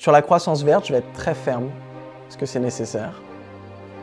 Sur 0.00 0.12
la 0.12 0.22
croissance 0.22 0.62
verte, 0.62 0.86
je 0.86 0.94
vais 0.94 1.00
être 1.00 1.12
très 1.12 1.34
ferme, 1.34 1.68
parce 2.22 2.38
que 2.38 2.46
c'est 2.46 2.58
nécessaire. 2.58 3.20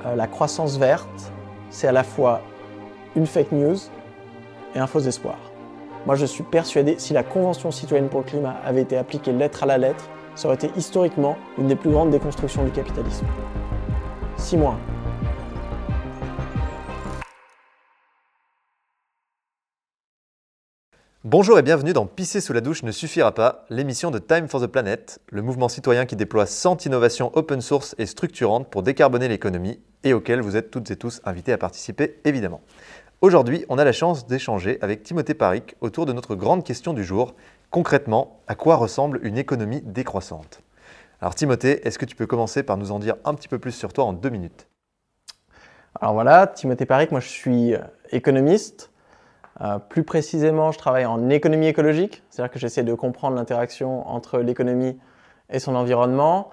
Euh, 0.05 0.15
la 0.15 0.27
croissance 0.27 0.77
verte, 0.77 1.33
c'est 1.71 1.87
à 1.87 1.91
la 1.91 2.03
fois 2.03 2.41
une 3.15 3.25
fake 3.25 3.51
news 3.51 3.77
et 4.75 4.77
un 4.77 4.85
faux 4.85 4.99
espoir. 4.99 5.39
Moi, 6.05 6.13
je 6.13 6.27
suis 6.27 6.43
persuadé, 6.43 6.99
si 6.99 7.13
la 7.13 7.23
Convention 7.23 7.71
citoyenne 7.71 8.09
pour 8.09 8.19
le 8.19 8.27
climat 8.27 8.57
avait 8.63 8.83
été 8.83 8.95
appliquée 8.95 9.31
lettre 9.31 9.63
à 9.63 9.65
la 9.65 9.79
lettre, 9.79 10.07
ça 10.35 10.47
aurait 10.47 10.57
été 10.57 10.69
historiquement 10.77 11.35
une 11.57 11.65
des 11.65 11.75
plus 11.75 11.89
grandes 11.89 12.11
déconstructions 12.11 12.63
du 12.63 12.69
capitalisme. 12.69 13.25
Six 14.35 14.55
mois. 14.55 14.77
Bonjour 21.23 21.57
et 21.57 21.63
bienvenue 21.63 21.93
dans 21.93 22.05
Pisser 22.05 22.41
sous 22.41 22.53
la 22.53 22.61
douche 22.61 22.83
ne 22.83 22.91
suffira 22.91 23.33
pas, 23.33 23.65
l'émission 23.71 24.11
de 24.11 24.19
Time 24.19 24.47
for 24.47 24.61
the 24.61 24.67
Planet, 24.67 25.17
le 25.31 25.41
mouvement 25.41 25.67
citoyen 25.67 26.05
qui 26.05 26.15
déploie 26.15 26.45
100 26.45 26.85
innovations 26.85 27.31
open 27.35 27.59
source 27.59 27.95
et 27.97 28.05
structurantes 28.05 28.69
pour 28.69 28.83
décarboner 28.83 29.27
l'économie 29.27 29.79
et 30.03 30.13
auquel 30.13 30.41
vous 30.41 30.55
êtes 30.55 30.69
toutes 30.69 30.91
et 30.91 30.95
tous 30.95 31.19
invités 31.25 31.51
à 31.51 31.57
participer 31.57 32.19
évidemment. 32.23 32.61
Aujourd'hui, 33.21 33.65
on 33.67 33.79
a 33.79 33.83
la 33.83 33.93
chance 33.93 34.27
d'échanger 34.27 34.77
avec 34.81 35.01
Timothée 35.01 35.33
Paric 35.33 35.75
autour 35.81 36.05
de 36.05 36.13
notre 36.13 36.35
grande 36.35 36.63
question 36.63 36.93
du 36.93 37.03
jour. 37.03 37.33
Concrètement, 37.71 38.43
à 38.47 38.53
quoi 38.53 38.75
ressemble 38.75 39.19
une 39.23 39.39
économie 39.39 39.81
décroissante? 39.81 40.61
Alors 41.19 41.33
Timothée, 41.33 41.85
est-ce 41.85 41.97
que 41.97 42.05
tu 42.05 42.15
peux 42.15 42.27
commencer 42.27 42.61
par 42.61 42.77
nous 42.77 42.91
en 42.91 42.99
dire 42.99 43.15
un 43.25 43.33
petit 43.33 43.47
peu 43.47 43.57
plus 43.57 43.71
sur 43.71 43.91
toi 43.91 44.03
en 44.03 44.13
deux 44.13 44.29
minutes? 44.29 44.67
Alors 45.99 46.13
voilà, 46.13 46.45
Timothée 46.45 46.85
Paric, 46.85 47.09
moi 47.09 47.21
je 47.21 47.27
suis 47.27 47.73
euh, 47.73 47.79
économiste. 48.11 48.91
Euh, 49.61 49.79
plus 49.79 50.03
précisément, 50.03 50.71
je 50.71 50.77
travaille 50.77 51.05
en 51.05 51.29
économie 51.29 51.67
écologique, 51.67 52.23
c'est-à-dire 52.29 52.51
que 52.51 52.59
j'essaie 52.59 52.83
de 52.83 52.93
comprendre 52.93 53.35
l'interaction 53.35 54.07
entre 54.07 54.39
l'économie 54.39 54.97
et 55.49 55.59
son 55.59 55.75
environnement. 55.75 56.49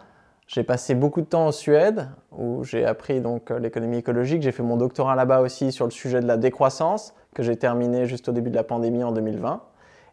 J'ai 0.47 0.63
passé 0.63 0.95
beaucoup 0.95 1.21
de 1.21 1.27
temps 1.27 1.47
en 1.47 1.53
Suède 1.53 2.09
où 2.33 2.65
j'ai 2.65 2.85
appris 2.85 3.21
donc 3.21 3.51
euh, 3.51 3.59
l'économie 3.59 3.99
écologique. 3.99 4.43
J'ai 4.43 4.53
fait 4.53 4.63
mon 4.63 4.77
doctorat 4.77 5.15
là-bas 5.17 5.41
aussi 5.41 5.73
sur 5.73 5.85
le 5.85 5.91
sujet 5.91 6.21
de 6.21 6.27
la 6.27 6.37
décroissance 6.37 7.15
que 7.35 7.43
j'ai 7.43 7.57
terminé 7.57 8.07
juste 8.07 8.29
au 8.29 8.33
début 8.33 8.51
de 8.51 8.57
la 8.57 8.65
pandémie 8.65 9.05
en 9.05 9.13
2020. 9.13 9.63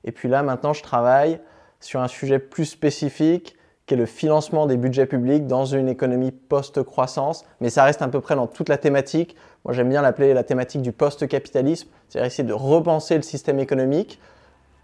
Et 0.03 0.11
puis 0.11 0.29
là 0.29 0.41
maintenant 0.41 0.73
je 0.73 0.83
travaille 0.83 1.39
sur 1.79 2.01
un 2.01 2.07
sujet 2.07 2.39
plus 2.39 2.65
spécifique 2.65 3.57
qui 3.85 3.95
est 3.95 3.97
le 3.97 4.05
financement 4.05 4.67
des 4.67 4.77
budgets 4.77 5.05
publics 5.05 5.47
dans 5.47 5.65
une 5.65 5.89
économie 5.89 6.31
post-croissance. 6.31 7.43
Mais 7.59 7.69
ça 7.69 7.83
reste 7.83 8.01
à 8.01 8.07
peu 8.07 8.21
près 8.21 8.35
dans 8.35 8.47
toute 8.47 8.69
la 8.69 8.77
thématique. 8.77 9.35
Moi 9.65 9.73
j'aime 9.73 9.89
bien 9.89 10.01
l'appeler 10.01 10.33
la 10.33 10.43
thématique 10.43 10.81
du 10.81 10.91
post-capitalisme, 10.91 11.87
c'est-à-dire 12.09 12.27
essayer 12.27 12.47
de 12.47 12.53
repenser 12.53 13.15
le 13.15 13.21
système 13.21 13.59
économique 13.59 14.19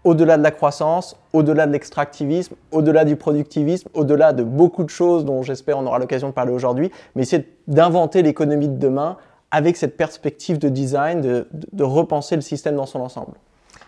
au-delà 0.04 0.38
de 0.38 0.42
la 0.42 0.50
croissance, 0.50 1.16
au-delà 1.32 1.66
de 1.66 1.72
l'extractivisme, 1.72 2.54
au-delà 2.70 3.04
du 3.04 3.16
productivisme, 3.16 3.88
au-delà 3.94 4.32
de 4.32 4.42
beaucoup 4.42 4.84
de 4.84 4.90
choses 4.90 5.24
dont 5.24 5.42
j'espère 5.42 5.78
on 5.78 5.86
aura 5.86 5.98
l'occasion 5.98 6.28
de 6.28 6.32
parler 6.32 6.52
aujourd'hui, 6.52 6.90
mais 7.14 7.22
essayer 7.22 7.48
d'inventer 7.66 8.22
l'économie 8.22 8.68
de 8.68 8.78
demain 8.78 9.16
avec 9.50 9.76
cette 9.76 9.96
perspective 9.96 10.58
de 10.58 10.68
design, 10.68 11.20
de, 11.20 11.82
repenser 11.82 12.36
le 12.36 12.42
système 12.42 12.76
dans 12.76 12.86
son 12.86 13.00
ensemble. 13.00 13.32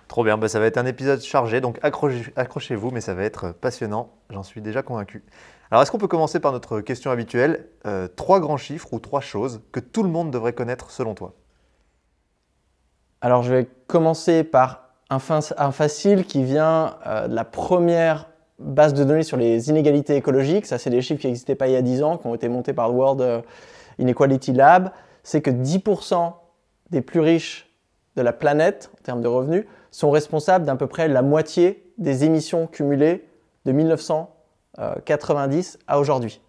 Trop 0.09 0.25
bien, 0.25 0.39
bah, 0.39 0.49
ça 0.49 0.59
va 0.59 0.67
être 0.67 0.79
un 0.79 0.87
épisode 0.87 1.21
chargé, 1.21 1.61
donc 1.61 1.79
accrochez-vous, 1.83 2.91
mais 2.91 3.01
ça 3.01 3.15
va 3.15 3.23
être 3.23 3.53
passionnant, 3.53 4.09
j'en 4.31 4.43
suis 4.43 4.61
déjà 4.61 4.83
convaincu. 4.83 5.23
Alors 5.71 5.83
est-ce 5.83 5.93
qu'on 5.93 5.99
peut 5.99 6.09
commencer 6.09 6.41
par 6.41 6.53
notre 6.53 6.81
question 6.81 7.11
habituelle? 7.11 7.69
Euh, 7.87 8.09
Trois 8.09 8.41
grands 8.41 8.57
chiffres 8.57 8.93
ou 8.93 8.99
trois 8.99 9.21
choses 9.21 9.61
que 9.71 9.79
tout 9.79 10.03
le 10.03 10.09
monde 10.09 10.31
devrait 10.31 10.53
connaître 10.53 10.91
selon 10.91 11.15
toi? 11.15 11.35
Alors 13.21 13.43
je 13.43 13.55
vais 13.55 13.69
commencer 13.87 14.43
par 14.43 14.91
un, 15.11 15.19
facile 15.19 16.25
qui 16.25 16.43
vient 16.43 16.97
euh, 17.07 17.29
de 17.29 17.35
la 17.35 17.45
première 17.45 18.29
base 18.59 18.95
de 18.95 19.05
données 19.05 19.23
sur 19.23 19.37
les 19.37 19.69
inégalités 19.71 20.17
écologiques. 20.17 20.67
Ça, 20.67 20.79
c'est 20.79 20.91
des 20.91 21.03
chiffres 21.03 21.21
qui 21.21 21.27
n'existaient 21.27 21.55
pas 21.55 21.69
il 21.69 21.73
y 21.73 21.77
a 21.77 21.83
10 21.83 22.03
ans, 22.03 22.17
qui 22.17 22.27
ont 22.27 22.35
été 22.35 22.49
montés 22.49 22.73
par 22.73 22.89
le 22.89 22.95
World 22.95 23.21
euh, 23.21 23.41
Inequality 23.99 24.53
Lab. 24.53 24.91
C'est 25.23 25.41
que 25.41 25.51
10% 25.51 26.33
des 26.91 27.01
plus 27.01 27.21
riches 27.21 27.71
de 28.17 28.23
la 28.23 28.33
planète, 28.33 28.91
en 28.99 29.03
termes 29.03 29.21
de 29.21 29.29
revenus, 29.29 29.67
sont 29.91 30.11
responsables 30.11 30.65
d'à 30.65 30.77
peu 30.77 30.87
près 30.87 31.09
la 31.09 31.23
moitié 31.23 31.93
des 31.99 32.25
émissions 32.25 32.67
cumulées 32.67 33.27
de 33.65 33.73
1990 34.79 35.79
à 35.87 35.99
aujourd'hui. 35.99 36.41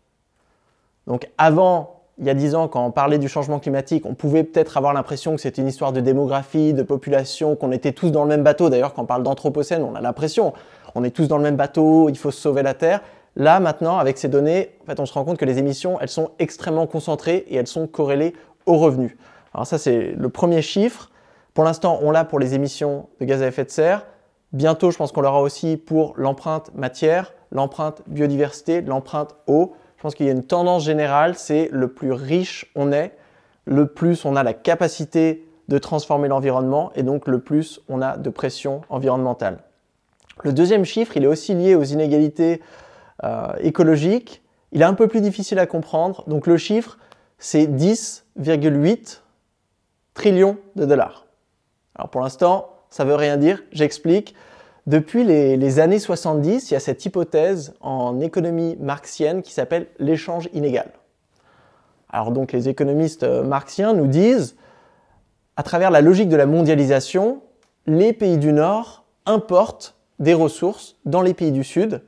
Donc 1.07 1.27
avant 1.37 2.01
il 2.21 2.27
y 2.27 2.29
a 2.29 2.35
dix 2.35 2.53
ans, 2.53 2.67
quand 2.67 2.85
on 2.85 2.91
parlait 2.91 3.17
du 3.17 3.27
changement 3.27 3.59
climatique, 3.59 4.05
on 4.05 4.13
pouvait 4.13 4.43
peut-être 4.43 4.77
avoir 4.77 4.93
l'impression 4.93 5.35
que 5.35 5.41
c'était 5.41 5.61
une 5.61 5.67
histoire 5.67 5.91
de 5.91 6.01
démographie, 6.01 6.73
de 6.73 6.83
population, 6.83 7.55
qu'on 7.55 7.71
était 7.71 7.93
tous 7.93 8.11
dans 8.11 8.23
le 8.23 8.29
même 8.29 8.43
bateau. 8.43 8.69
D'ailleurs, 8.69 8.93
quand 8.93 9.01
on 9.01 9.07
parle 9.07 9.23
d'anthropocène, 9.23 9.81
on 9.81 9.95
a 9.95 10.01
l'impression, 10.01 10.53
on 10.93 11.03
est 11.03 11.09
tous 11.09 11.27
dans 11.27 11.37
le 11.37 11.43
même 11.43 11.55
bateau, 11.55 12.09
il 12.09 12.17
faut 12.17 12.29
sauver 12.29 12.61
la 12.61 12.75
Terre. 12.75 13.01
Là, 13.35 13.59
maintenant, 13.59 13.97
avec 13.97 14.19
ces 14.19 14.27
données, 14.27 14.71
en 14.88 14.93
on 15.01 15.05
se 15.05 15.13
rend 15.13 15.23
compte 15.23 15.38
que 15.38 15.45
les 15.45 15.57
émissions, 15.57 15.99
elles 15.99 16.09
sont 16.09 16.31
extrêmement 16.38 16.85
concentrées 16.85 17.45
et 17.47 17.55
elles 17.55 17.67
sont 17.67 17.88
corrélées 17.88 18.35
aux 18.67 18.77
revenus. 18.77 19.15
Alors 19.53 19.65
ça, 19.65 19.77
c'est 19.77 20.11
le 20.11 20.29
premier 20.29 20.61
chiffre. 20.61 21.09
Pour 21.53 21.63
l'instant, 21.63 21.99
on 22.03 22.11
l'a 22.11 22.23
pour 22.23 22.39
les 22.39 22.53
émissions 22.53 23.07
de 23.19 23.25
gaz 23.25 23.41
à 23.41 23.47
effet 23.47 23.65
de 23.65 23.71
serre. 23.71 24.05
Bientôt, 24.53 24.91
je 24.91 24.97
pense 24.97 25.11
qu'on 25.11 25.21
l'aura 25.21 25.41
aussi 25.41 25.77
pour 25.77 26.13
l'empreinte 26.17 26.71
matière, 26.75 27.33
l'empreinte 27.51 28.01
biodiversité, 28.07 28.81
l'empreinte 28.81 29.35
eau. 29.47 29.73
Je 29.97 30.01
pense 30.01 30.16
qu'il 30.16 30.25
y 30.25 30.29
a 30.29 30.31
une 30.31 30.44
tendance 30.44 30.84
générale, 30.84 31.35
c'est 31.35 31.69
le 31.72 31.89
plus 31.89 32.12
riche 32.12 32.72
on 32.75 32.91
est, 32.91 33.16
le 33.66 33.88
plus 33.88 34.25
on 34.25 34.35
a 34.35 34.44
la 34.44 34.53
capacité 34.53 35.47
de 35.67 35.78
transformer 35.78 36.28
l'environnement 36.28 36.91
et 36.95 37.03
donc 37.03 37.28
le 37.28 37.39
plus 37.39 37.81
on 37.88 38.01
a 38.01 38.17
de 38.17 38.29
pression 38.29 38.81
environnementale. 38.89 39.59
Le 40.44 40.53
deuxième 40.53 40.85
chiffre, 40.85 41.16
il 41.17 41.23
est 41.23 41.28
aussi 41.28 41.53
lié 41.53 41.75
aux 41.75 41.84
inégalités 41.84 42.62
euh, 43.23 43.53
écologiques. 43.59 44.41
Il 44.72 44.81
est 44.81 44.85
un 44.85 44.95
peu 44.95 45.07
plus 45.07 45.22
difficile 45.22 45.59
à 45.59 45.68
comprendre. 45.68 46.23
Donc 46.28 46.47
le 46.47 46.57
chiffre, 46.57 46.97
c'est 47.38 47.68
10,8 47.68 49.22
trillions 50.13 50.57
de 50.75 50.85
dollars. 50.85 51.25
Alors 51.95 52.09
pour 52.09 52.22
l'instant, 52.22 52.69
ça 52.89 53.03
ne 53.03 53.09
veut 53.09 53.16
rien 53.16 53.38
dire. 53.38 53.62
J'explique. 53.72 54.35
Depuis 54.88 55.24
les, 55.24 55.80
années 55.80 56.00
70, 56.00 56.72
il 56.72 56.74
y 56.74 56.78
a 56.78 56.80
cette 56.80 57.06
hypothèse 57.06 57.74
en 57.81 58.19
économie 58.19 58.75
marxienne 58.80 59.44
qui 59.44 59.53
s'appelle 59.53 59.88
l'échange 60.00 60.50
inégal. 60.53 60.92
Alors 62.09 62.31
donc 62.31 62.52
les 62.52 62.68
économistes 62.68 63.24
euh, 63.24 63.44
marxiens 63.44 63.94
nous 63.94 64.08
disent, 64.08 64.56
à 65.56 65.64
travers 65.64 65.92
la 65.92 66.02
logique 66.02 66.30
de 66.30 66.36
la 66.36 66.46
mondialisation, 66.46 67.42
les 67.86 68.12
pays 68.12 68.38
du 68.38 68.53
Nord 68.53 69.06
importent 69.25 69.96
des 70.19 70.34
ressources 70.34 70.98
dans 71.06 71.22
les 71.22 71.34
pays 71.34 71.52
du 71.52 71.63
Sud 71.63 72.02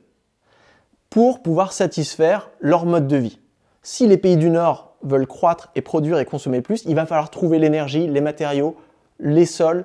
pour 1.10 1.42
pouvoir 1.42 1.72
satisfaire 1.72 2.50
leur 2.60 2.86
mode 2.86 3.06
de 3.06 3.16
vie. 3.16 3.40
Si 3.82 4.06
les 4.06 4.16
pays 4.16 4.36
du 4.36 4.50
Nord 4.50 4.96
veulent 5.02 5.26
croître 5.26 5.70
et 5.74 5.82
produire 5.82 6.18
et 6.18 6.24
consommer 6.24 6.60
plus, 6.60 6.82
il 6.86 6.94
va 6.94 7.06
falloir 7.06 7.30
trouver 7.30 7.58
l'énergie, 7.58 8.06
les 8.06 8.20
matériaux, 8.20 8.76
les 9.20 9.46
sols, 9.46 9.84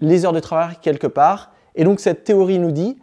les 0.00 0.24
heures 0.24 0.32
de 0.32 0.40
travail 0.40 0.76
quelque 0.82 1.06
part. 1.06 1.52
Et 1.78 1.84
donc 1.84 2.00
cette 2.00 2.24
théorie 2.24 2.58
nous 2.58 2.72
dit, 2.72 2.98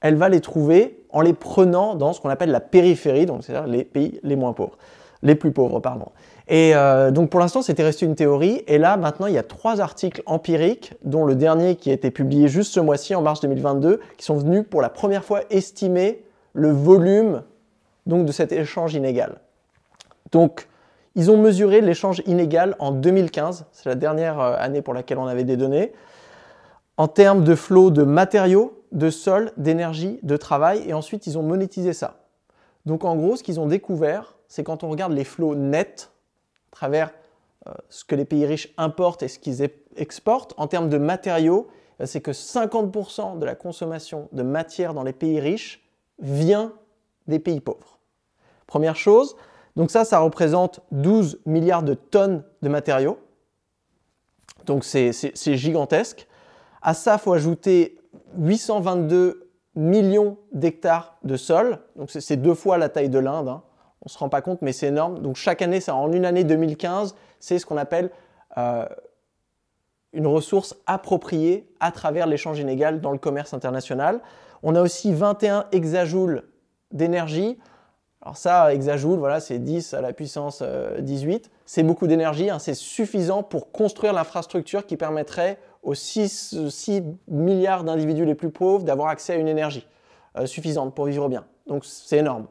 elle 0.00 0.16
va 0.16 0.28
les 0.28 0.40
trouver 0.40 1.04
en 1.10 1.20
les 1.20 1.34
prenant 1.34 1.94
dans 1.94 2.12
ce 2.12 2.20
qu'on 2.20 2.30
appelle 2.30 2.50
la 2.50 2.60
périphérie, 2.60 3.26
donc 3.26 3.44
c'est-à-dire 3.44 3.68
les 3.68 3.84
pays 3.84 4.18
les 4.22 4.36
moins 4.36 4.54
pauvres, 4.54 4.76
les 5.22 5.34
plus 5.34 5.52
pauvres, 5.52 5.80
pardon. 5.80 6.06
Et 6.48 6.74
euh, 6.74 7.10
donc 7.10 7.28
pour 7.28 7.40
l'instant, 7.40 7.60
c'était 7.60 7.82
resté 7.82 8.06
une 8.06 8.14
théorie. 8.14 8.62
Et 8.66 8.78
là, 8.78 8.96
maintenant, 8.96 9.26
il 9.26 9.34
y 9.34 9.38
a 9.38 9.42
trois 9.42 9.80
articles 9.80 10.22
empiriques, 10.24 10.94
dont 11.04 11.26
le 11.26 11.34
dernier 11.34 11.76
qui 11.76 11.90
a 11.90 11.92
été 11.92 12.10
publié 12.10 12.48
juste 12.48 12.72
ce 12.72 12.80
mois-ci, 12.80 13.14
en 13.14 13.20
mars 13.20 13.40
2022, 13.40 14.00
qui 14.16 14.24
sont 14.24 14.36
venus 14.36 14.64
pour 14.68 14.80
la 14.80 14.88
première 14.88 15.24
fois 15.24 15.42
estimer 15.50 16.24
le 16.54 16.70
volume 16.70 17.42
donc, 18.06 18.24
de 18.24 18.32
cet 18.32 18.50
échange 18.50 18.94
inégal. 18.94 19.36
Donc, 20.32 20.68
ils 21.16 21.30
ont 21.30 21.36
mesuré 21.36 21.82
l'échange 21.82 22.22
inégal 22.26 22.76
en 22.78 22.92
2015, 22.92 23.66
c'est 23.72 23.88
la 23.88 23.94
dernière 23.94 24.40
euh, 24.40 24.56
année 24.58 24.80
pour 24.80 24.94
laquelle 24.94 25.18
on 25.18 25.26
avait 25.26 25.44
des 25.44 25.56
données 25.56 25.92
en 26.96 27.08
termes 27.08 27.44
de 27.44 27.54
flot 27.54 27.90
de 27.90 28.02
matériaux, 28.02 28.82
de 28.92 29.10
sol, 29.10 29.52
d'énergie, 29.56 30.18
de 30.22 30.36
travail, 30.36 30.82
et 30.86 30.94
ensuite 30.94 31.26
ils 31.26 31.38
ont 31.38 31.42
monétisé 31.42 31.92
ça. 31.92 32.26
Donc 32.86 33.04
en 33.04 33.16
gros, 33.16 33.36
ce 33.36 33.42
qu'ils 33.42 33.60
ont 33.60 33.66
découvert, 33.66 34.36
c'est 34.48 34.64
quand 34.64 34.84
on 34.84 34.88
regarde 34.88 35.12
les 35.12 35.24
flots 35.24 35.54
nets, 35.54 36.10
à 36.72 36.76
travers 36.76 37.10
euh, 37.66 37.72
ce 37.88 38.04
que 38.04 38.14
les 38.14 38.24
pays 38.24 38.46
riches 38.46 38.72
importent 38.76 39.22
et 39.22 39.28
ce 39.28 39.38
qu'ils 39.38 39.66
exportent, 39.96 40.54
en 40.56 40.68
termes 40.68 40.88
de 40.88 40.98
matériaux, 40.98 41.68
euh, 42.00 42.06
c'est 42.06 42.20
que 42.20 42.30
50% 42.30 43.38
de 43.38 43.44
la 43.44 43.54
consommation 43.54 44.28
de 44.32 44.42
matière 44.42 44.94
dans 44.94 45.02
les 45.02 45.12
pays 45.12 45.40
riches 45.40 45.84
vient 46.18 46.72
des 47.26 47.38
pays 47.38 47.60
pauvres. 47.60 47.98
Première 48.66 48.96
chose, 48.96 49.36
donc 49.74 49.90
ça, 49.90 50.04
ça 50.04 50.20
représente 50.20 50.80
12 50.92 51.40
milliards 51.44 51.82
de 51.82 51.94
tonnes 51.94 52.42
de 52.62 52.68
matériaux. 52.68 53.18
Donc 54.64 54.84
c'est 54.84 55.12
gigantesque. 55.56 56.26
À 56.86 56.94
ça, 56.94 57.18
faut 57.18 57.32
ajouter 57.32 57.98
822 58.38 59.50
millions 59.74 60.38
d'hectares 60.52 61.18
de 61.24 61.36
sol. 61.36 61.80
Donc 61.96 62.12
c'est 62.12 62.36
deux 62.36 62.54
fois 62.54 62.78
la 62.78 62.88
taille 62.88 63.08
de 63.08 63.18
l'Inde. 63.18 63.48
Hein. 63.48 63.62
On 64.02 64.06
ne 64.06 64.10
se 64.10 64.16
rend 64.16 64.28
pas 64.28 64.40
compte, 64.40 64.62
mais 64.62 64.72
c'est 64.72 64.86
énorme. 64.86 65.18
Donc 65.18 65.34
chaque 65.34 65.62
année, 65.62 65.80
ça, 65.80 65.96
en 65.96 66.12
une 66.12 66.24
année 66.24 66.44
2015, 66.44 67.16
c'est 67.40 67.58
ce 67.58 67.66
qu'on 67.66 67.76
appelle 67.76 68.10
euh, 68.56 68.86
une 70.12 70.28
ressource 70.28 70.76
appropriée 70.86 71.68
à 71.80 71.90
travers 71.90 72.28
l'échange 72.28 72.60
inégal 72.60 73.00
dans 73.00 73.10
le 73.10 73.18
commerce 73.18 73.52
international. 73.52 74.20
On 74.62 74.76
a 74.76 74.80
aussi 74.80 75.12
21 75.12 75.66
hexajoules 75.72 76.44
d'énergie. 76.92 77.58
Alors 78.22 78.36
ça, 78.36 78.72
hexajoule, 78.72 79.18
voilà, 79.18 79.40
c'est 79.40 79.58
10 79.58 79.92
à 79.92 80.00
la 80.00 80.12
puissance 80.12 80.62
18. 81.00 81.50
C'est 81.64 81.82
beaucoup 81.82 82.06
d'énergie, 82.06 82.48
hein. 82.48 82.60
c'est 82.60 82.74
suffisant 82.74 83.42
pour 83.42 83.72
construire 83.72 84.12
l'infrastructure 84.12 84.86
qui 84.86 84.96
permettrait 84.96 85.58
aux 85.86 85.94
6, 85.94 86.68
6 86.68 87.02
milliards 87.28 87.84
d'individus 87.84 88.24
les 88.24 88.34
plus 88.34 88.50
pauvres 88.50 88.84
d'avoir 88.84 89.08
accès 89.08 89.34
à 89.34 89.36
une 89.36 89.48
énergie 89.48 89.86
suffisante 90.44 90.94
pour 90.94 91.06
vivre 91.06 91.28
bien. 91.28 91.46
Donc 91.68 91.84
c'est 91.84 92.18
énorme. 92.18 92.48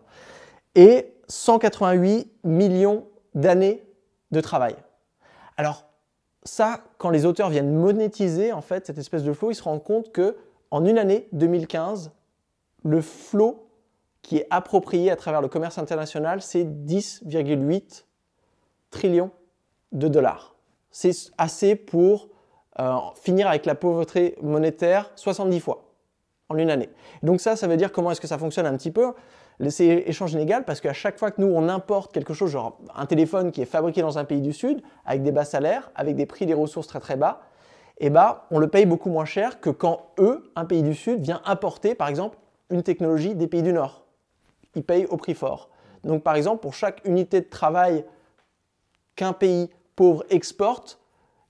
Et 0.73 1.13
188 1.27 2.31
millions 2.45 3.05
d'années 3.35 3.83
de 4.31 4.39
travail. 4.39 4.75
Alors 5.57 5.85
ça, 6.43 6.79
quand 6.97 7.09
les 7.09 7.25
auteurs 7.25 7.49
viennent 7.49 7.73
monétiser 7.73 8.53
en 8.53 8.61
fait 8.61 8.87
cette 8.87 8.97
espèce 8.97 9.23
de 9.23 9.33
flot, 9.33 9.51
ils 9.51 9.55
se 9.55 9.63
rendent 9.63 9.83
compte 9.83 10.13
que 10.13 10.37
en 10.71 10.85
une 10.85 10.97
année, 10.97 11.27
2015, 11.33 12.11
le 12.83 13.01
flot 13.01 13.67
qui 14.21 14.37
est 14.37 14.47
approprié 14.49 15.11
à 15.11 15.17
travers 15.17 15.41
le 15.41 15.49
commerce 15.49 15.77
international, 15.77 16.41
c'est 16.41 16.63
10,8 16.63 18.05
trillions 18.91 19.31
de 19.91 20.07
dollars. 20.07 20.55
C'est 20.89 21.11
assez 21.37 21.75
pour 21.75 22.29
euh, 22.79 22.97
finir 23.15 23.47
avec 23.47 23.65
la 23.65 23.75
pauvreté 23.75 24.35
monétaire 24.41 25.11
70 25.15 25.59
fois 25.59 25.83
en 26.49 26.57
une 26.57 26.69
année. 26.69 26.89
Donc 27.23 27.41
ça, 27.41 27.55
ça 27.55 27.67
veut 27.67 27.77
dire 27.77 27.91
comment 27.91 28.11
est-ce 28.11 28.21
que 28.21 28.27
ça 28.27 28.37
fonctionne 28.37 28.65
un 28.65 28.77
petit 28.77 28.91
peu 28.91 29.13
c'est 29.69 29.85
échange 29.85 30.33
inégal 30.33 30.65
parce 30.65 30.81
qu'à 30.81 30.93
chaque 30.93 31.17
fois 31.17 31.31
que 31.31 31.41
nous 31.41 31.47
on 31.47 31.69
importe 31.69 32.11
quelque 32.11 32.33
chose, 32.33 32.51
genre 32.51 32.77
un 32.95 33.05
téléphone 33.05 33.51
qui 33.51 33.61
est 33.61 33.65
fabriqué 33.65 34.01
dans 34.01 34.17
un 34.17 34.25
pays 34.25 34.41
du 34.41 34.53
Sud, 34.53 34.81
avec 35.05 35.23
des 35.23 35.31
bas 35.31 35.45
salaires, 35.45 35.91
avec 35.95 36.15
des 36.15 36.25
prix 36.25 36.45
des 36.45 36.53
ressources 36.53 36.87
très 36.87 36.99
très 36.99 37.15
bas, 37.15 37.41
eh 37.97 38.09
ben, 38.09 38.41
on 38.51 38.59
le 38.59 38.67
paye 38.67 38.85
beaucoup 38.85 39.09
moins 39.09 39.25
cher 39.25 39.61
que 39.61 39.69
quand 39.69 40.07
eux, 40.19 40.51
un 40.55 40.65
pays 40.65 40.83
du 40.83 40.93
Sud, 40.93 41.21
vient 41.21 41.41
importer 41.45 41.95
par 41.95 42.09
exemple 42.09 42.37
une 42.69 42.83
technologie 42.83 43.35
des 43.35 43.47
pays 43.47 43.63
du 43.63 43.71
Nord. 43.71 44.05
Ils 44.75 44.83
payent 44.83 45.05
au 45.05 45.17
prix 45.17 45.33
fort. 45.33 45.69
Donc 46.03 46.23
par 46.23 46.35
exemple, 46.35 46.61
pour 46.61 46.73
chaque 46.73 47.01
unité 47.05 47.39
de 47.39 47.49
travail 47.49 48.03
qu'un 49.15 49.31
pays 49.33 49.69
pauvre 49.95 50.25
exporte, 50.29 50.99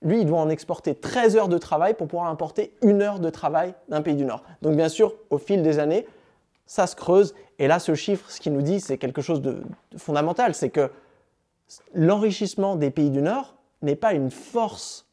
lui, 0.02 0.22
il 0.22 0.26
doit 0.26 0.40
en 0.40 0.50
exporter 0.50 0.94
13 0.94 1.38
heures 1.38 1.48
de 1.48 1.58
travail 1.58 1.94
pour 1.94 2.08
pouvoir 2.08 2.30
importer 2.30 2.74
une 2.82 3.02
heure 3.02 3.20
de 3.20 3.30
travail 3.30 3.74
d'un 3.90 4.02
pays 4.02 4.16
du 4.16 4.26
Nord. 4.26 4.44
Donc 4.62 4.76
bien 4.76 4.90
sûr, 4.90 5.16
au 5.30 5.38
fil 5.38 5.64
des 5.64 5.80
années, 5.80 6.06
ça 6.66 6.88
se 6.88 6.96
creuse. 6.96 7.34
Et 7.60 7.68
là, 7.68 7.80
ce 7.80 7.96
chiffre, 7.96 8.30
ce 8.30 8.40
qu'il 8.40 8.54
nous 8.54 8.62
dit, 8.62 8.80
c'est 8.80 8.98
quelque 8.98 9.22
chose 9.22 9.42
de, 9.42 9.64
fondamental, 9.98 10.54
c'est 10.54 10.70
que 10.70 10.92
l'enrichissement 11.94 12.76
des 12.76 12.92
pays 12.92 13.10
du 13.10 13.22
Nord 13.22 13.56
n'est 13.82 13.96
pas 13.96 14.14
une 14.14 14.32
force 14.32 15.06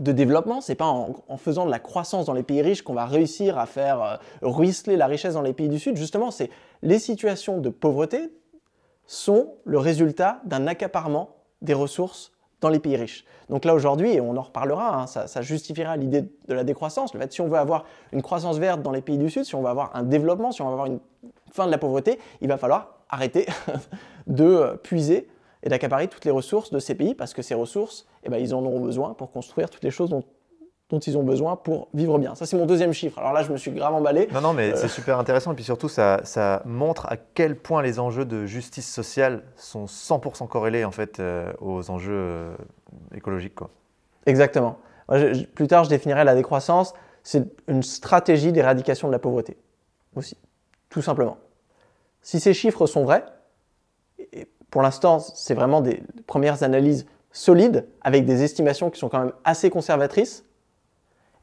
de 0.00 0.12
développement, 0.12 0.60
c'est 0.60 0.76
pas 0.76 0.86
en, 0.86 1.36
faisant 1.36 1.66
de 1.66 1.72
la 1.72 1.80
croissance 1.80 2.26
dans 2.26 2.32
les 2.32 2.44
pays 2.44 2.62
riches 2.62 2.82
qu'on 2.82 2.94
va 2.94 3.04
réussir 3.04 3.58
à 3.58 3.66
faire 3.66 4.02
euh, 4.02 4.16
ruisseler 4.42 4.96
la 4.96 5.08
richesse 5.08 5.34
dans 5.34 5.42
les 5.42 5.52
pays 5.52 5.68
du 5.68 5.80
Sud. 5.80 5.96
Justement, 5.96 6.30
c'est 6.30 6.50
les 6.82 7.00
situations 7.00 7.58
de 7.58 7.68
pauvreté 7.68 8.30
sont 9.06 9.54
le 9.64 9.78
résultat 9.78 10.40
d'un 10.44 10.68
accaparement 10.68 11.30
des 11.62 11.74
ressources 11.74 12.30
dans 12.60 12.68
les 12.68 12.78
pays 12.78 12.96
riches. 12.96 13.24
Donc 13.48 13.64
là 13.64 13.74
aujourd'hui, 13.74 14.12
et 14.12 14.20
on 14.20 14.36
en 14.36 14.42
reparlera, 14.42 15.02
hein, 15.02 15.06
ça, 15.06 15.42
justifiera 15.42 15.96
l'idée 15.96 16.22
de 16.22 16.54
la 16.54 16.64
décroissance, 16.64 17.14
le 17.14 17.20
fait 17.20 17.32
si 17.32 17.40
on 17.40 17.48
veut 17.48 17.58
avoir 17.58 17.84
une 18.12 18.22
croissance 18.22 18.58
verte 18.58 18.82
dans 18.82 18.90
les 18.90 19.00
pays 19.00 19.18
du 19.18 19.30
Sud, 19.30 19.44
si 19.44 19.54
on 19.54 19.62
veut 19.62 19.68
avoir 19.68 19.94
un 19.94 20.02
développement, 20.02 20.52
si 20.52 20.62
on 20.62 20.66
veut 20.66 20.72
avoir 20.72 20.86
une 20.86 21.00
fin 21.52 21.66
de 21.66 21.70
la 21.70 21.78
pauvreté, 21.78 22.18
il 22.40 22.48
va 22.48 22.58
falloir 22.58 22.98
arrêter 23.08 23.46
de 24.26 24.78
puiser 24.82 25.28
et 25.62 25.68
d'accaparer 25.68 26.08
toutes 26.08 26.24
les 26.24 26.30
ressources 26.30 26.70
de 26.70 26.78
ces 26.78 26.94
pays 26.94 27.14
parce 27.14 27.34
que 27.34 27.42
ces 27.42 27.54
ressources, 27.54 28.06
eh 28.24 28.28
ben, 28.28 28.38
ils 28.38 28.54
en 28.54 28.64
auront 28.64 28.80
besoin 28.80 29.14
pour 29.14 29.30
construire 29.30 29.70
toutes 29.70 29.84
les 29.84 29.90
choses 29.90 30.10
dont 30.10 30.22
dont 30.90 30.98
ils 30.98 31.18
ont 31.18 31.22
besoin 31.22 31.56
pour 31.56 31.88
vivre 31.92 32.18
bien. 32.18 32.34
Ça, 32.34 32.46
c'est 32.46 32.56
mon 32.56 32.64
deuxième 32.64 32.92
chiffre. 32.92 33.18
Alors 33.18 33.32
là, 33.32 33.42
je 33.42 33.52
me 33.52 33.58
suis 33.58 33.70
grave 33.70 33.94
emballé. 33.94 34.28
Non, 34.32 34.40
non, 34.40 34.52
mais 34.54 34.72
euh, 34.72 34.76
c'est 34.76 34.88
super 34.88 35.18
intéressant. 35.18 35.52
Et 35.52 35.54
puis 35.54 35.64
surtout, 35.64 35.88
ça, 35.88 36.20
ça, 36.24 36.62
montre 36.64 37.06
à 37.06 37.16
quel 37.16 37.56
point 37.56 37.82
les 37.82 37.98
enjeux 37.98 38.24
de 38.24 38.46
justice 38.46 38.90
sociale 38.90 39.42
sont 39.56 39.84
100% 39.84 40.48
corrélés 40.48 40.84
en 40.84 40.90
fait 40.90 41.20
euh, 41.20 41.52
aux 41.60 41.90
enjeux 41.90 42.12
euh, 42.14 42.54
écologiques. 43.14 43.54
Quoi. 43.54 43.70
Exactement. 44.24 44.78
plus 45.54 45.66
tard, 45.66 45.84
je 45.84 45.90
définirai 45.90 46.24
la 46.24 46.34
décroissance. 46.34 46.94
C'est 47.22 47.44
une 47.66 47.82
stratégie 47.82 48.52
d'éradication 48.52 49.08
de 49.08 49.12
la 49.12 49.18
pauvreté 49.18 49.58
aussi, 50.16 50.38
tout 50.88 51.02
simplement. 51.02 51.36
Si 52.22 52.40
ces 52.40 52.54
chiffres 52.54 52.86
sont 52.86 53.04
vrais, 53.04 53.24
et 54.32 54.46
pour 54.70 54.80
l'instant, 54.80 55.18
c'est 55.18 55.54
vraiment 55.54 55.82
des 55.82 56.02
premières 56.26 56.62
analyses 56.62 57.06
solides 57.30 57.86
avec 58.00 58.24
des 58.24 58.42
estimations 58.42 58.88
qui 58.90 58.98
sont 58.98 59.10
quand 59.10 59.20
même 59.20 59.32
assez 59.44 59.68
conservatrices 59.68 60.47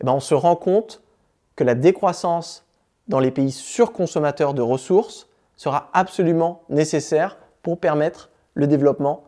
eh 0.01 0.05
ben, 0.05 0.13
on 0.13 0.19
se 0.19 0.33
rend 0.33 0.55
compte 0.55 1.01
que 1.55 1.63
la 1.63 1.75
décroissance 1.75 2.65
dans 3.07 3.19
les 3.19 3.31
pays 3.31 3.51
surconsommateurs 3.51 4.53
de 4.53 4.61
ressources 4.61 5.27
sera 5.55 5.89
absolument 5.93 6.63
nécessaire 6.69 7.37
pour 7.61 7.79
permettre 7.79 8.29
le 8.53 8.67
développement 8.67 9.23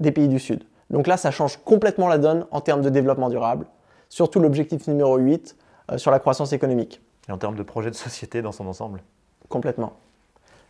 des 0.00 0.12
pays 0.12 0.28
du 0.28 0.38
Sud. 0.38 0.64
Donc 0.90 1.06
là, 1.06 1.16
ça 1.16 1.30
change 1.30 1.56
complètement 1.58 2.08
la 2.08 2.18
donne 2.18 2.46
en 2.50 2.60
termes 2.60 2.82
de 2.82 2.90
développement 2.90 3.28
durable, 3.28 3.66
surtout 4.08 4.38
l'objectif 4.38 4.86
numéro 4.86 5.16
8 5.16 5.56
euh, 5.90 5.98
sur 5.98 6.10
la 6.10 6.18
croissance 6.18 6.52
économique. 6.52 7.00
Et 7.28 7.32
en 7.32 7.38
termes 7.38 7.56
de 7.56 7.62
projet 7.62 7.90
de 7.90 7.96
société 7.96 8.42
dans 8.42 8.52
son 8.52 8.66
ensemble 8.66 9.02
Complètement. 9.48 9.94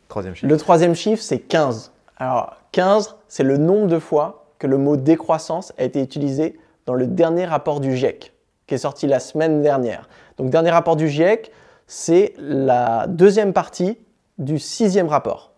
Troisième 0.08 0.34
chiffre. 0.34 0.50
Le 0.50 0.56
troisième 0.56 0.94
chiffre, 0.94 1.22
c'est 1.22 1.40
15. 1.40 1.92
Alors 2.16 2.56
15, 2.72 3.16
c'est 3.28 3.42
le 3.42 3.56
nombre 3.56 3.88
de 3.88 3.98
fois 3.98 4.46
que 4.58 4.66
le 4.66 4.78
mot 4.78 4.96
décroissance 4.96 5.72
a 5.78 5.84
été 5.84 6.00
utilisé 6.00 6.58
dans 6.86 6.94
le 6.94 7.06
dernier 7.06 7.44
rapport 7.44 7.80
du 7.80 7.96
GIEC 7.96 8.32
qui 8.66 8.74
est 8.74 8.78
sorti 8.78 9.06
la 9.06 9.20
semaine 9.20 9.62
dernière. 9.62 10.08
Donc, 10.38 10.50
dernier 10.50 10.70
rapport 10.70 10.96
du 10.96 11.08
GIEC, 11.08 11.52
c'est 11.86 12.34
la 12.38 13.06
deuxième 13.06 13.52
partie 13.52 13.98
du 14.38 14.58
sixième 14.58 15.08
rapport. 15.08 15.52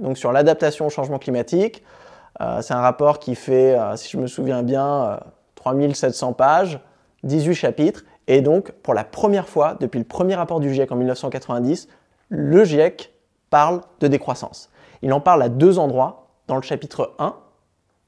Donc, 0.00 0.18
sur 0.18 0.32
l'adaptation 0.32 0.86
au 0.86 0.90
changement 0.90 1.18
climatique, 1.18 1.82
euh, 2.40 2.60
c'est 2.62 2.74
un 2.74 2.80
rapport 2.80 3.18
qui 3.18 3.34
fait, 3.34 3.78
euh, 3.78 3.96
si 3.96 4.10
je 4.10 4.16
me 4.16 4.26
souviens 4.26 4.62
bien, 4.62 5.20
3700 5.54 6.30
euh, 6.30 6.32
pages, 6.32 6.80
18 7.22 7.54
chapitres. 7.54 8.04
Et 8.26 8.40
donc, 8.40 8.72
pour 8.82 8.94
la 8.94 9.04
première 9.04 9.48
fois, 9.48 9.76
depuis 9.78 9.98
le 9.98 10.04
premier 10.04 10.34
rapport 10.34 10.58
du 10.58 10.72
GIEC 10.72 10.90
en 10.90 10.96
1990, 10.96 11.88
le 12.28 12.64
GIEC 12.64 13.12
parle 13.50 13.82
de 14.00 14.08
décroissance. 14.08 14.70
Il 15.02 15.12
en 15.12 15.20
parle 15.20 15.42
à 15.42 15.48
deux 15.48 15.78
endroits. 15.78 16.18
Dans 16.48 16.56
le 16.56 16.62
chapitre 16.62 17.14
1, 17.20 17.36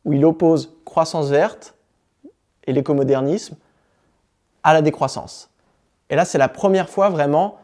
où 0.04 0.12
il 0.12 0.24
oppose 0.24 0.76
croissance 0.84 1.30
verte 1.30 1.76
et 2.66 2.72
l'écomodernisme, 2.72 3.56
à 4.64 4.72
la 4.72 4.82
décroissance. 4.82 5.50
Et 6.10 6.16
là, 6.16 6.24
c'est 6.24 6.38
la 6.38 6.48
première 6.48 6.88
fois 6.88 7.10
vraiment, 7.10 7.58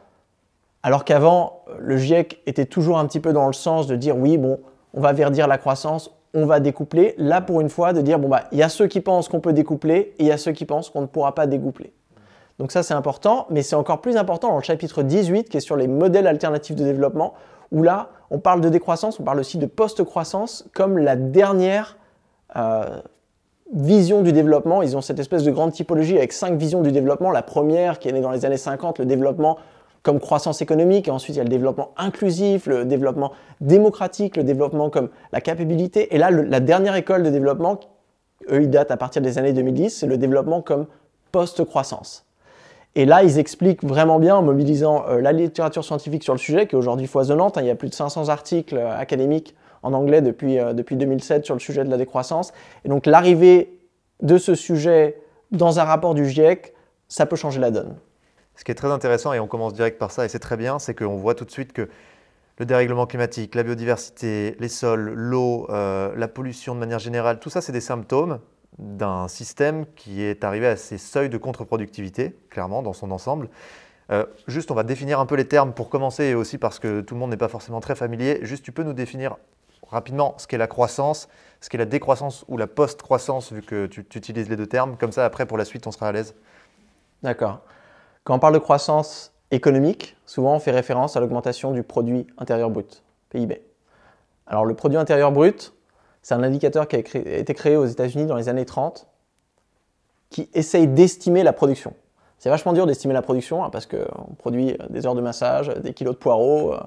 alors 0.83 1.05
qu'avant, 1.05 1.65
le 1.79 1.97
GIEC 1.97 2.41
était 2.47 2.67
toujours 2.67 2.99
un 2.99 3.07
petit 3.07 3.21
peu 3.21 3.33
dans 3.33 3.47
le 3.47 3.53
sens 3.53 3.87
de 3.87 3.97
dire 3.97 4.17
oui, 4.17 4.39
bon, 4.39 4.61
on 4.95 5.01
va 5.01 5.13
verdir 5.13 5.49
la 5.49 5.59
croissance, 5.59 6.11
on 6.35 6.47
va 6.47 6.61
découpler. 6.61 7.15
Là, 7.19 7.41
pour 7.41 7.61
une 7.61 7.69
fois, 7.69 7.93
de 7.93 8.01
dire 8.01 8.19
bon, 8.19 8.29
bah, 8.29 8.45
il 8.53 8.59
y 8.59 8.63
a 8.63 8.69
ceux 8.69 8.87
qui 8.87 9.01
pensent 9.01 9.29
qu'on 9.29 9.41
peut 9.41 9.53
découpler 9.53 10.15
et 10.19 10.25
il 10.25 10.27
y 10.27 10.33
a 10.33 10.39
ceux 10.39 10.53
qui 10.53 10.65
pensent 10.65 10.91
qu'on 10.91 11.03
ne 11.03 11.07
pourra 11.07 11.35
pas 11.35 11.47
découpler. 11.47 11.93
Donc 12.59 12.73
ça, 12.73 12.83
c'est 12.83 12.95
important, 12.95 13.47
mais 13.49 13.63
c'est 13.63 13.77
encore 13.77 14.03
plus 14.03 14.17
important 14.17 14.49
dans 14.49 14.57
le 14.57 14.63
chapitre 14.63 15.03
18 15.03 15.49
qui 15.49 15.57
est 15.57 15.61
sur 15.61 15.77
les 15.77 15.89
modèles 15.89 16.27
alternatifs 16.27 16.77
de 16.77 16.85
développement, 16.85 17.33
où 17.73 17.83
là, 17.83 18.11
on 18.31 18.39
parle 18.39 18.61
de 18.61 18.69
décroissance, 18.69 19.19
on 19.19 19.23
parle 19.23 19.41
aussi 19.41 19.59
de 19.59 19.67
post-croissance 19.67 20.69
comme 20.75 20.99
la 20.99 21.17
dernière 21.17 21.97
euh, 22.57 23.01
vision 23.73 24.23
du 24.23 24.33
développement. 24.33 24.83
Ils 24.83 24.97
ont 24.97 25.01
cette 25.01 25.19
espèce 25.19 25.45
de 25.45 25.51
grande 25.51 25.73
typologie 25.73 26.17
avec 26.17 26.33
cinq 26.33 26.59
visions 26.59 26.83
du 26.83 26.93
développement. 26.93 27.31
La 27.31 27.43
première, 27.43 27.99
qui 27.99 28.09
est 28.09 28.13
née 28.13 28.21
dans 28.21 28.31
les 28.31 28.45
années 28.45 28.57
50, 28.57 28.99
le 28.99 29.05
développement 29.05 29.59
comme 30.03 30.19
croissance 30.19 30.63
économique. 30.63 31.09
Et 31.09 31.11
ensuite, 31.11 31.37
il 31.37 31.39
y 31.39 31.41
a 31.41 31.45
le 31.45 31.51
développement 31.51 31.93
inclusif, 31.97 32.67
le 32.67 32.85
développement 32.85 33.33
démocratique, 33.61 34.37
le 34.37 34.45
développement 34.45 34.91
comme 34.91 35.11
la 35.33 35.41
capacité. 35.41 36.15
Et 36.15 36.19
là, 36.19 36.31
la 36.31 36.61
dernière 36.61 36.97
école 36.97 37.23
de 37.23 37.31
développement, 37.31 37.81
eux, 38.51 38.63
ils 38.63 38.71
datent 38.71 38.91
à 38.91 38.97
partir 38.97 39.23
des 39.23 39.39
années 39.39 39.53
2010, 39.53 39.91
c'est 39.91 40.07
le 40.07 40.17
développement 40.17 40.63
comme 40.63 40.87
post-croissance. 41.33 42.27
Et 42.97 43.05
là, 43.05 43.23
ils 43.23 43.39
expliquent 43.39 43.85
vraiment 43.85 44.19
bien 44.19 44.35
en 44.35 44.43
mobilisant 44.43 45.05
euh, 45.09 45.21
la 45.21 45.31
littérature 45.31 45.85
scientifique 45.85 46.25
sur 46.25 46.35
le 46.35 46.39
sujet, 46.39 46.67
qui 46.67 46.75
est 46.75 46.79
aujourd'hui 46.79 47.07
foisonnante. 47.07 47.57
Hein. 47.57 47.61
il 47.63 47.69
y 47.69 47.71
a 47.71 47.77
plus 47.77 47.89
de 47.89 47.95
500 47.95 48.29
articles 48.31 48.77
euh, 48.77 48.99
académiques 48.99 49.55
en 49.83 49.93
anglais 49.93 50.23
depuis, 50.23 50.59
euh, 50.59 50.73
depuis 50.73 50.97
2007 50.97 51.45
sur 51.45 51.55
le 51.55 51.61
sujet 51.61 51.85
de 51.85 51.91
la 51.91 51.97
décroissance. 51.97 52.53
Et 52.85 52.89
donc 52.89 53.07
l'arrivée 53.07 53.79
de 54.23 54.39
ce 54.39 54.55
sujet 54.55 55.21
dans 55.51 55.81
un 55.81 55.85
rapport 55.85 56.15
du 56.15 56.29
GIEC, 56.29 56.75
ça 57.09 57.27
peut 57.27 57.37
changer 57.37 57.61
la 57.61 57.71
donne. 57.71 57.97
Ce 58.55 58.65
qui 58.65 58.71
est 58.71 58.75
très 58.75 58.91
intéressant, 58.91 59.33
et 59.33 59.41
on 59.41 59.47
commence 59.47 59.73
direct 59.73 59.99
par 59.99 60.11
ça, 60.11 60.25
et 60.25 60.29
c'est 60.29 60.39
très 60.39 60.57
bien, 60.57 60.79
c'est 60.79 60.95
qu'on 60.95 61.17
voit 61.17 61.35
tout 61.35 61.45
de 61.45 61.51
suite 61.51 61.73
que 61.73 61.89
le 62.59 62.67
dérèglement 62.67 63.07
climatique, 63.07 63.55
la 63.55 63.63
biodiversité, 63.63 64.55
les 64.61 64.69
sols, 64.69 65.15
l'eau, 65.15 65.67
euh, 65.71 66.13
la 66.15 66.29
pollution 66.29 66.75
de 66.75 66.81
manière 66.81 66.99
générale, 66.99 67.41
tout 67.41 67.49
ça, 67.49 67.63
c'est 67.63 67.73
des 67.73 67.81
symptômes 67.81 68.39
d'un 68.79 69.29
système 69.29 69.87
qui 69.97 70.23
est 70.23 70.45
arrivé 70.45 70.67
à 70.67 70.77
ses 70.77 70.99
seuils 70.99 71.31
de 71.31 71.39
contre-productivité, 71.39 72.37
clairement, 72.51 72.83
dans 72.83 72.93
son 72.93 73.11
ensemble. 73.11 73.49
Euh, 74.13 74.27
juste, 74.47 74.71
on 74.71 74.75
va 74.75 74.83
définir 74.83 75.21
un 75.21 75.27
peu 75.27 75.37
les 75.37 75.47
termes 75.47 75.73
pour 75.73 75.89
commencer, 75.89 76.25
et 76.25 76.35
aussi 76.35 76.59
parce 76.59 76.79
que 76.79 77.01
tout 77.01 77.15
le 77.15 77.21
monde 77.21 77.31
n'est 77.31 77.39
pas 77.39 77.49
forcément 77.49 77.81
très 77.81 77.95
familier. 77.95 78.41
Juste, 78.43 78.63
tu 78.63 78.73
peux 78.73 78.83
nous 78.83 78.93
définir 78.93 79.37
rapidement 79.91 80.35
ce 80.39 80.47
qu'est 80.47 80.59
la 80.59 80.67
croissance, 80.67 81.29
ce 81.61 81.69
qu'est 81.69 81.79
la 81.79 81.85
décroissance 81.85 82.45
ou 82.49 82.57
la 82.57 82.67
post-croissance, 82.67 83.53
vu 83.53 83.63
que 83.63 83.87
tu, 83.87 84.01
utilises 84.01 84.49
les 84.49 84.57
deux 84.57 84.67
termes. 84.67 84.97
Comme 84.97 85.13
ça, 85.13 85.25
après, 85.25 85.47
pour 85.47 85.59
la 85.59 85.65
suite, 85.65 85.87
on 85.87 85.91
sera 85.91 86.09
à 86.09 86.13
l'aise. 86.13 86.35
D'accord. 87.23 87.61
Quand 88.25 88.35
on 88.35 88.39
parle 88.39 88.55
de 88.55 88.59
croissance 88.59 89.33
économique, 89.51 90.17
souvent 90.27 90.55
on 90.55 90.61
fait 90.61 90.71
référence 90.71 91.17
à 91.17 91.21
l'augmentation 91.21 91.73
du 91.73 91.83
produit 91.83 92.27
intérieur 92.39 92.71
brut, 92.71 93.03
PIB. 93.31 93.63
Alors 94.47 94.65
le 94.65 94.75
produit 94.75 94.99
intérieur 94.99 95.33
brut, 95.33 95.73
c'est 96.23 96.35
un 96.35 96.43
indicateur 96.43 96.87
qui 96.87 96.97
a, 96.97 96.99
été 96.99 97.55
créé 97.55 97.77
aux 97.77 97.87
États-Unis 97.87 98.27
dans 98.27 98.37
les 98.37 98.49
années 98.49 98.65
30 98.65 99.07
qui 100.29 100.49
essaye 100.55 100.87
d'estimer 100.87 101.43
la 101.43 101.53
production. 101.53 101.95
C'est 102.39 102.51
vachement 102.51 102.73
dur 102.73 102.87
d'estimer 102.87 103.15
la 103.15 103.23
production 103.23 103.65
hein, 103.65 103.71
parce 103.71 103.87
qu'on 103.87 104.35
produit 104.39 104.77
des 104.89 105.07
heures 105.07 105.15
de 105.15 105.21
massage, 105.21 105.69
des 105.69 105.93
kilos 105.93 106.15
de 106.15 106.19
poireaux 106.19 106.73
euh, 106.73 106.81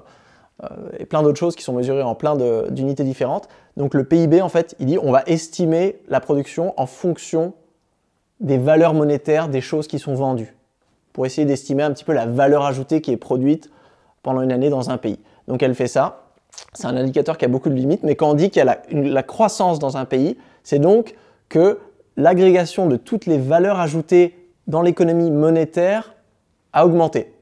et 0.98 1.04
plein 1.04 1.22
d'autres 1.22 1.38
choses 1.38 1.56
qui 1.56 1.62
sont 1.62 1.72
mesurées 1.72 2.02
en 2.02 2.14
plein 2.14 2.36
d'unités 2.70 3.04
différentes. 3.04 3.48
Donc 3.76 3.94
le 3.94 4.04
PIB, 4.04 4.40
en 4.40 4.48
fait, 4.48 4.76
il 4.78 4.86
dit 4.86 4.98
on 5.02 5.10
va 5.10 5.22
estimer 5.26 6.00
la 6.08 6.20
production 6.20 6.74
en 6.76 6.86
fonction 6.86 7.54
des 8.40 8.58
valeurs 8.58 8.94
monétaires 8.94 9.48
des 9.48 9.60
choses 9.60 9.88
qui 9.88 9.98
sont 9.98 10.14
vendues 10.14 10.54
pour 11.12 11.26
essayer 11.26 11.46
d'estimer 11.46 11.82
un 11.82 11.92
petit 11.92 12.04
peu 12.04 12.12
la 12.12 12.26
valeur 12.26 12.64
ajoutée 12.64 13.00
qui 13.00 13.12
est 13.12 13.16
produite 13.16 13.70
pendant 14.22 14.42
une 14.42 14.52
année 14.52 14.70
dans 14.70 14.90
un 14.90 14.98
pays. 14.98 15.18
Donc 15.48 15.62
elle 15.62 15.74
fait 15.74 15.86
ça. 15.86 16.24
C'est 16.72 16.86
un 16.86 16.96
indicateur 16.96 17.36
qui 17.36 17.44
a 17.44 17.48
beaucoup 17.48 17.68
de 17.68 17.74
limites, 17.74 18.02
mais 18.02 18.14
quand 18.14 18.30
on 18.30 18.34
dit 18.34 18.50
qu'il 18.50 18.64
y 18.64 18.68
a 18.68 18.78
la, 18.90 19.22
croissance 19.22 19.78
dans 19.78 19.96
un 19.96 20.04
pays, 20.04 20.36
c'est 20.62 20.78
donc 20.78 21.16
que 21.48 21.78
l'agrégation 22.16 22.86
de 22.86 22.96
toutes 22.96 23.26
les 23.26 23.38
valeurs 23.38 23.80
ajoutées 23.80 24.36
dans 24.66 24.82
l'économie 24.82 25.30
monétaire 25.30 26.14
a 26.72 26.86
augmenté. 26.86 27.33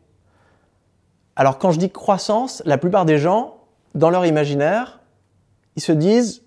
Alors 1.36 1.58
quand 1.58 1.70
je 1.70 1.78
dis 1.78 1.90
croissance, 1.90 2.62
la 2.66 2.78
plupart 2.78 3.04
des 3.04 3.18
gens, 3.18 3.58
dans 3.94 4.10
leur 4.10 4.26
imaginaire, 4.26 5.00
ils 5.76 5.82
se 5.82 5.92
disent 5.92 6.42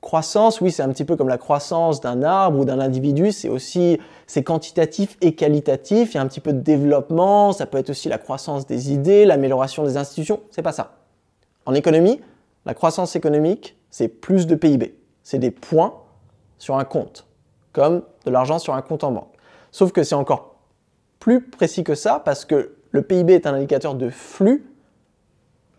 croissance, 0.00 0.60
oui, 0.60 0.72
c'est 0.72 0.82
un 0.82 0.88
petit 0.88 1.04
peu 1.04 1.16
comme 1.16 1.28
la 1.28 1.38
croissance 1.38 2.00
d'un 2.00 2.22
arbre 2.22 2.58
ou 2.58 2.64
d'un 2.64 2.80
individu, 2.80 3.32
c'est 3.32 3.48
aussi 3.48 3.98
c'est 4.26 4.42
quantitatif 4.42 5.16
et 5.20 5.34
qualitatif, 5.34 6.12
il 6.12 6.16
y 6.16 6.18
a 6.18 6.22
un 6.22 6.26
petit 6.26 6.40
peu 6.40 6.52
de 6.52 6.60
développement, 6.60 7.52
ça 7.52 7.66
peut 7.66 7.78
être 7.78 7.90
aussi 7.90 8.08
la 8.08 8.18
croissance 8.18 8.66
des 8.66 8.92
idées, 8.92 9.24
l'amélioration 9.24 9.84
des 9.84 9.96
institutions, 9.96 10.40
c'est 10.50 10.62
pas 10.62 10.72
ça. 10.72 10.96
En 11.66 11.74
économie, 11.74 12.20
la 12.66 12.74
croissance 12.74 13.16
économique, 13.16 13.76
c'est 13.90 14.08
plus 14.08 14.46
de 14.46 14.54
PIB. 14.54 14.98
C'est 15.22 15.38
des 15.38 15.52
points 15.52 15.94
sur 16.58 16.76
un 16.76 16.84
compte, 16.84 17.26
comme 17.72 18.02
de 18.24 18.30
l'argent 18.30 18.58
sur 18.58 18.74
un 18.74 18.82
compte 18.82 19.04
en 19.04 19.12
banque. 19.12 19.32
Sauf 19.70 19.92
que 19.92 20.02
c'est 20.02 20.14
encore 20.16 20.56
plus 21.20 21.40
précis 21.40 21.84
que 21.84 21.94
ça 21.94 22.20
parce 22.24 22.44
que 22.44 22.74
le 22.92 23.02
PIB 23.02 23.34
est 23.34 23.46
un 23.46 23.54
indicateur 23.54 23.94
de 23.94 24.10
flux 24.10 24.64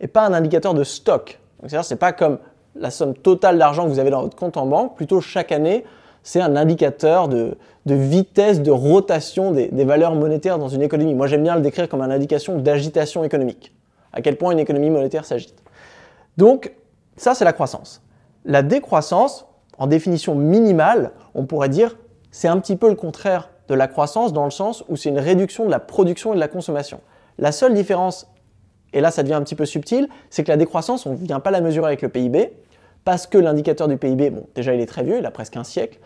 et 0.00 0.08
pas 0.08 0.26
un 0.26 0.32
indicateur 0.32 0.74
de 0.74 0.84
stock. 0.84 1.40
C'est-à-dire, 1.60 1.84
c'est 1.84 1.96
pas 1.96 2.12
comme 2.12 2.38
la 2.76 2.90
somme 2.90 3.14
totale 3.14 3.56
d'argent 3.56 3.84
que 3.84 3.90
vous 3.90 4.00
avez 4.00 4.10
dans 4.10 4.22
votre 4.22 4.36
compte 4.36 4.56
en 4.56 4.66
banque. 4.66 4.96
Plutôt, 4.96 5.20
chaque 5.20 5.52
année, 5.52 5.84
c'est 6.22 6.40
un 6.40 6.56
indicateur 6.56 7.28
de, 7.28 7.56
vitesse 7.86 8.60
de 8.60 8.70
rotation 8.70 9.52
des, 9.52 9.84
valeurs 9.84 10.14
monétaires 10.14 10.58
dans 10.58 10.68
une 10.68 10.82
économie. 10.82 11.14
Moi, 11.14 11.26
j'aime 11.28 11.42
bien 11.42 11.54
le 11.54 11.62
décrire 11.62 11.88
comme 11.88 12.02
une 12.02 12.12
indication 12.12 12.58
d'agitation 12.58 13.24
économique. 13.24 13.72
À 14.12 14.20
quel 14.20 14.36
point 14.36 14.52
une 14.52 14.58
économie 14.58 14.90
monétaire 14.90 15.24
s'agite. 15.24 15.54
Donc, 16.36 16.72
ça, 17.16 17.34
c'est 17.34 17.44
la 17.44 17.52
croissance. 17.52 18.02
La 18.44 18.62
décroissance, 18.62 19.46
en 19.78 19.86
définition 19.86 20.34
minimale, 20.34 21.12
on 21.34 21.46
pourrait 21.46 21.68
dire, 21.68 21.96
c'est 22.30 22.48
un 22.48 22.58
petit 22.58 22.76
peu 22.76 22.88
le 22.88 22.96
contraire 22.96 23.50
de 23.68 23.74
la 23.74 23.88
croissance 23.88 24.32
dans 24.32 24.44
le 24.44 24.50
sens 24.50 24.84
où 24.88 24.96
c'est 24.96 25.08
une 25.08 25.18
réduction 25.18 25.64
de 25.64 25.70
la 25.70 25.80
production 25.80 26.32
et 26.32 26.36
de 26.36 26.40
la 26.40 26.48
consommation. 26.48 27.00
La 27.38 27.52
seule 27.52 27.74
différence, 27.74 28.26
et 28.92 29.00
là 29.00 29.10
ça 29.10 29.22
devient 29.22 29.34
un 29.34 29.42
petit 29.42 29.54
peu 29.54 29.66
subtil, 29.66 30.08
c'est 30.30 30.44
que 30.44 30.50
la 30.50 30.56
décroissance, 30.56 31.06
on 31.06 31.12
ne 31.12 31.16
vient 31.16 31.40
pas 31.40 31.50
la 31.50 31.60
mesurer 31.60 31.86
avec 31.86 32.02
le 32.02 32.08
PIB, 32.08 32.52
parce 33.04 33.26
que 33.26 33.38
l'indicateur 33.38 33.88
du 33.88 33.96
PIB, 33.96 34.30
bon, 34.30 34.46
déjà 34.54 34.74
il 34.74 34.80
est 34.80 34.86
très 34.86 35.02
vieux, 35.02 35.18
il 35.18 35.26
a 35.26 35.30
presque 35.30 35.56
un 35.56 35.64
siècle, 35.64 35.98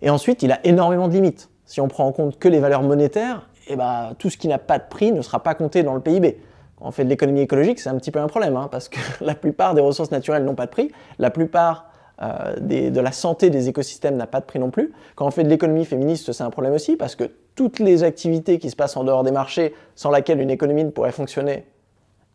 et 0.00 0.10
ensuite 0.10 0.42
il 0.42 0.52
a 0.52 0.64
énormément 0.64 1.08
de 1.08 1.14
limites. 1.14 1.48
Si 1.64 1.80
on 1.80 1.88
prend 1.88 2.06
en 2.06 2.12
compte 2.12 2.38
que 2.38 2.48
les 2.48 2.58
valeurs 2.58 2.82
monétaires, 2.82 3.48
eh 3.68 3.76
ben, 3.76 4.14
tout 4.18 4.28
ce 4.28 4.36
qui 4.36 4.48
n'a 4.48 4.58
pas 4.58 4.78
de 4.78 4.84
prix 4.88 5.12
ne 5.12 5.22
sera 5.22 5.42
pas 5.42 5.54
compté 5.54 5.82
dans 5.82 5.94
le 5.94 6.00
PIB. 6.00 6.38
Quand 6.76 6.86
on 6.86 6.90
fait 6.90 7.04
de 7.04 7.08
l'économie 7.08 7.40
écologique, 7.40 7.78
c'est 7.78 7.88
un 7.88 7.96
petit 7.96 8.10
peu 8.10 8.18
un 8.18 8.26
problème, 8.26 8.56
hein, 8.56 8.68
parce 8.70 8.88
que 8.88 8.98
la 9.20 9.34
plupart 9.34 9.74
des 9.74 9.80
ressources 9.80 10.10
naturelles 10.10 10.44
n'ont 10.44 10.54
pas 10.54 10.66
de 10.66 10.70
prix, 10.70 10.90
la 11.18 11.30
plupart 11.30 11.91
euh, 12.22 12.54
de 12.60 13.00
la 13.00 13.12
santé 13.12 13.50
des 13.50 13.68
écosystèmes 13.68 14.16
n'a 14.16 14.26
pas 14.26 14.40
de 14.40 14.44
prix 14.44 14.58
non 14.58 14.70
plus. 14.70 14.92
Quand 15.16 15.26
on 15.26 15.30
fait 15.30 15.42
de 15.42 15.48
l'économie 15.48 15.84
féministe, 15.84 16.32
c'est 16.32 16.44
un 16.44 16.50
problème 16.50 16.72
aussi, 16.72 16.96
parce 16.96 17.16
que 17.16 17.24
toutes 17.54 17.78
les 17.78 18.04
activités 18.04 18.58
qui 18.58 18.70
se 18.70 18.76
passent 18.76 18.96
en 18.96 19.04
dehors 19.04 19.24
des 19.24 19.32
marchés, 19.32 19.74
sans 19.96 20.10
lesquelles 20.10 20.40
une 20.40 20.50
économie 20.50 20.84
ne 20.84 20.90
pourrait 20.90 21.12
fonctionner, 21.12 21.66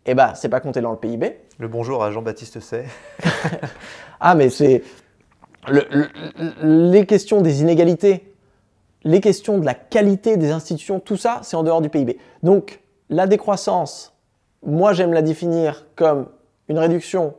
eh 0.05 0.13
ben, 0.13 0.33
c'est 0.35 0.49
pas 0.49 0.59
compté 0.59 0.81
dans 0.81 0.91
le 0.91 0.97
PIB. 0.97 1.37
Le 1.57 1.67
bonjour 1.67 2.03
à 2.03 2.11
Jean-Baptiste 2.11 2.59
Say. 2.59 2.85
ah, 4.19 4.35
mais 4.35 4.49
c'est. 4.49 4.83
les 6.61 7.05
questions 7.05 7.41
des 7.41 7.61
inégalités, 7.61 8.33
les 9.03 9.21
questions 9.21 9.57
de 9.57 9.65
la 9.65 9.73
qualité 9.73 10.35
des 10.35 10.51
institutions, 10.51 10.99
tout 10.99 11.17
ça, 11.17 11.39
c'est 11.43 11.55
en 11.55 11.63
dehors 11.63 11.81
du 11.81 11.89
PIB. 11.89 12.17
Donc, 12.43 12.81
la 13.09 13.25
décroissance, 13.25 14.13
moi 14.65 14.91
j'aime 14.91 15.13
la 15.13 15.21
définir 15.21 15.85
comme 15.95 16.27
une 16.67 16.77
réduction 16.79 17.33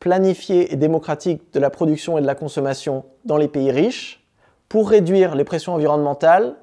planifiée 0.00 0.72
et 0.72 0.76
démocratique 0.76 1.52
de 1.52 1.60
la 1.60 1.70
production 1.70 2.18
et 2.18 2.20
de 2.20 2.26
la 2.26 2.34
consommation 2.34 3.04
dans 3.24 3.36
les 3.36 3.48
pays 3.48 3.70
riches 3.70 4.24
pour 4.68 4.90
réduire 4.90 5.34
les 5.34 5.44
pressions 5.44 5.74
environnementales 5.74 6.56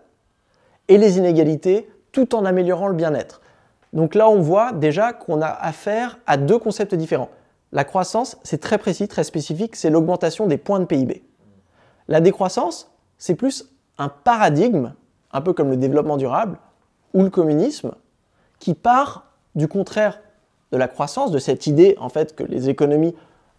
et 0.87 0.97
les 0.97 1.17
inégalités 1.17 1.89
tout 2.11 2.35
en 2.35 2.45
améliorant 2.45 2.87
le 2.87 2.93
bien-être. 2.93 3.41
Donc 3.93 4.15
là, 4.15 4.29
on 4.29 4.39
voit 4.39 4.71
déjà 4.71 5.13
qu'on 5.13 5.41
a 5.41 5.47
affaire 5.47 6.19
à 6.25 6.37
deux 6.37 6.57
concepts 6.57 6.95
différents. 6.95 7.29
La 7.71 7.83
croissance, 7.83 8.37
c'est 8.43 8.59
très 8.59 8.77
précis, 8.77 9.07
très 9.07 9.23
spécifique, 9.23 9.75
c'est 9.75 9.89
l'augmentation 9.89 10.47
des 10.47 10.57
points 10.57 10.79
de 10.79 10.85
PIB. 10.85 11.23
La 12.07 12.21
décroissance, 12.21 12.91
c'est 13.17 13.35
plus 13.35 13.69
un 13.97 14.09
paradigme, 14.09 14.93
un 15.31 15.41
peu 15.41 15.53
comme 15.53 15.69
le 15.69 15.77
développement 15.77 16.17
durable 16.17 16.57
ou 17.13 17.23
le 17.23 17.29
communisme, 17.29 17.93
qui 18.59 18.73
part 18.73 19.31
du 19.55 19.67
contraire 19.67 20.21
de 20.73 20.77
la 20.77 20.89
croissance, 20.89 21.31
de 21.31 21.39
cette 21.39 21.67
idée 21.67 21.95
en 21.99 22.09
fait 22.09 22.35
que 22.35 22.43
les 22.43 22.67
économies 22.67 23.15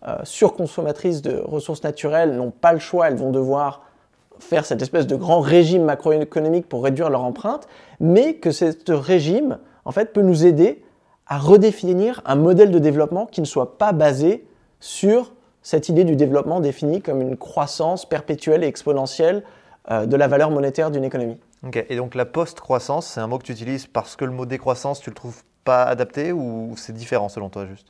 euh, 0.07 0.17
surconsommatrices 0.25 1.23
de 1.23 1.41
ressources 1.43 1.83
naturelles 1.83 2.37
n'ont 2.37 2.51
pas 2.51 2.73
le 2.73 2.81
choix, 2.81 3.09
elles 3.09 3.17
vont 3.17 3.31
devoir 3.31 3.83
faire 4.41 4.67
cette 4.67 4.83
espèce 4.83 5.07
de 5.07 5.17
grand 5.17 5.41
régime 5.41 5.85
macroéconomique 5.85 6.69
pour 6.69 6.85
réduire 6.85 7.09
leur 7.09 7.25
empreinte, 7.25 7.69
mais 8.01 8.35
que 8.35 8.51
ce 8.51 8.93
régime 8.93 9.59
en 9.85 9.93
fait, 9.93 10.13
peut 10.13 10.23
nous 10.23 10.45
aider 10.45 10.83
à 11.27 11.39
redéfinir 11.39 12.21
un 12.25 12.35
modèle 12.35 12.71
de 12.71 12.79
développement 12.79 13.27
qui 13.27 13.41
ne 13.41 13.47
soit 13.47 13.79
pas 13.79 13.93
basé 13.93 14.47
sur 14.81 15.33
cette 15.63 15.89
idée 15.89 16.05
du 16.05 16.17
développement 16.17 16.61
définie 16.61 17.01
comme 17.01 17.23
une 17.23 17.37
croissance 17.37 18.07
perpétuelle 18.07 18.65
et 18.65 18.67
exponentielle 18.67 19.45
euh, 19.91 20.05
de 20.05 20.17
la 20.17 20.29
valeur 20.29 20.51
monétaire 20.51 20.91
d'une 20.91 21.05
économie. 21.05 21.39
Ok, 21.67 21.83
et 21.89 21.97
donc 21.97 22.15
la 22.15 22.27
post-croissance, 22.27 23.07
c'est 23.07 23.21
un 23.21 23.27
mot 23.27 23.39
que 23.39 23.45
tu 23.45 23.53
utilises 23.53 23.87
parce 23.87 24.17
que 24.17 24.25
le 24.25 24.33
mot 24.33 24.45
décroissance, 24.45 25.01
tu 25.01 25.11
le 25.11 25.15
trouves 25.15 25.43
pas 25.65 25.85
adapté 25.85 26.33
ou 26.33 26.75
c'est 26.77 26.93
différent 26.93 27.29
selon 27.29 27.49
toi 27.49 27.67
juste? 27.67 27.89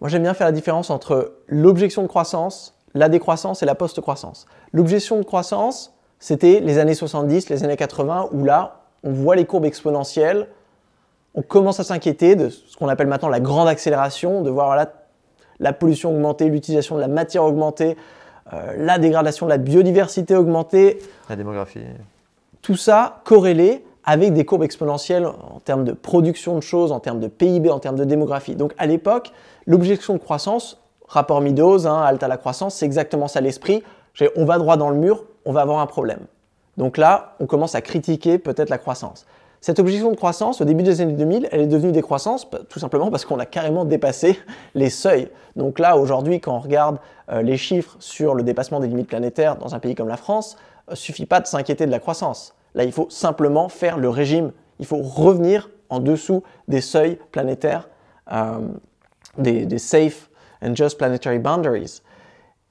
Moi 0.00 0.08
j'aime 0.08 0.22
bien 0.22 0.34
faire 0.34 0.46
la 0.46 0.52
différence 0.52 0.90
entre 0.90 1.34
l'objection 1.48 2.02
de 2.02 2.08
croissance, 2.08 2.74
la 2.94 3.08
décroissance 3.08 3.62
et 3.62 3.66
la 3.66 3.74
post-croissance. 3.74 4.46
L'objection 4.72 5.18
de 5.18 5.24
croissance, 5.24 5.94
c'était 6.18 6.60
les 6.60 6.78
années 6.78 6.94
70, 6.94 7.48
les 7.48 7.64
années 7.64 7.76
80, 7.76 8.28
où 8.32 8.44
là, 8.44 8.82
on 9.02 9.12
voit 9.12 9.36
les 9.36 9.44
courbes 9.44 9.66
exponentielles 9.66 10.48
on 11.34 11.42
commence 11.42 11.80
à 11.80 11.84
s'inquiéter 11.84 12.36
de 12.36 12.48
ce 12.48 12.76
qu'on 12.76 12.88
appelle 12.88 13.08
maintenant 13.08 13.28
la 13.28 13.40
grande 13.40 13.68
accélération, 13.68 14.42
de 14.42 14.50
voir 14.50 14.86
la 15.58 15.72
pollution 15.72 16.10
augmenter, 16.10 16.48
l'utilisation 16.48 16.94
de 16.94 17.00
la 17.00 17.08
matière 17.08 17.44
augmenter, 17.44 17.96
euh, 18.52 18.74
la 18.76 18.98
dégradation 18.98 19.46
de 19.46 19.50
la 19.50 19.58
biodiversité 19.58 20.36
augmenter. 20.36 20.98
La 21.28 21.36
démographie. 21.36 21.80
Tout 22.62 22.76
ça 22.76 23.20
corrélé 23.24 23.84
avec 24.04 24.32
des 24.34 24.44
courbes 24.44 24.62
exponentielles 24.62 25.26
en 25.26 25.60
termes 25.64 25.84
de 25.84 25.92
production 25.92 26.56
de 26.56 26.60
choses, 26.60 26.92
en 26.92 27.00
termes 27.00 27.20
de 27.20 27.28
PIB, 27.28 27.70
en 27.70 27.78
termes 27.78 27.96
de 27.96 28.04
démographie. 28.04 28.54
Donc 28.54 28.74
à 28.78 28.86
l'époque, 28.86 29.32
l'objection 29.66 30.14
de 30.14 30.18
croissance, 30.18 30.82
rapport 31.08 31.40
Meadows, 31.40 31.86
hein, 31.86 32.02
halte 32.02 32.22
à 32.22 32.28
la 32.28 32.36
croissance, 32.36 32.74
c'est 32.76 32.86
exactement 32.86 33.28
ça 33.28 33.40
l'esprit. 33.40 33.82
On 34.36 34.44
va 34.44 34.58
droit 34.58 34.76
dans 34.76 34.90
le 34.90 34.96
mur, 34.96 35.24
on 35.44 35.52
va 35.52 35.62
avoir 35.62 35.80
un 35.80 35.86
problème. 35.86 36.20
Donc 36.76 36.98
là, 36.98 37.34
on 37.40 37.46
commence 37.46 37.74
à 37.74 37.80
critiquer 37.80 38.38
peut-être 38.38 38.70
la 38.70 38.78
croissance. 38.78 39.26
Cette 39.60 39.78
objection 39.78 40.10
de 40.10 40.16
croissance, 40.16 40.60
au 40.60 40.66
début 40.66 40.82
des 40.82 41.00
années 41.00 41.14
2000, 41.14 41.48
elle 41.50 41.62
est 41.62 41.66
devenue 41.66 41.90
décroissance 41.90 42.46
tout 42.68 42.78
simplement 42.78 43.10
parce 43.10 43.24
qu'on 43.24 43.38
a 43.38 43.46
carrément 43.46 43.86
dépassé 43.86 44.38
les 44.74 44.90
seuils. 44.90 45.30
Donc 45.56 45.78
là, 45.78 45.96
aujourd'hui, 45.96 46.40
quand 46.40 46.54
on 46.54 46.60
regarde 46.60 46.98
euh, 47.30 47.40
les 47.40 47.56
chiffres 47.56 47.96
sur 47.98 48.34
le 48.34 48.42
dépassement 48.42 48.80
des 48.80 48.88
limites 48.88 49.08
planétaires 49.08 49.56
dans 49.56 49.74
un 49.74 49.78
pays 49.78 49.94
comme 49.94 50.08
la 50.08 50.18
France, 50.18 50.56
euh, 50.90 50.94
suffit 50.94 51.24
pas 51.24 51.40
de 51.40 51.46
s'inquiéter 51.46 51.86
de 51.86 51.90
la 51.90 51.98
croissance. 51.98 52.54
Là, 52.74 52.84
il 52.84 52.92
faut 52.92 53.08
simplement 53.10 53.68
faire 53.68 53.98
le 53.98 54.08
régime. 54.08 54.52
Il 54.78 54.86
faut 54.86 54.98
revenir 55.02 55.70
en 55.90 56.00
dessous 56.00 56.42
des 56.68 56.80
seuils 56.80 57.18
planétaires, 57.30 57.88
euh, 58.32 58.58
des, 59.38 59.78
safe 59.78 60.30
and 60.62 60.74
just 60.74 60.98
planetary 60.98 61.38
boundaries. 61.38 62.02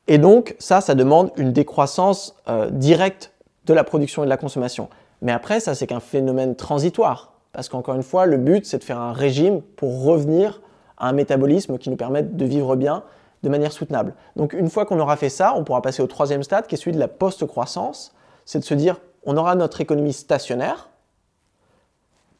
Et 0.07 0.17
donc, 0.17 0.55
ça, 0.59 0.81
ça 0.81 0.95
demande 0.95 1.31
une 1.37 1.53
décroissance 1.53 2.35
directe 2.71 3.31
de 3.65 3.73
la 3.73 3.85
production 3.85 4.23
et 4.23 4.25
de 4.25 4.29
la 4.29 4.37
consommation. 4.37 4.89
Mais 5.21 5.31
après, 5.31 5.61
ça, 5.61 5.75
c'est 5.75 5.87
qu'un 5.87 6.01
phénomène 6.01 6.55
transitoire. 6.55 7.33
Parce 7.53 7.69
qu'encore 7.69 7.95
une 7.95 8.03
fois, 8.03 8.25
le 8.25 8.37
but, 8.37 8.65
c'est 8.65 8.79
de 8.79 8.83
faire 8.83 8.99
un 8.99 9.13
régime 9.13 9.61
pour 9.61 10.03
revenir 10.03 10.61
à 10.97 11.07
un 11.07 11.13
métabolisme 11.13 11.77
qui 11.77 11.89
nous 11.89 11.95
permette 11.95 12.35
de 12.35 12.45
vivre 12.45 12.75
bien 12.75 13.03
de 13.43 13.49
manière 13.49 13.71
soutenable. 13.71 14.15
Donc 14.35 14.53
une 14.53 14.69
fois 14.69 14.85
qu'on 14.85 14.99
aura 14.99 15.17
fait 15.17 15.29
ça, 15.29 15.53
on 15.55 15.63
pourra 15.63 15.81
passer 15.81 16.01
au 16.01 16.07
troisième 16.07 16.43
stade, 16.43 16.65
qui 16.65 16.75
est 16.75 16.77
celui 16.77 16.93
de 16.93 16.99
la 16.99 17.07
post-croissance. 17.07 18.15
C'est 18.45 18.59
de 18.59 18.63
se 18.63 18.73
dire, 18.73 18.99
on 19.25 19.37
aura 19.37 19.55
notre 19.55 19.81
économie 19.81 20.13
stationnaire, 20.13 20.89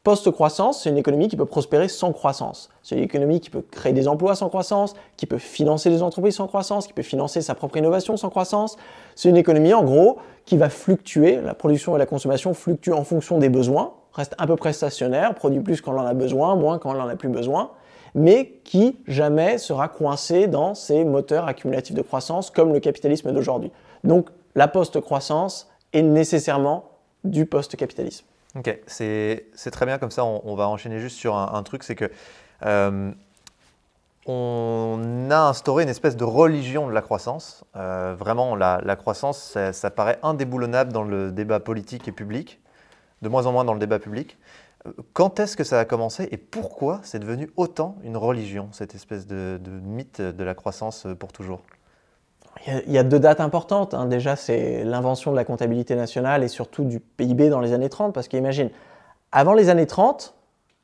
Post-croissance, 0.04 0.82
c'est 0.82 0.90
une 0.90 0.98
économie 0.98 1.28
qui 1.28 1.36
peut 1.36 1.46
prospérer 1.46 1.88
sans 1.88 2.12
croissance. 2.12 2.68
C'est 2.82 2.94
une 2.94 3.02
économie 3.02 3.40
qui 3.40 3.48
peut 3.48 3.62
créer 3.62 3.94
des 3.94 4.06
emplois 4.06 4.34
sans 4.34 4.50
croissance, 4.50 4.92
qui 5.16 5.24
peut 5.24 5.38
financer 5.38 5.88
des 5.88 6.02
entreprises 6.02 6.34
sans 6.34 6.46
croissance, 6.46 6.86
qui 6.86 6.92
peut 6.92 7.00
financer 7.00 7.40
sa 7.40 7.54
propre 7.54 7.78
innovation 7.78 8.18
sans 8.18 8.28
croissance. 8.28 8.76
C'est 9.14 9.30
une 9.30 9.38
économie, 9.38 9.72
en 9.72 9.82
gros, 9.82 10.18
qui 10.44 10.58
va 10.58 10.68
fluctuer. 10.68 11.40
La 11.40 11.54
production 11.54 11.96
et 11.96 11.98
la 11.98 12.04
consommation 12.04 12.52
fluctuent 12.52 12.92
en 12.92 13.02
fonction 13.02 13.38
des 13.38 13.48
besoins, 13.48 13.94
reste 14.12 14.34
un 14.38 14.46
peu 14.46 14.56
près 14.56 14.74
stationnaire, 14.74 15.34
produit 15.34 15.60
plus 15.60 15.80
quand 15.80 15.94
on 15.94 15.98
en 15.98 16.06
a 16.06 16.12
besoin, 16.12 16.54
moins 16.54 16.78
quand 16.78 16.94
on 16.94 17.00
en 17.00 17.08
a 17.08 17.16
plus 17.16 17.30
besoin, 17.30 17.70
mais 18.14 18.60
qui 18.62 18.98
jamais 19.06 19.56
sera 19.56 19.88
coincé 19.88 20.48
dans 20.48 20.74
ces 20.74 21.06
moteurs 21.06 21.48
accumulatifs 21.48 21.96
de 21.96 22.02
croissance 22.02 22.50
comme 22.50 22.74
le 22.74 22.80
capitalisme 22.80 23.32
d'aujourd'hui. 23.32 23.72
Donc 24.04 24.28
la 24.54 24.68
post-croissance 24.68 25.66
est 25.94 26.02
nécessairement 26.02 26.90
du 27.24 27.46
post-capitalisme. 27.46 28.26
Ok, 28.56 28.78
c'est 28.86 29.70
très 29.72 29.86
bien 29.86 29.98
comme 29.98 30.10
ça. 30.10 30.24
On, 30.24 30.54
va 30.54 30.68
enchaîner 30.68 31.00
juste 31.00 31.16
sur 31.16 31.36
un, 31.36 31.62
truc, 31.62 31.82
c'est 31.82 31.96
que 31.96 32.10
euh, 32.64 33.10
on 34.26 35.28
a 35.30 35.48
instauré 35.48 35.82
une 35.82 35.88
espèce 35.88 36.16
de 36.16 36.24
religion 36.24 36.86
de 36.86 36.92
la 36.92 37.02
croissance. 37.02 37.64
Euh, 37.74 38.14
vraiment, 38.16 38.54
la, 38.54 38.96
croissance, 38.96 39.58
ça, 39.72 39.90
paraît 39.90 40.18
indéboulonnable 40.22 40.92
dans 40.92 41.02
le 41.02 41.32
débat 41.32 41.58
politique 41.58 42.06
et 42.06 42.12
public, 42.12 42.60
de 43.22 43.28
moins 43.28 43.46
en 43.46 43.52
moins 43.52 43.64
dans 43.64 43.74
le 43.74 43.80
débat 43.80 43.98
public. 43.98 44.38
Euh, 44.86 44.92
quand 45.14 45.40
est-ce 45.40 45.56
que 45.56 45.64
ça 45.64 45.80
a 45.80 45.84
commencé 45.84 46.28
et 46.30 46.36
pourquoi 46.36 47.00
c'est 47.02 47.18
devenu 47.18 47.50
autant 47.56 47.96
une 48.04 48.16
religion, 48.16 48.68
cette 48.70 48.94
espèce 48.94 49.26
de 49.26 49.58
mythe 49.82 50.20
de 50.20 50.44
la 50.44 50.54
croissance 50.54 51.08
pour 51.18 51.32
toujours? 51.32 51.62
Il 52.66 52.92
y, 52.92 52.98
a 52.98 53.02
deux 53.02 53.18
dates 53.18 53.40
importantes. 53.40 53.92
Hein. 53.94 54.06
Déjà, 54.06 54.36
c'est 54.36 54.84
l'invention 54.84 55.30
de 55.30 55.36
la 55.36 55.44
comptabilité 55.44 55.94
nationale 55.96 56.42
et 56.42 56.48
surtout 56.48 56.84
du 56.84 56.98
PIB 56.98 57.50
dans 57.50 57.60
les 57.60 57.72
années 57.72 57.90
30. 57.90 58.14
Parce 58.14 58.28
qu'imagine, 58.28 58.70
avant 59.32 59.52
les 59.52 59.68
années 59.68 59.86
30, 59.86 60.34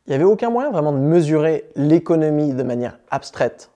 il 0.06 0.10
n'y 0.10 0.14
avait 0.14 0.24
aucun 0.24 0.50
moyen 0.50 0.70
vraiment 0.70 0.92
de 0.92 0.98
mesurer 0.98 1.70
l'économie 1.76 2.52
de 2.52 2.62
manière 2.62 2.98
abstraite. 3.10 3.70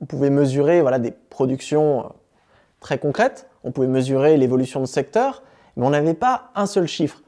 On 0.00 0.06
pouvait 0.06 0.30
mesurer 0.30 0.80
voilà, 0.80 0.98
des 0.98 1.10
productions 1.10 2.00
euh, 2.00 2.08
très 2.80 2.98
concrètes, 2.98 3.48
on 3.62 3.72
pouvait 3.72 3.88
mesurer 3.88 4.36
l'évolution 4.36 4.80
de 4.80 4.86
secteur, 4.86 5.42
mais 5.76 5.86
on 5.86 5.90
n'avait 5.90 6.14
pas 6.14 6.50
un 6.54 6.66
seul 6.66 6.86
chiffre. 6.86 7.22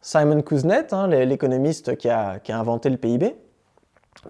Simon 0.00 0.42
Kuznets, 0.42 0.92
hein, 0.92 1.08
l'économiste 1.08 1.96
qui 1.96 2.08
a 2.08 2.40
inventé 2.48 2.90
le 2.90 2.96
PIB, 2.96 3.34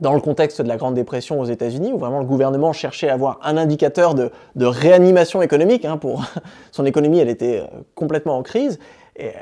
dans 0.00 0.14
le 0.14 0.20
contexte 0.20 0.60
de 0.60 0.68
la 0.68 0.76
Grande 0.76 0.94
Dépression 0.94 1.40
aux 1.40 1.44
États-Unis, 1.44 1.92
où 1.92 1.98
vraiment 1.98 2.20
le 2.20 2.26
gouvernement 2.26 2.72
cherchait 2.72 3.08
à 3.08 3.14
avoir 3.14 3.38
un 3.42 3.56
indicateur 3.56 4.14
de, 4.14 4.30
réanimation 4.58 5.42
économique. 5.42 5.84
Hein, 5.84 5.96
pour 5.96 6.24
son 6.72 6.84
économie, 6.84 7.18
elle 7.18 7.28
était 7.28 7.60
euh, 7.60 7.78
complètement 7.94 8.36
en 8.36 8.42
crise. 8.42 8.78
Et 9.16 9.28
euh, 9.28 9.32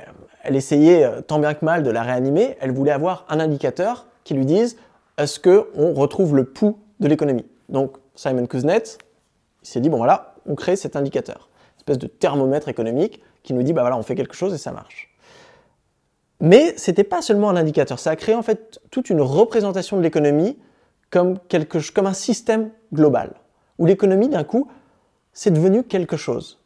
elle 0.43 0.57
essayait 0.57 1.05
euh, 1.05 1.21
tant 1.21 1.39
bien 1.39 1.55
que 1.55 1.65
mal 1.65 1.83
de 1.83 1.91
la 1.91 2.03
réanimer. 2.03 2.57
Elle 2.61 2.73
voulait 2.73 2.93
avoir 2.93 3.25
un 3.29 3.41
indicateur 3.41 4.07
qui 4.25 4.35
lui 4.35 4.47
dise 4.47 4.77
est-ce 5.19 5.39
qu'on 5.39 5.95
retrouve 5.95 6.37
le 6.37 6.45
pouls 6.45 6.79
de 7.01 7.09
l'économie? 7.09 7.47
Donc 7.69 7.97
Simon 8.15 8.47
Kuznets, 8.47 8.99
il 9.63 9.69
s'est 9.69 9.81
dit 9.81 9.89
bon 9.89 9.99
voilà, 9.99 10.35
on 10.47 10.55
crée 10.55 10.77
cet 10.77 10.97
indicateur, 10.97 11.49
une 11.75 11.79
espèce 11.79 11.99
de 11.99 12.07
thermomètre 12.07 12.69
économique 12.69 13.23
qui 13.43 13.55
nous 13.55 13.63
dit 13.63 13.73
bah 13.73 13.83
voilà, 13.83 13.97
on 13.97 14.03
fait 14.03 14.15
quelque 14.15 14.35
chose 14.35 14.53
et 14.55 14.59
ça 14.59 14.73
marche. 14.73 15.14
Mais 16.41 16.77
ce 16.77 16.91
n'était 16.91 17.05
pas 17.05 17.23
seulement 17.23 17.51
un 17.51 17.57
indicateur, 17.57 17.99
ça 17.99 18.11
a 18.11 18.17
créé 18.17 18.35
en 18.35 18.43
fait 18.43 18.81
toute 18.91 19.11
une 19.11 19.21
représentation 19.21 19.97
de 19.97 20.03
l'économie 20.03 20.59
comme, 21.11 21.39
comme 21.95 22.07
un 22.07 22.13
système 22.13 22.71
global, 22.93 23.35
où 23.79 23.87
l'économie 23.87 24.29
d'un 24.29 24.45
coup, 24.45 24.69
c'est 25.33 25.53
devenu 25.53 25.85
quelque 25.85 26.17
chose. 26.17 26.61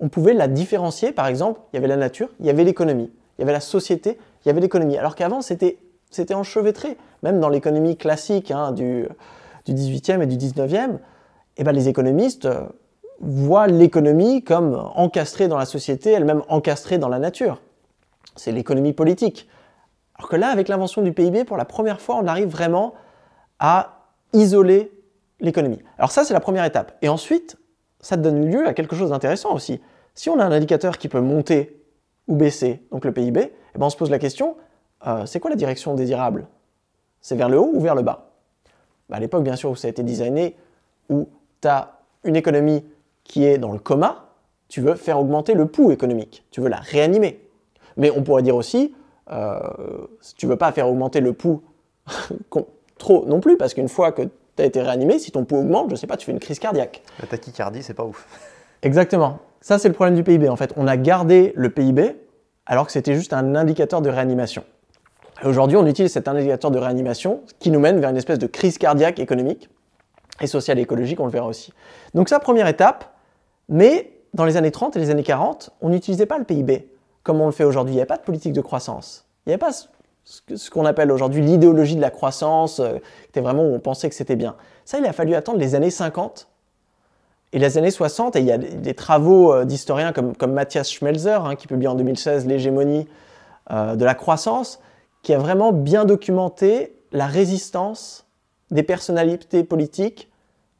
On 0.00 0.08
pouvait 0.08 0.34
la 0.34 0.48
différencier, 0.48 1.12
par 1.12 1.26
exemple, 1.26 1.60
il 1.72 1.76
y 1.76 1.78
avait 1.78 1.88
la 1.88 1.96
nature, 1.96 2.30
il 2.40 2.46
y 2.46 2.50
avait 2.50 2.64
l'économie, 2.64 3.12
il 3.38 3.42
y 3.42 3.44
avait 3.44 3.52
la 3.52 3.60
société, 3.60 4.18
il 4.44 4.48
y 4.48 4.50
avait 4.50 4.60
l'économie, 4.60 4.96
alors 4.96 5.14
qu'avant 5.14 5.42
c'était 5.42 5.78
enchevêtré, 6.32 6.96
même 7.22 7.40
dans 7.40 7.48
l'économie 7.48 7.96
classique 7.96 8.50
hein, 8.50 8.72
du, 8.72 9.06
du 9.66 9.74
18e 9.74 10.22
et 10.22 10.26
du 10.26 10.36
19e, 10.36 10.98
eh 11.56 11.64
ben, 11.64 11.72
les 11.72 11.88
économistes 11.88 12.46
euh, 12.46 12.64
voient 13.20 13.66
l'économie 13.66 14.42
comme 14.42 14.74
encastrée 14.94 15.46
dans 15.46 15.58
la 15.58 15.66
société, 15.66 16.10
elle-même 16.10 16.42
encastrée 16.48 16.98
dans 16.98 17.08
la 17.08 17.18
nature 17.18 17.60
c'est 18.36 18.52
l'économie 18.52 18.92
politique. 18.92 19.48
Alors 20.16 20.28
que 20.28 20.36
là, 20.36 20.48
avec 20.48 20.68
l'invention 20.68 21.02
du 21.02 21.12
PIB, 21.12 21.44
pour 21.44 21.56
la 21.56 21.64
première 21.64 22.00
fois, 22.00 22.16
on 22.16 22.26
arrive 22.26 22.48
vraiment 22.48 22.94
à 23.58 24.08
isoler 24.32 24.92
l'économie. 25.40 25.80
Alors 25.98 26.10
ça, 26.10 26.24
c'est 26.24 26.34
la 26.34 26.40
première 26.40 26.64
étape. 26.64 26.96
Et 27.02 27.08
ensuite, 27.08 27.56
ça 28.00 28.16
donne 28.16 28.50
lieu 28.50 28.66
à 28.66 28.74
quelque 28.74 28.96
chose 28.96 29.10
d'intéressant 29.10 29.54
aussi. 29.54 29.80
Si 30.14 30.28
on 30.28 30.38
a 30.38 30.44
un 30.44 30.52
indicateur 30.52 30.98
qui 30.98 31.08
peut 31.08 31.20
monter 31.20 31.80
ou 32.28 32.36
baisser, 32.36 32.82
donc 32.90 33.04
le 33.04 33.12
PIB, 33.12 33.52
eh 33.74 33.78
ben 33.78 33.86
on 33.86 33.90
se 33.90 33.96
pose 33.96 34.10
la 34.10 34.18
question, 34.18 34.56
euh, 35.06 35.26
c'est 35.26 35.40
quoi 35.40 35.50
la 35.50 35.56
direction 35.56 35.94
désirable? 35.94 36.46
C'est 37.20 37.36
vers 37.36 37.48
le 37.48 37.58
haut 37.58 37.70
ou 37.72 37.80
vers 37.80 37.94
le 37.94 38.02
bas? 38.02 38.30
Bah, 39.08 39.16
À 39.16 39.20
l'époque, 39.20 39.42
bien 39.42 39.56
sûr, 39.56 39.70
où 39.70 39.76
ça 39.76 39.88
a 39.88 39.90
été 39.90 40.02
designé, 40.02 40.56
où 41.08 41.28
tu 41.60 41.68
as 41.68 41.98
une 42.24 42.36
économie 42.36 42.84
qui 43.24 43.44
est 43.44 43.58
dans 43.58 43.72
le 43.72 43.78
coma, 43.78 44.28
tu 44.68 44.80
veux 44.80 44.94
faire 44.94 45.18
augmenter 45.18 45.54
le 45.54 45.66
pouls 45.66 45.90
économique, 45.90 46.44
tu 46.50 46.60
veux 46.60 46.68
la 46.68 46.78
réanimer. 46.78 47.43
Mais 47.96 48.10
on 48.10 48.22
pourrait 48.22 48.42
dire 48.42 48.56
aussi, 48.56 48.94
euh, 49.30 49.58
tu 50.36 50.46
veux 50.46 50.56
pas 50.56 50.72
faire 50.72 50.88
augmenter 50.88 51.20
le 51.20 51.32
pouls 51.32 51.62
trop 52.98 53.24
non 53.26 53.40
plus, 53.40 53.56
parce 53.56 53.74
qu'une 53.74 53.88
fois 53.88 54.12
que 54.12 54.22
tu 54.22 54.62
as 54.62 54.64
été 54.64 54.80
réanimé, 54.80 55.18
si 55.18 55.30
ton 55.30 55.44
pouls 55.44 55.58
augmente, 55.58 55.90
je 55.90 55.96
sais 55.96 56.06
pas, 56.06 56.16
tu 56.16 56.26
fais 56.26 56.32
une 56.32 56.40
crise 56.40 56.58
cardiaque. 56.58 57.02
La 57.20 57.26
tachycardie, 57.26 57.82
c'est 57.82 57.94
pas 57.94 58.04
ouf. 58.04 58.26
Exactement. 58.82 59.38
Ça, 59.60 59.78
c'est 59.78 59.88
le 59.88 59.94
problème 59.94 60.14
du 60.14 60.22
PIB. 60.22 60.48
En 60.48 60.56
fait, 60.56 60.72
on 60.76 60.86
a 60.86 60.96
gardé 60.96 61.52
le 61.56 61.70
PIB 61.70 62.16
alors 62.66 62.86
que 62.86 62.92
c'était 62.92 63.14
juste 63.14 63.32
un 63.32 63.54
indicateur 63.54 64.00
de 64.00 64.10
réanimation. 64.10 64.64
Aujourd'hui, 65.44 65.76
on 65.76 65.86
utilise 65.86 66.12
cet 66.12 66.28
indicateur 66.28 66.70
de 66.70 66.78
réanimation 66.78 67.42
qui 67.58 67.70
nous 67.70 67.80
mène 67.80 67.98
vers 67.98 68.10
une 68.10 68.16
espèce 68.16 68.38
de 68.38 68.46
crise 68.46 68.78
cardiaque 68.78 69.18
économique 69.18 69.68
et 70.40 70.46
sociale 70.46 70.78
et 70.78 70.82
écologique, 70.82 71.20
on 71.20 71.26
le 71.26 71.30
verra 71.30 71.46
aussi. 71.46 71.72
Donc 72.14 72.28
ça, 72.28 72.38
première 72.38 72.66
étape, 72.66 73.12
mais 73.68 74.12
dans 74.32 74.44
les 74.44 74.56
années 74.56 74.70
30 74.70 74.96
et 74.96 75.00
les 75.00 75.10
années 75.10 75.22
40, 75.22 75.70
on 75.80 75.88
n'utilisait 75.90 76.26
pas 76.26 76.38
le 76.38 76.44
PIB 76.44 76.88
comme 77.24 77.40
on 77.40 77.46
le 77.46 77.52
fait 77.52 77.64
aujourd'hui. 77.64 77.94
Il 77.94 77.96
n'y 77.96 78.02
a 78.02 78.06
pas 78.06 78.18
de 78.18 78.22
politique 78.22 78.52
de 78.52 78.60
croissance. 78.60 79.26
Il 79.46 79.50
n'y 79.50 79.54
a 79.54 79.58
pas 79.58 79.72
ce 80.24 80.70
qu'on 80.70 80.86
appelle 80.86 81.12
aujourd'hui 81.12 81.42
l'idéologie 81.42 81.96
de 81.96 82.00
la 82.00 82.10
croissance, 82.10 82.80
euh, 82.80 82.94
c'était 83.26 83.40
vraiment 83.40 83.64
où 83.64 83.74
on 83.74 83.80
pensait 83.80 84.08
que 84.08 84.14
c'était 84.14 84.36
bien. 84.36 84.56
Ça, 84.84 84.98
il 84.98 85.06
a 85.06 85.12
fallu 85.12 85.34
attendre 85.34 85.58
les 85.58 85.74
années 85.74 85.90
50 85.90 86.48
et 87.52 87.58
les 87.58 87.78
années 87.78 87.90
60, 87.90 88.36
et 88.36 88.40
il 88.40 88.46
y 88.46 88.52
a 88.52 88.58
des, 88.58 88.94
travaux 88.94 89.52
euh, 89.52 89.64
d'historiens 89.64 90.12
comme, 90.12 90.34
comme 90.34 90.52
Matthias 90.52 90.90
Schmelzer, 90.90 91.44
hein, 91.44 91.56
qui 91.56 91.66
publie 91.66 91.86
en 91.86 91.94
2016 91.94 92.46
L'hégémonie 92.46 93.06
euh, 93.70 93.96
de 93.96 94.04
la 94.04 94.14
croissance, 94.14 94.80
qui 95.22 95.32
a 95.34 95.38
vraiment 95.38 95.72
bien 95.72 96.04
documenté 96.04 96.96
la 97.12 97.26
résistance 97.26 98.26
des 98.70 98.82
personnalités 98.82 99.62
politiques 99.62 100.30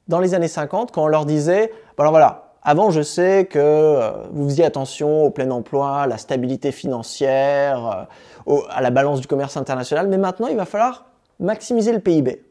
dans 0.09 0.21
les 0.21 0.35
années 0.35 0.49
50, 0.49 0.91
quand 0.91 1.05
on 1.05 1.07
leur 1.09 1.27
disait, 1.27 1.71
alors 1.97 2.13
voilà, 2.13 2.44
avant, 2.67 2.91
je 2.91 3.03
sais 3.03 3.45
que 3.45 3.59
euh, 3.59 4.11
vous 4.33 4.49
faisiez 4.49 4.65
attention 4.65 5.25
au 5.25 5.31
plein 5.31 5.51
emploi, 5.51 6.07
la 6.07 6.17
stabilité 6.17 6.73
financière, 6.73 8.09
euh, 8.49 8.61
à 8.71 8.81
la 8.81 8.91
balance 8.91 9.21
du 9.21 9.27
commerce 9.27 9.59
international, 9.59 10.09
mais 10.09 10.17
maintenant, 10.17 10.47
il 10.47 10.57
va 10.57 10.65
falloir 10.65 11.05
maximiser 11.41 11.93
le 11.93 12.01
PIB. 12.01 12.43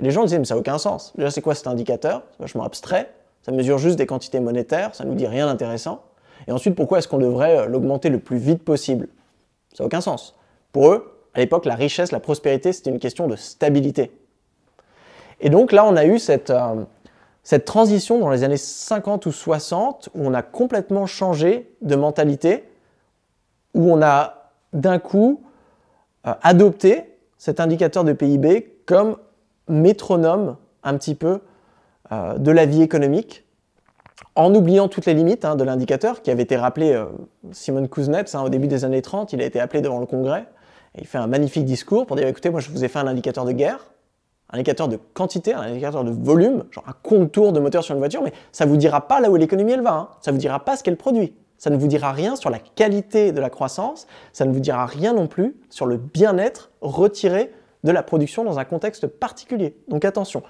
les 0.00 0.10
gens 0.10 0.24
disaient, 0.24 0.40
mais 0.40 0.46
ça 0.46 0.54
n'a 0.54 0.60
aucun 0.60 0.78
sens. 0.78 1.12
Déjà, 1.16 1.30
c'est 1.30 1.42
quoi 1.42 1.54
cet 1.54 1.68
indicateur? 1.68 2.24
C'est 2.32 2.40
vachement 2.40 2.64
abstrait. 2.64 3.12
Ça 3.42 3.52
mesure 3.52 3.78
juste 3.78 3.96
des 3.96 4.06
quantités 4.06 4.40
monétaires, 4.40 4.96
ça 4.96 5.04
ne 5.04 5.10
nous 5.10 5.14
dit 5.14 5.28
rien 5.28 5.46
d'intéressant. 5.46 6.02
Et 6.48 6.52
ensuite, 6.52 6.74
pourquoi 6.74 6.98
est-ce 6.98 7.06
qu'on 7.06 7.18
devrait 7.18 7.58
euh, 7.58 7.66
l'augmenter 7.66 8.08
le 8.08 8.18
plus 8.18 8.38
vite 8.38 8.64
possible? 8.64 9.06
Ça 9.74 9.84
n'a 9.84 9.86
aucun 9.86 10.00
sens. 10.00 10.34
Pour 10.72 10.90
eux, 10.90 11.20
à 11.34 11.38
l'époque, 11.38 11.66
la 11.66 11.76
richesse, 11.76 12.10
la 12.10 12.20
prospérité, 12.20 12.72
c'était 12.72 12.90
une 12.90 12.98
question 12.98 13.28
de 13.28 13.36
stabilité. 13.36 14.10
Et 15.40 15.50
donc 15.50 15.70
là, 15.70 15.84
on 15.84 15.94
a 15.94 16.04
eu 16.04 16.18
cette, 16.18 16.52
cette 17.42 17.64
transition 17.64 18.18
dans 18.18 18.30
les 18.30 18.44
années 18.44 18.56
50 18.56 19.26
ou 19.26 19.32
60 19.32 20.10
où 20.14 20.26
on 20.26 20.34
a 20.34 20.42
complètement 20.42 21.06
changé 21.06 21.74
de 21.82 21.96
mentalité, 21.96 22.68
où 23.74 23.92
on 23.92 24.02
a 24.02 24.52
d'un 24.72 24.98
coup 24.98 25.42
euh, 26.26 26.34
adopté 26.42 27.18
cet 27.38 27.58
indicateur 27.58 28.04
de 28.04 28.12
PIB 28.12 28.82
comme 28.86 29.16
métronome 29.68 30.56
un 30.84 30.96
petit 30.96 31.14
peu 31.14 31.40
euh, 32.12 32.38
de 32.38 32.50
la 32.50 32.66
vie 32.66 32.82
économique, 32.82 33.44
en 34.36 34.54
oubliant 34.54 34.88
toutes 34.88 35.06
les 35.06 35.14
limites 35.14 35.44
hein, 35.44 35.56
de 35.56 35.64
l'indicateur 35.64 36.22
qui 36.22 36.30
avait 36.30 36.44
été 36.44 36.56
rappelé, 36.56 36.92
euh, 36.92 37.06
Simon 37.50 37.86
Kuznets, 37.88 38.34
hein, 38.34 38.42
au 38.42 38.48
début 38.48 38.68
des 38.68 38.84
années 38.84 39.02
30, 39.02 39.32
il 39.32 39.42
a 39.42 39.44
été 39.44 39.60
appelé 39.60 39.82
devant 39.82 39.98
le 39.98 40.06
Congrès, 40.06 40.46
et 40.94 41.00
il 41.00 41.06
fait 41.06 41.18
un 41.18 41.26
magnifique 41.26 41.64
discours 41.64 42.06
pour 42.06 42.16
dire 42.16 42.26
écoutez, 42.28 42.50
moi 42.50 42.60
je 42.60 42.70
vous 42.70 42.84
ai 42.84 42.88
fait 42.88 42.98
un 42.98 43.06
indicateur 43.06 43.44
de 43.44 43.52
guerre, 43.52 43.91
un 44.52 44.56
indicateur 44.56 44.88
de 44.88 44.98
quantité, 45.14 45.54
un 45.54 45.62
indicateur 45.62 46.04
de 46.04 46.10
volume, 46.10 46.64
genre 46.70 46.84
un 46.86 46.94
contour 47.02 47.52
de 47.52 47.60
moteur 47.60 47.82
sur 47.82 47.94
une 47.94 48.00
voiture, 48.00 48.22
mais 48.22 48.32
ça 48.52 48.66
ne 48.66 48.70
vous 48.70 48.76
dira 48.76 49.08
pas 49.08 49.20
là 49.20 49.30
où 49.30 49.36
l'économie 49.36 49.72
elle 49.72 49.82
va, 49.82 49.94
hein. 49.94 50.08
ça 50.20 50.30
ne 50.30 50.36
vous 50.36 50.40
dira 50.40 50.60
pas 50.60 50.76
ce 50.76 50.82
qu'elle 50.82 50.96
produit, 50.96 51.34
ça 51.58 51.70
ne 51.70 51.76
vous 51.76 51.86
dira 51.86 52.12
rien 52.12 52.36
sur 52.36 52.50
la 52.50 52.58
qualité 52.58 53.32
de 53.32 53.40
la 53.40 53.50
croissance, 53.50 54.06
ça 54.32 54.44
ne 54.44 54.52
vous 54.52 54.60
dira 54.60 54.84
rien 54.86 55.14
non 55.14 55.26
plus 55.26 55.56
sur 55.70 55.86
le 55.86 55.96
bien-être 55.96 56.70
retiré 56.80 57.52
de 57.84 57.90
la 57.90 58.02
production 58.02 58.44
dans 58.44 58.58
un 58.58 58.64
contexte 58.64 59.06
particulier. 59.06 59.76
Donc 59.88 60.04
attention, 60.04 60.42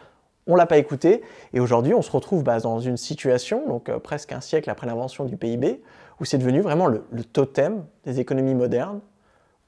on 0.46 0.54
ne 0.54 0.58
l'a 0.58 0.66
pas 0.66 0.78
écouté, 0.78 1.22
et 1.54 1.60
aujourd'hui 1.60 1.94
on 1.94 2.02
se 2.02 2.10
retrouve 2.10 2.42
bah, 2.42 2.58
dans 2.58 2.80
une 2.80 2.96
situation, 2.96 3.66
donc 3.68 3.88
euh, 3.88 3.98
presque 4.00 4.32
un 4.32 4.40
siècle 4.40 4.68
après 4.68 4.86
l'invention 4.86 5.24
du 5.24 5.36
PIB, 5.36 5.80
où 6.20 6.24
c'est 6.24 6.38
devenu 6.38 6.60
vraiment 6.60 6.88
le 6.88 7.24
totem 7.32 7.84
des 8.04 8.20
économies 8.20 8.54
modernes. 8.54 9.00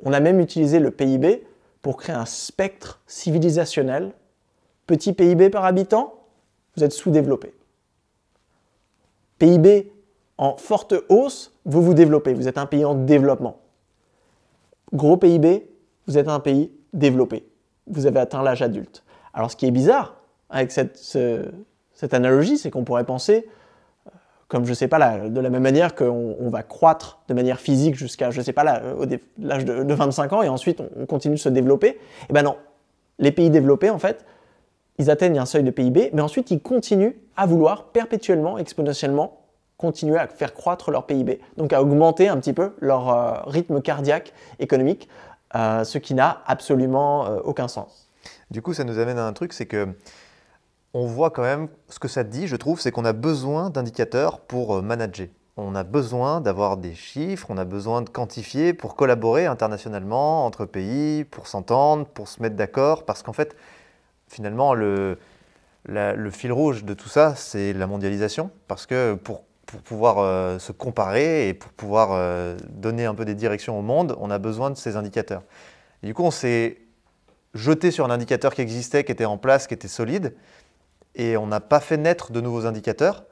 On 0.05 0.13
a 0.13 0.21
même 0.21 0.41
utilisé 0.41 0.79
le 0.79 0.91
PIB 0.91 1.45
pour 1.85 1.99
créer 1.99 2.17
un 2.17 2.25
spectre 2.25 3.03
civilisationnel. 3.07 4.13
Petit 4.87 5.13
PIB 5.13 5.51
par 5.51 5.65
habitant, 5.65 6.15
vous 6.77 6.85
êtes 6.85 6.93
sous-développé. 6.93 7.55
PIB 9.39 9.93
en 10.39 10.57
forte 10.57 10.95
hausse, 11.09 11.53
vous 11.65 11.83
vous 11.83 11.95
développez, 11.95 12.35
vous 12.35 12.49
êtes 12.49 12.59
un 12.59 12.67
pays 12.67 12.85
en 12.85 12.95
développement. 12.95 13.59
Gros 14.93 15.17
PIB, 15.17 15.69
vous 16.07 16.19
êtes 16.19 16.29
un 16.29 16.41
pays 16.41 16.71
développé. 16.93 17.47
Vous 17.87 18.07
avez 18.07 18.21
atteint 18.21 18.43
l'âge 18.43 18.63
adulte. 18.63 19.05
Alors 19.33 19.51
ce 19.51 19.57
qui 19.57 19.67
est 19.67 19.71
bizarre 19.71 20.17
avec 20.51 20.71
cette, 20.71 20.95
analogie, 22.13 22.59
c'est 22.59 22.71
qu'on 22.71 22.85
pourrait 22.85 23.05
penser, 23.05 23.49
euh, 24.07 24.11
comme 24.49 24.65
je 24.65 24.71
ne 24.71 24.75
sais 24.75 24.89
pas, 24.89 25.29
de 25.29 25.41
la 25.41 25.51
même 25.51 25.63
manière 25.63 25.95
qu'on 25.95 26.51
va 26.51 26.63
croître 26.63 27.21
de 27.29 27.35
manière 27.35 27.59
physique 27.59 27.95
jusqu'à, 27.95 28.31
je 28.31 28.41
sais 28.43 28.53
pas, 28.53 28.65
l'âge 28.65 29.65
de, 29.65 29.83
de, 29.83 29.95
25 29.95 30.33
ans 30.33 30.43
et 30.43 30.49
ensuite 30.49 30.83
on 30.97 31.07
continue 31.07 31.37
de 31.37 31.41
se 31.41 31.49
développer. 31.49 31.99
Eh 32.29 32.33
bien 32.33 32.43
non, 32.43 32.57
les 33.19 33.33
pays 33.33 33.51
développés, 33.51 33.91
en 33.91 33.99
fait, 33.99 34.25
ils 34.99 35.11
atteignent 35.11 35.39
un 35.39 35.47
seuil 35.47 35.63
de 35.63 35.71
PIB, 35.71 36.11
mais 36.13 36.23
ensuite 36.23 36.51
ils 36.51 36.61
continuent 36.61 37.15
à 37.37 37.47
vouloir 37.47 37.87
perpétuellement, 37.87 38.59
exponentiellement, 38.59 39.41
continuer 39.77 40.19
à 40.19 40.29
faire 40.29 40.55
croître 40.55 40.91
leur 40.91 41.07
PIB, 41.07 41.41
donc 41.57 41.73
à 41.73 41.83
augmenter 41.83 42.29
un 42.29 42.39
petit 42.39 42.53
peu 42.53 42.75
leur 42.81 43.09
euh, 43.09 43.41
rythme 43.47 43.81
cardiaque 43.81 44.33
économique, 44.59 45.09
euh, 45.55 45.85
ce 45.85 45.99
qui 45.99 46.15
n'a 46.15 46.43
absolument 46.47 47.27
euh, 47.27 47.41
aucun 47.45 47.69
sens. 47.69 48.09
Du 48.51 48.63
coup, 48.63 48.73
ça 48.73 48.85
nous 48.85 48.99
amène 48.99 49.19
à 49.19 49.27
un 49.27 49.33
truc, 49.33 49.53
c'est 49.53 49.67
que 49.67 49.89
on 50.93 51.07
voit 51.07 51.31
quand 51.31 51.43
même 51.43 51.69
ce 51.89 51.99
que 51.99 52.07
ça 52.07 52.23
dit, 52.23 52.47
je 52.47 52.55
trouve, 52.55 52.81
c'est 52.81 52.93
qu'on 52.93 53.05
a 53.05 53.13
besoin 53.13 53.69
d'indicateurs 53.69 54.39
pour 54.39 54.81
manager. 54.81 55.27
On 55.57 55.75
a 55.75 55.83
besoin 55.83 56.41
d'avoir 56.41 56.77
des 56.77 56.95
chiffres, 56.95 57.49
on 57.51 57.59
a 57.59 57.65
besoin 57.65 58.03
de 58.03 58.09
quantifier 58.09 58.75
pour 58.75 58.95
collaborer 58.95 59.47
internationalement 59.47 60.47
entre 60.47 60.67
pays, 60.67 61.25
pour 61.25 61.49
s'entendre, 61.49 62.07
pour 62.07 62.29
se 62.29 62.41
mettre 62.43 62.55
d'accord, 62.55 63.05
parce 63.05 63.25
qu'en 63.25 63.33
fait, 63.33 63.57
finalement, 64.35 64.75
le, 64.75 65.17
fil 66.31 66.53
rouge 66.53 66.85
de 66.85 66.95
tout 66.95 67.09
ça, 67.09 67.35
c'est 67.37 67.73
la 67.73 67.87
mondialisation, 67.87 68.51
parce 68.69 68.87
que 68.87 69.15
pour 69.15 69.45
pouvoir 69.85 70.19
euh, 70.19 70.59
se 70.59 70.73
comparer 70.73 71.49
et 71.49 71.55
pour 71.55 71.73
pouvoir 71.73 72.11
euh, 72.13 72.57
donner 72.69 73.07
un 73.07 73.15
peu 73.15 73.25
des 73.25 73.35
directions 73.35 73.79
au 73.79 73.83
monde, 73.83 74.17
on 74.19 74.31
a 74.31 74.39
besoin 74.39 74.71
de 74.71 74.77
ces 74.77 74.97
indicateurs. 74.97 75.43
Du 76.03 76.15
coup, 76.15 76.25
on 76.25 76.31
s'est 76.31 76.79
jeté 77.55 77.91
sur 77.91 78.05
un 78.05 78.11
indicateur 78.11 78.55
qui 78.55 78.61
existait, 78.61 79.05
qui 79.05 79.13
était 79.13 79.25
en 79.25 79.39
place, 79.39 79.67
qui 79.67 79.75
était 79.75 79.89
solide, 79.89 80.35
et 81.15 81.37
on 81.37 81.47
n'a 81.47 81.61
pas 81.61 81.81
fait 81.81 81.97
naître 81.97 82.33
de 82.33 82.41
nouveaux 82.41 82.67
indicateurs. 82.67 83.25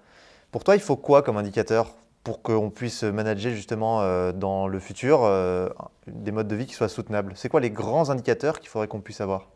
Pour 0.52 0.64
toi, 0.64 0.76
il 0.76 0.82
faut 0.82 0.96
quoi 0.96 1.22
comme 1.22 1.36
indicateur 1.36 1.96
pour 2.22 2.42
qu'on 2.42 2.70
puisse 2.70 3.02
manager 3.02 3.52
justement 3.52 4.02
euh, 4.02 4.30
dans 4.30 4.68
le 4.68 4.78
futur 4.78 5.28
des 6.06 6.30
modes 6.30 6.46
de 6.46 6.54
vie 6.54 6.66
qui 6.66 6.74
soient 6.74 6.88
soutenables? 6.88 7.32
C'est 7.34 7.48
quoi 7.48 7.60
les 7.60 7.70
grands 7.70 8.10
indicateurs 8.10 8.60
qu'il 8.60 8.68
faudrait 8.68 8.88
qu'on 8.88 9.00
puisse 9.00 9.20
avoir? 9.20 9.51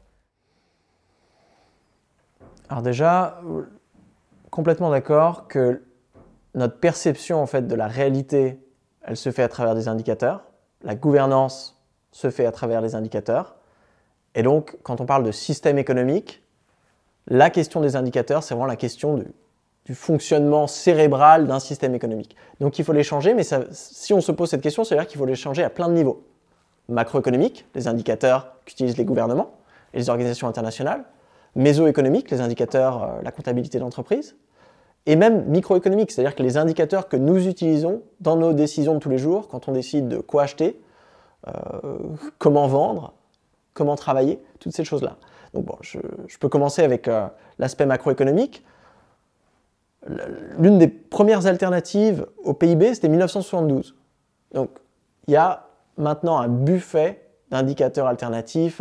Alors 2.69 2.83
déjà, 2.83 3.41
complètement 4.51 4.91
d'accord 4.91 5.49
que 5.49 5.83
notre 6.55 6.79
perception 6.79 7.41
en 7.41 7.47
fait 7.47 7.67
de 7.69 7.75
la 7.75 7.87
réalité, 7.87 8.59
elle 9.03 9.17
se 9.17 9.31
fait 9.31 9.43
à 9.43 9.49
travers 9.49 9.75
des 9.75 9.89
indicateurs. 9.89 10.45
La 10.83 10.95
gouvernance 10.95 11.81
se 12.13 12.31
fait 12.31 12.47
à 12.47 12.53
travers 12.53 12.81
les 12.81 12.95
indicateurs. 12.95 13.57
Et 14.35 14.43
donc, 14.43 14.77
quand 14.83 15.01
on 15.01 15.07
parle 15.07 15.23
de 15.25 15.33
système 15.33 15.79
économique, 15.79 16.43
la 17.27 17.51
question 17.51 17.81
des 17.81 17.97
indicateurs, 17.97 18.43
c'est 18.43 18.55
vraiment 18.55 18.67
la 18.67 18.77
question 18.77 19.17
du, 19.17 19.95
fonctionnement 19.95 20.67
cérébral 20.67 21.47
d'un 21.47 21.61
système 21.61 21.95
économique. 21.95 22.35
Donc, 22.59 22.79
il 22.79 22.85
faut 22.85 22.93
les 22.93 23.05
changer, 23.05 23.35
mais 23.35 23.45
si 23.71 24.13
on 24.13 24.21
se 24.21 24.33
pose 24.33 24.51
cette 24.51 24.61
question, 24.61 24.83
c'est-à-dire 24.83 25.07
qu'il 25.07 25.19
faut 25.19 25.27
les 25.27 25.37
changer 25.37 25.63
à 25.63 25.71
plein 25.71 25.89
de 25.89 25.95
niveaux. 25.95 26.27
Macroéconomique, 26.89 27.67
les 27.75 27.87
indicateurs 27.87 28.57
qu'utilisent 28.65 28.97
les 28.97 29.05
gouvernements 29.05 29.53
et 29.95 29.99
les 29.99 30.11
organisations 30.11 30.49
internationales. 30.49 31.05
Mésoéconomique, 31.57 32.31
les 32.31 32.41
indicateurs, 32.41 33.03
euh, 33.03 33.23
la 33.23 33.33
comptabilité 33.33 33.79
d'entreprise 33.79 34.37
et 35.07 35.15
même 35.17 35.45
microéconomique, 35.47 36.11
c'est-à-dire 36.11 36.35
que 36.35 36.43
les 36.43 36.57
indicateurs 36.57 37.09
que 37.09 37.17
nous 37.17 37.47
utilisons 37.47 38.03
dans 38.21 38.37
nos 38.37 38.53
décisions 38.53 38.95
de 38.95 38.99
tous 38.99 39.09
les 39.09 39.19
jours, 39.19 39.49
quand 39.49 39.69
on 39.69 39.73
décide 39.73 40.09
de 40.09 40.19
quoi 40.19 40.43
acheter, 40.43 40.81
euh, 41.47 41.53
comment 42.39 42.67
vendre, 42.67 43.15
comment 43.73 43.95
travailler, 43.95 44.43
toutes 44.59 44.73
ces 44.73 44.85
choses-là. 44.85 45.17
Donc 45.55 45.65
bon, 45.65 45.77
je, 45.81 45.99
peux 46.41 46.49
commencer 46.49 46.83
avec 46.83 47.07
euh, 47.07 47.29
l'aspect 47.59 47.87
macroéconomique. 47.87 48.65
L'une 50.59 50.79
des 50.79 50.89
premières 50.89 51.47
alternatives 51.47 52.27
au 52.43 52.53
PIB, 52.53 52.95
c'était 52.95 53.09
1972. 53.09 53.97
Donc 54.53 54.71
il 55.29 55.35
y 55.35 55.37
a 55.37 55.69
maintenant 55.97 56.39
un 56.39 56.49
buffet 56.49 57.29
d'indicateurs 57.51 58.07
alternatifs, 58.07 58.81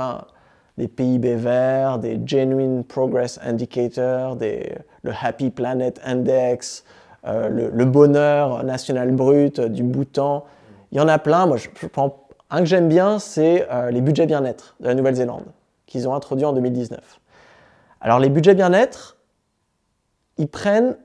des 0.77 0.87
PIB 0.87 1.35
verts, 1.35 1.99
des 1.99 2.19
Genuine 2.25 2.83
Progress 2.83 3.39
Indicators, 3.43 4.35
des, 4.35 4.75
le 5.03 5.11
Happy 5.21 5.49
Planet 5.49 5.99
Index, 6.03 6.83
euh, 7.25 7.49
le, 7.49 7.85
bonheur 7.85 8.63
national 8.63 9.11
brut 9.11 9.59
du 9.59 9.83
Bhoutan. 9.83 10.45
Il 10.91 10.97
y 10.97 11.01
en 11.01 11.07
a 11.07 11.17
plein. 11.17 11.45
Moi, 11.45 11.57
je, 11.57 11.87
prends 11.87 12.27
un 12.49 12.59
que 12.59 12.65
j'aime 12.65 12.89
bien, 12.89 13.19
c'est 13.19 13.67
euh, 13.71 13.89
les 13.89 14.01
budgets 14.01 14.25
bien-être 14.27 14.75
de 14.79 14.87
la 14.87 14.95
Nouvelle-Zélande, 14.95 15.45
qu'ils 15.85 16.07
ont 16.07 16.13
introduit 16.13 16.45
en 16.45 16.53
2019. 16.53 16.99
Alors, 18.01 18.19
les 18.19 18.29
budgets 18.29 18.53
bien-être, 18.53 19.17
ils 20.37 20.47
prennent 20.47 20.97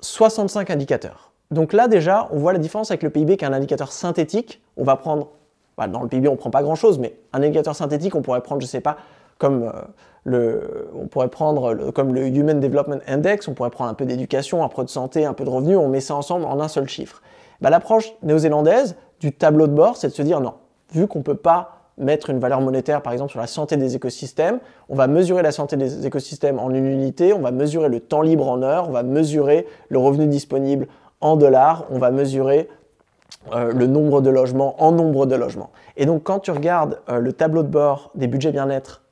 65 0.00 0.70
indicateurs. 0.70 1.32
Donc 1.50 1.72
là, 1.72 1.88
déjà, 1.88 2.28
on 2.32 2.38
voit 2.38 2.52
la 2.52 2.58
différence 2.58 2.90
avec 2.90 3.02
le 3.02 3.10
PIB 3.10 3.36
qui 3.36 3.44
est 3.44 3.48
un 3.48 3.52
indicateur 3.52 3.92
synthétique. 3.92 4.60
On 4.76 4.84
va 4.84 4.96
prendre 4.96 5.28
bah, 5.76 5.88
dans 5.88 6.02
le 6.02 6.08
PIB, 6.08 6.28
on 6.28 6.32
ne 6.32 6.36
prend 6.36 6.50
pas 6.50 6.62
grand-chose, 6.62 6.98
mais 6.98 7.16
un 7.32 7.42
indicateur 7.42 7.74
synthétique, 7.74 8.14
on 8.14 8.22
pourrait 8.22 8.40
prendre, 8.40 8.60
je 8.60 8.66
ne 8.66 8.70
sais 8.70 8.80
pas, 8.80 8.96
comme, 9.38 9.64
euh, 9.64 9.72
le, 10.24 10.88
on 10.94 11.06
pourrait 11.06 11.28
prendre 11.28 11.90
comme 11.92 12.14
le 12.14 12.26
Human 12.26 12.58
Development 12.58 13.00
Index, 13.06 13.46
on 13.48 13.54
pourrait 13.54 13.70
prendre 13.70 13.90
un 13.90 13.94
peu 13.94 14.06
d'éducation, 14.06 14.64
un 14.64 14.68
peu 14.68 14.82
de 14.82 14.88
santé, 14.88 15.24
un 15.24 15.34
peu 15.34 15.44
de 15.44 15.50
revenus, 15.50 15.76
on 15.76 15.88
met 15.88 16.00
ça 16.00 16.14
ensemble 16.14 16.44
en 16.46 16.60
un 16.60 16.68
seul 16.68 16.88
chiffre. 16.88 17.22
Bah, 17.60 17.70
L'approche 17.70 18.12
néo-zélandaise 18.22 18.96
du 19.20 19.32
tableau 19.32 19.66
de 19.66 19.72
bord, 19.72 19.96
c'est 19.96 20.08
de 20.08 20.12
se 20.12 20.22
dire 20.22 20.40
non, 20.40 20.54
vu 20.92 21.06
qu'on 21.06 21.20
ne 21.20 21.24
peut 21.24 21.36
pas 21.36 21.76
mettre 21.98 22.30
une 22.30 22.38
valeur 22.38 22.60
monétaire, 22.60 23.02
par 23.02 23.12
exemple, 23.12 23.30
sur 23.30 23.40
la 23.40 23.46
santé 23.46 23.76
des 23.76 23.96
écosystèmes, 23.96 24.60
on 24.88 24.94
va 24.94 25.06
mesurer 25.06 25.42
la 25.42 25.52
santé 25.52 25.76
des 25.76 26.06
écosystèmes 26.06 26.58
en 26.58 26.70
une 26.70 26.86
unité, 26.86 27.32
on 27.32 27.40
va 27.40 27.52
mesurer 27.52 27.88
le 27.88 28.00
temps 28.00 28.22
libre 28.22 28.48
en 28.48 28.62
heures, 28.62 28.88
on 28.88 28.92
va 28.92 29.02
mesurer 29.02 29.66
le 29.88 29.98
revenu 29.98 30.26
disponible 30.26 30.88
en 31.20 31.36
dollars, 31.36 31.86
on 31.90 31.98
va 31.98 32.10
mesurer 32.10 32.68
euh, 33.52 33.72
le 33.72 33.86
nombre 33.86 34.20
de 34.20 34.30
logements 34.30 34.82
en 34.82 34.92
nombre 34.92 35.26
de 35.26 35.36
logements. 35.36 35.70
Et 35.96 36.06
donc 36.06 36.24
quand 36.24 36.40
tu 36.40 36.50
regardes 36.50 37.00
euh, 37.08 37.20
le 37.20 37.32
tableau 37.32 37.62
de 37.62 37.68
bord 37.68 38.10
des 38.14 38.26
budgets 38.26 38.52
bien-être 38.52 39.02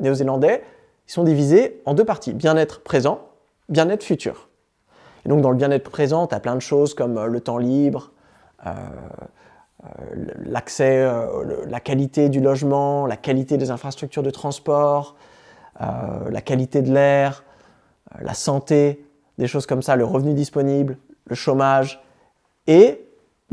néo-zélandais, 0.00 0.64
ils 1.06 1.12
sont 1.12 1.24
divisés 1.24 1.80
en 1.84 1.94
deux 1.94 2.04
parties, 2.04 2.32
bien-être 2.32 2.80
présent, 2.80 3.20
bien-être 3.68 4.02
futur. 4.02 4.48
Et 5.24 5.28
donc 5.28 5.42
dans 5.42 5.50
le 5.50 5.56
bien-être 5.56 5.90
présent, 5.90 6.26
tu 6.26 6.34
as 6.34 6.40
plein 6.40 6.56
de 6.56 6.60
choses 6.60 6.94
comme 6.94 7.18
euh, 7.18 7.26
le 7.26 7.40
temps 7.40 7.58
libre, 7.58 8.10
l'accès, 10.46 11.06
la 11.68 11.78
qualité 11.78 12.30
du 12.30 12.40
logement, 12.40 13.06
la 13.06 13.18
qualité 13.18 13.58
des 13.58 13.70
infrastructures 13.70 14.22
de 14.22 14.30
transport, 14.30 15.16
la 15.78 16.40
qualité 16.40 16.80
de 16.80 16.90
l'air, 16.90 17.44
la 18.22 18.32
santé, 18.32 19.04
des 19.36 19.46
choses 19.46 19.66
comme 19.66 19.82
ça, 19.82 19.96
le 19.96 20.04
revenu 20.06 20.32
disponible, 20.32 20.96
le 21.26 21.34
chômage, 21.34 22.02
et 22.66 23.03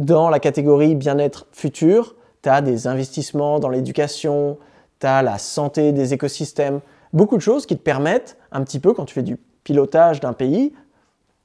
dans 0.02 0.30
la 0.30 0.40
catégorie 0.40 0.96
bien-être 0.96 1.48
futur, 1.52 2.16
tu 2.42 2.50
as 2.50 2.62
des 2.62 2.88
investissements 2.88 3.60
dans 3.60 3.70
l'éducation, 3.70 4.58
tu 5.00 5.08
as 5.08 5.22
la 5.22 5.38
santé 5.38 5.92
des 5.92 6.14
écosystèmes, 6.14 6.80
beaucoup 7.14 7.38
de 7.38 7.42
choses 7.42 7.66
qui 7.66 7.78
te 7.78 7.84
permettent 7.84 8.38
un 8.52 8.64
petit 8.64 8.80
peu, 8.80 8.94
quand 8.94 9.06
tu 9.06 9.14
fais 9.14 9.24
du 9.24 9.38
pilotage 9.64 10.20
d'un 10.20 10.34
pays, 10.34 10.74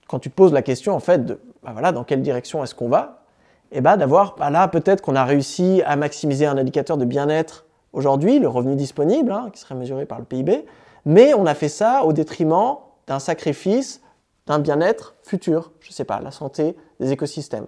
quand 0.09 0.19
tu 0.19 0.31
poses 0.31 0.53
la 0.53 0.63
question 0.63 0.95
en 0.95 1.01
fait 1.01 1.25
de 1.27 1.39
bah 1.63 1.71
voilà, 1.73 1.93
dans 1.93 2.05
quelle 2.05 2.23
direction 2.23 2.63
est-ce 2.65 2.75
qu'on 2.75 2.89
va, 2.89 3.25
et 3.73 3.79
eh 3.79 3.81
bah, 3.81 3.97
d'avoir 3.97 4.37
bah 4.37 4.49
là 4.51 4.69
peut-être 4.69 5.03
qu'on 5.03 5.17
a 5.17 5.25
réussi 5.25 5.83
à 5.85 5.97
maximiser 5.97 6.47
un 6.47 6.57
indicateur 6.57 6.97
de 6.97 7.05
bien-être 7.05 7.67
aujourd'hui, 7.93 8.39
le 8.39 8.49
revenu 8.49 8.75
disponible, 8.75 9.33
hein, 9.33 9.51
qui 9.53 9.61
serait 9.61 9.75
mesuré 9.75 10.07
par 10.07 10.19
le 10.19 10.25
PIB, 10.25 10.65
mais 11.05 11.35
on 11.35 11.45
a 11.45 11.55
fait 11.55 11.69
ça 11.69 12.05
au 12.05 12.13
détriment 12.13 12.77
d'un 13.07 13.19
sacrifice 13.19 14.01
d'un 14.47 14.61
bien-être 14.61 15.15
futur, 15.23 15.73
je 15.81 15.91
ne 15.91 15.93
sais 15.93 16.05
pas, 16.05 16.21
la 16.21 16.31
santé 16.31 16.77
des 17.01 17.13
écosystèmes. 17.13 17.67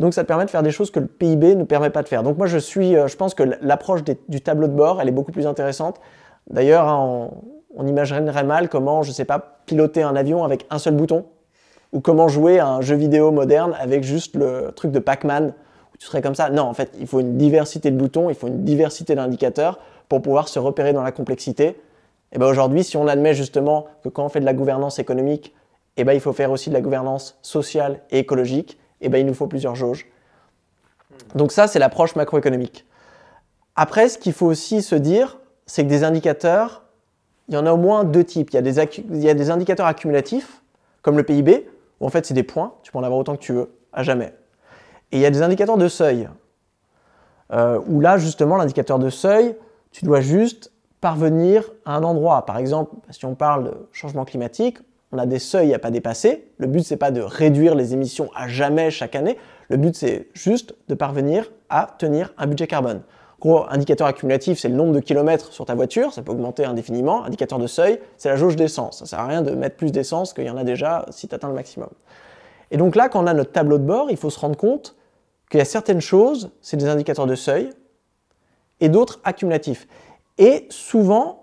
Donc 0.00 0.14
ça 0.14 0.22
te 0.22 0.28
permet 0.28 0.46
de 0.46 0.50
faire 0.50 0.62
des 0.62 0.70
choses 0.70 0.90
que 0.90 0.98
le 0.98 1.06
PIB 1.06 1.54
ne 1.54 1.64
permet 1.64 1.90
pas 1.90 2.02
de 2.02 2.08
faire. 2.08 2.22
Donc 2.22 2.38
moi 2.38 2.46
je 2.46 2.56
suis, 2.56 2.96
euh, 2.96 3.06
je 3.06 3.16
pense 3.16 3.34
que 3.34 3.42
l'approche 3.60 4.00
du 4.28 4.40
tableau 4.40 4.66
de 4.66 4.72
bord, 4.72 5.00
elle 5.00 5.08
est 5.08 5.12
beaucoup 5.12 5.30
plus 5.30 5.46
intéressante. 5.46 6.00
D'ailleurs, 6.48 6.88
hein, 6.88 7.30
on, 7.76 7.86
imaginerait 7.86 8.44
mal 8.44 8.70
comment, 8.70 9.02
je 9.02 9.10
ne 9.10 9.14
sais 9.14 9.26
pas, 9.26 9.60
piloter 9.66 10.02
un 10.02 10.16
avion 10.16 10.42
avec 10.42 10.66
un 10.70 10.78
seul 10.78 10.94
bouton, 10.94 11.26
ou 11.92 12.00
comment 12.00 12.28
jouer 12.28 12.58
à 12.58 12.66
un 12.66 12.80
jeu 12.80 12.96
vidéo 12.96 13.30
moderne 13.30 13.76
avec 13.78 14.02
juste 14.02 14.36
le 14.36 14.72
truc 14.74 14.90
de 14.90 14.98
Pac-Man, 15.00 15.52
où 15.92 15.96
tu 15.98 16.06
serais 16.06 16.22
comme 16.22 16.34
ça. 16.34 16.48
Non, 16.48 16.62
en 16.62 16.74
fait, 16.74 16.90
il 16.98 17.06
faut 17.06 17.20
une 17.20 17.36
diversité 17.36 17.90
de 17.90 17.96
boutons, 17.96 18.30
il 18.30 18.34
faut 18.34 18.48
une 18.48 18.64
diversité 18.64 19.14
d'indicateurs 19.14 19.80
pour 20.08 20.22
pouvoir 20.22 20.48
se 20.48 20.58
repérer 20.58 20.94
dans 20.94 21.02
la 21.02 21.12
complexité. 21.12 21.78
Et 22.32 22.38
ben 22.38 22.46
aujourd'hui, 22.46 22.84
si 22.84 22.96
on 22.96 23.06
admet 23.06 23.34
justement 23.34 23.84
que 24.02 24.08
quand 24.08 24.24
on 24.24 24.28
fait 24.30 24.40
de 24.40 24.46
la 24.46 24.54
gouvernance 24.54 24.98
économique, 24.98 25.54
et 25.98 26.04
ben 26.04 26.14
il 26.14 26.20
faut 26.20 26.32
faire 26.32 26.50
aussi 26.50 26.70
de 26.70 26.74
la 26.74 26.80
gouvernance 26.80 27.38
sociale 27.42 28.00
et 28.10 28.20
écologique, 28.20 28.79
eh 29.00 29.08
ben, 29.08 29.18
il 29.18 29.26
nous 29.26 29.34
faut 29.34 29.46
plusieurs 29.46 29.74
jauges. 29.74 30.06
Donc 31.34 31.52
ça, 31.52 31.66
c'est 31.66 31.78
l'approche 31.78 32.16
macroéconomique. 32.16 32.86
Après, 33.76 34.08
ce 34.08 34.18
qu'il 34.18 34.32
faut 34.32 34.46
aussi 34.46 34.82
se 34.82 34.94
dire, 34.94 35.38
c'est 35.66 35.84
que 35.84 35.88
des 35.88 36.04
indicateurs, 36.04 36.82
il 37.48 37.54
y 37.54 37.56
en 37.56 37.66
a 37.66 37.72
au 37.72 37.76
moins 37.76 38.04
deux 38.04 38.24
types. 38.24 38.50
Il 38.50 38.54
y 38.54 38.58
a 39.28 39.34
des, 39.34 39.50
indicateurs 39.50 39.86
accumulatifs, 39.86 40.62
comme 41.02 41.16
le 41.16 41.22
PIB, 41.22 41.68
où 42.00 42.06
en 42.06 42.10
fait 42.10 42.26
c'est 42.26 42.34
des 42.34 42.42
points, 42.42 42.74
tu 42.82 42.92
peux 42.92 42.98
en 42.98 43.02
avoir 43.02 43.18
autant 43.18 43.36
que 43.36 43.42
tu 43.42 43.52
veux, 43.52 43.70
à 43.92 44.02
jamais. 44.02 44.34
Et 45.12 45.16
il 45.16 45.20
y 45.20 45.26
a 45.26 45.30
des 45.30 45.42
indicateurs 45.42 45.76
de 45.76 45.88
seuil, 45.88 46.28
euh, 47.52 47.80
où 47.86 48.00
là, 48.00 48.18
justement, 48.18 48.56
l'indicateur 48.56 48.98
de 48.98 49.10
seuil, 49.10 49.56
tu 49.90 50.04
dois 50.04 50.20
juste 50.20 50.72
parvenir 51.00 51.70
à 51.84 51.96
un 51.96 52.02
endroit. 52.02 52.44
Par 52.46 52.58
exemple, 52.58 52.94
si 53.10 53.24
on 53.24 53.34
parle 53.34 53.64
de 53.64 53.88
changement 53.92 54.24
climatique, 54.24 54.78
on 55.12 55.18
a 55.18 55.26
des 55.26 55.38
seuils 55.38 55.74
à 55.74 55.78
pas 55.78 55.90
dépasser. 55.90 56.48
Le 56.58 56.66
but, 56.66 56.84
c'est 56.84 56.96
pas 56.96 57.10
de 57.10 57.20
réduire 57.20 57.74
les 57.74 57.94
émissions 57.94 58.30
à 58.34 58.48
jamais 58.48 58.90
chaque 58.90 59.16
année. 59.16 59.36
Le 59.68 59.76
but, 59.76 59.94
c'est 59.96 60.28
juste 60.34 60.74
de 60.88 60.94
parvenir 60.94 61.50
à 61.68 61.94
tenir 61.98 62.32
un 62.38 62.46
budget 62.46 62.66
carbone. 62.66 63.02
Gros, 63.40 63.64
indicateur 63.70 64.06
accumulatif, 64.06 64.58
c'est 64.58 64.68
le 64.68 64.74
nombre 64.74 64.92
de 64.92 65.00
kilomètres 65.00 65.52
sur 65.52 65.64
ta 65.64 65.74
voiture, 65.74 66.12
ça 66.12 66.22
peut 66.22 66.32
augmenter 66.32 66.66
indéfiniment. 66.66 67.24
Indicateur 67.24 67.58
de 67.58 67.66
seuil, 67.66 67.98
c'est 68.18 68.28
la 68.28 68.36
jauge 68.36 68.54
d'essence. 68.54 68.98
Ça 68.98 69.06
sert 69.06 69.18
à 69.18 69.26
rien 69.26 69.40
de 69.40 69.52
mettre 69.52 69.76
plus 69.76 69.92
d'essence 69.92 70.34
qu'il 70.34 70.44
y 70.44 70.50
en 70.50 70.58
a 70.58 70.64
déjà 70.64 71.06
si 71.10 71.26
tu 71.26 71.34
atteins 71.34 71.48
le 71.48 71.54
maximum. 71.54 71.88
Et 72.70 72.76
donc 72.76 72.96
là, 72.96 73.08
quand 73.08 73.24
on 73.24 73.26
a 73.26 73.32
notre 73.32 73.52
tableau 73.52 73.78
de 73.78 73.84
bord, 73.84 74.10
il 74.10 74.18
faut 74.18 74.30
se 74.30 74.38
rendre 74.38 74.56
compte 74.56 74.94
qu'il 75.50 75.58
y 75.58 75.62
a 75.62 75.64
certaines 75.64 76.02
choses, 76.02 76.50
c'est 76.60 76.76
des 76.76 76.86
indicateurs 76.86 77.26
de 77.26 77.34
seuil, 77.34 77.70
et 78.80 78.88
d'autres 78.88 79.20
accumulatifs. 79.24 79.88
Et 80.38 80.66
souvent, 80.68 81.39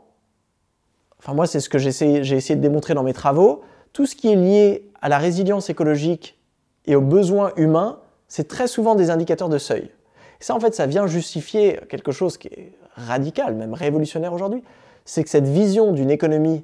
enfin 1.28 1.36
moi 1.36 1.46
c'est 1.46 1.60
ce 1.60 1.68
que 1.68 1.78
j'ai 1.78 1.90
essayé, 1.90 2.56
de 2.56 2.62
démontrer 2.62 2.94
dans 2.94 3.04
mes 3.04 3.12
travaux, 3.12 3.62
tout 3.92 4.06
ce 4.06 4.16
qui 4.16 4.32
est 4.32 4.36
lié 4.38 4.90
à 5.02 5.10
la 5.10 5.18
résilience 5.18 5.70
écologique 5.70 6.40
et 6.86 6.96
aux 6.96 7.02
besoins 7.02 7.52
humains, 7.58 8.00
c'est 8.30 8.48
très 8.48 8.68
souvent 8.68 8.96
des 8.96 9.10
indicateurs 9.10 9.50
de 9.50 9.58
seuil. 9.58 9.92
Et 10.40 10.44
ça 10.44 10.56
en 10.56 10.62
fait, 10.62 10.74
ça 10.74 10.86
vient 10.86 11.06
justifier 11.06 11.82
quelque 11.90 12.14
chose 12.14 12.38
qui 12.38 12.48
est 12.48 12.72
radical, 12.96 13.56
même 13.56 13.74
révolutionnaire 13.74 14.32
aujourd'hui, 14.32 14.64
c'est 15.04 15.22
que 15.22 15.30
cette 15.30 15.48
vision 15.48 15.92
d'une 15.92 16.12
économie 16.12 16.64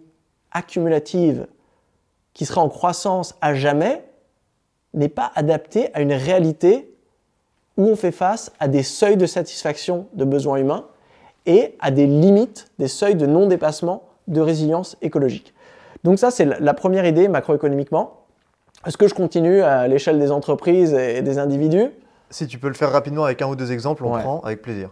accumulative 0.53 1.45
qui 2.33 2.45
sera 2.45 2.61
en 2.61 2.69
croissance 2.69 3.35
à 3.41 3.53
jamais 3.53 4.05
n'est 4.93 5.09
pas 5.09 5.29
adaptée 5.35 5.93
à 5.93 5.99
une 5.99 6.13
réalité 6.13 6.89
où 7.75 7.83
on 7.89 7.97
fait 7.97 8.13
face 8.13 8.53
à 8.61 8.69
des 8.69 8.83
seuils 8.83 9.17
de 9.17 9.25
satisfaction 9.25 10.07
de 10.13 10.23
besoins 10.23 10.57
humains 10.57 10.87
et 11.45 11.75
à 11.81 11.91
des 11.91 12.07
limites, 12.07 12.71
des 12.79 12.87
seuils 12.87 13.15
de 13.15 13.25
non-dépassement 13.25 14.03
de 14.27 14.41
résilience 14.41 14.97
écologique. 15.01 15.53
Donc 16.03 16.19
ça, 16.19 16.31
c'est 16.31 16.45
la 16.45 16.73
première 16.73 17.05
idée 17.05 17.27
macroéconomiquement. 17.27 18.25
Est-ce 18.85 18.97
que 18.97 19.07
je 19.07 19.13
continue 19.13 19.61
à 19.61 19.87
l'échelle 19.87 20.19
des 20.19 20.31
entreprises 20.31 20.93
et 20.93 21.21
des 21.21 21.37
individus? 21.37 21.91
Si 22.29 22.47
tu 22.47 22.57
peux 22.57 22.67
le 22.67 22.73
faire 22.73 22.91
rapidement 22.91 23.23
avec 23.23 23.41
un 23.41 23.47
ou 23.47 23.55
deux 23.55 23.71
exemples, 23.71 24.03
on 24.05 24.11
prend 24.11 24.41
avec 24.41 24.61
plaisir. 24.61 24.89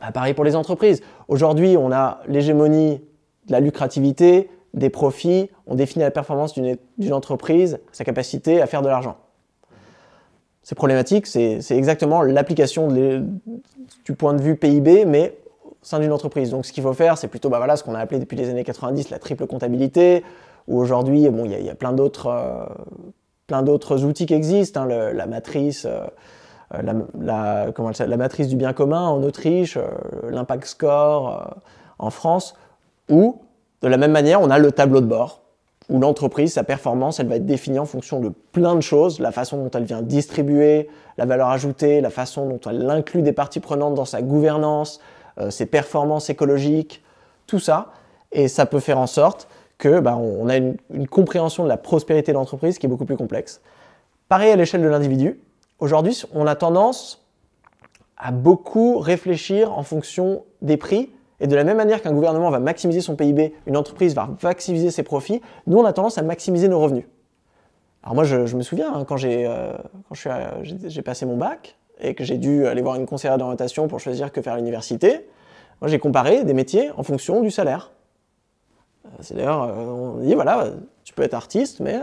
Bah, 0.00 0.12
pareil 0.12 0.34
pour 0.34 0.44
les 0.44 0.54
entreprises. 0.54 1.02
Aujourd'hui, 1.28 1.76
on 1.76 1.90
a 1.90 2.20
l'hégémonie 2.28 3.00
de 3.46 3.52
la 3.52 3.60
lucrativité, 3.60 4.50
des 4.74 4.90
profits, 4.90 5.50
on 5.66 5.74
définit 5.74 6.04
la 6.04 6.10
performance 6.10 6.54
d'une 6.54 7.12
entreprise, 7.12 7.78
sa 7.92 8.04
capacité 8.04 8.60
à 8.60 8.66
faire 8.66 8.82
de 8.82 8.88
l'argent. 8.88 9.16
C'est 10.62 10.74
problématique, 10.74 11.26
c'est 11.26 11.60
exactement 11.70 12.22
l'application 12.22 12.88
du 12.88 14.14
point 14.16 14.34
de 14.34 14.42
vue 14.42 14.56
PIB, 14.56 15.04
mais 15.04 15.36
d'une 15.92 16.12
entreprise. 16.12 16.50
Donc 16.50 16.66
ce 16.66 16.72
qu'il 16.72 16.82
faut 16.82 16.92
faire, 16.92 17.18
c'est 17.18 17.28
plutôt 17.28 17.48
bah, 17.48 17.58
voilà, 17.58 17.76
ce 17.76 17.84
qu'on 17.84 17.94
a 17.94 17.98
appelé 17.98 18.18
depuis 18.18 18.36
les 18.36 18.48
années 18.48 18.64
90 18.64 19.10
la 19.10 19.18
triple 19.18 19.46
comptabilité, 19.46 20.24
où 20.66 20.78
aujourd'hui, 20.78 21.28
bon, 21.28 21.44
il 21.44 21.62
y, 21.62 21.70
a 21.70 21.74
plein 21.74 21.92
d'autres 21.92 22.26
euh, 22.26 22.64
plein 23.46 23.62
d'autres 23.62 24.04
outils 24.04 24.26
qui 24.26 24.34
existent, 24.34 24.82
hein, 24.82 25.12
la 25.12 25.26
matrice. 25.26 25.86
Euh, 25.86 26.04
la, 26.82 26.94
la, 27.20 27.72
comment 27.72 27.90
la, 27.96 28.16
matrice 28.16 28.48
du 28.48 28.56
bien 28.56 28.72
commun 28.72 29.06
en 29.06 29.22
Autriche, 29.22 29.76
euh, 29.76 30.30
l'impact 30.30 30.64
score 30.64 31.54
en 31.98 32.10
France, 32.10 32.56
où 33.08 33.42
de 33.82 33.86
la 33.86 33.96
même 33.96 34.10
manière, 34.10 34.40
on 34.40 34.50
a 34.50 34.58
le 34.58 34.72
tableau 34.72 35.00
de 35.00 35.06
bord 35.06 35.44
où 35.90 35.98
l'entreprise, 35.98 36.54
sa 36.54 36.64
performance, 36.64 37.20
elle 37.20 37.28
va 37.28 37.36
être 37.36 37.46
définie 37.46 37.78
en 37.78 37.84
fonction 37.84 38.20
de 38.20 38.30
plein 38.52 38.74
de 38.74 38.80
choses, 38.80 39.20
la 39.20 39.32
façon 39.32 39.58
dont 39.58 39.70
elle 39.70 39.84
vient 39.84 40.02
distribuer 40.02 40.88
la 41.18 41.26
valeur 41.26 41.48
ajoutée, 41.48 42.00
la 42.00 42.10
façon 42.10 42.48
dont 42.48 42.60
elle 42.66 42.88
inclut 42.88 43.22
des 43.22 43.32
parties 43.32 43.60
prenantes 43.60 43.94
dans 43.94 44.04
sa 44.04 44.22
gouvernance, 44.22 45.00
euh, 45.00 45.13
ses 45.50 45.66
performances 45.66 46.30
écologiques, 46.30 47.02
tout 47.46 47.58
ça. 47.58 47.92
Et 48.32 48.48
ça 48.48 48.66
peut 48.66 48.80
faire 48.80 48.98
en 48.98 49.06
sorte 49.06 49.48
que 49.78 50.00
bah, 50.00 50.16
on 50.16 50.48
a 50.48 50.56
une, 50.56 50.76
compréhension 51.08 51.64
de 51.64 51.68
la 51.68 51.76
prospérité 51.76 52.32
de 52.32 52.36
l'entreprise 52.36 52.78
qui 52.78 52.86
est 52.86 52.88
beaucoup 52.88 53.04
plus 53.04 53.16
complexe. 53.16 53.60
Pareil 54.28 54.50
à 54.50 54.56
l'échelle 54.56 54.82
de 54.82 54.88
l'individu. 54.88 55.38
Aujourd'hui, 55.78 56.22
on 56.32 56.46
a 56.46 56.54
tendance 56.54 57.26
à 58.16 58.30
beaucoup 58.30 58.98
réfléchir 58.98 59.76
en 59.76 59.82
fonction 59.82 60.44
des 60.62 60.76
prix 60.76 61.10
et 61.40 61.46
de 61.46 61.56
la 61.56 61.64
même 61.64 61.76
manière 61.76 62.00
qu'un 62.00 62.12
gouvernement 62.12 62.50
va 62.50 62.60
maximiser 62.60 63.00
son 63.00 63.16
PIB, 63.16 63.54
une 63.66 63.76
entreprise 63.76 64.14
va 64.14 64.30
maximiser 64.42 64.90
ses 64.90 65.02
profits, 65.02 65.42
nous 65.66 65.78
on 65.78 65.84
a 65.84 65.92
tendance 65.92 66.16
à 66.16 66.22
maximiser 66.22 66.68
nos 66.68 66.80
revenus. 66.80 67.04
Alors 68.02 68.14
moi 68.14 68.24
je, 68.24 68.56
me 68.56 68.62
souviens 68.62 68.94
hein, 68.94 69.04
quand 69.04 69.22
euh, 69.24 69.76
j'ai 70.84 71.02
passé 71.02 71.26
mon 71.26 71.36
bac 71.36 71.76
et 72.00 72.14
que 72.14 72.24
j'ai 72.24 72.38
dû 72.38 72.66
aller 72.66 72.82
voir 72.82 72.96
une 72.96 73.06
conseillère 73.06 73.38
d'orientation 73.38 73.88
pour 73.88 74.00
choisir 74.00 74.32
que 74.32 74.42
faire 74.42 74.56
l'université, 74.56 75.26
moi 75.80 75.88
j'ai 75.88 75.98
comparé 75.98 76.44
des 76.44 76.54
métiers 76.54 76.90
en 76.96 77.02
fonction 77.02 77.40
du 77.40 77.50
salaire. 77.50 77.92
Euh, 79.06 79.08
c'est 79.20 79.34
d'ailleurs, 79.34 79.62
euh, 79.64 79.74
on 79.74 80.20
dit 80.20 80.34
voilà, 80.34 80.68
tu 81.04 81.14
peux 81.14 81.22
être 81.22 81.34
artiste, 81.34 81.80
mais 81.80 81.98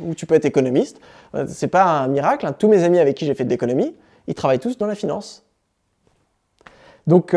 ou 0.00 0.14
tu 0.14 0.26
peux 0.26 0.34
être 0.34 0.44
économiste. 0.44 1.00
C'est 1.46 1.68
pas 1.68 1.84
un 1.84 2.08
miracle. 2.08 2.46
Hein. 2.46 2.52
Tous 2.52 2.68
mes 2.68 2.84
amis 2.84 2.98
avec 2.98 3.16
qui 3.16 3.26
j'ai 3.26 3.34
fait 3.34 3.44
de 3.44 3.50
l'économie, 3.50 3.94
ils 4.26 4.34
travaillent 4.34 4.58
tous 4.58 4.76
dans 4.78 4.86
la 4.86 4.94
finance. 4.94 5.44
Donc 7.06 7.34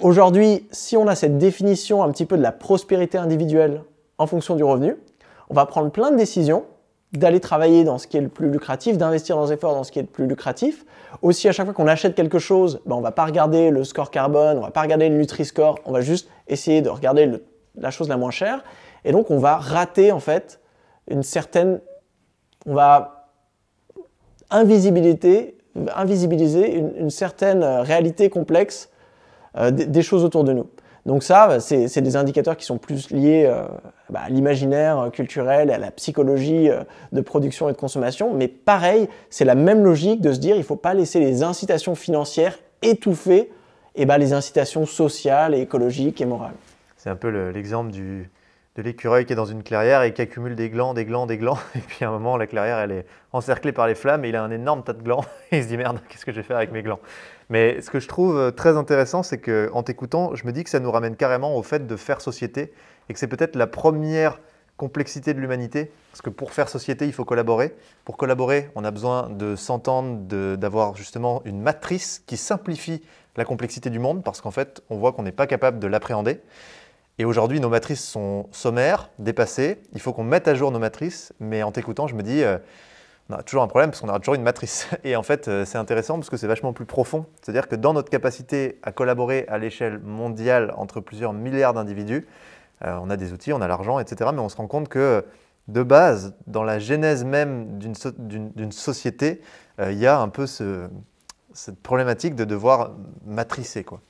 Aujourd'hui, 0.00 0.66
si 0.72 0.96
on 0.96 1.06
a 1.06 1.14
cette 1.14 1.38
définition 1.38 2.02
un 2.02 2.10
petit 2.10 2.24
peu 2.24 2.36
de 2.36 2.42
la 2.42 2.52
prospérité 2.52 3.18
individuelle 3.18 3.82
en 4.18 4.26
fonction 4.26 4.56
du 4.56 4.64
revenu, 4.64 4.96
on 5.50 5.54
va 5.54 5.66
prendre 5.66 5.90
plein 5.90 6.10
de 6.10 6.16
décisions 6.16 6.64
d'aller 7.12 7.40
travailler 7.40 7.84
dans 7.84 7.98
ce 7.98 8.06
qui 8.06 8.16
est 8.16 8.20
le 8.20 8.28
plus 8.28 8.50
lucratif, 8.50 8.96
d'investir 8.96 9.36
dans 9.36 9.44
les 9.44 9.52
efforts 9.52 9.74
dans 9.74 9.84
ce 9.84 9.92
qui 9.92 9.98
est 9.98 10.02
le 10.02 10.08
plus 10.08 10.26
lucratif. 10.26 10.84
Aussi, 11.20 11.48
à 11.48 11.52
chaque 11.52 11.66
fois 11.66 11.74
qu'on 11.74 11.86
achète 11.86 12.14
quelque 12.14 12.38
chose, 12.38 12.80
ben, 12.86 12.96
on 12.96 12.98
ne 12.98 13.02
va 13.02 13.12
pas 13.12 13.26
regarder 13.26 13.70
le 13.70 13.84
score 13.84 14.10
carbone, 14.10 14.56
on 14.56 14.60
ne 14.60 14.66
va 14.66 14.70
pas 14.70 14.82
regarder 14.82 15.08
le 15.08 15.16
Nutri-Score, 15.16 15.78
on 15.84 15.92
va 15.92 16.00
juste 16.00 16.28
essayer 16.48 16.80
de 16.80 16.88
regarder 16.88 17.30
la 17.76 17.90
chose 17.90 18.08
la 18.08 18.16
moins 18.16 18.30
chère. 18.30 18.64
Et 19.04 19.12
donc, 19.12 19.30
on 19.30 19.38
va 19.38 19.56
rater 19.56 20.12
en 20.12 20.20
fait 20.20 20.60
une 21.08 21.22
certaine... 21.22 21.80
On 22.64 22.74
va 22.74 23.28
invisibiliser, 24.50 25.56
une 25.74 27.10
certaine 27.10 27.64
réalité 27.64 28.30
complexe 28.30 28.88
euh, 29.56 29.70
des, 29.70 30.02
choses 30.02 30.24
autour 30.24 30.44
de 30.44 30.52
nous. 30.52 30.66
Donc 31.04 31.24
ça, 31.24 31.58
c'est 31.58 32.00
des 32.00 32.16
indicateurs 32.16 32.56
qui 32.56 32.64
sont 32.64 32.78
plus 32.78 33.10
liés 33.10 33.44
euh, 33.46 33.64
bah, 34.08 34.20
à 34.24 34.28
l'imaginaire 34.28 35.10
culturel 35.12 35.70
et 35.70 35.72
à 35.72 35.78
la 35.78 35.90
psychologie 35.90 36.70
euh, 36.70 36.84
de 37.10 37.20
production 37.20 37.68
et 37.68 37.72
de 37.72 37.76
consommation. 37.76 38.32
Mais 38.34 38.46
pareil, 38.46 39.08
c'est 39.28 39.44
la 39.44 39.56
même 39.56 39.82
logique 39.82 40.20
de 40.20 40.32
se 40.32 40.38
dire 40.38 40.54
il 40.54 40.60
ne 40.60 40.64
faut 40.64 40.76
pas 40.76 40.94
laisser 40.94 41.18
les 41.18 41.42
incitations 41.42 41.96
financières 41.96 42.56
étouffer 42.82 43.50
et 43.94 44.06
bah, 44.06 44.18
les 44.18 44.32
incitations 44.32 44.86
sociales 44.86 45.54
et 45.54 45.60
écologiques 45.60 46.20
et 46.20 46.26
morales. 46.26 46.54
C'est 46.96 47.10
un 47.10 47.16
peu 47.16 47.28
l'exemple 47.50 47.90
de 47.90 48.82
l'écureuil 48.82 49.24
qui 49.26 49.32
est 49.32 49.36
dans 49.36 49.44
une 49.44 49.62
clairière 49.62 50.02
et 50.02 50.12
qui 50.14 50.22
accumule 50.22 50.54
des 50.54 50.70
glands, 50.70 50.94
des 50.94 51.04
glands, 51.04 51.26
des 51.26 51.36
glands. 51.36 51.58
Et 51.74 51.80
puis 51.80 52.04
à 52.04 52.08
un 52.08 52.12
moment, 52.12 52.36
la 52.36 52.46
clairière, 52.46 52.78
elle 52.78 52.92
est 52.92 53.06
encerclée 53.32 53.72
par 53.72 53.86
les 53.86 53.94
flammes 53.94 54.24
et 54.24 54.28
il 54.28 54.36
a 54.36 54.42
un 54.42 54.50
énorme 54.50 54.82
tas 54.82 54.92
de 54.92 55.02
glands. 55.02 55.24
Et 55.50 55.58
il 55.58 55.64
se 55.64 55.68
dit 55.68 55.76
merde, 55.76 55.98
qu'est-ce 56.08 56.24
que 56.24 56.32
je 56.32 56.36
vais 56.36 56.42
faire 56.42 56.56
avec 56.56 56.72
mes 56.72 56.82
glands? 56.82 57.00
Mais 57.50 57.80
ce 57.80 57.90
que 57.90 58.00
je 58.00 58.08
trouve 58.08 58.36
euh, 58.36 58.50
très 58.50 58.76
intéressant, 58.76 59.22
c'est 59.22 59.38
qu'en 59.38 59.82
t'écoutant, 59.82 60.34
je 60.34 60.46
me 60.46 60.52
dis 60.52 60.64
que 60.64 60.70
ça 60.70 60.80
nous 60.80 60.90
ramène 60.90 61.16
carrément 61.16 61.56
au 61.56 61.62
fait 61.62 61.86
de 61.86 61.96
faire 61.96 62.20
société 62.20 62.72
et 63.08 63.12
que 63.12 63.18
c'est 63.18 63.28
peut-être 63.28 63.56
la 63.56 63.66
première 63.66 64.40
complexité 64.76 65.34
de 65.34 65.40
l'humanité. 65.40 65.92
Parce 66.10 66.22
que 66.22 66.30
pour 66.30 66.52
faire 66.52 66.68
société, 66.68 67.06
il 67.06 67.12
faut 67.12 67.24
collaborer. 67.24 67.74
Pour 68.04 68.16
collaborer, 68.16 68.70
on 68.74 68.84
a 68.84 68.90
besoin 68.90 69.28
de 69.30 69.54
s'entendre, 69.56 70.56
d'avoir 70.56 70.96
justement 70.96 71.42
une 71.44 71.60
matrice 71.60 72.22
qui 72.26 72.36
simplifie 72.36 73.02
la 73.36 73.44
complexité 73.44 73.90
du 73.90 73.98
monde 73.98 74.22
parce 74.24 74.40
qu'en 74.40 74.50
fait, 74.50 74.82
on 74.90 74.96
voit 74.96 75.12
qu'on 75.12 75.22
n'est 75.22 75.32
pas 75.32 75.46
capable 75.46 75.78
de 75.78 75.86
l'appréhender. 75.86 76.40
Et 77.18 77.24
aujourd'hui, 77.24 77.60
nos 77.60 77.68
matrices 77.68 78.04
sont 78.04 78.48
sommaires, 78.50 79.10
dépassées. 79.18 79.82
Il 79.92 80.00
faut 80.00 80.12
qu'on 80.12 80.24
mette 80.24 80.48
à 80.48 80.54
jour 80.54 80.70
nos 80.70 80.78
matrices. 80.78 81.32
Mais 81.40 81.62
en 81.62 81.70
t'écoutant, 81.70 82.06
je 82.06 82.14
me 82.14 82.22
dis, 82.22 82.42
euh, 82.42 82.58
on 83.30 83.34
a 83.34 83.42
toujours 83.42 83.62
un 83.62 83.68
problème 83.68 83.90
parce 83.90 84.00
qu'on 84.00 84.08
aura 84.08 84.18
toujours 84.18 84.34
une 84.34 84.42
matrice. 84.42 84.88
Et 85.04 85.16
en 85.16 85.22
fait, 85.22 85.48
euh, 85.48 85.64
c'est 85.64 85.78
intéressant 85.78 86.14
parce 86.14 86.30
que 86.30 86.36
c'est 86.36 86.46
vachement 86.46 86.72
plus 86.72 86.84
profond. 86.84 87.26
C'est-à-dire 87.40 87.68
que 87.68 87.76
dans 87.76 87.92
notre 87.92 88.10
capacité 88.10 88.78
à 88.82 88.92
collaborer 88.92 89.46
à 89.48 89.58
l'échelle 89.58 89.98
mondiale 89.98 90.72
entre 90.76 91.00
plusieurs 91.00 91.32
milliards 91.32 91.74
d'individus, 91.74 92.26
euh, 92.84 92.98
on 93.00 93.10
a 93.10 93.16
des 93.16 93.32
outils, 93.32 93.52
on 93.52 93.60
a 93.60 93.68
l'argent, 93.68 93.98
etc. 93.98 94.30
Mais 94.34 94.40
on 94.40 94.48
se 94.48 94.56
rend 94.56 94.66
compte 94.66 94.88
que 94.88 95.24
de 95.68 95.82
base, 95.82 96.34
dans 96.48 96.64
la 96.64 96.80
genèse 96.80 97.24
même 97.24 97.78
d'une 97.78 98.72
société, 98.72 99.40
il 99.78 99.96
y 99.96 100.08
a 100.08 100.18
un 100.18 100.28
peu 100.28 100.46
cette 100.46 100.90
problématique 101.84 102.34
de 102.34 102.42
devoir 102.44 102.90
matricer. 103.24 103.84
Quoi. 103.84 104.00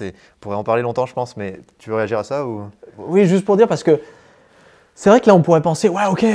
On 0.00 0.10
pourrait 0.40 0.56
en 0.56 0.64
parler 0.64 0.82
longtemps, 0.82 1.06
je 1.06 1.14
pense, 1.14 1.36
mais 1.36 1.60
tu 1.78 1.90
veux 1.90 1.96
réagir 1.96 2.18
à 2.18 2.24
ça 2.24 2.46
ou? 2.46 2.68
Oui, 2.98 3.26
juste 3.26 3.44
pour 3.44 3.56
dire, 3.56 3.68
parce 3.68 3.82
que 3.82 4.00
c'est 4.98 5.10
vrai 5.10 5.20
que 5.20 5.28
là, 5.28 5.36
on 5.36 5.42
pourrait 5.42 5.62
penser, 5.62 5.88
ouais, 5.88 6.06
ok, 6.10 6.26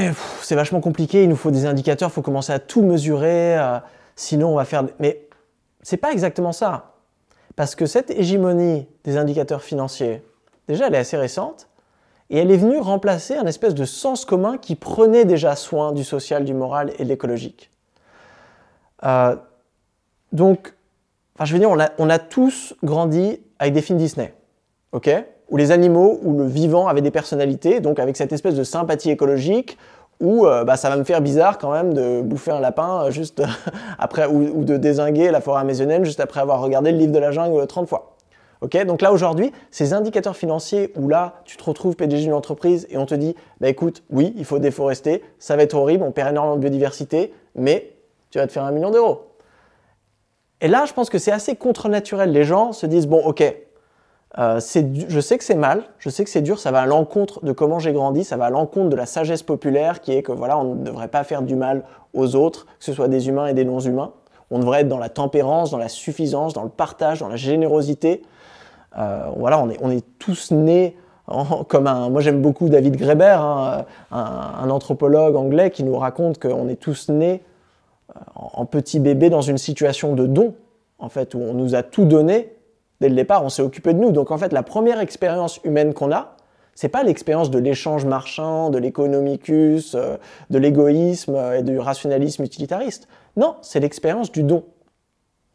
c'est 0.42 0.56
vachement 0.56 0.80
compliqué, 0.80 1.24
il 1.24 1.28
nous 1.28 1.36
faut 1.36 1.52
des 1.52 1.66
indicateurs, 1.66 2.08
il 2.08 2.14
faut 2.14 2.22
commencer 2.22 2.54
à 2.54 2.60
tout 2.60 2.82
mesurer, 2.82 3.60
euh, 3.60 3.78
sinon 4.16 4.54
on 4.54 4.56
va 4.56 4.64
faire. 4.64 4.86
Mais 5.00 5.28
c'est 5.82 5.98
pas 5.98 6.14
exactement 6.14 6.54
ça. 6.54 6.94
Parce 7.58 7.76
que 7.76 7.86
cette 7.86 8.10
hégémonie 8.10 8.88
des 9.04 9.18
indicateurs 9.18 9.64
financiers, 9.64 10.24
déjà, 10.70 10.88
elle 10.88 10.96
est 10.96 11.00
assez 11.00 11.18
récente, 11.18 11.68
et 12.30 12.38
elle 12.38 12.52
est 12.52 12.58
venue 12.58 12.80
remplacer 12.80 13.36
un 13.36 13.46
espèce 13.48 13.76
de 13.76 13.84
sens 13.84 14.24
commun 14.24 14.58
qui 14.58 14.76
prenait 14.76 15.26
déjà 15.26 15.58
soin 15.58 15.92
du 15.92 16.06
social, 16.06 16.46
du 16.46 16.54
moral 16.54 16.94
et 17.00 17.04
de 17.04 17.10
l'écologique. 17.10 17.70
Euh, 19.04 19.36
donc, 20.32 20.74
enfin, 21.36 21.44
je 21.44 21.52
veux 21.52 21.60
dire, 21.60 21.70
on 21.70 21.82
a, 21.82 21.90
on 21.98 22.10
a, 22.10 22.18
tous 22.18 22.76
grandi 22.82 23.42
avec 23.60 23.74
des 23.74 23.82
films 23.82 24.00
Disney, 24.00 24.34
ok? 24.94 25.10
Où 25.54 25.58
les 25.58 25.70
animaux, 25.70 26.20
ou 26.24 26.36
le 26.36 26.48
vivant 26.48 26.88
avaient 26.88 27.02
des 27.02 27.12
personnalités, 27.12 27.80
donc 27.80 28.00
avec 28.00 28.18
cette 28.18 28.34
espèce 28.34 28.56
de 28.56 28.64
sympathie 28.64 29.12
écologique, 29.12 29.78
où 30.20 30.48
euh, 30.48 30.64
bah, 30.64 30.78
ça 30.78 30.90
va 30.90 30.98
me 30.98 31.04
faire 31.04 31.22
bizarre 31.22 31.60
quand 31.60 31.72
même 31.72 31.94
de 31.94 32.22
bouffer 32.24 32.50
un 32.50 32.60
lapin 32.60 33.12
juste 33.12 33.44
après, 34.00 34.26
ou, 34.26 34.64
de 34.64 34.78
désinguer 34.78 35.30
la 35.30 35.42
forêt 35.42 35.62
amazonienne 35.62 36.06
juste 36.06 36.20
après 36.20 36.42
avoir 36.42 36.60
regardé 36.60 36.92
le 36.92 36.98
livre 36.98 37.12
de 37.12 37.20
la 37.20 37.30
jungle 37.30 37.68
30 37.68 37.88
fois. 37.88 38.16
Donc 38.88 39.02
là 39.04 39.14
aujourd'hui, 39.14 39.52
ces 39.70 39.94
indicateurs 39.94 40.36
financiers 40.36 40.92
où 40.96 41.08
là 41.08 41.36
tu 41.46 41.56
te 41.56 41.64
retrouves 41.64 41.96
PDG 41.96 42.24
d'une 42.24 42.34
entreprise 42.34 42.88
et 42.90 42.98
on 42.98 43.06
te 43.06 43.14
dit 43.14 43.36
bah 43.62 43.70
écoute, 43.70 44.02
oui, 44.10 44.34
il 44.38 44.46
faut 44.46 44.58
déforester, 44.58 45.22
ça 45.38 45.56
va 45.56 45.62
être 45.62 45.76
horrible, 45.76 46.04
on 46.04 46.12
perd 46.12 46.30
énormément 46.32 46.56
de 46.56 46.62
biodiversité, 46.62 47.32
mais 47.54 47.92
tu 48.32 48.40
vas 48.40 48.48
te 48.48 48.52
faire 48.52 48.64
un 48.64 48.72
million 48.72 48.90
d'euros. 48.90 49.28
Et 50.62 50.68
là, 50.68 50.86
je 50.88 50.94
pense 50.94 51.12
que 51.12 51.20
c'est 51.20 51.32
assez 51.32 51.58
contre-naturel. 51.58 52.32
Les 52.32 52.46
gens 52.46 52.72
se 52.72 52.86
disent 52.86 53.06
bon, 53.06 53.22
ok, 53.24 53.44
euh, 54.40 54.60
je 54.60 55.20
sais 55.20 55.38
que 55.38 55.44
c'est 55.44 55.56
mal, 55.56 55.84
je 56.00 56.10
sais 56.10 56.24
que 56.24 56.30
c'est 56.30 56.42
dur, 56.42 56.58
ça 56.58 56.72
va 56.72 56.82
à 56.82 56.86
l'encontre 56.88 57.46
de 57.46 57.52
comment 57.52 57.78
j'ai 57.78 57.94
grandi, 57.94 58.24
ça 58.24 58.36
va 58.36 58.46
à 58.46 58.50
l'encontre 58.50 58.90
de 58.90 58.96
la 58.96 59.06
sagesse 59.06 59.44
populaire 59.44 60.02
qui 60.02 60.12
est 60.12 60.24
que 60.24 60.32
voilà, 60.32 60.58
on 60.58 60.76
ne 60.76 60.84
devrait 60.84 61.08
pas 61.08 61.24
faire 61.24 61.44
du 61.44 61.56
mal 61.56 61.84
aux 62.14 62.36
autres, 62.36 62.66
que 62.66 62.86
ce 62.86 62.94
soit 62.94 63.08
des 63.08 63.28
humains 63.28 63.46
et 63.46 63.54
des 63.54 63.64
non-humains. 63.64 64.12
On 64.50 64.60
devrait 64.60 64.82
être 64.82 64.88
dans 64.88 64.98
la 64.98 65.10
tempérance, 65.10 65.70
dans 65.72 65.78
la 65.78 65.90
suffisance, 65.90 66.54
dans 66.54 66.64
le 66.64 66.70
partage, 66.70 67.20
dans 67.20 67.28
la 67.28 67.36
générosité. 67.36 68.24
Euh, 68.98 69.28
voilà, 69.38 69.60
on 69.60 69.70
est, 69.70 69.78
on 69.82 69.92
est 69.92 70.06
tous 70.18 70.52
nés 70.52 70.98
comme 71.68 71.88
un. 71.88 72.10
Moi, 72.10 72.22
j'aime 72.22 72.42
beaucoup 72.42 72.70
David 72.70 72.98
Graeber, 72.98 73.38
hein, 73.40 73.86
un, 74.12 74.70
anthropologue 74.70 75.36
anglais, 75.36 75.70
qui 75.70 75.84
nous 75.84 75.98
raconte 75.98 76.40
qu'on 76.40 76.68
est 76.70 76.76
tous 76.76 77.10
nés 77.10 77.44
euh, 78.16 78.20
en, 78.36 78.66
petits 78.66 79.00
bébés 79.00 79.30
dans 79.30 79.42
une 79.42 79.58
situation 79.58 80.14
de 80.16 80.26
don, 80.26 80.56
en 80.98 81.10
fait, 81.10 81.36
où 81.36 81.40
on 81.40 81.54
nous 81.54 81.76
a 81.76 81.84
tout 81.84 82.06
donné 82.06 82.54
dès 83.04 83.10
le 83.10 83.16
départ, 83.16 83.44
on 83.44 83.50
s'est 83.50 83.62
occupé 83.62 83.94
de 83.94 84.00
nous. 84.00 84.14
Donc, 84.14 84.32
en 84.32 84.38
fait, 84.38 84.54
la 84.54 84.64
première 84.64 85.02
expérience 85.02 85.60
humaine 85.66 85.94
qu'on 85.94 86.14
a, 86.14 86.38
c'est 86.74 86.88
pas 86.88 87.04
l'expérience 87.04 87.52
de 87.52 87.60
l'échange 87.60 88.06
marchand, 88.06 88.70
de 88.70 88.78
l'économicus, 88.78 89.94
euh, 89.94 90.16
de 90.50 90.58
l'égoïsme 90.58 91.38
et 91.54 91.64
du 91.64 91.80
rationalisme 91.80 92.44
utilitariste. 92.44 93.10
Non, 93.36 93.58
c'est 93.62 93.82
l'expérience 93.82 94.32
du 94.32 94.44
don. 94.44 94.64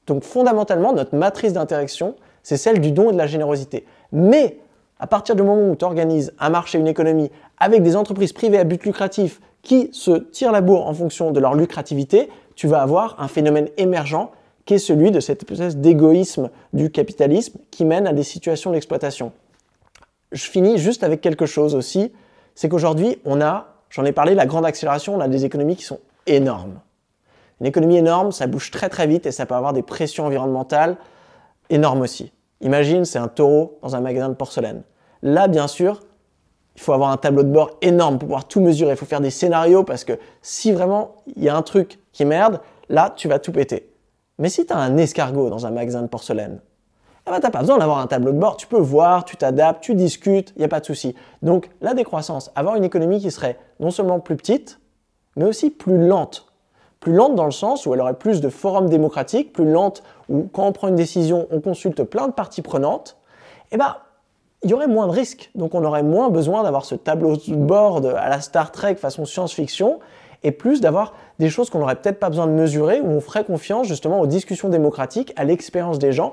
Donc 0.07 0.25
fondamentalement, 0.25 0.93
notre 0.93 1.17
matrice 1.17 1.55
d'interaction, 1.55 2.17
c'est 2.43 2.59
celle 2.59 2.83
du 2.83 2.93
don 2.93 3.09
et 3.09 3.13
de 3.15 3.19
la 3.19 3.27
générosité. 3.27 3.87
Mais 4.13 4.59
à 5.01 5.07
partir 5.07 5.35
du 5.35 5.43
moment 5.43 5.71
où 5.71 5.75
tu 5.75 5.87
organises 5.87 6.35
un 6.39 6.51
marché, 6.51 6.79
une 6.79 6.87
économie 6.87 7.31
avec 7.57 7.83
des 7.83 7.97
entreprises 7.97 8.35
privées 8.35 8.59
à 8.59 8.65
but 8.65 8.85
lucratif 8.85 9.41
qui 9.63 9.89
se 9.93 10.11
tirent 10.11 10.53
la 10.53 10.61
bourre 10.61 10.87
en 10.87 10.93
fonction 10.93 11.31
de 11.31 11.41
leur 11.41 11.55
lucrativité, 11.55 12.29
tu 12.57 12.67
vas 12.67 12.83
avoir 12.83 13.17
un 13.19 13.29
phénomène 13.29 13.69
émergent 13.79 14.31
qui 14.69 14.75
est 14.75 14.79
celui 14.79 15.11
de 15.11 15.19
cette 15.19 15.51
espèce 15.51 15.79
d'égoïsme 15.79 16.51
du 16.75 16.91
capitalisme 16.91 17.59
qui 17.71 17.87
mène 17.87 18.07
à 18.07 18.13
des 18.13 18.23
situations 18.23 18.71
d'exploitation. 18.71 19.33
Je 20.31 20.45
finis 20.45 20.77
juste 20.77 21.05
avec 21.05 21.23
quelque 21.23 21.47
chose 21.47 21.75
aussi, 21.75 22.13
c'est 22.55 22.69
qu'aujourd'hui, 22.69 23.19
on 23.25 23.41
a, 23.41 23.69
j'en 23.89 24.05
ai 24.05 24.13
parlé, 24.13 24.35
la 24.35 24.45
grande 24.45 24.67
accélération, 24.67 25.17
on 25.17 25.21
a 25.21 25.29
des 25.29 25.47
économies 25.47 25.77
qui 25.77 25.85
sont 25.85 26.01
énormes. 26.27 26.81
Une 27.63 27.67
économie 27.67 27.97
énorme, 27.97 28.31
ça 28.31 28.47
bouge 28.47 28.71
très 28.71 28.91
très 28.91 29.07
vite 29.07 29.25
et 29.25 29.33
ça 29.33 29.47
peut 29.47 29.55
avoir 29.55 29.73
des 29.73 29.81
pressions 29.81 30.27
environnementales 30.27 30.99
énormes 31.71 32.03
aussi. 32.03 32.31
Imagine, 32.61 33.07
c'est 33.07 33.19
un 33.19 33.29
taureau 33.29 33.79
dans 33.81 33.97
un 33.97 34.03
magasin 34.03 34.29
de 34.29 34.35
porcelaine. 34.35 34.83
Là, 35.23 35.49
bien 35.49 35.67
sûr, 35.67 36.03
il 36.77 36.83
faut 36.83 36.93
avoir 36.93 37.11
un 37.11 37.17
tableau 37.17 37.43
de 37.43 37.51
bord 37.51 37.79
énorme 37.81 38.19
pour 38.19 38.27
pouvoir 38.29 38.47
tout 38.47 38.61
mesurer. 38.61 38.91
Il 38.91 38.97
faut 38.99 39.07
faire 39.07 39.23
des 39.23 39.31
scénarios 39.31 39.83
parce 39.83 40.05
que 40.05 40.19
si 40.43 40.73
vraiment 40.73 41.17
il 41.37 41.43
y 41.43 41.49
a 41.49 41.57
un 41.57 41.63
truc 41.63 42.01
qui 42.13 42.27
merde, 42.27 42.61
là, 42.91 43.15
tu 43.17 43.29
vas 43.29 43.39
tout 43.39 43.53
péter. 43.53 43.88
Mais 44.39 44.49
si 44.49 44.67
tu 44.67 44.73
un 44.73 44.97
escargot 44.97 45.51
dans 45.51 45.67
un 45.67 45.71
magasin 45.71 46.03
de 46.03 46.07
porcelaine, 46.07 46.61
eh 47.27 47.31
ben, 47.31 47.39
tu 47.39 47.43
n'as 47.43 47.51
pas 47.51 47.61
besoin 47.61 47.79
d'avoir 47.79 47.99
un 47.99 48.07
tableau 48.07 48.33
de 48.33 48.39
bord. 48.39 48.57
Tu 48.57 48.67
peux 48.67 48.79
voir, 48.79 49.25
tu 49.25 49.37
t'adaptes, 49.37 49.83
tu 49.83 49.95
discutes, 49.95 50.53
il 50.57 50.61
n'y 50.61 50.65
a 50.65 50.69
pas 50.69 50.81
de 50.81 50.87
souci. 50.87 51.15
Donc, 51.43 51.69
la 51.81 51.95
décroissance, 51.95 52.51
avoir 52.55 52.77
une 52.77 52.85
économie 52.85 53.21
qui 53.21 53.31
serait 53.31 53.59
non 53.81 53.91
seulement 53.91 54.21
plus 54.21 54.37
petite, 54.37 54.81
mais 55.37 55.45
aussi 55.45 55.71
plus 55.71 56.07
lente 56.07 56.49
plus 57.01 57.13
lente 57.13 57.35
dans 57.35 57.45
le 57.45 57.53
sens 57.53 57.87
où 57.87 57.95
elle 57.95 58.01
aurait 58.01 58.15
plus 58.15 58.41
de 58.41 58.49
forums 58.49 58.89
démocratiques, 58.89 59.53
plus 59.53 59.71
lente 59.71 60.03
où 60.29 60.49
quand 60.53 60.67
on 60.67 60.73
prend 60.73 60.89
une 60.89 60.97
décision, 60.97 61.47
on 61.51 61.61
consulte 61.61 62.03
plein 62.03 62.27
de 62.29 62.33
parties 62.33 62.63
prenantes, 62.63 63.17
eh 63.71 63.77
ben, 63.77 63.97
il 64.63 64.71
y 64.71 64.75
aurait 64.75 64.89
moins 64.89 65.07
de 65.07 65.13
risques. 65.13 65.51
Donc 65.55 65.75
on 65.75 65.85
aurait 65.85 66.03
moins 66.03 66.31
besoin 66.31 66.65
d'avoir 66.65 66.85
ce 66.85 66.95
tableau 66.95 67.37
de 67.37 67.55
bord 67.55 68.05
à 68.05 68.29
la 68.29 68.41
Star 68.41 68.73
Trek 68.73 68.97
façon 68.97 69.25
science-fiction, 69.25 70.01
et 70.43 70.53
plus 70.53 70.81
d'avoir 70.81 71.15
des 71.39 71.51
choses 71.51 71.71
qu'on 71.71 71.79
n'aurait 71.79 71.97
peut-être 71.97 72.19
pas 72.19 72.29
besoin 72.29 72.47
de 72.47 72.53
mesurer, 72.53 73.01
où 73.01 73.09
on 73.09 73.21
ferait 73.21 73.45
confiance 73.45 73.87
justement 73.87 74.21
aux 74.21 74.27
discussions 74.27 74.69
démocratiques, 74.69 75.33
à 75.37 75.45
l'expérience 75.45 75.99
des 75.99 76.13
gens, 76.13 76.33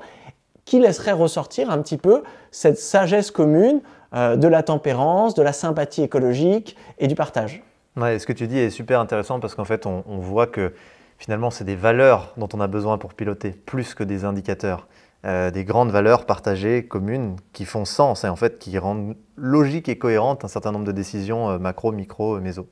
qui 0.64 0.80
laisserait 0.80 1.12
ressortir 1.12 1.70
un 1.70 1.78
petit 1.78 1.96
peu 1.96 2.22
cette 2.50 2.78
sagesse 2.78 3.30
commune 3.30 3.80
euh, 4.14 4.36
de 4.36 4.48
la 4.48 4.62
tempérance, 4.62 5.34
de 5.34 5.42
la 5.42 5.52
sympathie 5.52 6.02
écologique 6.02 6.76
et 6.98 7.06
du 7.06 7.14
partage. 7.14 7.62
Ouais, 7.96 8.18
ce 8.18 8.26
que 8.26 8.32
tu 8.32 8.46
dis 8.46 8.58
est 8.58 8.70
super 8.70 9.00
intéressant 9.00 9.40
parce 9.40 9.54
qu'en 9.54 9.64
fait, 9.64 9.86
on, 9.86 10.02
voit 10.18 10.46
que 10.46 10.74
finalement, 11.18 11.50
c'est 11.50 11.64
des 11.64 11.76
valeurs 11.76 12.34
dont 12.36 12.48
on 12.52 12.60
a 12.60 12.66
besoin 12.66 12.98
pour 12.98 13.14
piloter, 13.14 13.50
plus 13.50 13.94
que 13.94 14.04
des 14.04 14.24
indicateurs. 14.24 14.86
Euh, 15.24 15.50
des 15.50 15.64
grandes 15.64 15.90
valeurs 15.90 16.26
partagées, 16.26 16.84
communes, 16.84 17.36
qui 17.52 17.64
font 17.64 17.84
sens 17.84 18.22
et 18.22 18.28
en 18.28 18.36
fait 18.36 18.58
qui 18.58 18.78
rendent 18.78 19.16
logique 19.36 19.88
et 19.88 19.98
cohérente 19.98 20.44
un 20.44 20.48
certain 20.48 20.70
nombre 20.70 20.84
de 20.84 20.92
décisions 20.92 21.50
euh, 21.50 21.58
macro, 21.58 21.90
micro, 21.90 22.38
méso. 22.38 22.68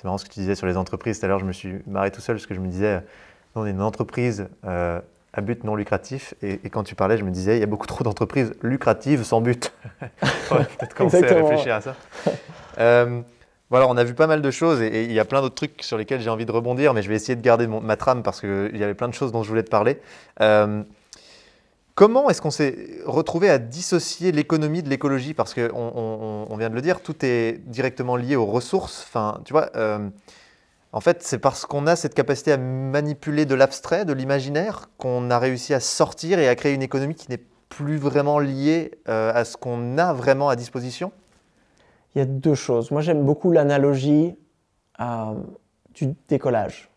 Euh, 0.00 0.02
c'est 0.02 0.04
marrant 0.04 0.18
ce 0.18 0.24
que 0.24 0.30
tu 0.30 0.40
disais 0.40 0.54
sur 0.54 0.66
les 0.66 0.76
entreprises. 0.76 1.18
Tout 1.20 1.26
à 1.26 1.28
l'heure, 1.28 1.38
je 1.38 1.44
me 1.44 1.52
suis 1.52 1.74
marré 1.86 2.10
tout 2.10 2.20
seul 2.20 2.36
parce 2.36 2.46
que 2.46 2.54
je 2.54 2.60
me 2.60 2.68
disais, 2.68 3.02
on 3.54 3.66
est 3.66 3.70
une 3.70 3.82
entreprise 3.82 4.48
à 4.62 5.40
but 5.42 5.64
non 5.64 5.76
lucratif. 5.76 6.34
Et, 6.42 6.58
quand 6.70 6.84
tu 6.84 6.94
parlais, 6.94 7.18
je 7.18 7.24
me 7.24 7.30
disais, 7.30 7.56
il 7.56 7.60
y 7.60 7.64
a 7.64 7.66
beaucoup 7.66 7.86
trop 7.86 8.04
d'entreprises 8.04 8.52
lucratives 8.62 9.22
sans 9.24 9.40
but. 9.40 9.72
peut-être 10.50 10.94
commencer 10.94 11.24
à 11.24 11.34
réfléchir 11.34 11.74
à 11.74 11.80
ça. 11.80 11.96
Voilà, 13.70 13.86
on 13.86 13.96
a 13.96 14.02
vu 14.02 14.14
pas 14.14 14.26
mal 14.26 14.42
de 14.42 14.50
choses 14.50 14.82
et, 14.82 15.04
il 15.04 15.12
y 15.12 15.20
a 15.20 15.24
plein 15.24 15.40
d'autres 15.40 15.54
trucs 15.54 15.82
sur 15.82 15.96
lesquels 15.96 16.20
j'ai 16.20 16.28
envie 16.28 16.44
de 16.44 16.50
rebondir, 16.50 16.92
mais 16.92 17.02
je 17.02 17.08
vais 17.08 17.14
essayer 17.14 17.36
de 17.36 17.40
garder 17.40 17.68
ma 17.68 17.96
trame 17.96 18.24
parce 18.24 18.40
qu'il 18.40 18.76
y 18.76 18.82
avait 18.82 18.94
plein 18.94 19.08
de 19.08 19.14
choses 19.14 19.30
dont 19.30 19.44
je 19.44 19.48
voulais 19.48 19.62
te 19.62 19.70
parler. 19.70 20.00
Euh, 20.40 20.82
comment 22.00 22.30
est-ce 22.30 22.40
qu'on 22.40 22.50
s'est 22.50 23.02
retrouvé 23.04 23.50
à 23.50 23.58
dissocier 23.58 24.32
l'économie 24.32 24.82
de 24.82 24.88
l'écologie? 24.88 25.34
Parce 25.34 25.52
qu'on 25.52 25.68
on, 26.48 26.56
vient 26.56 26.70
de 26.70 26.74
le 26.74 26.80
dire, 26.80 27.02
tout 27.02 27.26
est 27.26 27.60
directement 27.66 28.16
lié 28.16 28.36
aux 28.36 28.46
ressources. 28.46 29.04
Enfin, 29.06 29.42
tu 29.44 29.52
vois, 29.52 29.68
euh, 29.76 30.08
en 30.94 31.00
fait, 31.02 31.22
c'est 31.22 31.38
parce 31.38 31.66
qu'on 31.66 31.86
a 31.86 31.96
cette 31.96 32.14
capacité 32.14 32.52
à 32.52 32.56
manipuler 32.56 33.44
de 33.44 33.54
l'abstrait, 33.54 34.06
de 34.06 34.14
l'imaginaire, 34.14 34.88
qu'on 34.96 35.30
a 35.30 35.38
réussi 35.38 35.74
à 35.74 35.80
sortir 35.80 36.38
et 36.38 36.48
à 36.48 36.54
créer 36.54 36.72
une 36.72 36.80
économie 36.80 37.14
qui 37.14 37.30
n'est 37.30 37.44
plus 37.68 37.98
vraiment 37.98 38.38
liée 38.38 38.92
euh, 39.10 39.30
à 39.34 39.44
ce 39.44 39.58
qu'on 39.58 39.98
a 39.98 40.14
vraiment 40.14 40.48
à 40.48 40.56
disposition 40.56 41.12
il 42.14 42.18
y 42.18 42.22
a 42.22 42.24
deux 42.24 42.56
choses. 42.56 42.90
Moi, 42.90 43.02
j'aime 43.02 43.24
beaucoup 43.24 43.52
l'analogie 43.52 44.34
euh, 45.00 45.34
du 45.94 46.14
décollage, 46.28 46.90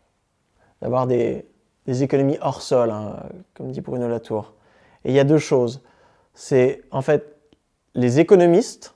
d'avoir 0.82 1.06
des, 1.06 1.46
économies 1.86 2.38
hors 2.40 2.62
sol, 2.62 2.90
hein, 2.90 3.22
comme 3.54 3.70
dit 3.70 3.80
Bruno 3.80 4.08
Latour. 4.08 4.54
Et 5.04 5.10
il 5.10 5.14
y 5.14 5.20
a 5.20 5.24
deux 5.24 5.38
choses. 5.38 5.82
C'est 6.34 6.82
en 6.90 7.02
fait 7.02 7.36
les 7.94 8.20
économistes 8.20 8.94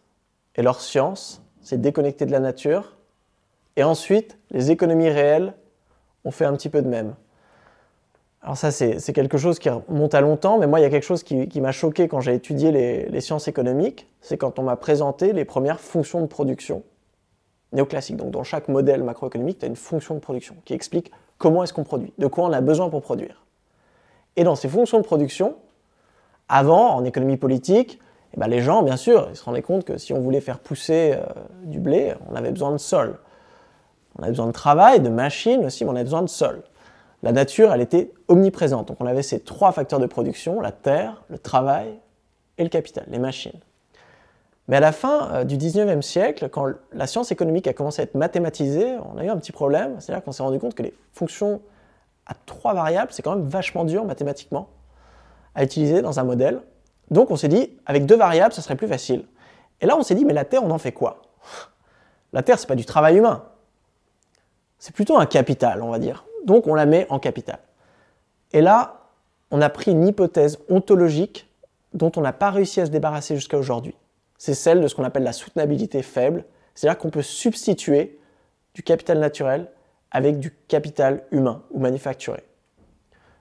et 0.57 0.62
leur 0.62 0.81
science, 0.81 1.42
c'est 1.61 1.81
déconnecter 1.81 2.27
de 2.27 2.33
la 2.33 2.40
nature. 2.40 2.97
Et 3.77 3.85
ensuite, 3.85 4.38
les 4.51 4.71
économies 4.71 5.11
réelles 5.11 5.55
ont 6.25 6.31
fait 6.31 6.44
un 6.44 6.53
petit 6.55 6.68
peu 6.68 6.83
de 6.83 6.88
même. 6.88 7.14
Alors 8.42 8.57
ça, 8.57 8.71
c'est 8.71 9.12
quelque 9.12 9.37
chose 9.37 9.59
qui 9.59 9.68
remonte 9.68 10.14
à 10.14 10.21
longtemps, 10.21 10.59
mais 10.59 10.66
moi, 10.66 10.79
il 10.81 10.83
y 10.83 10.87
a 10.87 10.90
quelque 10.90 11.05
chose 11.05 11.23
qui, 11.23 11.61
m'a 11.61 11.73
choqué 11.73 12.09
quand 12.09 12.21
j'ai 12.21 12.35
étudié 12.35 12.71
les, 12.73 13.21
sciences 13.21 13.48
économiques, 13.48 14.09
c'est 14.21 14.37
quand 14.37 14.59
on 14.59 14.63
m'a 14.63 14.77
présenté 14.77 15.33
les 15.33 15.44
premières 15.44 15.81
fonctions 15.81 16.21
de 16.21 16.27
production 16.27 16.83
néoclassiques. 17.73 18.17
Donc 18.17 18.31
dans 18.31 18.44
chaque 18.44 18.69
modèle 18.69 19.02
macroéconomique, 19.02 19.59
tu 19.59 19.65
as 19.65 19.69
une 19.69 19.77
fonction 19.77 20.15
de 20.15 20.21
production 20.21 20.56
qui 20.65 20.73
explique 20.73 21.11
comment 21.37 21.63
est-ce 21.63 21.73
qu'on 21.73 21.85
produit, 21.85 22.13
de 22.19 22.27
quoi 22.27 22.44
on 22.44 22.52
a 22.52 22.61
besoin 22.61 22.88
pour 22.88 23.02
produire. 23.02 23.44
Et 24.37 24.44
dans 24.44 24.54
ces 24.54 24.69
fonctions 24.69 24.98
de 24.98 25.04
production, 25.04 25.56
avant, 26.49 26.94
en 26.94 27.05
économie 27.05 27.37
politique, 27.37 28.01
eh 28.35 28.40
ben, 28.40 28.46
les 28.46 28.61
gens, 28.61 28.83
bien 28.83 28.96
sûr, 28.96 29.29
ils 29.31 29.37
se 29.37 29.44
rendaient 29.44 29.63
compte 29.63 29.85
que 29.85 29.99
si 29.99 30.13
on 30.13 30.21
voulait 30.21 30.40
faire 30.40 30.59
pousser 30.59 31.15
euh, 31.15 31.25
du 31.65 31.81
blé, 31.81 32.15
on 32.31 32.35
avait 32.35 32.51
besoin 32.51 32.73
de 32.73 32.79
sol. 32.79 33.19
On 34.19 34.23
avait 34.23 34.33
besoin 34.33 34.46
de 34.46 34.53
travail, 34.53 35.01
de 35.01 35.09
machines 35.09 35.65
aussi, 35.65 35.85
mais 35.85 35.90
on 35.90 35.94
avait 35.94 36.05
besoin 36.05 36.23
de 36.23 36.29
sol 36.29 36.63
la 37.23 37.33
nature, 37.33 37.73
elle 37.73 37.81
était 37.81 38.13
omniprésente. 38.29 38.88
Donc 38.88 38.99
on 39.01 39.07
avait 39.07 39.23
ces 39.23 39.40
trois 39.40 39.73
facteurs 39.73 39.99
de 39.99 40.07
production, 40.07 40.61
la 40.61 40.73
terre, 40.73 41.23
le 41.29 41.38
travail 41.38 41.99
et 42.59 42.63
le 42.63 42.69
capital, 42.69 43.05
les 43.09 43.19
machines. 43.19 43.59
Mais 44.69 44.77
à 44.77 44.81
la 44.81 44.92
fin 44.92 45.33
euh, 45.33 45.44
du 45.44 45.57
19e 45.57 46.03
siècle, 46.03 46.49
quand 46.51 46.67
la 46.92 47.07
science 47.07 47.33
économique 47.33 47.67
a 47.67 47.73
commencé 47.73 48.03
à 48.03 48.05
être 48.05 48.15
mathématisée, 48.15 48.96
on 49.13 49.19
a 49.19 49.25
eu 49.25 49.29
un 49.29 49.37
petit 49.37 49.53
problème, 49.53 49.96
c'est-à-dire 49.99 50.23
qu'on 50.23 50.33
s'est 50.33 50.42
rendu 50.42 50.59
compte 50.59 50.75
que 50.75 50.83
les 50.83 50.94
fonctions 51.13 51.61
à 52.27 52.35
trois 52.46 52.75
variables, 52.75 53.13
c'est 53.13 53.23
quand 53.23 53.35
même 53.35 53.46
vachement 53.46 53.85
dur 53.85 54.05
mathématiquement. 54.05 54.69
À 55.59 55.65
utiliser 55.65 56.02
dans 56.02 56.21
un 56.21 56.25
modèle. 56.25 56.63
Donc 57.11 57.33
on 57.33 57.37
s'est 57.37 57.48
dit, 57.48 57.77
avec 57.85 58.06
deux 58.06 58.17
variables, 58.17 58.54
ce 58.54 58.63
serait 58.63 58.77
plus 58.77 58.87
facile. 58.87 59.25
Et 59.81 59.87
là, 59.87 59.96
on 59.98 60.04
s'est 60.04 60.15
dit, 60.15 60.25
mais 60.25 60.33
la 60.33 60.44
Terre, 60.44 60.63
on 60.63 60.71
en 60.71 60.79
fait 60.79 60.92
quoi? 60.92 61.23
La 62.33 62.44
Terre, 62.44 62.59
ce 62.59 62.65
n'est 62.65 62.69
pas 62.69 62.75
du 62.77 62.85
travail 62.85 63.17
humain. 63.17 63.44
C'est 64.79 64.94
plutôt 64.94 65.19
un 65.19 65.27
capital, 65.27 65.83
on 65.83 65.90
va 65.90 65.98
dire. 65.98 66.25
Donc 66.44 66.69
on 66.69 66.75
la 66.75 66.87
met 66.87 67.09
en 67.11 67.19
capital. 67.19 67.59
Et 68.52 68.61
là, 68.61 69.09
on 69.50 69.61
a 69.61 69.69
pris 69.69 69.90
une 69.90 70.06
hypothèse 70.06 70.59
ontologique 70.71 71.52
dont 71.92 72.13
on 72.15 72.21
n'a 72.21 72.33
pas 72.33 72.50
réussi 72.50 72.81
à 72.81 72.87
se 72.87 72.92
débarrasser 72.92 73.35
jusqu'à 73.35 73.59
aujourd'hui. 73.59 73.96
C'est 74.37 74.54
celle 74.54 74.81
de 74.81 74.87
ce 74.87 74.94
qu'on 74.94 75.02
appelle 75.02 75.25
la 75.25 75.33
soutenabilité 75.33 76.02
faible. 76.02 76.44
C'est-à-dire 76.77 76.98
qu'on 76.98 77.11
peut 77.11 77.23
substituer 77.23 78.21
du 78.75 78.85
capital 78.85 79.19
naturel 79.19 79.73
avec 80.13 80.38
du 80.38 80.54
capital 80.69 81.25
humain 81.33 81.65
ou 81.73 81.81
manufacturé. 81.81 82.44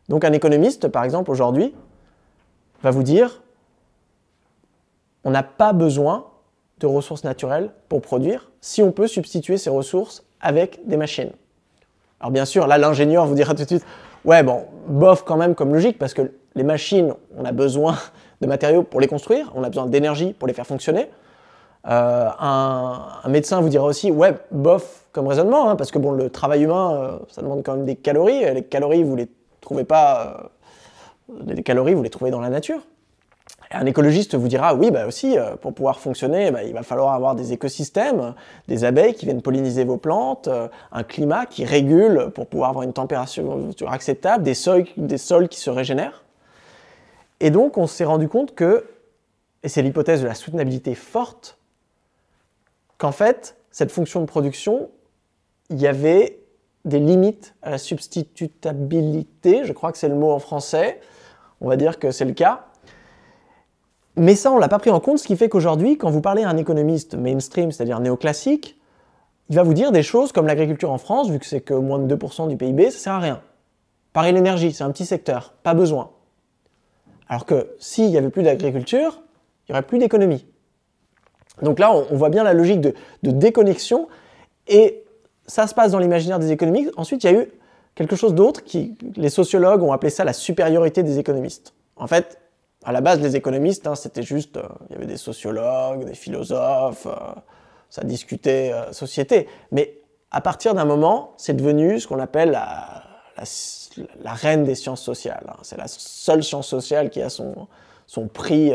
Donc 0.09 0.25
un 0.25 0.33
économiste, 0.33 0.87
par 0.87 1.03
exemple, 1.03 1.29
aujourd'hui, 1.29 1.75
va 2.83 2.91
vous 2.91 3.03
dire, 3.03 3.41
on 5.23 5.31
n'a 5.31 5.43
pas 5.43 5.73
besoin 5.73 6.27
de 6.79 6.87
ressources 6.87 7.23
naturelles 7.23 7.71
pour 7.89 8.01
produire 8.01 8.51
si 8.61 8.81
on 8.81 8.91
peut 8.91 9.07
substituer 9.07 9.57
ces 9.57 9.69
ressources 9.69 10.23
avec 10.41 10.87
des 10.87 10.97
machines. 10.97 11.31
Alors 12.19 12.31
bien 12.31 12.45
sûr, 12.45 12.67
là 12.67 12.77
l'ingénieur 12.77 13.25
vous 13.25 13.35
dira 13.35 13.53
tout 13.53 13.63
de 13.63 13.67
suite, 13.67 13.85
ouais 14.25 14.43
bon, 14.43 14.65
bof 14.87 15.23
quand 15.23 15.37
même 15.37 15.55
comme 15.55 15.73
logique, 15.73 15.97
parce 15.97 16.13
que 16.13 16.31
les 16.55 16.63
machines, 16.63 17.13
on 17.37 17.45
a 17.45 17.51
besoin 17.51 17.95
de 18.41 18.47
matériaux 18.47 18.83
pour 18.83 18.99
les 18.99 19.07
construire, 19.07 19.51
on 19.55 19.63
a 19.63 19.69
besoin 19.69 19.85
d'énergie 19.85 20.33
pour 20.33 20.47
les 20.47 20.53
faire 20.53 20.67
fonctionner. 20.67 21.09
Euh, 21.87 22.29
un, 22.39 23.29
médecin 23.29 23.61
vous 23.61 23.69
dira 23.69 23.85
aussi, 23.85 24.11
ouais, 24.11 24.35
bof 24.51 25.05
comme 25.13 25.27
raisonnement, 25.27 25.69
hein, 25.69 25.75
parce 25.75 25.91
que 25.91 25.99
bon, 25.99 26.11
le 26.11 26.29
travail 26.29 26.63
humain, 26.63 26.93
euh, 26.93 27.19
ça 27.29 27.41
demande 27.41 27.63
quand 27.63 27.75
même 27.75 27.85
des 27.85 27.95
calories, 27.95 28.43
et 28.43 28.53
les 28.53 28.63
calories, 28.63 29.03
vous 29.03 29.15
les 29.15 29.29
trouvez 29.61 29.83
pas, 29.83 30.25
euh, 30.25 30.47
les 31.45 31.63
calories, 31.63 31.93
vous 31.93 32.03
les 32.03 32.09
trouvez 32.09 32.31
dans 32.31 32.41
la 32.41 32.49
nature. 32.49 32.81
Un 33.71 33.85
écologiste 33.85 34.35
vous 34.35 34.47
dira, 34.47 34.75
oui, 34.75 34.91
bah 34.91 35.07
aussi, 35.07 35.37
euh, 35.37 35.55
pour 35.57 35.73
pouvoir 35.73 35.99
fonctionner, 35.99 36.51
bah, 36.51 36.63
il 36.63 36.73
va 36.73 36.83
falloir 36.83 37.13
avoir 37.13 37.35
des 37.35 37.51
écosystèmes, 37.51 38.33
des 38.67 38.85
abeilles 38.85 39.13
qui 39.13 39.25
viennent 39.25 39.41
polliniser 39.41 39.83
vos 39.83 39.97
plantes, 39.97 40.47
euh, 40.47 40.69
un 40.91 41.03
climat 41.03 41.45
qui 41.45 41.65
régule 41.65 42.31
pour 42.33 42.47
pouvoir 42.47 42.69
avoir 42.69 42.83
une 42.83 42.93
température 42.93 43.91
acceptable, 43.91 44.43
des 44.43 44.53
sols, 44.53 44.85
des 44.95 45.17
sols 45.17 45.49
qui 45.49 45.59
se 45.59 45.69
régénèrent. 45.69 46.23
Et 47.41 47.49
donc, 47.49 47.77
on 47.77 47.87
s'est 47.87 48.05
rendu 48.05 48.29
compte 48.29 48.55
que, 48.55 48.85
et 49.63 49.69
c'est 49.69 49.81
l'hypothèse 49.81 50.21
de 50.21 50.27
la 50.27 50.35
soutenabilité 50.35 50.95
forte, 50.95 51.57
qu'en 52.97 53.11
fait, 53.11 53.57
cette 53.71 53.91
fonction 53.91 54.21
de 54.21 54.25
production, 54.25 54.89
il 55.69 55.79
y 55.79 55.87
avait 55.87 56.39
des 56.85 56.99
limites 56.99 57.53
à 57.61 57.71
la 57.71 57.77
substitutabilité, 57.77 59.65
je 59.65 59.73
crois 59.73 59.91
que 59.91 59.97
c'est 59.97 60.07
le 60.07 60.15
mot 60.15 60.31
en 60.31 60.39
français, 60.39 61.01
on 61.61 61.67
va 61.67 61.75
dire 61.77 61.99
que 61.99 62.11
c'est 62.11 62.25
le 62.25 62.33
cas. 62.33 62.65
Mais 64.15 64.35
ça, 64.35 64.51
on 64.51 64.55
ne 64.55 64.61
l'a 64.61 64.67
pas 64.67 64.79
pris 64.79 64.89
en 64.89 64.99
compte, 64.99 65.19
ce 65.19 65.27
qui 65.27 65.37
fait 65.37 65.47
qu'aujourd'hui, 65.47 65.97
quand 65.97 66.09
vous 66.09 66.21
parlez 66.21 66.43
à 66.43 66.49
un 66.49 66.57
économiste 66.57 67.15
mainstream, 67.15 67.71
c'est-à-dire 67.71 67.99
néoclassique, 67.99 68.77
il 69.49 69.55
va 69.55 69.63
vous 69.63 69.73
dire 69.73 69.91
des 69.91 70.03
choses 70.03 70.31
comme 70.31 70.47
l'agriculture 70.47 70.91
en 70.91 70.97
France, 70.97 71.29
vu 71.29 71.39
que 71.39 71.45
c'est 71.45 71.61
que 71.61 71.73
moins 71.73 71.99
de 71.99 72.15
2% 72.15 72.47
du 72.47 72.57
PIB, 72.57 72.91
ça 72.91 72.97
sert 72.97 73.13
à 73.13 73.19
rien. 73.19 73.41
Pareil 74.13 74.33
l'énergie, 74.33 74.73
c'est 74.73 74.83
un 74.83 74.91
petit 74.91 75.05
secteur, 75.05 75.53
pas 75.63 75.73
besoin. 75.73 76.11
Alors 77.29 77.45
que 77.45 77.69
s'il 77.79 78.09
n'y 78.09 78.17
avait 78.17 78.29
plus 78.29 78.43
d'agriculture, 78.43 79.21
il 79.67 79.71
n'y 79.71 79.73
aurait 79.73 79.85
plus 79.85 79.99
d'économie. 79.99 80.45
Donc 81.61 81.79
là, 81.79 81.91
on, 81.93 82.15
voit 82.15 82.29
bien 82.29 82.43
la 82.43 82.53
logique 82.53 82.81
de, 82.81 82.93
de, 83.23 83.31
déconnexion, 83.31 84.07
et 84.67 85.03
ça 85.45 85.67
se 85.67 85.73
passe 85.73 85.91
dans 85.91 85.99
l'imaginaire 85.99 86.39
des 86.39 86.51
économistes. 86.51 86.91
Ensuite, 86.97 87.23
il 87.23 87.31
y 87.31 87.35
a 87.35 87.41
eu 87.41 87.47
quelque 87.97 88.15
chose 88.15 88.35
d'autre 88.35 88.63
qui, 88.63 88.95
les 89.15 89.29
sociologues 89.29 89.81
ont 89.81 89.91
appelé 89.91 90.11
ça 90.11 90.23
la 90.23 90.33
supériorité 90.33 91.01
des 91.01 91.17
économistes. 91.17 91.73
En 91.95 92.05
fait, 92.05 92.39
à 92.85 92.91
la 92.91 93.01
base, 93.01 93.19
les 93.19 93.35
économistes, 93.35 93.87
hein, 93.87 93.95
c'était 93.95 94.21
juste, 94.21 94.57
euh, 94.57 94.67
il 94.89 94.93
y 94.93 94.95
avait 94.97 95.07
des 95.07 95.17
sociologues, 95.17 96.05
des 96.05 96.13
philosophes, 96.13 97.07
euh, 97.07 97.33
ça 97.89 98.03
discutait 98.03 98.71
euh, 98.71 98.93
société. 98.93 99.47
Mais 99.71 99.99
à 100.29 100.41
partir 100.41 100.75
d'un 100.75 100.85
moment, 100.85 101.33
c'est 101.37 101.55
devenu 101.55 101.99
ce 101.99 102.07
qu'on 102.07 102.19
appelle 102.19 102.51
la, 102.51 103.03
reine 104.25 104.63
des 104.63 104.75
sciences 104.75 105.01
sociales. 105.01 105.45
Hein. 105.49 105.57
C'est 105.63 105.77
la 105.77 105.87
seule 105.87 106.43
science 106.43 106.67
sociale 106.67 107.09
qui 107.09 107.23
a 107.23 107.29
son, 107.29 107.67
son 108.05 108.27
prix, 108.27 108.73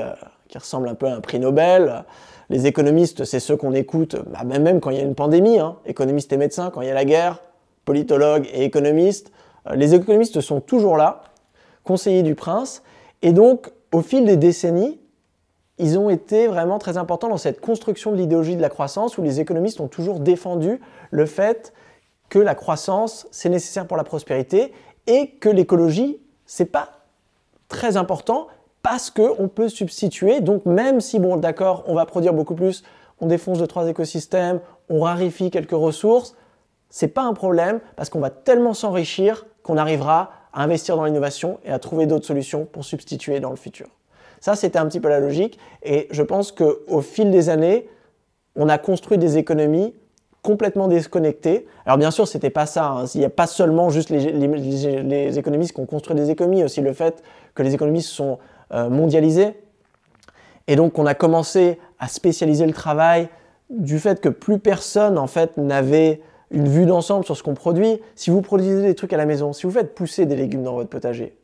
qui 0.48 0.58
ressemble 0.58 0.88
un 0.88 0.94
peu 0.94 1.06
à 1.06 1.14
un 1.14 1.20
prix 1.20 1.38
Nobel. 1.38 2.04
Les 2.50 2.66
économistes, 2.66 3.24
c'est 3.24 3.40
ceux 3.40 3.56
qu'on 3.56 3.72
écoute, 3.72 4.16
bah, 4.26 4.42
même 4.42 4.80
quand 4.80 4.90
il 4.90 4.96
y 4.96 5.00
a 5.00 5.04
une 5.04 5.14
pandémie, 5.14 5.58
hein, 5.58 5.76
économistes 5.86 6.32
et 6.32 6.36
médecins, 6.36 6.70
quand 6.70 6.80
il 6.80 6.88
y 6.88 6.90
a 6.90 6.94
la 6.94 7.04
guerre, 7.04 7.38
politologues 7.84 8.48
et 8.52 8.64
économistes. 8.64 9.32
les 9.74 9.94
économistes 9.94 10.40
sont 10.40 10.60
toujours 10.60 10.96
là, 10.96 11.22
conseillers 11.84 12.22
du 12.22 12.34
prince. 12.34 12.82
Et 13.22 13.32
donc, 13.32 13.70
au 13.92 14.00
fil 14.00 14.24
des 14.24 14.36
décennies, 14.36 15.00
ils 15.78 15.98
ont 15.98 16.10
été 16.10 16.46
vraiment 16.46 16.78
très 16.78 16.96
importants 16.96 17.28
dans 17.28 17.36
cette 17.36 17.60
construction 17.60 18.12
de 18.12 18.16
l'idéologie 18.16 18.56
de 18.56 18.62
la 18.62 18.68
croissance 18.68 19.18
où 19.18 19.22
les 19.22 19.40
économistes 19.40 19.80
ont 19.80 19.88
toujours 19.88 20.20
défendu 20.20 20.80
le 21.10 21.26
fait 21.26 21.72
que 22.28 22.38
la 22.38 22.54
croissance, 22.54 23.26
c'est 23.30 23.48
nécessaire 23.48 23.86
pour 23.86 23.96
la 23.96 24.04
prospérité 24.04 24.72
et 25.06 25.30
que 25.40 25.48
l'écologie, 25.48 26.20
c'est 26.46 26.66
pas 26.66 26.88
très 27.68 27.96
important 27.96 28.48
parce 28.82 29.10
qu'on 29.10 29.48
peut 29.48 29.68
substituer. 29.68 30.40
Donc 30.40 30.66
même 30.66 31.00
si, 31.00 31.18
bon, 31.18 31.36
d'accord, 31.36 31.84
on 31.86 31.94
va 31.94 32.06
produire 32.06 32.32
beaucoup 32.32 32.54
plus, 32.54 32.82
on 33.20 33.26
défonce 33.26 33.58
de 33.58 33.66
trois 33.66 33.88
écosystèmes, 33.88 34.60
on 34.88 35.00
raréfie 35.00 35.50
quelques 35.50 35.72
ressources, 35.72 36.34
c'est 36.92 37.08
pas 37.08 37.22
un 37.22 37.32
problème 37.32 37.80
parce 37.96 38.10
qu'on 38.10 38.20
va 38.20 38.28
tellement 38.28 38.74
s'enrichir 38.74 39.46
qu'on 39.62 39.78
arrivera 39.78 40.30
à 40.52 40.62
investir 40.62 40.94
dans 40.94 41.06
l'innovation 41.06 41.58
et 41.64 41.72
à 41.72 41.78
trouver 41.78 42.06
d'autres 42.06 42.26
solutions 42.26 42.66
pour 42.66 42.84
substituer 42.84 43.40
dans 43.40 43.48
le 43.48 43.56
futur. 43.56 43.88
Ça, 44.40 44.56
c'était 44.56 44.78
un 44.78 44.86
petit 44.86 45.00
peu 45.00 45.08
la 45.08 45.18
logique. 45.18 45.58
Et 45.82 46.06
je 46.10 46.22
pense 46.22 46.52
qu'au 46.52 47.00
fil 47.00 47.30
des 47.30 47.48
années, 47.48 47.88
on 48.56 48.68
a 48.68 48.76
construit 48.76 49.16
des 49.16 49.38
économies 49.38 49.94
complètement 50.42 50.86
déconnectées. 50.86 51.66
Alors 51.86 51.96
bien 51.96 52.10
sûr, 52.10 52.28
c'était 52.28 52.50
pas 52.50 52.66
ça. 52.66 52.86
Hein. 52.86 53.04
Il 53.14 53.20
n'y 53.20 53.24
a 53.24 53.30
pas 53.30 53.46
seulement 53.46 53.88
juste 53.88 54.10
les, 54.10 55.38
économistes 55.38 55.72
qui 55.72 55.80
ont 55.80 55.86
construit 55.86 56.14
des 56.14 56.30
économies, 56.30 56.62
aussi 56.62 56.82
le 56.82 56.92
fait 56.92 57.22
que 57.54 57.62
les 57.62 57.72
économistes 57.74 58.10
sont 58.10 58.38
euh, 58.74 58.90
mondialisés. 58.90 59.54
Et 60.66 60.76
donc, 60.76 60.98
on 60.98 61.06
a 61.06 61.14
commencé 61.14 61.78
à 61.98 62.08
spécialiser 62.08 62.66
le 62.66 62.72
travail 62.74 63.28
du 63.70 63.98
fait 63.98 64.20
que 64.20 64.28
plus 64.28 64.58
personne, 64.58 65.16
en 65.16 65.26
fait, 65.26 65.56
n'avait 65.56 66.20
une 66.52 66.68
vue 66.68 66.86
d'ensemble 66.86 67.24
sur 67.24 67.36
ce 67.36 67.42
qu'on 67.42 67.54
produit. 67.54 68.00
Si 68.14 68.30
vous 68.30 68.42
produisez 68.42 68.82
des 68.82 68.94
trucs 68.94 69.12
à 69.12 69.16
la 69.16 69.26
maison, 69.26 69.52
si 69.52 69.66
vous 69.66 69.72
faites 69.72 69.94
pousser 69.94 70.26
des 70.26 70.36
légumes 70.36 70.62
dans 70.62 70.74
votre 70.74 70.90
potager, 70.90 71.36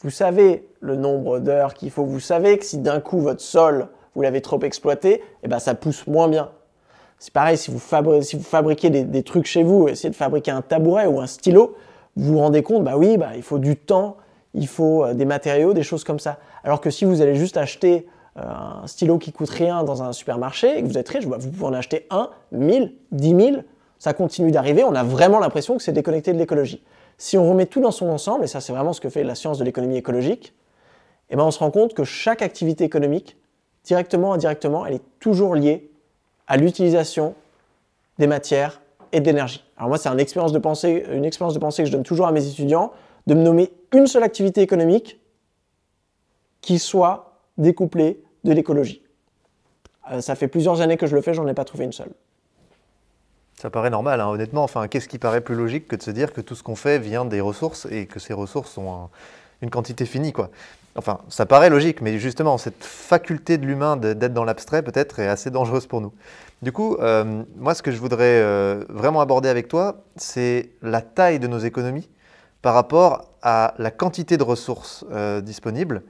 vous 0.00 0.10
savez 0.10 0.68
le 0.80 0.96
nombre 0.96 1.38
d'heures 1.38 1.74
qu'il 1.74 1.90
faut. 1.90 2.04
Vous 2.04 2.20
savez 2.20 2.58
que 2.58 2.64
si 2.64 2.78
d'un 2.78 3.00
coup 3.00 3.20
votre 3.20 3.40
sol, 3.40 3.88
vous 4.14 4.22
l'avez 4.22 4.40
trop 4.40 4.60
exploité, 4.60 5.22
eh 5.42 5.48
ben 5.48 5.58
ça 5.58 5.74
pousse 5.74 6.06
moins 6.06 6.28
bien. 6.28 6.50
C'est 7.18 7.32
pareil, 7.32 7.56
si 7.56 7.70
vous, 7.70 7.78
fabriquez 7.78 8.90
des, 8.90 9.22
trucs 9.22 9.46
chez 9.46 9.62
vous, 9.62 9.86
essayez 9.86 10.10
de 10.10 10.16
fabriquer 10.16 10.50
un 10.50 10.60
tabouret 10.60 11.06
ou 11.06 11.20
un 11.20 11.28
stylo, 11.28 11.76
vous 12.16 12.32
vous 12.32 12.38
rendez 12.38 12.64
compte, 12.64 12.82
bah 12.82 12.96
oui, 12.96 13.16
bah, 13.16 13.30
il 13.36 13.42
faut 13.44 13.60
du 13.60 13.76
temps, 13.76 14.16
il 14.54 14.66
faut 14.66 15.04
euh, 15.04 15.14
des 15.14 15.24
matériaux, 15.24 15.72
des 15.72 15.84
choses 15.84 16.02
comme 16.02 16.18
ça. 16.18 16.38
Alors 16.64 16.80
que 16.80 16.90
si 16.90 17.04
vous 17.04 17.22
allez 17.22 17.36
juste 17.36 17.56
acheter 17.56 18.08
euh, 18.38 18.42
un 18.82 18.88
stylo 18.88 19.18
qui 19.18 19.30
coûte 19.30 19.50
rien 19.50 19.84
dans 19.84 20.02
un 20.02 20.12
supermarché 20.12 20.76
et 20.76 20.82
que 20.82 20.88
vous 20.88 20.98
êtes 20.98 21.08
riche, 21.08 21.28
bah, 21.28 21.36
vous 21.38 21.50
pouvez 21.50 21.66
en 21.66 21.74
acheter 21.74 22.08
un, 22.10 22.28
mille, 22.50 22.92
dix 23.12 23.34
mille, 23.34 23.64
ça 24.02 24.14
continue 24.14 24.50
d'arriver, 24.50 24.82
on 24.82 24.96
a 24.96 25.04
vraiment 25.04 25.38
l'impression 25.38 25.76
que 25.76 25.82
c'est 25.84 25.92
déconnecté 25.92 26.32
de 26.32 26.38
l'écologie. 26.38 26.82
Si 27.18 27.38
on 27.38 27.48
remet 27.48 27.66
tout 27.66 27.80
dans 27.80 27.92
son 27.92 28.08
ensemble, 28.08 28.42
et 28.42 28.48
ça 28.48 28.60
c'est 28.60 28.72
vraiment 28.72 28.92
ce 28.92 29.00
que 29.00 29.08
fait 29.08 29.22
la 29.22 29.36
science 29.36 29.58
de 29.58 29.64
l'économie 29.64 29.96
écologique, 29.96 30.54
eh 31.30 31.36
ben 31.36 31.44
on 31.44 31.52
se 31.52 31.60
rend 31.60 31.70
compte 31.70 31.94
que 31.94 32.02
chaque 32.02 32.42
activité 32.42 32.82
économique, 32.82 33.36
directement 33.84 34.30
ou 34.30 34.32
indirectement, 34.32 34.84
elle 34.84 34.94
est 34.94 35.02
toujours 35.20 35.54
liée 35.54 35.88
à 36.48 36.56
l'utilisation 36.56 37.36
des 38.18 38.26
matières 38.26 38.80
et 39.12 39.20
d'énergie. 39.20 39.62
Alors 39.76 39.90
moi, 39.90 39.98
c'est 39.98 40.08
une 40.08 40.18
expérience 40.18 40.50
de 40.50 40.58
pensée, 40.58 41.04
une 41.12 41.24
expérience 41.24 41.54
de 41.54 41.60
pensée 41.60 41.84
que 41.84 41.86
je 41.86 41.92
donne 41.92 42.02
toujours 42.02 42.26
à 42.26 42.32
mes 42.32 42.44
étudiants, 42.44 42.90
de 43.28 43.34
me 43.34 43.42
nommer 43.44 43.70
une 43.92 44.08
seule 44.08 44.24
activité 44.24 44.62
économique 44.62 45.20
qui 46.60 46.80
soit 46.80 47.38
découplée 47.56 48.20
de 48.42 48.52
l'écologie. 48.52 49.04
Euh, 50.10 50.20
ça 50.20 50.34
fait 50.34 50.48
plusieurs 50.48 50.80
années 50.80 50.96
que 50.96 51.06
je 51.06 51.14
le 51.14 51.22
fais, 51.22 51.34
j'en 51.34 51.46
ai 51.46 51.54
pas 51.54 51.64
trouvé 51.64 51.84
une 51.84 51.92
seule. 51.92 52.10
Ça 53.62 53.70
paraît 53.70 53.90
normal, 53.90 54.20
hein, 54.20 54.26
honnêtement. 54.26 54.64
Enfin, 54.64 54.88
qu'est-ce 54.88 55.06
qui 55.06 55.20
paraît 55.20 55.40
plus 55.40 55.54
logique 55.54 55.86
que 55.86 55.94
de 55.94 56.02
se 56.02 56.10
dire 56.10 56.32
que 56.32 56.40
tout 56.40 56.56
ce 56.56 56.64
qu'on 56.64 56.74
fait 56.74 56.98
vient 56.98 57.24
des 57.24 57.40
ressources 57.40 57.86
et 57.92 58.06
que 58.06 58.18
ces 58.18 58.32
ressources 58.32 58.72
sont 58.72 59.08
une 59.60 59.70
quantité 59.70 60.04
finie, 60.04 60.32
quoi. 60.32 60.50
Enfin, 60.96 61.20
ça 61.28 61.46
paraît 61.46 61.70
logique, 61.70 62.00
mais 62.00 62.18
justement, 62.18 62.58
cette 62.58 62.82
faculté 62.82 63.58
de 63.58 63.64
l'humain 63.64 63.96
d'être 63.96 64.34
dans 64.34 64.42
l'abstrait, 64.42 64.82
peut-être, 64.82 65.20
est 65.20 65.28
assez 65.28 65.52
dangereuse 65.52 65.86
pour 65.86 66.00
nous. 66.00 66.12
Du 66.62 66.72
coup, 66.72 66.96
euh, 66.96 67.44
moi, 67.56 67.76
ce 67.76 67.84
que 67.84 67.92
je 67.92 67.98
voudrais 67.98 68.40
euh, 68.42 68.84
vraiment 68.88 69.20
aborder 69.20 69.48
avec 69.48 69.68
toi, 69.68 70.02
c'est 70.16 70.70
la 70.82 71.00
taille 71.00 71.38
de 71.38 71.46
nos 71.46 71.60
économies 71.60 72.10
par 72.62 72.74
rapport 72.74 73.30
à 73.42 73.74
la 73.78 73.92
quantité 73.92 74.38
de 74.38 74.42
ressources 74.42 75.04
euh, 75.12 75.40
disponibles. 75.40 76.02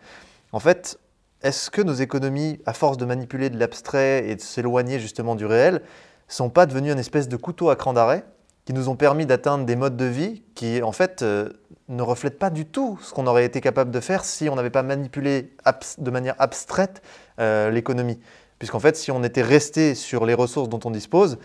En 0.52 0.58
fait, 0.58 0.98
est-ce 1.42 1.70
que 1.70 1.82
nos 1.82 1.92
économies, 1.92 2.60
à 2.64 2.72
force 2.72 2.96
de 2.96 3.04
manipuler 3.04 3.50
de 3.50 3.58
l'abstrait 3.58 4.26
et 4.26 4.36
de 4.36 4.40
s'éloigner 4.40 4.98
justement 4.98 5.34
du 5.34 5.44
réel, 5.44 5.82
sont 6.28 6.50
pas 6.50 6.66
devenus 6.66 6.92
une 6.92 6.98
espèce 6.98 7.28
de 7.28 7.36
couteau 7.36 7.70
à 7.70 7.76
cran 7.76 7.92
d'arrêt 7.92 8.24
qui 8.64 8.72
nous 8.72 8.88
ont 8.88 8.96
permis 8.96 9.26
d'atteindre 9.26 9.64
des 9.64 9.76
modes 9.76 9.96
de 9.96 10.04
vie 10.04 10.42
qui, 10.54 10.82
en 10.82 10.92
fait, 10.92 11.22
euh, 11.22 11.48
ne 11.88 12.02
reflètent 12.02 12.38
pas 12.38 12.50
du 12.50 12.64
tout 12.64 12.98
ce 13.02 13.12
qu'on 13.12 13.26
aurait 13.26 13.44
été 13.44 13.60
capable 13.60 13.90
de 13.90 14.00
faire 14.00 14.24
si 14.24 14.48
on 14.48 14.54
n'avait 14.54 14.70
pas 14.70 14.82
manipulé 14.82 15.50
de 15.98 16.10
manière 16.10 16.34
abstraite 16.38 17.02
euh, 17.40 17.70
l'économie. 17.70 18.20
Puisqu'en 18.58 18.78
fait, 18.78 18.96
si 18.96 19.10
on 19.10 19.24
était 19.24 19.42
resté 19.42 19.94
sur 19.94 20.24
les 20.24 20.34
ressources 20.34 20.68
dont 20.68 20.78
on 20.84 20.90
dispose, 20.90 21.38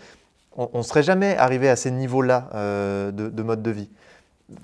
on 0.56 0.78
ne 0.78 0.82
serait 0.82 1.02
jamais 1.02 1.36
arrivé 1.36 1.68
à 1.68 1.76
ces 1.76 1.90
niveaux-là 1.90 2.50
euh, 2.54 3.10
de, 3.10 3.28
de, 3.28 3.42
mode 3.42 3.62
de 3.62 3.70
vie. 3.70 3.90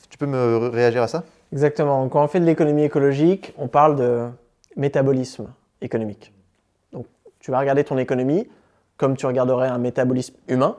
Tu 0.09 0.19
peux 0.19 0.27
me 0.27 0.69
réagir 0.69 1.03
à 1.03 1.09
ça? 1.09 1.25
Exactement. 1.53 2.09
Quand 2.09 2.25
on 2.25 2.29
fait 2.29 2.41
de 2.41 2.47
l'économie 2.47 2.85
écologique, 2.85 3.53
on 3.59 3.69
parle 3.69 3.97
de 3.97 4.29
métabolisme 4.77 5.47
économique. 5.81 6.33
Donc, 6.93 7.07
tu 7.39 7.51
vas 7.51 7.59
regarder 7.59 7.85
ton 7.85 7.99
économie 7.99 8.49
comme 8.97 9.16
tu 9.16 9.26
regarderais 9.26 9.68
un 9.68 9.78
métabolisme 9.78 10.34
humain, 10.49 10.76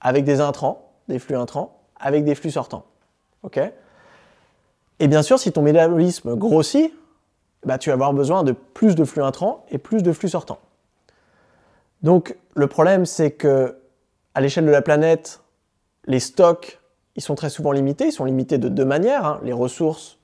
avec 0.00 0.24
des 0.24 0.40
intrants, 0.40 0.92
des 1.08 1.18
flux 1.18 1.36
intrants, 1.36 1.80
avec 1.98 2.24
des 2.24 2.34
flux 2.34 2.50
sortants. 2.50 2.84
Et 5.00 5.08
bien 5.08 5.22
sûr, 5.22 5.38
si 5.38 5.52
ton 5.52 5.62
métabolisme 5.62 6.36
grossit, 6.36 6.92
bah, 7.64 7.78
tu 7.78 7.90
vas 7.90 7.94
avoir 7.94 8.12
besoin 8.12 8.42
de 8.42 8.52
plus 8.52 8.94
de 8.94 9.04
flux 9.04 9.22
intrants 9.22 9.64
et 9.70 9.78
plus 9.78 10.02
de 10.02 10.12
flux 10.12 10.28
sortants. 10.28 10.60
Donc 12.02 12.36
le 12.54 12.66
problème, 12.66 13.06
c'est 13.06 13.32
que 13.32 13.78
à 14.34 14.40
l'échelle 14.40 14.66
de 14.66 14.70
la 14.70 14.82
planète, 14.82 15.40
les 16.06 16.20
stocks, 16.20 16.80
ils 17.16 17.22
sont 17.22 17.34
très 17.34 17.50
souvent 17.50 17.72
limités. 17.72 18.06
Ils 18.06 18.12
sont 18.12 18.24
limités 18.24 18.58
de 18.58 18.68
deux 18.68 18.84
manières. 18.84 19.24
Hein. 19.24 19.40
Les 19.42 19.52
ressources 19.52 20.18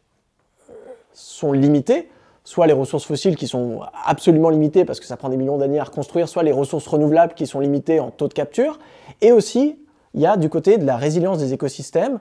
sont 1.13 1.53
limitées 1.53 2.11
soit 2.51 2.67
les 2.67 2.73
ressources 2.73 3.05
fossiles 3.05 3.37
qui 3.37 3.47
sont 3.47 3.83
absolument 4.05 4.51
limitées 4.51 4.85
parce 4.85 4.99
que 4.99 5.07
ça 5.07 5.17
prend 5.17 5.29
des 5.29 5.37
millions 5.37 5.57
d'années 5.57 5.79
à 5.79 5.85
reconstruire, 5.85 6.29
soit 6.29 6.43
les 6.43 6.51
ressources 6.51 6.89
renouvelables 6.89 7.35
qui 7.35 7.47
sont 7.47 7.61
limitées 7.61 8.01
en 8.01 8.11
taux 8.11 8.27
de 8.27 8.33
capture. 8.33 8.81
Et 9.21 9.31
aussi, 9.31 9.79
il 10.15 10.21
y 10.21 10.27
a 10.27 10.37
du 10.37 10.49
côté 10.49 10.77
de 10.77 10.85
la 10.85 10.97
résilience 10.97 11.39
des 11.39 11.53
écosystèmes. 11.53 12.19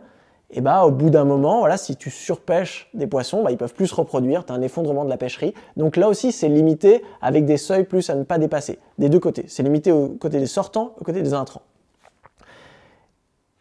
Et 0.51 0.61
bah, 0.61 0.85
au 0.85 0.91
bout 0.91 1.09
d'un 1.09 1.25
moment, 1.25 1.61
voilà, 1.61 1.77
si 1.77 1.95
tu 1.95 2.11
surpêches 2.11 2.91
des 2.93 3.07
poissons, 3.07 3.41
bah, 3.41 3.49
ils 3.49 3.57
peuvent 3.57 3.73
plus 3.73 3.87
se 3.87 3.95
reproduire, 3.95 4.45
tu 4.45 4.53
as 4.53 4.55
un 4.55 4.61
effondrement 4.61 5.03
de 5.03 5.09
la 5.09 5.17
pêcherie. 5.17 5.55
Donc 5.77 5.97
là 5.97 6.07
aussi, 6.07 6.31
c'est 6.31 6.47
limité 6.47 7.03
avec 7.23 7.45
des 7.45 7.57
seuils 7.57 7.85
plus 7.85 8.11
à 8.11 8.15
ne 8.15 8.23
pas 8.23 8.37
dépasser, 8.37 8.77
des 8.99 9.09
deux 9.09 9.19
côtés. 9.19 9.45
C'est 9.47 9.63
limité 9.63 9.91
au 9.91 10.09
côté 10.09 10.37
des 10.37 10.45
sortants, 10.45 10.93
au 11.01 11.03
côté 11.03 11.23
des 11.23 11.33
intrants. 11.33 11.63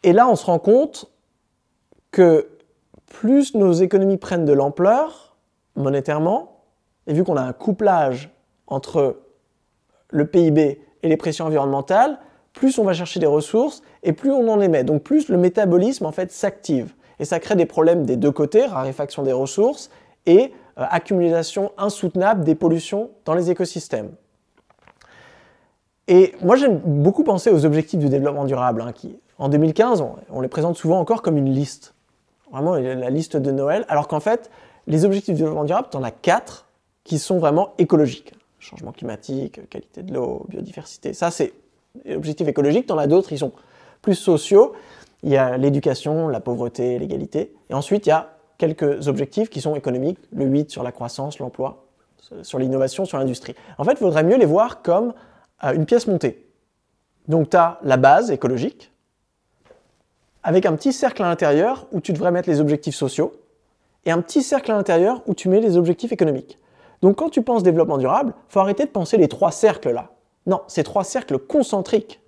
Et 0.03 0.13
là, 0.13 0.29
on 0.29 0.35
se 0.35 0.45
rend 0.45 0.59
compte 0.59 1.09
que 2.11 2.47
plus 3.07 3.55
nos 3.55 3.73
économies 3.73 4.17
prennent 4.17 4.45
de 4.45 4.53
l'ampleur, 4.53 5.35
monétairement, 5.75 6.58
et 7.09 7.13
vu 7.13 7.25
qu'on 7.25 7.35
a 7.35 7.41
un 7.41 7.53
couplage 7.53 8.29
entre 8.67 9.17
le 10.11 10.27
PIB 10.27 10.79
et 11.01 11.09
les 11.09 11.17
pressions 11.17 11.45
environnementales, 11.45 12.19
plus 12.53 12.77
on 12.77 12.83
va 12.83 12.93
chercher 12.93 13.19
des 13.19 13.25
ressources 13.25 13.81
et 14.03 14.13
plus 14.13 14.31
on 14.31 14.47
en 14.47 14.61
émet. 14.61 14.83
Donc 14.83 15.01
plus 15.01 15.27
le 15.27 15.37
métabolisme 15.37 16.05
en 16.05 16.11
fait 16.11 16.31
s'active. 16.31 16.93
Et 17.19 17.25
ça 17.25 17.39
crée 17.39 17.55
des 17.55 17.65
problèmes 17.65 18.05
des 18.05 18.15
deux 18.15 18.31
côtés, 18.31 18.65
raréfaction 18.65 19.23
des 19.23 19.33
ressources 19.33 19.89
et 20.27 20.53
euh, 20.77 20.85
accumulation 20.89 21.71
insoutenable 21.77 22.43
des 22.43 22.55
pollutions 22.55 23.09
dans 23.25 23.33
les 23.33 23.49
écosystèmes. 23.49 24.11
Et 26.07 26.35
moi 26.41 26.55
j'aime 26.55 26.77
beaucoup 26.77 27.23
penser 27.23 27.49
aux 27.49 27.65
objectifs 27.65 27.99
du 27.99 28.09
développement 28.09 28.45
durable, 28.45 28.81
hein, 28.81 28.91
qui 28.93 29.19
en 29.39 29.49
2015 29.49 30.03
on 30.29 30.41
les 30.41 30.47
présente 30.47 30.77
souvent 30.77 30.99
encore 30.99 31.23
comme 31.23 31.37
une 31.37 31.51
liste, 31.51 31.95
vraiment 32.51 32.75
la 32.75 33.09
liste 33.09 33.35
de 33.35 33.51
Noël, 33.51 33.85
alors 33.89 34.07
qu'en 34.07 34.19
fait 34.19 34.51
les 34.85 35.05
objectifs 35.05 35.35
du 35.35 35.41
développement 35.41 35.65
durable, 35.65 35.87
tu 35.91 35.97
en 35.97 36.03
as 36.03 36.11
quatre 36.11 36.68
qui 37.03 37.19
sont 37.19 37.39
vraiment 37.39 37.73
écologiques. 37.77 38.33
Changement 38.59 38.91
climatique, 38.91 39.69
qualité 39.69 40.03
de 40.03 40.13
l'eau, 40.13 40.45
biodiversité. 40.49 41.13
Ça, 41.13 41.31
c'est 41.31 41.53
les 42.05 42.15
objectifs 42.15 42.47
écologiques. 42.47 42.87
Tu 42.87 42.93
en 42.93 42.97
as 42.97 43.07
d'autres, 43.07 43.31
ils 43.31 43.39
sont 43.39 43.53
plus 44.01 44.15
sociaux. 44.15 44.73
Il 45.23 45.29
y 45.29 45.37
a 45.37 45.57
l'éducation, 45.57 46.27
la 46.27 46.39
pauvreté, 46.39 46.99
l'égalité. 46.99 47.53
Et 47.69 47.73
ensuite, 47.73 48.05
il 48.05 48.09
y 48.09 48.13
a 48.13 48.37
quelques 48.57 49.07
objectifs 49.07 49.49
qui 49.49 49.61
sont 49.61 49.75
économiques. 49.75 50.19
Le 50.31 50.45
8 50.45 50.69
sur 50.69 50.83
la 50.83 50.91
croissance, 50.91 51.39
l'emploi, 51.39 51.85
sur 52.43 52.59
l'innovation, 52.59 53.05
sur 53.05 53.17
l'industrie. 53.17 53.55
En 53.77 53.83
fait, 53.83 53.93
il 53.93 53.97
faudrait 53.97 54.23
mieux 54.23 54.37
les 54.37 54.45
voir 54.45 54.81
comme 54.81 55.13
euh, 55.63 55.73
une 55.73 55.85
pièce 55.85 56.07
montée. 56.07 56.45
Donc, 57.27 57.49
tu 57.49 57.57
as 57.57 57.79
la 57.83 57.97
base 57.97 58.31
écologique, 58.31 58.91
avec 60.43 60.65
un 60.65 60.75
petit 60.75 60.93
cercle 60.93 61.23
à 61.23 61.27
l'intérieur 61.27 61.87
où 61.91 62.01
tu 62.01 62.13
devrais 62.13 62.31
mettre 62.31 62.49
les 62.49 62.59
objectifs 62.59 62.95
sociaux, 62.95 63.33
et 64.05 64.11
un 64.11 64.21
petit 64.21 64.41
cercle 64.41 64.71
à 64.71 64.75
l'intérieur 64.75 65.21
où 65.27 65.33
tu 65.33 65.49
mets 65.49 65.59
les 65.59 65.77
objectifs 65.77 66.11
économiques. 66.11 66.57
Donc 67.01 67.17
quand 67.17 67.29
tu 67.29 67.41
penses 67.41 67.63
développement 67.63 67.97
durable, 67.97 68.33
faut 68.47 68.59
arrêter 68.59 68.85
de 68.85 68.89
penser 68.89 69.17
les 69.17 69.27
trois 69.27 69.51
cercles 69.51 69.91
là. 69.91 70.09
Non, 70.45 70.61
ces 70.67 70.83
trois 70.83 71.03
cercles 71.03 71.37
concentriques. 71.37 72.21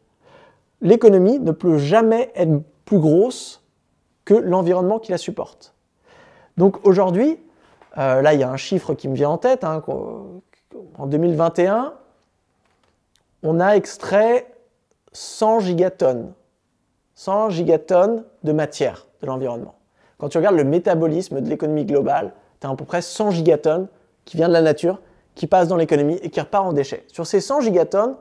L'économie 0.81 1.39
ne 1.39 1.51
peut 1.51 1.77
jamais 1.77 2.31
être 2.35 2.61
plus 2.85 2.99
grosse 2.99 3.63
que 4.25 4.33
l'environnement 4.33 4.99
qui 4.99 5.11
la 5.11 5.17
supporte. 5.17 5.73
Donc 6.57 6.85
aujourd'hui, 6.85 7.39
euh, 7.97 8.21
là 8.21 8.33
il 8.33 8.39
y 8.39 8.43
a 8.43 8.49
un 8.49 8.57
chiffre 8.57 8.93
qui 8.93 9.07
me 9.07 9.15
vient 9.15 9.29
en 9.29 9.37
tête, 9.37 9.63
hein, 9.63 9.83
en 10.97 11.07
2021, 11.07 11.93
on 13.43 13.59
a 13.59 13.75
extrait 13.75 14.47
100 15.13 15.61
gigatonnes, 15.61 16.33
100 17.15 17.49
gigatonnes 17.49 18.23
de 18.43 18.51
matière 18.51 19.07
de 19.21 19.27
l'environnement. 19.27 19.75
Quand 20.17 20.29
tu 20.29 20.37
regardes 20.37 20.55
le 20.55 20.63
métabolisme 20.63 21.41
de 21.41 21.49
l'économie 21.49 21.85
globale, 21.85 22.33
tu 22.59 22.67
as 22.67 22.69
à 22.69 22.75
peu 22.75 22.85
près 22.85 23.01
100 23.01 23.31
gigatonnes 23.31 23.87
qui 24.25 24.37
vient 24.37 24.47
de 24.47 24.53
la 24.53 24.61
nature, 24.61 24.99
qui 25.35 25.47
passe 25.47 25.67
dans 25.67 25.77
l'économie 25.77 26.19
et 26.21 26.29
qui 26.29 26.39
repart 26.39 26.65
en 26.65 26.73
déchets. 26.73 27.03
Sur 27.07 27.25
ces 27.25 27.41
100 27.41 27.61
gigatonnes, 27.61 28.15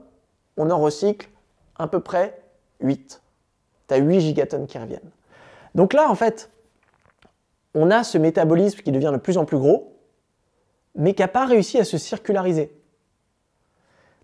on 0.57 0.71
en 0.71 0.79
recycle 0.79 1.29
à 1.77 1.89
peu 1.89 2.01
près 2.01 2.41
8. 2.81 3.23
Tu 3.89 3.95
as 3.95 3.99
8 3.99 4.21
gigatonnes 4.21 4.67
qui 4.67 4.79
reviennent. 4.79 5.11
Donc 5.75 5.93
là, 5.93 6.09
en 6.09 6.15
fait, 6.15 6.51
on 7.75 7.91
a 7.91 8.05
ce 8.05 8.19
métabolisme 8.19 8.81
qui 8.81 8.93
devient 8.93 9.11
de 9.13 9.19
plus 9.19 9.39
en 9.39 9.45
plus 9.45 9.59
gros, 9.59 9.97
mais 10.95 11.15
qui 11.15 11.23
n'a 11.23 11.29
pas 11.29 11.47
réussi 11.47 11.79
à 11.79 11.85
se 11.85 11.99
circulariser. 11.99 12.77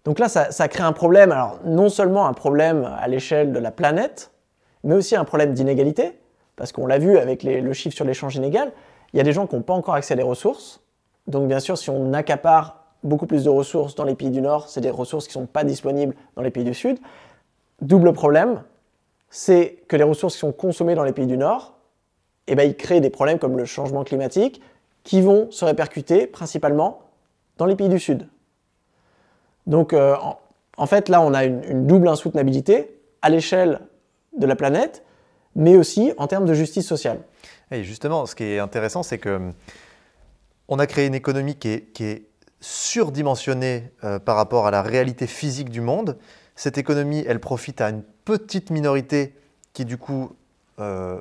Donc 0.04 0.18
là, 0.18 0.28
ça, 0.28 0.68
crée 0.68 0.84
un 0.84 0.92
problème, 0.92 1.32
alors 1.32 1.58
non 1.64 1.88
seulement 1.88 2.26
un 2.26 2.32
problème 2.32 2.84
à 2.84 3.08
l'échelle 3.08 3.52
de 3.52 3.58
la 3.58 3.72
planète, 3.72 4.30
mais 4.84 4.94
aussi 4.94 5.16
un 5.16 5.24
problème 5.24 5.52
d'inégalité, 5.52 6.18
parce 6.54 6.70
qu'on 6.70 6.86
l'a 6.86 6.98
vu 6.98 7.18
avec 7.18 7.42
le 7.42 7.72
chiffre 7.72 7.96
sur 7.96 8.04
l'échange 8.04 8.36
inégal, 8.36 8.72
il 9.12 9.16
y 9.16 9.20
a 9.20 9.24
des 9.24 9.32
gens 9.32 9.46
qui 9.46 9.56
n'ont 9.56 9.62
pas 9.62 9.74
encore 9.74 9.94
accès 9.94 10.14
à 10.14 10.16
des 10.16 10.22
ressources. 10.22 10.80
Donc 11.26 11.48
bien 11.48 11.60
sûr, 11.60 11.76
si 11.76 11.90
on 11.90 12.12
accapare 12.12 12.84
beaucoup 13.02 13.26
plus 13.26 13.44
de 13.44 13.50
ressources 13.50 13.94
dans 13.94 14.04
les 14.04 14.14
pays 14.14 14.30
du 14.30 14.40
Nord, 14.40 14.68
c'est 14.68 14.80
des 14.80 14.90
ressources 14.90 15.26
qui 15.26 15.36
ne 15.38 15.44
sont 15.44 15.46
pas 15.46 15.64
disponibles 15.64 16.14
dans 16.34 16.42
les 16.42 16.50
pays 16.50 16.64
du 16.64 16.74
Sud. 16.74 16.98
Double 17.80 18.12
problème, 18.12 18.62
c'est 19.28 19.82
que 19.88 19.96
les 19.96 20.04
ressources 20.04 20.34
qui 20.34 20.40
sont 20.40 20.52
consommées 20.52 20.94
dans 20.94 21.04
les 21.04 21.12
pays 21.12 21.26
du 21.26 21.36
Nord, 21.36 21.74
eh 22.46 22.54
ben, 22.54 22.62
ils 22.62 22.76
créent 22.76 23.00
des 23.00 23.10
problèmes 23.10 23.38
comme 23.38 23.56
le 23.56 23.64
changement 23.64 24.04
climatique 24.04 24.60
qui 25.02 25.20
vont 25.20 25.50
se 25.50 25.64
répercuter 25.64 26.26
principalement 26.26 27.00
dans 27.58 27.66
les 27.66 27.76
pays 27.76 27.88
du 27.88 27.98
Sud. 27.98 28.28
Donc 29.66 29.92
euh, 29.92 30.16
en, 30.76 30.86
fait, 30.86 31.08
là, 31.08 31.20
on 31.20 31.34
a 31.34 31.44
une, 31.44 31.62
une 31.64 31.86
double 31.86 32.08
insoutenabilité 32.08 33.00
à 33.22 33.30
l'échelle 33.30 33.80
de 34.36 34.46
la 34.46 34.56
planète 34.56 35.02
mais 35.56 35.76
aussi 35.76 36.12
en 36.18 36.28
termes 36.28 36.44
de 36.44 36.54
justice 36.54 36.86
sociale. 36.86 37.18
Et 37.72 37.82
justement, 37.82 38.26
ce 38.26 38.36
qui 38.36 38.44
est 38.44 38.58
intéressant, 38.60 39.02
c'est 39.02 39.18
que 39.18 39.40
on 40.68 40.78
a 40.78 40.86
créé 40.86 41.06
une 41.06 41.14
économie 41.14 41.56
qui 41.56 41.68
est, 41.68 42.22
surdimensionnée 42.58 43.92
euh, 44.02 44.18
par 44.18 44.34
rapport 44.34 44.66
à 44.66 44.70
la 44.70 44.82
réalité 44.82 45.26
physique 45.26 45.68
du 45.68 45.82
monde. 45.82 46.16
Cette 46.56 46.78
économie, 46.78 47.22
elle 47.28 47.38
profite 47.38 47.80
à 47.82 47.90
une 47.90 48.02
petite 48.24 48.70
minorité 48.70 49.36
qui, 49.74 49.84
du 49.84 49.98
coup, 49.98 50.32
euh, 50.80 51.20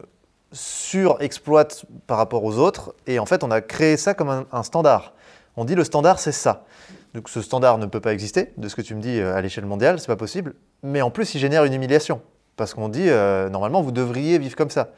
surexploite 0.54 1.86
par 2.08 2.18
rapport 2.18 2.46
aux 2.46 2.58
autres. 2.58 2.96
Et 3.06 3.20
en 3.20 3.26
fait, 3.26 3.44
on 3.44 3.52
a 3.52 3.62
créé 3.62 3.98
ça 3.98 4.14
comme 4.14 4.46
un, 4.50 4.64
standard. 4.64 5.14
On 5.58 5.66
dit 5.66 5.76
le 5.76 5.84
standard, 5.84 6.20
c'est 6.20 6.32
ça. 6.32 6.66
Donc 7.14 7.30
ce 7.30 7.42
standard 7.42 7.78
ne 7.78 7.86
peut 7.86 8.00
pas 8.00 8.14
exister, 8.14 8.54
de 8.58 8.68
ce 8.70 8.76
que 8.76 8.82
tu 8.82 8.96
me 8.96 9.02
dis 9.02 9.20
euh, 9.20 9.36
à 9.36 9.42
l'échelle 9.42 9.66
mondiale, 9.66 10.00
c'est 10.00 10.08
pas 10.08 10.16
possible. 10.16 10.56
Mais 10.84 11.02
en 11.02 11.12
plus, 11.12 11.36
il 11.36 11.40
génère 11.40 11.66
une 11.66 11.74
humiliation. 11.74 12.22
Parce 12.56 12.74
qu'on 12.74 12.88
dit, 12.88 13.10
normalement, 13.52 13.82
vous 13.82 13.92
devriez 13.92 14.40
vivre 14.40 14.56
comme 14.56 14.70
ça. 14.70 14.92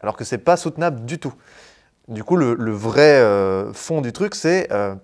Alors 0.00 0.16
que 0.16 0.24
ce 0.24 0.34
n'est 0.34 0.40
pas 0.40 0.56
soutenable 0.56 1.04
du 1.04 1.18
tout. 1.18 1.34
Du 2.08 2.22
coup, 2.22 2.36
le, 2.36 2.54
vrai 2.70 3.20
euh, 3.20 3.72
fond 3.72 4.02
du 4.02 4.12
truc, 4.12 4.34
c'est 4.34 4.70
euh, 4.72 4.94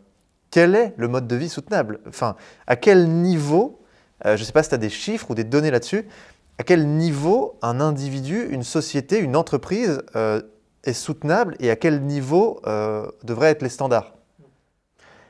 quel 0.50 0.74
est 0.74 0.92
le 0.96 1.08
mode 1.08 1.26
de 1.26 1.36
vie 1.36 1.48
soutenable? 1.48 2.00
Enfin, 2.06 2.36
à 2.66 2.76
quel 2.76 3.08
niveau, 3.08 3.80
je 4.24 4.32
ne 4.32 4.36
sais 4.36 4.52
pas 4.52 4.62
si 4.62 4.68
tu 4.68 4.74
as 4.74 4.78
des 4.78 4.90
chiffres 4.90 5.30
ou 5.30 5.34
des 5.34 5.44
données 5.44 5.70
là-dessus, 5.70 6.06
à 6.58 6.62
quel 6.62 6.86
niveau 6.86 7.58
un 7.62 7.80
individu, 7.80 8.48
une 8.50 8.64
société, 8.64 9.18
une 9.18 9.34
entreprise 9.34 10.02
est 10.84 10.92
soutenable 10.92 11.56
et 11.58 11.70
à 11.70 11.76
quel 11.76 12.02
niveau 12.02 12.60
devraient 13.24 13.50
être 13.50 13.62
les 13.62 13.70
standards? 13.70 14.12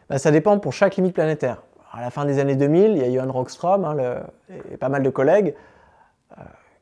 Bah, 0.08 0.18
Ça 0.18 0.32
dépend 0.32 0.58
pour 0.58 0.72
chaque 0.72 0.96
limite 0.96 1.14
planétaire. 1.14 1.62
À 1.92 2.00
la 2.00 2.10
fin 2.10 2.24
des 2.24 2.40
années 2.40 2.56
2000, 2.56 2.92
il 2.92 2.98
y 2.98 3.04
a 3.04 3.12
Johan 3.12 3.30
Rockström 3.30 3.84
hein, 3.84 3.96
et 4.72 4.76
pas 4.76 4.88
mal 4.88 5.04
de 5.04 5.10
collègues 5.10 5.54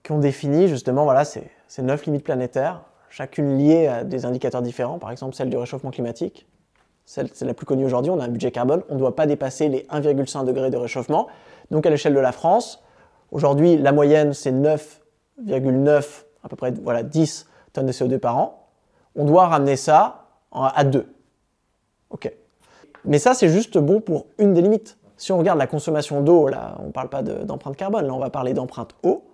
qui 0.03 0.13
ont 0.13 0.19
défini 0.19 0.69
justement 0.69 1.05
voilà, 1.05 1.27
ces 1.27 1.83
neuf 1.83 2.07
limites 2.07 2.25
planétaires, 2.25 2.81
chacune 3.11 3.59
liée 3.59 3.87
à 3.87 4.05
des 4.05 4.25
indicateurs 4.25 4.63
différents, 4.63 4.99
par 4.99 5.11
exemple 5.11 5.35
celle 5.35 5.51
du 5.51 5.57
réchauffement 5.57 5.91
climatique. 5.91 6.47
C'est 7.05 7.43
la 7.43 7.55
plus 7.55 7.65
connue 7.65 7.87
aujourd'hui, 7.87 8.11
on 8.11 8.21
a 8.21 8.25
un 8.25 8.29
budget 8.29 8.51
carbone, 8.51 8.83
on 8.91 8.95
ne 8.95 8.99
doit 8.99 9.17
pas 9.17 9.27
dépasser 9.27 9.69
les 9.69 9.87
1,5 9.91 10.45
degrés 10.45 10.71
de 10.71 10.77
réchauffement. 10.77 11.27
Donc 11.71 11.87
à 11.87 11.91
l'échelle 11.91 12.15
de 12.15 12.21
la 12.21 12.33
France, 12.33 12.83
aujourd'hui 13.31 13.79
la 13.79 13.93
moyenne 13.93 14.35
c'est 14.35 14.53
9 14.53 15.01
0,9, 15.47 16.25
à 16.43 16.49
peu 16.49 16.57
près 16.57 16.73
voilà, 16.73 17.03
10 17.03 17.47
tonnes 17.73 17.87
de 17.87 17.93
CO2 17.93 18.19
par 18.19 18.37
an, 18.37 18.69
on 19.15 19.25
doit 19.25 19.47
ramener 19.47 19.77
ça 19.77 20.27
à 20.53 20.85
2. 20.85 21.07
OK. 22.11 22.33
Mais 23.05 23.19
ça, 23.19 23.35
c'est 23.35 23.49
juste 23.49 23.79
bon 23.79 24.01
pour 24.01 24.27
une 24.39 24.55
des 24.55 24.63
limites. 24.63 24.99
Si 25.17 25.33
on 25.33 25.39
regarde 25.39 25.59
la 25.59 25.67
consommation 25.67 26.21
d'eau, 26.21 26.49
là, 26.49 26.77
on 26.81 26.87
ne 26.87 26.93
parle 26.93 27.09
pas 27.09 27.23
d'empreinte 27.23 27.77
carbone, 27.77 28.07
là, 28.07 28.15
on 28.15 28.19
va 28.19 28.31
parler 28.31 28.55
d'empreinte 28.55 28.95
eau. 29.03 29.25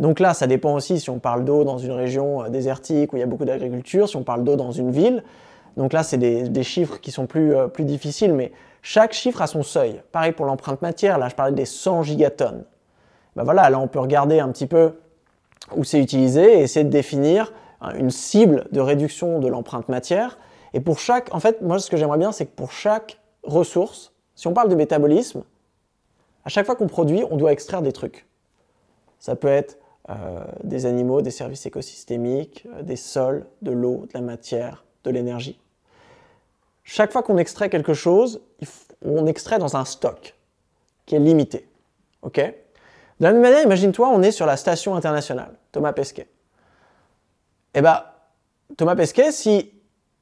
Donc 0.00 0.20
là, 0.20 0.32
ça 0.32 0.46
dépend 0.46 0.74
aussi 0.74 1.00
si 1.00 1.10
on 1.10 1.18
parle 1.18 1.44
d'eau 1.44 1.64
dans 1.64 1.78
une 1.78 1.92
région 1.92 2.44
euh, 2.44 2.48
désertique 2.48 3.12
où 3.12 3.16
il 3.16 3.20
y 3.20 3.22
a 3.22 3.26
beaucoup 3.26 3.44
d'agriculture, 3.44 4.08
si 4.08 4.16
on 4.16 4.22
parle 4.22 4.44
d'eau 4.44 4.56
dans 4.56 4.70
une 4.70 4.90
ville. 4.90 5.24
Donc 5.76 5.92
là, 5.92 6.02
c'est 6.02 6.18
des, 6.18 6.62
chiffres 6.62 7.00
qui 7.00 7.10
sont 7.10 7.26
plus, 7.26 7.54
euh, 7.54 7.68
plus 7.68 7.84
difficiles, 7.84 8.32
mais 8.32 8.52
chaque 8.82 9.12
chiffre 9.12 9.42
a 9.42 9.46
son 9.46 9.62
seuil. 9.62 10.02
Pareil 10.12 10.32
pour 10.32 10.46
l'empreinte 10.46 10.82
matière, 10.82 11.18
là, 11.18 11.28
je 11.28 11.34
parlais 11.34 11.52
des 11.52 11.64
100 11.64 12.04
gigatonnes. 12.04 12.64
Ben 13.36 13.44
voilà, 13.44 13.70
là, 13.70 13.78
on 13.78 13.86
peut 13.86 14.00
regarder 14.00 14.40
un 14.40 14.48
petit 14.48 14.66
peu 14.66 14.94
où 15.76 15.84
c'est 15.84 16.00
utilisé 16.00 16.58
et 16.58 16.62
essayer 16.62 16.84
de 16.84 16.90
définir 16.90 17.52
hein, 17.80 17.92
une 17.96 18.10
cible 18.10 18.66
de 18.72 18.80
réduction 18.80 19.38
de 19.38 19.48
l'empreinte 19.48 19.88
matière. 19.88 20.38
Et 20.74 20.80
pour 20.80 20.98
chaque, 20.98 21.34
en 21.34 21.40
fait, 21.40 21.60
moi, 21.62 21.78
ce 21.78 21.90
que 21.90 21.96
j'aimerais 21.96 22.18
bien, 22.18 22.32
c'est 22.32 22.46
que 22.46 22.54
pour 22.54 22.72
chaque 22.72 23.20
ressource, 23.42 24.12
si 24.34 24.46
on 24.46 24.52
parle 24.52 24.68
de 24.68 24.74
métabolisme, 24.74 25.42
à 26.44 26.48
chaque 26.48 26.66
fois 26.66 26.76
qu'on 26.76 26.86
produit, 26.86 27.24
on 27.30 27.36
doit 27.36 27.52
extraire 27.52 27.82
des 27.82 27.92
trucs. 27.92 28.26
Ça 29.18 29.36
peut 29.36 29.48
être 29.48 29.78
euh, 30.10 30.40
des 30.64 30.86
animaux, 30.86 31.20
des 31.20 31.30
services 31.30 31.66
écosystémiques, 31.66 32.66
euh, 32.74 32.82
des 32.82 32.96
sols, 32.96 33.44
de 33.60 33.72
l'eau, 33.72 34.06
de 34.08 34.14
la 34.14 34.22
matière, 34.22 34.84
de 35.04 35.10
l'énergie. 35.10 35.60
Chaque 36.82 37.12
fois 37.12 37.22
qu'on 37.22 37.36
extrait 37.36 37.68
quelque 37.68 37.92
chose, 37.92 38.40
on 39.04 39.26
extrait 39.26 39.58
dans 39.58 39.76
un 39.76 39.84
stock 39.84 40.34
qui 41.04 41.14
est 41.14 41.18
limité. 41.18 41.68
ok? 42.22 42.36
De 42.36 43.24
la 43.24 43.32
même 43.32 43.42
manière, 43.42 43.62
imagine-toi, 43.62 44.08
on 44.10 44.22
est 44.22 44.30
sur 44.30 44.46
la 44.46 44.56
station 44.56 44.94
internationale, 44.94 45.50
Thomas 45.72 45.92
Pesquet. 45.92 46.28
Eh 47.74 47.82
bien, 47.82 48.02
Thomas 48.78 48.96
Pesquet, 48.96 49.30
si 49.30 49.72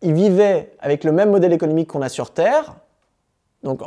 il 0.02 0.14
vivait 0.14 0.72
avec 0.80 1.04
le 1.04 1.12
même 1.12 1.30
modèle 1.30 1.52
économique 1.52 1.88
qu'on 1.88 2.02
a 2.02 2.08
sur 2.08 2.32
Terre, 2.32 2.74
donc 3.62 3.82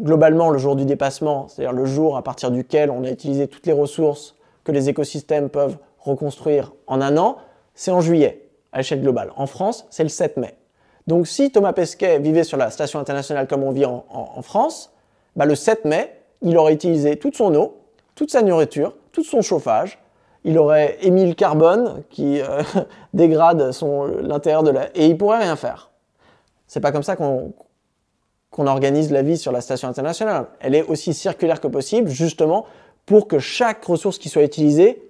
globalement 0.00 0.48
le 0.48 0.56
jour 0.58 0.76
du 0.76 0.86
dépassement, 0.86 1.48
c'est-à-dire 1.48 1.74
le 1.74 1.84
jour 1.84 2.16
à 2.16 2.22
partir 2.22 2.50
duquel 2.50 2.90
on 2.90 3.04
a 3.04 3.10
utilisé 3.10 3.48
toutes 3.48 3.66
les 3.66 3.72
ressources 3.72 4.35
que 4.66 4.72
les 4.72 4.88
écosystèmes 4.88 5.48
peuvent 5.48 5.78
reconstruire 6.00 6.74
en 6.88 7.00
un 7.00 7.16
an, 7.16 7.36
c'est 7.74 7.92
en 7.92 8.00
juillet, 8.00 8.48
à 8.72 8.78
l'échelle 8.78 9.00
globale. 9.00 9.30
En 9.36 9.46
France, 9.46 9.86
c'est 9.90 10.02
le 10.02 10.08
7 10.08 10.36
mai. 10.38 10.56
Donc 11.06 11.28
si 11.28 11.52
Thomas 11.52 11.72
Pesquet 11.72 12.18
vivait 12.18 12.42
sur 12.42 12.56
la 12.56 12.70
station 12.70 12.98
internationale 12.98 13.46
comme 13.46 13.62
on 13.62 13.70
vit 13.70 13.84
en, 13.84 14.42
France, 14.42 14.92
bah, 15.36 15.46
le 15.46 15.54
7 15.54 15.84
mai, 15.84 16.20
il 16.42 16.58
aurait 16.58 16.74
utilisé 16.74 17.16
toute 17.16 17.36
son 17.36 17.54
eau, 17.54 17.78
toute 18.16 18.32
sa 18.32 18.42
nourriture, 18.42 18.96
tout 19.12 19.22
son 19.22 19.40
chauffage, 19.40 20.00
il 20.42 20.58
aurait 20.58 20.98
émis 21.00 21.26
le 21.26 21.34
carbone 21.34 22.02
qui 22.10 22.40
euh, 22.40 22.62
dégrade 23.14 23.70
l'intérieur 24.20 24.64
de 24.64 24.70
la... 24.70 24.88
et 24.96 25.06
il 25.06 25.16
pourrait 25.16 25.38
rien 25.38 25.54
faire. 25.54 25.90
C'est 26.66 26.80
pas 26.80 26.90
comme 26.90 27.04
ça 27.04 27.14
qu'on 27.14 27.52
organise 28.66 29.12
la 29.12 29.22
vie 29.22 29.38
sur 29.38 29.52
la 29.52 29.60
station 29.60 29.86
internationale. 29.88 30.46
Elle 30.58 30.74
est 30.74 30.82
aussi 30.82 31.14
circulaire 31.14 31.60
que 31.60 31.68
possible, 31.68 32.08
justement 32.08 32.66
pour 33.06 33.28
que 33.28 33.38
chaque 33.38 33.84
ressource 33.84 34.18
qui 34.18 34.28
soit 34.28 34.42
utilisée 34.42 35.02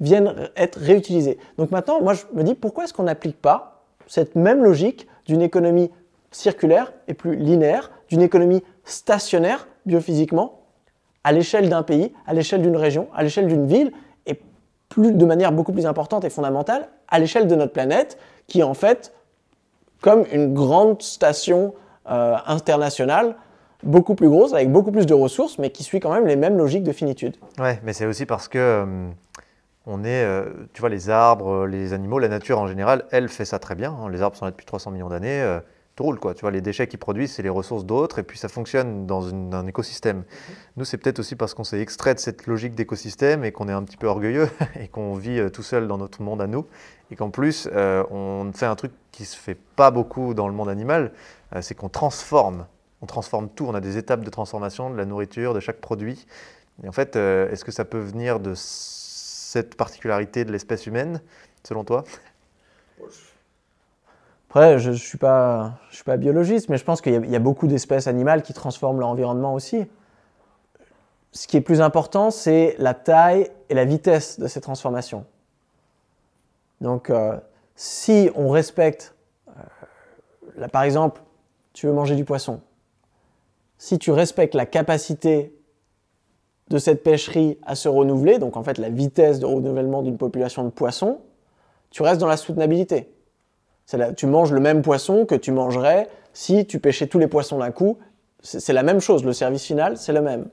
vienne 0.00 0.50
être 0.56 0.78
réutilisée. 0.78 1.38
Donc 1.58 1.70
maintenant, 1.70 2.00
moi 2.00 2.14
je 2.14 2.24
me 2.34 2.42
dis 2.42 2.54
pourquoi 2.54 2.84
est-ce 2.84 2.94
qu'on 2.94 3.04
n'applique 3.04 3.40
pas 3.40 3.84
cette 4.06 4.34
même 4.34 4.64
logique 4.64 5.06
d'une 5.26 5.42
économie 5.42 5.90
circulaire 6.30 6.92
et 7.06 7.14
plus 7.14 7.36
linéaire, 7.36 7.90
d'une 8.08 8.22
économie 8.22 8.62
stationnaire 8.84 9.68
biophysiquement, 9.86 10.62
à 11.24 11.32
l'échelle 11.32 11.68
d'un 11.68 11.82
pays, 11.82 12.12
à 12.26 12.34
l'échelle 12.34 12.62
d'une 12.62 12.76
région, 12.76 13.08
à 13.14 13.22
l'échelle 13.22 13.46
d'une 13.46 13.66
ville, 13.66 13.92
et 14.26 14.40
de 14.96 15.24
manière 15.24 15.52
beaucoup 15.52 15.72
plus 15.72 15.86
importante 15.86 16.24
et 16.24 16.30
fondamentale, 16.30 16.88
à 17.08 17.18
l'échelle 17.18 17.46
de 17.46 17.54
notre 17.54 17.72
planète, 17.72 18.18
qui 18.46 18.60
est 18.60 18.64
en 18.64 18.74
fait 18.74 19.12
comme 20.00 20.24
une 20.32 20.54
grande 20.54 21.02
station 21.02 21.74
euh, 22.08 22.36
internationale 22.46 23.36
beaucoup 23.82 24.14
plus 24.14 24.28
grosse, 24.28 24.52
avec 24.52 24.70
beaucoup 24.70 24.92
plus 24.92 25.06
de 25.06 25.14
ressources, 25.14 25.58
mais 25.58 25.70
qui 25.70 25.82
suit 25.82 26.00
quand 26.00 26.12
même 26.12 26.26
les 26.26 26.36
mêmes 26.36 26.56
logiques 26.56 26.82
de 26.82 26.92
finitude. 26.92 27.36
Ouais, 27.58 27.80
mais 27.84 27.92
c'est 27.92 28.06
aussi 28.06 28.26
parce 28.26 28.48
que 28.48 28.58
euh, 28.58 29.08
on 29.86 30.04
est, 30.04 30.24
euh, 30.24 30.46
tu 30.72 30.80
vois, 30.80 30.90
les 30.90 31.10
arbres, 31.10 31.66
les 31.66 31.92
animaux, 31.92 32.18
la 32.18 32.28
nature 32.28 32.58
en 32.58 32.66
général, 32.66 33.04
elle 33.10 33.28
fait 33.28 33.44
ça 33.44 33.58
très 33.58 33.74
bien. 33.74 33.92
Hein. 33.92 34.10
Les 34.10 34.22
arbres 34.22 34.36
sont 34.36 34.44
là 34.44 34.50
depuis 34.50 34.66
300 34.66 34.90
millions 34.90 35.08
d'années. 35.08 35.40
Euh, 35.42 35.60
tout 35.94 36.04
roule, 36.04 36.20
quoi. 36.20 36.32
Tu 36.32 36.42
vois, 36.42 36.52
les 36.52 36.60
déchets 36.60 36.86
qu'ils 36.86 37.00
produisent, 37.00 37.32
c'est 37.32 37.42
les 37.42 37.48
ressources 37.48 37.84
d'autres, 37.84 38.20
et 38.20 38.22
puis 38.22 38.38
ça 38.38 38.48
fonctionne 38.48 39.04
dans 39.06 39.34
un 39.34 39.66
écosystème. 39.66 40.22
Nous, 40.76 40.84
c'est 40.84 40.96
peut-être 40.96 41.18
aussi 41.18 41.34
parce 41.34 41.54
qu'on 41.54 41.64
s'est 41.64 41.80
extrait 41.80 42.14
de 42.14 42.20
cette 42.20 42.46
logique 42.46 42.76
d'écosystème 42.76 43.44
et 43.44 43.50
qu'on 43.50 43.68
est 43.68 43.72
un 43.72 43.82
petit 43.82 43.96
peu 43.96 44.06
orgueilleux 44.06 44.48
et 44.80 44.86
qu'on 44.86 45.14
vit 45.14 45.50
tout 45.50 45.64
seul 45.64 45.88
dans 45.88 45.98
notre 45.98 46.22
monde 46.22 46.40
à 46.40 46.46
nous, 46.46 46.66
et 47.10 47.16
qu'en 47.16 47.30
plus, 47.30 47.68
on 47.74 48.52
fait 48.54 48.66
un 48.66 48.76
truc 48.76 48.92
qui 49.10 49.24
se 49.24 49.36
fait 49.36 49.56
pas 49.74 49.90
beaucoup 49.90 50.34
dans 50.34 50.46
le 50.46 50.54
monde 50.54 50.68
animal, 50.68 51.10
c'est 51.60 51.74
qu'on 51.74 51.88
transforme 51.88 52.66
on 53.02 53.06
transforme 53.06 53.48
tout, 53.48 53.66
on 53.66 53.74
a 53.74 53.80
des 53.80 53.96
étapes 53.96 54.24
de 54.24 54.30
transformation 54.30 54.90
de 54.90 54.96
la 54.96 55.04
nourriture, 55.04 55.54
de 55.54 55.60
chaque 55.60 55.80
produit. 55.80 56.26
Et 56.82 56.88
en 56.88 56.92
fait, 56.92 57.16
euh, 57.16 57.50
est-ce 57.50 57.64
que 57.64 57.72
ça 57.72 57.84
peut 57.84 57.98
venir 57.98 58.40
de 58.40 58.52
cette 58.54 59.76
particularité 59.76 60.44
de 60.44 60.52
l'espèce 60.52 60.86
humaine, 60.86 61.20
selon 61.64 61.84
toi? 61.84 62.04
Après, 64.48 64.78
je 64.78 64.90
ne 64.90 64.96
suis, 64.96 65.18
pas, 65.18 65.78
suis 65.90 66.04
pas 66.04 66.16
biologiste, 66.16 66.68
mais 66.68 66.78
je 66.78 66.84
pense 66.84 67.02
qu'il 67.02 67.12
y, 67.12 67.36
a 67.36 67.38
beaucoup 67.38 67.66
d'espèces 67.66 68.06
animales 68.06 68.42
qui 68.42 68.54
transforment 68.54 69.00
leur 69.00 69.08
environnement 69.08 69.52
aussi. 69.52 69.86
Ce 71.32 71.46
qui 71.46 71.58
est 71.58 71.60
plus 71.60 71.82
important, 71.82 72.30
c'est 72.30 72.74
la 72.78 72.94
taille 72.94 73.50
et 73.68 73.74
la 73.74 73.84
vitesse 73.84 74.40
de 74.40 74.46
ces 74.46 74.62
transformations. 74.62 75.26
Donc, 76.80 77.10
euh, 77.10 77.36
si 77.76 78.30
on 78.34 78.48
respecte, 78.48 79.14
euh, 80.58 80.68
par 80.68 80.82
exemple, 80.82 81.20
tu 81.74 81.86
veux 81.86 81.92
manger 81.92 82.16
du 82.16 82.24
poisson, 82.24 82.62
si 83.78 83.98
tu 83.98 84.10
respectes 84.10 84.54
la 84.54 84.66
capacité 84.66 85.54
de 86.68 86.78
cette 86.78 87.02
pêcherie 87.02 87.58
à 87.64 87.74
se 87.74 87.88
renouveler, 87.88 88.38
donc 88.38 88.56
en 88.56 88.62
fait 88.62 88.78
la 88.78 88.90
vitesse 88.90 89.38
de 89.38 89.46
renouvellement 89.46 90.02
d'une 90.02 90.18
population 90.18 90.64
de 90.64 90.70
poissons, 90.70 91.18
tu 91.90 92.02
restes 92.02 92.20
dans 92.20 92.26
la 92.26 92.36
soutenabilité. 92.36 93.08
tu 94.16 94.26
manges 94.26 94.52
le 94.52 94.60
même 94.60 94.82
poisson 94.82 95.24
que 95.24 95.34
tu 95.34 95.52
mangerais 95.52 96.08
si 96.34 96.66
tu 96.66 96.78
pêchais 96.78 97.06
tous 97.06 97.18
les 97.18 97.28
poissons 97.28 97.58
d'un 97.58 97.70
coup. 97.70 97.98
C'est 98.42 98.72
la 98.72 98.82
même 98.82 99.00
chose, 99.00 99.24
le 99.24 99.32
service 99.32 99.64
final, 99.64 99.96
c'est 99.96 100.12
le 100.12 100.20
même. 100.20 100.48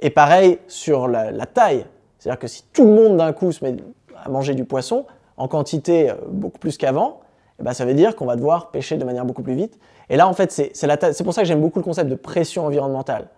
Et 0.00 0.10
pareil 0.10 0.58
sur 0.66 1.08
la, 1.08 1.46
taille. 1.46 1.86
C'est-à-dire 2.18 2.38
que 2.38 2.48
si 2.48 2.64
tout 2.72 2.84
le 2.84 2.92
monde 2.92 3.18
d'un 3.18 3.32
coup 3.32 3.52
se 3.52 3.64
met 3.64 3.76
à 4.24 4.28
manger 4.28 4.54
du 4.54 4.64
poisson, 4.64 5.04
en 5.36 5.48
quantité 5.48 6.10
euh, 6.10 6.14
beaucoup 6.28 6.58
plus 6.58 6.78
qu'avant, 6.78 7.20
eh 7.60 7.62
ben, 7.62 7.74
ça 7.74 7.84
veut 7.84 7.94
dire 7.94 8.16
qu'on 8.16 8.24
va 8.24 8.36
devoir 8.36 8.70
pêcher 8.70 8.96
de 8.96 9.04
manière 9.04 9.24
beaucoup 9.24 9.42
plus 9.42 9.54
vite. 9.54 9.78
Et 10.08 10.16
là, 10.16 10.28
en 10.28 10.32
fait, 10.32 10.52
c'est 10.52 11.24
pour 11.24 11.34
ça 11.34 11.42
que 11.42 11.48
j'aime 11.48 11.60
beaucoup 11.60 11.78
le 11.78 11.84
concept 11.84 12.08
de 12.08 12.14
pression 12.14 12.66
environnementale. 12.66 13.28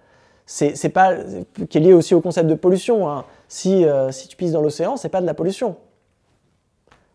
C'est 0.47 0.89
pas 0.89 1.15
qui 1.69 1.79
est 1.79 1.81
lié 1.81 1.93
aussi 1.93 2.15
au 2.15 2.21
concept 2.21 2.49
de 2.49 2.55
pollution. 2.55 3.09
Hein. 3.09 3.25
Si, 3.49 3.85
euh, 3.85 4.11
si 4.11 4.29
tu 4.29 4.37
pisses 4.37 4.53
dans 4.53 4.63
l'océan, 4.63 4.97
c'est 4.97 5.11
pas 5.11 5.21
de 5.21 5.27
la 5.27 5.35
pollution. 5.35 5.77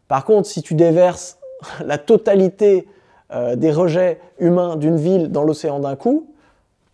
Par 0.07 0.25
contre, 0.25 0.47
si 0.47 0.61
tu 0.61 0.75
déverses 0.75 1.39
la 1.85 1.97
totalité 1.97 2.87
euh, 3.31 3.55
des 3.55 3.71
rejets 3.71 4.19
humains 4.37 4.75
d'une 4.75 4.97
ville 4.97 5.31
dans 5.31 5.43
l'océan 5.43 5.79
d'un 5.79 5.95
coup, 5.95 6.31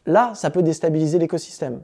là, 0.05 0.31
ça 0.35 0.49
peut 0.49 0.63
déstabiliser 0.63 1.19
l'écosystème. 1.19 1.81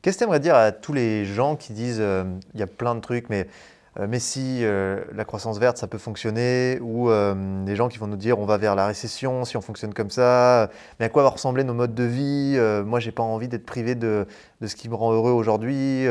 Qu'est-ce 0.00 0.16
que 0.16 0.18
tu 0.18 0.24
aimerais 0.24 0.40
dire 0.40 0.54
à 0.54 0.70
tous 0.70 0.92
les 0.92 1.24
gens 1.24 1.56
qui 1.56 1.72
disent 1.72 2.00
euh, 2.00 2.24
il 2.52 2.60
y 2.60 2.62
a 2.62 2.66
plein 2.66 2.94
de 2.94 3.00
trucs, 3.00 3.30
mais 3.30 3.48
mais 3.96 4.18
si 4.18 4.64
euh, 4.64 5.04
la 5.14 5.24
croissance 5.24 5.58
verte, 5.58 5.76
ça 5.76 5.86
peut 5.86 5.98
fonctionner, 5.98 6.78
ou 6.80 7.10
euh, 7.10 7.64
des 7.64 7.76
gens 7.76 7.88
qui 7.88 7.98
vont 7.98 8.06
nous 8.06 8.16
dire 8.16 8.38
on 8.38 8.44
va 8.44 8.56
vers 8.56 8.74
la 8.74 8.86
récession 8.86 9.44
si 9.44 9.56
on 9.56 9.60
fonctionne 9.60 9.94
comme 9.94 10.10
ça, 10.10 10.70
mais 10.98 11.06
à 11.06 11.08
quoi 11.08 11.22
va 11.22 11.28
ressembler 11.28 11.64
nos 11.64 11.74
modes 11.74 11.94
de 11.94 12.04
vie 12.04 12.58
Moi, 12.84 13.00
j'ai 13.00 13.12
pas 13.12 13.22
envie 13.22 13.48
d'être 13.48 13.66
privé 13.66 13.94
de, 13.94 14.26
de, 14.60 14.66
ce 14.66 14.76
qui 14.76 14.88
me 14.88 14.94
rend 14.94 15.12
heureux 15.12 15.32
aujourd'hui. 15.32 16.06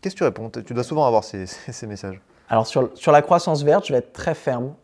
Qu'est-ce 0.00 0.14
que 0.14 0.18
tu 0.18 0.24
réponds? 0.24 0.50
Tu 0.50 0.74
dois 0.74 0.84
souvent 0.84 1.06
avoir 1.06 1.24
ces, 1.24 1.46
ces 1.46 1.86
messages. 1.86 2.20
Alors, 2.48 2.66
sur, 2.66 2.90
sur, 2.94 3.10
la 3.10 3.22
croissance 3.22 3.62
verte, 3.62 3.86
je 3.86 3.92
vais 3.92 4.00
être 4.00 4.12
très 4.12 4.34
ferme, 4.34 4.74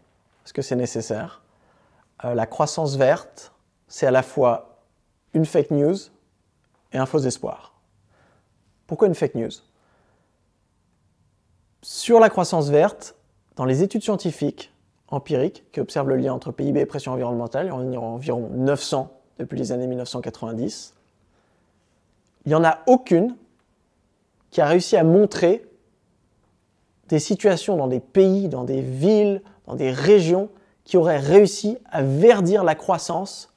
parce 0.43 0.53
que 0.53 0.62
c'est 0.62 0.76
nécessaire. 0.76 1.43
la 2.24 2.47
croissance 2.47 2.97
verte, 2.97 3.53
c'est 3.86 4.07
à 4.07 4.11
la 4.11 4.22
fois 4.22 4.78
une 5.34 5.45
fake 5.45 5.70
news 5.70 5.97
et 6.93 6.99
un 6.99 7.07
faux 7.07 7.18
espoir. 7.18 7.74
Pourquoi 8.86 9.09
une 9.09 9.14
fake 9.14 9.34
news? 9.34 9.51
Sur 11.83 12.20
la 12.20 12.28
croissance 12.28 12.68
verte, 12.68 13.16
dans 13.57 13.64
les 13.64 13.83
études 13.83 14.03
scientifiques 14.03 14.72
empiriques 15.09 15.64
qui 15.72 15.81
observent 15.81 16.09
le 16.09 16.16
lien 16.16 16.33
entre 16.33 16.53
PIB 16.53 16.81
et 16.81 16.87
pression 16.87 17.12
environnementale, 17.12 17.66
il 17.66 17.68
y 17.68 17.97
en 17.97 18.03
a 18.03 18.07
environ 18.07 18.49
900 18.53 19.11
depuis 19.39 19.59
les 19.59 19.72
années 19.72 19.87
1990, 19.87 20.95
il 22.45 22.49
n'y 22.49 22.55
en 22.55 22.64
a 22.64 22.81
aucune 22.87 23.37
qui 24.51 24.61
a 24.61 24.66
réussi 24.66 24.97
à 24.97 25.05
montrer 25.05 25.66
des 27.09 27.18
situations 27.18 27.76
dans 27.76 27.89
des 27.89 28.01
pays, 28.01 28.49
dans 28.49 28.64
des 28.64 28.83
villes, 28.83 29.43
dans 29.66 29.74
des 29.74 29.91
régions 29.91 30.49
qui 30.85 30.97
auraient 30.97 31.18
réussi 31.18 31.78
à 31.91 32.03
verdir 32.03 32.64
la 32.64 32.74
croissance 32.74 33.53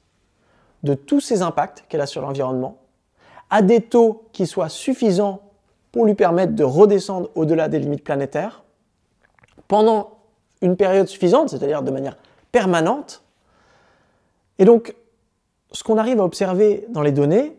de 0.82 0.94
tous 0.94 1.20
ces 1.20 1.42
impacts 1.42 1.84
qu'elle 1.88 2.00
a 2.00 2.06
sur 2.06 2.20
l'environnement 2.20 2.78
à 3.50 3.62
des 3.62 3.80
taux 3.80 4.28
qui 4.32 4.46
soient 4.46 4.68
suffisants 4.68 5.40
pour 5.94 6.06
lui 6.06 6.14
permettre 6.14 6.54
de 6.54 6.64
redescendre 6.64 7.30
au-delà 7.36 7.68
des 7.68 7.78
limites 7.78 8.02
planétaires 8.02 8.64
pendant 9.68 10.18
une 10.60 10.76
période 10.76 11.06
suffisante, 11.06 11.50
c'est-à-dire 11.50 11.84
de 11.84 11.92
manière 11.92 12.16
permanente. 12.50 13.22
Et 14.58 14.64
donc, 14.64 14.96
ce 15.70 15.84
qu'on 15.84 15.96
arrive 15.96 16.18
à 16.18 16.24
observer 16.24 16.84
dans 16.88 17.00
les 17.00 17.12
données, 17.12 17.56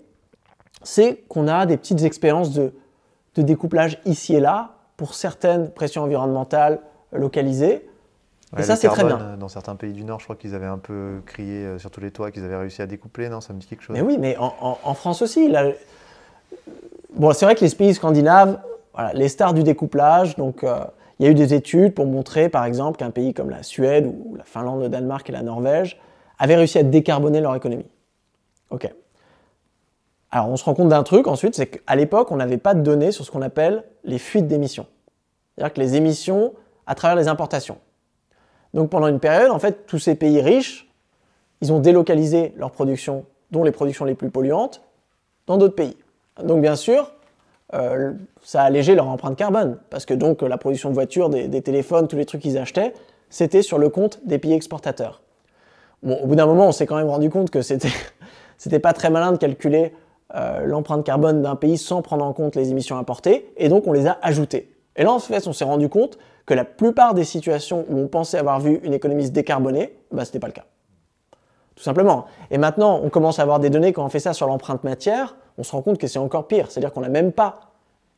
c'est 0.84 1.24
qu'on 1.30 1.48
a 1.48 1.66
des 1.66 1.78
petites 1.78 2.04
expériences 2.04 2.52
de, 2.52 2.74
découplage 3.38 4.02
ici 4.04 4.36
et 4.36 4.42
là 4.42 4.72
pour 4.98 5.14
certaines 5.14 5.72
pressions 5.72 6.04
environnementales 6.04 6.82
localisées. 7.14 7.88
et 8.58 8.64
ça, 8.64 8.76
c'est 8.76 8.90
très 8.90 9.06
bien. 9.06 9.38
Dans 9.40 9.48
certains 9.48 9.78
pays 9.78 9.94
du 9.94 10.04
Nord, 10.04 10.20
je 10.20 10.26
crois 10.26 10.36
qu'ils 10.36 10.56
avaient 10.56 10.66
un 10.66 10.78
peu 10.78 11.22
crié 11.26 11.64
euh, 11.64 11.80
sur 11.80 11.90
tous 11.90 12.02
les 12.02 12.12
toits 12.12 12.32
qu'ils 12.32 12.44
avaient 12.44 12.58
réussi 12.58 12.82
à 12.82 12.86
découpler, 12.86 13.30
non? 13.30 13.40
Ça 13.40 13.54
me 13.54 13.60
dit 13.60 13.68
quelque 13.68 13.84
chose 13.84 13.94
Mais 13.94 14.02
oui, 14.02 14.18
mais 14.20 14.36
en, 14.38 14.94
France 14.94 15.22
aussi. 15.22 15.50
Bon, 17.16 17.32
c'est 17.32 17.46
vrai 17.46 17.56
que 17.56 17.64
les 17.64 17.72
pays 17.72 17.94
scandinaves, 17.94 18.60
les 19.14 19.30
stars 19.30 19.54
du 19.54 19.64
découplage, 19.64 20.36
donc 20.36 20.66
euh, 20.66 20.80
il 21.18 21.26
y 21.26 21.30
a 21.30 21.32
eu 21.32 21.34
des 21.34 21.54
études 21.54 21.94
pour 21.94 22.06
montrer, 22.06 22.50
par 22.50 22.66
exemple, 22.66 22.98
qu'un 22.98 23.12
pays 23.12 23.34
comme 23.34 23.50
la 23.50 23.64
Suède 23.64 24.06
ou 24.06 24.36
la 24.36 24.44
Finlande, 24.44 24.82
le 24.82 24.90
Danemark 24.90 25.30
et 25.30 25.32
la 25.32 25.42
Norvège 25.42 25.98
avaient 26.40 26.58
réussi 26.58 26.78
à 26.78 26.84
décarboner 26.84 27.40
leur 27.40 27.56
économie. 27.56 27.86
Ok. 28.70 28.94
Alors 30.30 30.50
on 30.50 30.58
se 30.58 30.66
rend 30.66 30.74
compte 30.74 30.90
d'un 30.90 31.04
truc 31.04 31.28
ensuite, 31.28 31.56
c'est 31.56 31.68
qu'à 31.68 31.96
l'époque, 31.96 32.32
on 32.32 32.36
n'avait 32.36 32.58
pas 32.58 32.74
de 32.74 32.82
données 32.82 33.14
sur 33.14 33.24
ce 33.24 33.32
qu'on 33.32 33.42
appelle 33.42 33.86
les 34.04 34.18
fuites 34.18 34.48
d'émissions. 34.48 34.86
C'est-à-dire 35.56 35.74
que 35.74 35.80
les 35.80 35.96
émissions 35.96 36.54
à 36.86 36.96
travers 36.96 37.16
les 37.16 37.30
importations. 37.30 37.78
Donc 38.74 38.90
pendant 38.90 39.08
une 39.08 39.22
période, 39.22 39.52
en 39.52 39.60
fait, 39.60 39.86
tous 39.86 40.00
ces 40.00 40.16
pays 40.16 40.42
riches, 40.42 40.92
ils 41.62 41.72
ont 41.72 41.80
délocalisé 41.80 42.54
leur 42.58 42.72
production, 42.72 43.24
dont 43.52 43.64
les 43.64 43.72
productions 43.72 44.04
les 44.04 44.16
plus 44.16 44.30
polluantes, 44.30 44.82
dans 45.48 45.58
d'autres 45.58 45.76
pays. 45.76 45.96
Donc 46.44 46.62
bien 46.62 46.76
sûr, 46.76 47.12
euh, 47.74 48.14
ça 48.44 48.62
a 48.62 48.66
allégé 48.66 48.96
leur 48.96 49.08
empreinte 49.08 49.38
carbone, 49.38 49.78
parce 49.90 50.06
que 50.06 50.14
donc 50.14 50.42
la 50.42 50.58
production 50.58 50.90
de 50.90 50.94
voitures, 50.94 51.30
des, 51.30 51.62
téléphones, 51.62 52.08
tous 52.08 52.16
les 52.16 52.26
trucs 52.26 52.42
qu'ils 52.42 52.58
achetaient, 52.58 52.94
c'était 53.30 53.62
sur 53.62 53.78
le 53.78 53.90
compte 53.90 54.20
des 54.26 54.38
pays 54.38 54.54
exportateurs. 54.54 55.22
Bon, 56.04 56.20
au 56.22 56.28
bout 56.28 56.36
d'un 56.36 56.46
moment, 56.46 56.68
on 56.68 56.72
s'est 56.72 56.86
quand 56.86 56.98
même 56.98 57.10
rendu 57.10 57.30
compte 57.30 57.50
que 57.50 57.62
c'était, 57.62 57.90
c'était 58.58 58.80
pas 58.80 58.94
très 58.94 59.10
malin 59.10 59.32
de 59.32 59.38
calculer 59.38 59.94
euh, 60.36 60.66
l'empreinte 60.66 61.06
carbone 61.06 61.42
d'un 61.42 61.56
pays 61.56 61.78
sans 61.78 62.02
prendre 62.02 62.26
en 62.26 62.34
compte 62.34 62.56
les 62.56 62.72
émissions 62.72 62.98
importées, 62.98 63.52
et 63.58 63.70
donc 63.70 63.88
on 63.88 63.94
les 63.94 64.08
a 64.08 64.18
ajoutées. 64.22 64.72
Et 64.96 65.04
là, 65.04 65.12
en 65.12 65.20
fait, 65.20 65.48
on 65.48 65.54
s'est 65.54 65.66
rendu 65.66 65.90
compte 65.90 66.18
que 66.46 66.54
la 66.54 66.64
plupart 66.66 67.14
des 67.14 67.24
situations 67.24 67.86
où 67.90 67.98
on 67.98 68.08
pensait 68.08 68.38
avoir 68.38 68.60
vu 68.60 68.80
une 68.84 68.94
économie 68.94 69.26
se 69.26 69.32
décarboner, 69.32 69.98
bah, 70.12 70.24
ce 70.24 70.30
n'était 70.30 70.40
pas 70.40 70.48
le 70.48 70.54
cas. 70.54 70.66
Tout 71.76 71.84
simplement. 71.84 72.26
Et 72.52 72.58
maintenant, 72.58 73.02
on 73.04 73.10
commence 73.10 73.40
à 73.40 73.42
avoir 73.42 73.60
des 73.60 73.70
données, 73.70 73.92
quand 73.92 74.06
on 74.06 74.10
fait 74.10 74.20
ça 74.20 74.34
sur 74.34 74.48
l'empreinte 74.48 74.84
matière, 74.84 75.36
on 75.58 75.64
se 75.64 75.72
rend 75.72 75.82
compte 75.82 75.98
que 75.98 76.08
c'est 76.08 76.20
encore 76.20 76.48
pire. 76.48 76.72
C'est-à-dire 76.72 76.92
qu'on 76.92 77.02
n'a 77.02 77.10
même 77.10 77.32
pas 77.32 77.72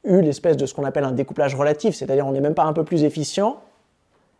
eu 0.03 0.21
l'espèce 0.21 0.57
de 0.57 0.65
ce 0.65 0.73
qu'on 0.73 0.85
appelle 0.85 1.03
un 1.03 1.11
découplage 1.11 1.55
relatif, 1.55 1.95
c'est-à-dire 1.95 2.25
on 2.25 2.31
n'est 2.31 2.41
même 2.41 2.53
pas 2.55 2.63
un 2.63 2.73
peu 2.73 2.83
plus 2.83 3.03
efficient. 3.03 3.57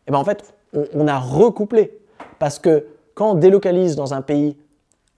Et 0.07 0.11
bien 0.11 0.19
en 0.19 0.23
fait, 0.23 0.53
on, 0.93 1.07
a 1.07 1.19
recouplé. 1.19 1.99
Parce 2.39 2.59
que 2.59 2.87
quand 3.13 3.31
on 3.31 3.33
délocalise 3.35 3.95
dans 3.95 4.13
un 4.13 4.21
pays 4.21 4.57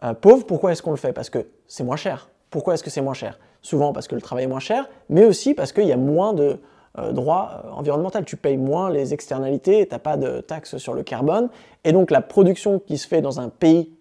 euh, 0.04 0.14
pauvre, 0.14 0.46
pourquoi 0.46 0.72
est-ce 0.72 0.82
qu'on 0.82 0.92
le 0.92 0.98
fait? 0.98 1.14
Parce 1.14 1.30
que 1.30 1.46
c'est 1.68 1.84
moins 1.84 1.96
cher. 1.96 2.30
Pourquoi 2.50 2.74
est-ce 2.74 2.84
que 2.84 2.90
c'est 2.90 3.02
moins 3.02 3.14
cher? 3.14 3.40
Souvent 3.62 3.94
parce 3.94 4.08
que 4.08 4.16
le 4.16 4.22
travail 4.22 4.46
est 4.46 4.48
moins 4.48 4.60
cher, 4.60 4.90
mais 5.10 5.26
aussi 5.26 5.54
parce 5.54 5.72
qu'il 5.72 5.86
y 5.86 5.92
a 5.92 5.98
moins 5.98 6.34
de 6.34 6.60
euh, 6.98 7.12
droits 7.12 7.64
euh, 7.66 7.72
environnementaux. 7.72 8.22
Tu 8.22 8.38
payes 8.38 8.58
moins 8.58 8.90
les 8.90 9.14
externalités, 9.14 9.86
tu 9.88 9.94
n'as 9.94 10.00
pas 10.00 10.18
de 10.18 10.42
taxes 10.42 10.78
sur 10.78 10.94
le 10.94 11.04
carbone. 11.04 11.50
Et 11.84 11.92
donc 11.92 12.10
la 12.10 12.22
production 12.22 12.80
qui 12.80 12.98
se 12.98 13.08
fait 13.08 13.22
dans 13.22 13.40
un 13.40 13.50
pays 13.50 13.94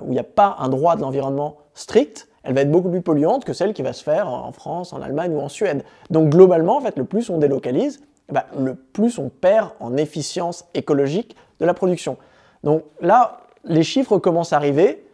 où 0.00 0.06
il 0.06 0.12
n'y 0.12 0.18
a 0.18 0.24
pas 0.24 0.56
un 0.60 0.70
droit 0.70 0.96
de 0.96 1.02
l'environnement 1.02 1.58
strict, 1.74 2.26
elle 2.44 2.54
va 2.54 2.60
être 2.60 2.70
beaucoup 2.70 2.90
plus 2.90 3.02
polluante 3.02 3.44
que 3.44 3.52
celle 3.52 3.72
qui 3.72 3.82
va 3.82 3.92
se 3.92 4.02
faire 4.02 4.28
en 4.28 4.52
France, 4.52 4.92
en 4.92 5.00
Allemagne 5.00 5.34
ou 5.34 5.40
en 5.40 5.48
Suède. 5.48 5.82
Donc 6.10 6.28
globalement, 6.28 6.76
en 6.76 6.80
fait, 6.80 6.96
le 6.96 7.04
plus 7.04 7.30
on 7.30 7.38
délocalise, 7.38 8.02
eh 8.28 8.32
ben, 8.32 8.44
le 8.58 8.74
plus 8.74 9.18
on 9.18 9.28
perd 9.28 9.70
en 9.80 9.96
efficience 9.96 10.66
écologique 10.74 11.36
de 11.60 11.66
la 11.66 11.74
production. 11.74 12.16
Donc 12.62 12.84
là, 13.00 13.40
les 13.64 13.82
chiffres 13.82 14.18
commencent 14.18 14.52
à 14.52 14.56
arriver 14.56 15.04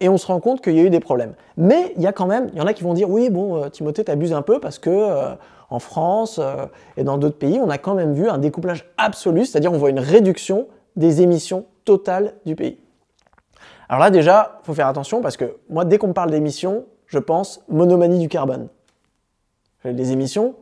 et 0.00 0.08
on 0.08 0.18
se 0.18 0.26
rend 0.26 0.40
compte 0.40 0.60
qu'il 0.60 0.74
y 0.74 0.80
a 0.80 0.82
eu 0.82 0.90
des 0.90 1.00
problèmes. 1.00 1.34
Mais 1.56 1.92
il 1.96 2.02
y 2.02 2.06
a 2.06 2.12
quand 2.12 2.26
même, 2.26 2.48
il 2.52 2.58
y 2.58 2.60
en 2.60 2.66
a 2.66 2.72
qui 2.72 2.82
vont 2.82 2.94
dire 2.94 3.08
oui, 3.08 3.30
bon, 3.30 3.62
euh, 3.62 3.68
Timothée, 3.68 4.04
t'abuses 4.04 4.32
un 4.32 4.42
peu 4.42 4.60
parce 4.60 4.78
que 4.78 4.90
euh, 4.90 5.34
en 5.70 5.78
France 5.78 6.38
euh, 6.42 6.66
et 6.96 7.04
dans 7.04 7.18
d'autres 7.18 7.38
pays, 7.38 7.60
on 7.60 7.70
a 7.70 7.78
quand 7.78 7.94
même 7.94 8.14
vu 8.14 8.28
un 8.28 8.38
découplage 8.38 8.90
absolu, 8.96 9.44
c'est-à-dire 9.44 9.72
on 9.72 9.78
voit 9.78 9.90
une 9.90 10.00
réduction 10.00 10.66
des 10.96 11.22
émissions 11.22 11.64
totales 11.84 12.34
du 12.44 12.54
pays. 12.56 12.78
Alors 13.94 14.02
là, 14.02 14.10
déjà, 14.10 14.58
il 14.60 14.66
faut 14.66 14.74
faire 14.74 14.88
attention 14.88 15.20
parce 15.20 15.36
que 15.36 15.56
moi, 15.70 15.84
dès 15.84 15.98
qu'on 15.98 16.08
me 16.08 16.12
parle 16.12 16.32
d'émissions, 16.32 16.84
je 17.06 17.20
pense 17.20 17.62
monomanie 17.68 18.18
du 18.18 18.28
carbone. 18.28 18.66
Les 19.84 20.10
émissions, 20.10 20.56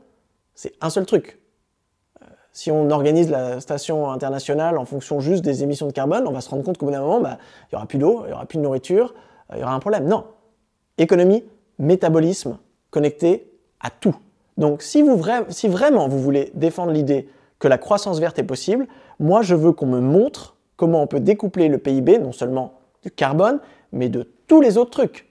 c'est 0.55 0.75
un 0.83 0.91
seul 0.91 1.07
truc. 1.07 1.41
Si 2.53 2.71
on 2.71 2.91
organise 2.91 3.31
la 3.31 3.59
station 3.61 4.11
internationale 4.11 4.77
en 4.77 4.85
fonction 4.85 5.19
juste 5.21 5.43
des 5.43 5.63
émissions 5.63 5.87
de 5.87 5.93
carbone, 5.93 6.29
on 6.29 6.33
va 6.33 6.43
se 6.43 6.51
rendre 6.51 6.63
compte 6.63 6.77
qu'au 6.77 6.85
bout 6.85 6.93
d'un 6.93 7.01
moment, 7.01 7.23
bah, 7.23 7.39
il 7.41 7.75
n'y 7.75 7.77
aura 7.77 7.87
plus 7.87 7.97
d'eau, 7.97 8.21
il 8.25 8.27
n'y 8.27 8.33
aura 8.35 8.45
plus 8.45 8.59
de 8.59 8.63
nourriture, 8.65 9.15
euh, 9.51 9.55
il 9.57 9.61
y 9.61 9.63
aura 9.63 9.73
un 9.73 9.81
problème. 9.81 10.07
Non. 10.07 10.27
Économie, 10.99 11.43
métabolisme, 11.79 12.59
connecté 12.91 13.51
à 13.81 13.89
tout. 13.89 14.15
Donc 14.59 14.83
si, 14.83 15.01
vous 15.01 15.19
si 15.49 15.69
vraiment 15.69 16.07
vous 16.07 16.21
voulez 16.21 16.51
défendre 16.53 16.93
l'idée 16.93 17.31
que 17.59 17.67
la 17.67 17.79
croissance 17.79 18.21
verte 18.21 18.39
est 18.39 18.45
possible, 18.45 18.89
moi 19.19 19.41
je 19.41 19.55
veux 19.55 19.73
qu'on 19.73 19.87
me 19.87 20.01
montre 20.01 20.55
comment 20.77 21.03
on 21.03 21.07
peut 21.07 21.21
découpler 21.21 21.69
le 21.69 21.79
PIB, 21.79 22.19
non 22.19 22.33
seulement 22.33 22.75
du 23.03 23.11
carbone, 23.11 23.61
mais 23.93 24.09
de 24.09 24.29
tous 24.47 24.61
les 24.61 24.79
autres 24.79 24.91
trucs. 24.91 25.29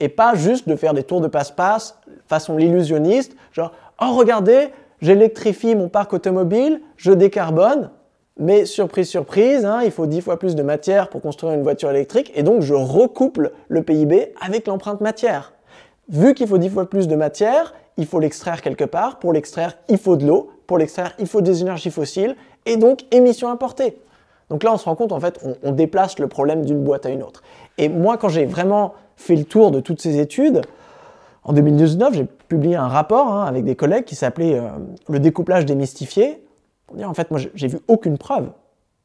Et 0.00 0.08
pas 0.08 0.34
juste 0.34 0.68
de 0.68 0.76
faire 0.76 0.94
des 0.94 1.02
tours 1.02 1.20
de 1.20 1.28
passe-passe 1.28 1.98
façon 2.26 2.56
l'illusionniste, 2.56 3.36
genre, 3.52 3.72
oh 4.00 4.14
regardez, 4.14 4.68
j'électrifie 5.00 5.74
mon 5.74 5.88
parc 5.88 6.12
automobile, 6.12 6.80
je 6.96 7.12
décarbone, 7.12 7.90
mais 8.38 8.66
surprise, 8.66 9.08
surprise, 9.08 9.64
hein, 9.64 9.80
il 9.84 9.90
faut 9.90 10.06
10 10.06 10.20
fois 10.20 10.38
plus 10.38 10.54
de 10.54 10.62
matière 10.62 11.08
pour 11.08 11.22
construire 11.22 11.54
une 11.54 11.62
voiture 11.62 11.90
électrique, 11.90 12.32
et 12.34 12.42
donc 12.42 12.60
je 12.60 12.74
recouple 12.74 13.52
le 13.68 13.82
PIB 13.82 14.34
avec 14.40 14.66
l'empreinte 14.66 15.00
matière. 15.00 15.54
Vu 16.08 16.34
qu'il 16.34 16.46
faut 16.46 16.58
10 16.58 16.68
fois 16.68 16.90
plus 16.90 17.08
de 17.08 17.16
matière, 17.16 17.74
il 17.96 18.06
faut 18.06 18.20
l'extraire 18.20 18.60
quelque 18.60 18.84
part. 18.84 19.18
Pour 19.18 19.32
l'extraire, 19.32 19.78
il 19.88 19.98
faut 19.98 20.16
de 20.16 20.26
l'eau. 20.26 20.50
Pour 20.66 20.78
l'extraire, 20.78 21.14
il 21.18 21.26
faut 21.26 21.40
des 21.40 21.62
énergies 21.62 21.90
fossiles, 21.90 22.36
et 22.66 22.76
donc 22.76 23.04
émissions 23.10 23.48
importées. 23.48 23.98
Donc 24.50 24.62
là, 24.62 24.72
on 24.72 24.76
se 24.76 24.84
rend 24.84 24.94
compte, 24.94 25.12
en 25.12 25.20
fait, 25.20 25.40
on, 25.62 25.72
déplace 25.72 26.18
le 26.18 26.28
problème 26.28 26.64
d'une 26.64 26.82
boîte 26.82 27.04
à 27.04 27.10
une 27.10 27.22
autre. 27.22 27.42
Et 27.78 27.88
moi, 27.88 28.16
quand 28.16 28.28
j'ai 28.28 28.46
vraiment 28.46 28.94
fait 29.16 29.34
le 29.34 29.44
tour 29.44 29.70
de 29.70 29.80
toutes 29.80 30.00
ces 30.00 30.20
études, 30.20 30.62
en 31.42 31.52
2019, 31.52 32.14
j'ai 32.14 32.24
publié 32.24 32.76
un 32.76 32.88
rapport 32.88 33.28
hein, 33.28 33.44
avec 33.44 33.64
des 33.64 33.74
collègues 33.74 34.04
qui 34.04 34.14
s'appelait 34.14 34.58
euh, 34.58 34.68
Le 35.08 35.18
découplage 35.18 35.64
démystifié. 35.64 36.44
En 37.04 37.14
fait, 37.14 37.30
moi, 37.30 37.40
j'ai 37.54 37.68
vu 37.68 37.78
aucune 37.88 38.18
preuve. 38.18 38.50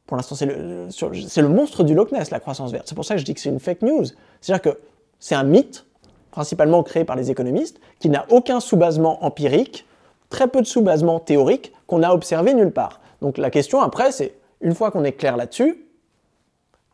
Pour 0.06 0.16
l'instant, 0.16 0.34
c'est 0.34 0.46
le, 0.46 0.86
le, 0.86 1.48
monstre 1.48 1.84
du 1.84 1.94
Loch 1.94 2.12
Ness, 2.12 2.30
la 2.30 2.40
croissance 2.40 2.70
verte. 2.70 2.86
C'est 2.88 2.94
pour 2.94 3.04
ça 3.04 3.14
que 3.14 3.20
je 3.20 3.24
dis 3.24 3.34
que 3.34 3.40
c'est 3.40 3.48
une 3.48 3.60
fake 3.60 3.82
news. 3.82 4.04
C'est-à-dire 4.40 4.62
que 4.62 4.78
c'est 5.18 5.34
un 5.34 5.44
mythe, 5.44 5.86
principalement 6.30 6.82
créé 6.82 7.04
par 7.04 7.16
les 7.16 7.30
économistes, 7.30 7.80
qui 7.98 8.08
n'a 8.08 8.26
aucun 8.30 8.60
sous-basement 8.60 9.24
empirique, 9.24 9.86
très 10.28 10.48
peu 10.48 10.60
de 10.60 10.66
sous-basement 10.66 11.20
théorique, 11.20 11.72
qu'on 11.86 11.98
n'a 11.98 12.14
observé 12.14 12.54
nulle 12.54 12.72
part. 12.72 13.00
Donc 13.20 13.38
la 13.38 13.50
question 13.50 13.80
après, 13.80 14.12
c'est, 14.12 14.34
une 14.62 14.74
fois 14.74 14.90
qu'on 14.90 15.04
est 15.04 15.12
clair 15.12 15.36
là-dessus, 15.36 15.86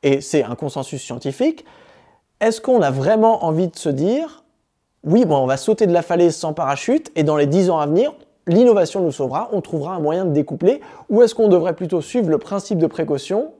et 0.02 0.20
c'est 0.20 0.42
un 0.42 0.54
consensus 0.54 1.02
scientifique, 1.02 1.64
est-ce 2.40 2.60
qu'on 2.60 2.82
a 2.82 2.90
vraiment 2.90 3.44
envie 3.44 3.68
de 3.68 3.76
se 3.76 3.88
dire 3.88 4.44
oui, 5.04 5.24
bon, 5.24 5.36
on 5.36 5.46
va 5.46 5.56
sauter 5.56 5.86
de 5.86 5.92
la 5.92 6.02
falaise 6.02 6.34
sans 6.34 6.52
parachute 6.52 7.12
et 7.14 7.22
dans 7.22 7.36
les 7.36 7.46
10 7.46 7.70
ans 7.70 7.78
à 7.78 7.86
venir, 7.86 8.12
l'innovation 8.46 9.00
nous 9.00 9.12
sauvera, 9.12 9.48
on 9.52 9.60
trouvera 9.60 9.94
un 9.94 10.00
moyen 10.00 10.24
de 10.24 10.32
découpler, 10.32 10.80
ou 11.08 11.22
est-ce 11.22 11.34
qu'on 11.34 11.48
devrait 11.48 11.74
plutôt 11.74 12.00
suivre 12.00 12.30
le 12.30 12.38
principe 12.38 12.78
de 12.78 12.86
précaution 12.86 13.52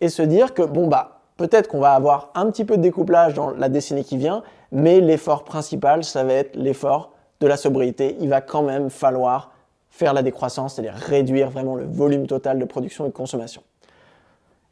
et 0.00 0.08
se 0.08 0.22
dire 0.22 0.54
que, 0.54 0.62
bon, 0.62 0.86
bah, 0.86 1.20
peut-être 1.36 1.68
qu'on 1.68 1.80
va 1.80 1.92
avoir 1.92 2.30
un 2.34 2.50
petit 2.50 2.64
peu 2.64 2.76
de 2.76 2.82
découplage 2.82 3.34
dans 3.34 3.50
la 3.50 3.68
décennie 3.68 4.04
qui 4.04 4.16
vient, 4.16 4.42
mais 4.72 5.00
l'effort 5.00 5.44
principal, 5.44 6.04
ça 6.04 6.22
va 6.24 6.34
être 6.34 6.56
l'effort 6.56 7.12
de 7.40 7.46
la 7.46 7.56
sobriété. 7.56 8.16
Il 8.20 8.28
va 8.28 8.40
quand 8.40 8.62
même 8.62 8.90
falloir 8.90 9.50
faire 9.96 10.12
la 10.12 10.22
décroissance, 10.22 10.74
c'est-à-dire 10.74 10.94
réduire 10.94 11.48
vraiment 11.48 11.74
le 11.74 11.86
volume 11.86 12.26
total 12.26 12.58
de 12.58 12.64
production 12.66 13.06
et 13.06 13.08
de 13.08 13.14
consommation. 13.14 13.62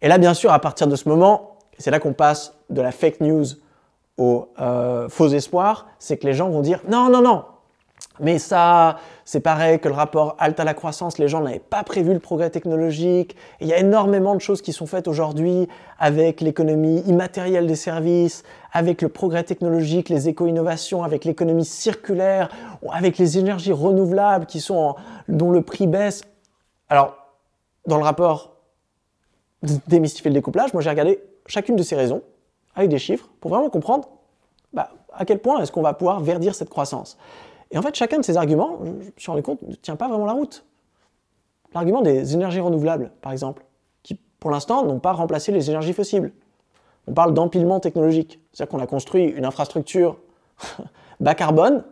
Et 0.02 0.08
là, 0.08 0.18
bien 0.18 0.34
sûr, 0.34 0.52
à 0.52 0.58
partir 0.58 0.86
de 0.86 0.96
ce 0.96 1.08
moment, 1.08 1.56
c'est 1.78 1.90
là 1.90 1.98
qu'on 1.98 2.12
passe 2.12 2.54
de 2.68 2.82
la 2.82 2.92
fake 2.92 3.20
news 3.20 3.46
au 4.18 4.48
euh, 4.60 5.08
faux 5.08 5.28
espoir, 5.28 5.86
c'est 5.98 6.18
que 6.18 6.26
les 6.26 6.34
gens 6.34 6.50
vont 6.50 6.60
dire 6.60 6.82
non, 6.88 7.08
non, 7.08 7.22
non, 7.22 7.44
mais 8.20 8.38
ça, 8.38 8.98
c'est 9.24 9.40
pareil 9.40 9.80
que 9.80 9.88
le 9.88 9.94
rapport 9.94 10.36
halte 10.38 10.60
à 10.60 10.64
la 10.64 10.74
croissance, 10.74 11.18
les 11.18 11.26
gens 11.26 11.40
n'avaient 11.40 11.58
pas 11.58 11.82
prévu 11.82 12.12
le 12.12 12.20
progrès 12.20 12.48
technologique. 12.50 13.36
il 13.60 13.66
y 13.66 13.72
a 13.72 13.78
énormément 13.78 14.34
de 14.36 14.40
choses 14.40 14.62
qui 14.62 14.72
sont 14.72 14.86
faites 14.86 15.08
aujourd'hui 15.08 15.68
avec 15.98 16.40
l'économie 16.40 17.00
immatérielle 17.06 17.66
des 17.66 17.74
services, 17.74 18.44
avec 18.72 19.02
le 19.02 19.08
progrès 19.08 19.42
technologique, 19.42 20.08
les 20.08 20.28
éco-innovations, 20.28 21.02
avec 21.02 21.24
l'économie 21.24 21.64
circulaire, 21.64 22.50
avec 22.92 23.18
les 23.18 23.38
énergies 23.38 23.72
renouvelables 23.72 24.46
qui 24.46 24.60
sont 24.60 24.94
dont 25.28 25.50
le 25.50 25.62
prix 25.62 25.88
baisse. 25.88 26.22
Alors, 26.88 27.16
dans 27.86 27.96
le 27.96 28.04
rapport 28.04 28.52
démystifier 29.88 30.30
le 30.30 30.34
découplage, 30.34 30.72
moi 30.72 30.82
j'ai 30.82 30.90
regardé 30.90 31.20
chacune 31.46 31.74
de 31.74 31.82
ces 31.82 31.96
raisons 31.96 32.22
avec 32.74 32.90
des 32.90 32.98
chiffres 32.98 33.28
pour 33.40 33.50
vraiment 33.50 33.70
comprendre 33.70 34.08
bah, 34.72 34.90
à 35.12 35.24
quel 35.24 35.38
point 35.38 35.60
est-ce 35.60 35.72
qu'on 35.72 35.82
va 35.82 35.94
pouvoir 35.94 36.20
verdir 36.20 36.54
cette 36.54 36.68
croissance. 36.68 37.16
Et 37.74 37.78
en 37.78 37.82
fait, 37.82 37.94
chacun 37.96 38.18
de 38.18 38.24
ces 38.24 38.36
arguments, 38.36 38.78
je 38.84 38.90
me 38.90 39.02
suis 39.16 39.30
rendu 39.30 39.42
compte, 39.42 39.60
ne 39.62 39.74
tient 39.74 39.96
pas 39.96 40.08
vraiment 40.08 40.26
la 40.26 40.32
route. 40.32 40.64
L'argument 41.74 42.02
des 42.02 42.34
énergies 42.34 42.60
renouvelables, 42.60 43.10
par 43.20 43.32
exemple, 43.32 43.64
qui 44.04 44.14
pour 44.38 44.52
l'instant 44.52 44.86
n'ont 44.86 45.00
pas 45.00 45.12
remplacé 45.12 45.50
les 45.50 45.70
énergies 45.70 45.92
fossiles. 45.92 46.32
On 47.08 47.12
parle 47.12 47.34
d'empilement 47.34 47.80
technologique, 47.80 48.38
c'est-à-dire 48.52 48.70
qu'on 48.70 48.78
a 48.78 48.86
construit 48.86 49.24
une 49.24 49.44
infrastructure 49.44 50.18
bas 51.20 51.34
carbone 51.34 51.84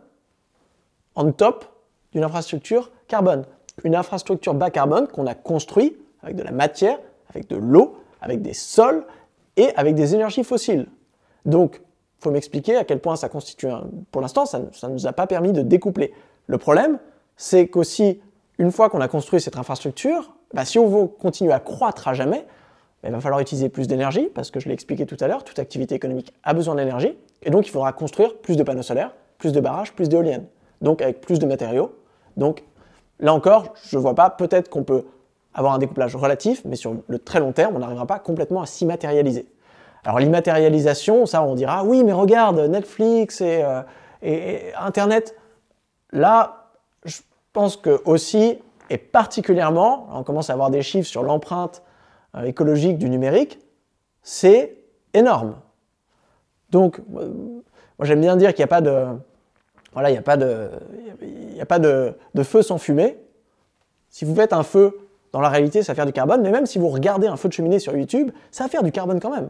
en 1.15 1.29
top 1.33 1.65
d'une 2.13 2.23
infrastructure 2.23 2.89
carbone. 3.09 3.43
Une 3.83 3.95
infrastructure 3.95 4.53
bas 4.53 4.71
carbone 4.71 5.07
qu'on 5.07 5.27
a 5.27 5.35
construite 5.35 5.99
avec 6.21 6.37
de 6.37 6.43
la 6.43 6.51
matière, 6.51 6.97
avec 7.29 7.49
de 7.49 7.57
l'eau, 7.57 7.97
avec 8.21 8.41
des 8.41 8.53
sols 8.53 9.05
et 9.57 9.75
avec 9.75 9.95
des 9.95 10.15
énergies 10.15 10.45
fossiles. 10.45 10.87
Donc, 11.45 11.81
faut 12.23 12.31
m'expliquer 12.31 12.75
à 12.75 12.83
quel 12.83 12.99
point 12.99 13.15
ça 13.15 13.29
constitue 13.29 13.67
un... 13.67 13.85
Pour 14.11 14.21
l'instant, 14.21 14.45
ça 14.45 14.59
ne 14.59 14.93
nous 14.93 15.07
a 15.07 15.13
pas 15.13 15.27
permis 15.27 15.51
de 15.51 15.61
découpler. 15.61 16.13
Le 16.47 16.57
problème, 16.57 16.99
c'est 17.37 17.67
qu'aussi, 17.67 18.21
une 18.57 18.71
fois 18.71 18.89
qu'on 18.89 19.01
a 19.01 19.07
construit 19.07 19.41
cette 19.41 19.57
infrastructure, 19.57 20.33
bah, 20.53 20.65
si 20.65 20.79
on 20.79 20.87
veut 20.87 21.07
continuer 21.07 21.53
à 21.53 21.59
croître 21.59 22.07
à 22.07 22.13
jamais, 22.13 22.45
bah, 23.01 23.09
il 23.09 23.11
va 23.11 23.19
falloir 23.19 23.41
utiliser 23.41 23.69
plus 23.69 23.87
d'énergie, 23.87 24.29
parce 24.33 24.51
que 24.51 24.59
je 24.59 24.67
l'ai 24.67 24.73
expliqué 24.73 25.05
tout 25.05 25.17
à 25.19 25.27
l'heure, 25.27 25.43
toute 25.43 25.59
activité 25.59 25.95
économique 25.95 26.33
a 26.43 26.53
besoin 26.53 26.75
d'énergie, 26.75 27.17
et 27.41 27.49
donc 27.49 27.67
il 27.67 27.71
faudra 27.71 27.91
construire 27.91 28.37
plus 28.37 28.55
de 28.55 28.63
panneaux 28.63 28.83
solaires, 28.83 29.13
plus 29.37 29.51
de 29.51 29.59
barrages, 29.59 29.93
plus 29.93 30.09
d'éoliennes, 30.09 30.45
donc 30.81 31.01
avec 31.01 31.19
plus 31.21 31.39
de 31.39 31.45
matériaux. 31.45 31.93
Donc 32.37 32.63
là 33.19 33.33
encore, 33.33 33.73
je 33.83 33.97
ne 33.97 34.01
vois 34.01 34.15
pas, 34.15 34.29
peut-être 34.29 34.69
qu'on 34.69 34.83
peut 34.83 35.05
avoir 35.53 35.73
un 35.73 35.77
découplage 35.77 36.15
relatif, 36.15 36.63
mais 36.65 36.75
sur 36.75 36.95
le 37.07 37.19
très 37.19 37.39
long 37.39 37.51
terme, 37.51 37.75
on 37.75 37.79
n'arrivera 37.79 38.07
pas 38.07 38.19
complètement 38.19 38.61
à 38.61 38.65
s'immatérialiser. 38.65 39.47
Alors 40.05 40.19
l'immatérialisation, 40.19 41.25
ça 41.25 41.43
on 41.43 41.55
dira, 41.55 41.83
oui 41.83 42.03
mais 42.03 42.13
regarde, 42.13 42.59
Netflix 42.59 43.41
et, 43.41 43.63
euh, 43.63 44.71
Internet, 44.77 45.35
là, 46.11 46.71
je 47.05 47.21
pense 47.53 47.77
que 47.77 48.01
aussi, 48.05 48.59
et 48.89 48.97
particulièrement, 48.97 50.07
on 50.13 50.23
commence 50.23 50.49
à 50.49 50.53
avoir 50.53 50.69
des 50.69 50.81
chiffres 50.81 51.07
sur 51.07 51.23
l'empreinte 51.23 51.83
euh, 52.35 52.43
écologique 52.43 52.97
du 52.97 53.09
numérique, 53.09 53.59
c'est 54.21 54.77
énorme. 55.13 55.55
Donc, 56.69 56.99
euh, 57.15 57.29
moi 57.97 58.05
j'aime 58.05 58.21
bien 58.21 58.35
dire 58.35 58.53
qu'il 58.53 58.61
n'y 58.61 58.65
a 58.65 58.67
pas 58.67 58.81
de, 58.81 59.05
voilà, 59.93 60.09
il 60.09 60.13
n'y 60.13 60.19
a 60.19 60.23
pas, 60.23 60.37
de, 60.37 60.69
il 61.21 61.61
a 61.61 61.65
pas 61.65 61.79
de, 61.79 62.13
de 62.33 62.43
feu 62.43 62.61
sans 62.61 62.77
fumée. 62.77 63.17
Si 64.09 64.25
vous 64.25 64.35
faites 64.35 64.53
un 64.53 64.63
feu 64.63 64.99
dans 65.31 65.39
la 65.39 65.49
réalité, 65.49 65.81
ça 65.81 65.93
va 65.93 65.95
faire 65.95 66.05
du 66.05 66.13
carbone, 66.13 66.41
mais 66.41 66.51
même 66.51 66.65
si 66.65 66.77
vous 66.77 66.89
regardez 66.89 67.27
un 67.27 67.37
feu 67.37 67.47
de 67.47 67.53
cheminée 67.53 67.79
sur 67.79 67.95
YouTube, 67.95 68.31
ça 68.51 68.65
va 68.65 68.69
faire 68.69 68.83
du 68.83 68.91
carbone 68.91 69.19
quand 69.19 69.31
même. 69.31 69.49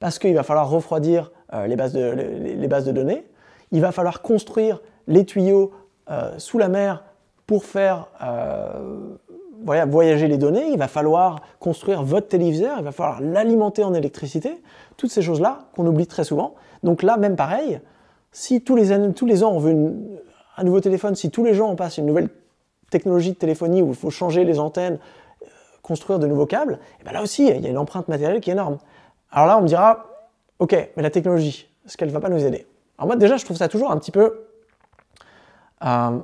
Parce 0.00 0.18
qu'il 0.18 0.34
va 0.34 0.42
falloir 0.42 0.68
refroidir 0.70 1.32
euh, 1.54 1.66
les, 1.66 1.76
bases 1.76 1.92
de, 1.92 2.92
données, 2.92 3.24
il 3.72 3.80
va 3.80 3.92
falloir 3.92 4.22
construire 4.22 4.80
les 5.06 5.24
tuyaux 5.24 5.72
euh, 6.10 6.38
sous 6.38 6.58
la 6.58 6.68
mer 6.68 7.04
pour 7.46 7.64
faire 7.64 8.08
euh, 8.22 9.16
voyager 9.64 10.28
les 10.28 10.38
données, 10.38 10.68
il 10.68 10.78
va 10.78 10.88
falloir 10.88 11.40
construire 11.58 12.02
votre 12.02 12.28
téléviseur, 12.28 12.76
il 12.78 12.84
va 12.84 12.92
falloir 12.92 13.20
l'alimenter 13.20 13.82
en 13.82 13.94
électricité, 13.94 14.62
toutes 14.96 15.10
ces 15.10 15.22
choses-là 15.22 15.68
qu'on 15.74 15.86
oublie 15.86 16.06
très 16.06 16.24
souvent. 16.24 16.54
Donc 16.82 17.02
là, 17.02 17.16
même 17.16 17.34
pareil, 17.34 17.80
si 18.30 18.60
tous 18.60 18.76
les, 18.76 19.12
tous 19.14 19.26
les 19.26 19.42
ans 19.42 19.52
on 19.52 19.58
veut 19.58 19.94
un 20.56 20.64
nouveau 20.64 20.80
téléphone, 20.80 21.14
si 21.14 21.30
tous 21.30 21.44
les 21.44 21.54
gens 21.54 21.70
on 21.70 21.76
passe 21.76 21.98
une 21.98 22.06
nouvelle 22.06 22.28
technologie 22.90 23.32
de 23.32 23.36
téléphonie 23.36 23.82
où 23.82 23.88
il 23.88 23.96
faut 23.96 24.10
changer 24.10 24.44
les 24.44 24.58
antennes, 24.58 24.98
construire 25.82 26.18
de 26.18 26.26
nouveaux 26.26 26.46
câbles, 26.46 26.74
et 26.74 26.96
eh 27.00 27.04
bien 27.04 27.12
là 27.12 27.22
aussi, 27.22 27.46
il 27.48 27.60
y 27.60 27.66
a 27.66 27.70
une 27.70 27.78
empreinte 27.78 28.08
matérielle 28.08 28.40
qui 28.40 28.50
est 28.50 28.52
énorme. 28.52 28.78
Alors 29.30 29.46
là, 29.46 29.58
on 29.58 29.62
me 29.62 29.68
dira, 29.68 30.06
ok, 30.58 30.90
mais 30.96 31.02
la 31.02 31.10
technologie, 31.10 31.68
est-ce 31.86 31.96
qu'elle 31.96 32.08
ne 32.08 32.14
va 32.14 32.20
pas 32.20 32.28
nous 32.28 32.44
aider? 32.44 32.66
Alors 32.96 33.06
moi, 33.06 33.16
déjà, 33.16 33.36
je 33.36 33.44
trouve 33.44 33.56
ça 33.56 33.68
toujours 33.68 33.90
un 33.90 33.98
petit 33.98 34.10
peu 34.10 34.46
euh, 35.84 36.18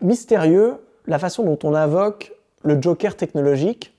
mystérieux, 0.00 0.76
la 1.06 1.18
façon 1.18 1.42
dont 1.42 1.58
on 1.64 1.74
invoque 1.74 2.32
le 2.62 2.80
joker 2.80 3.16
technologique, 3.16 3.96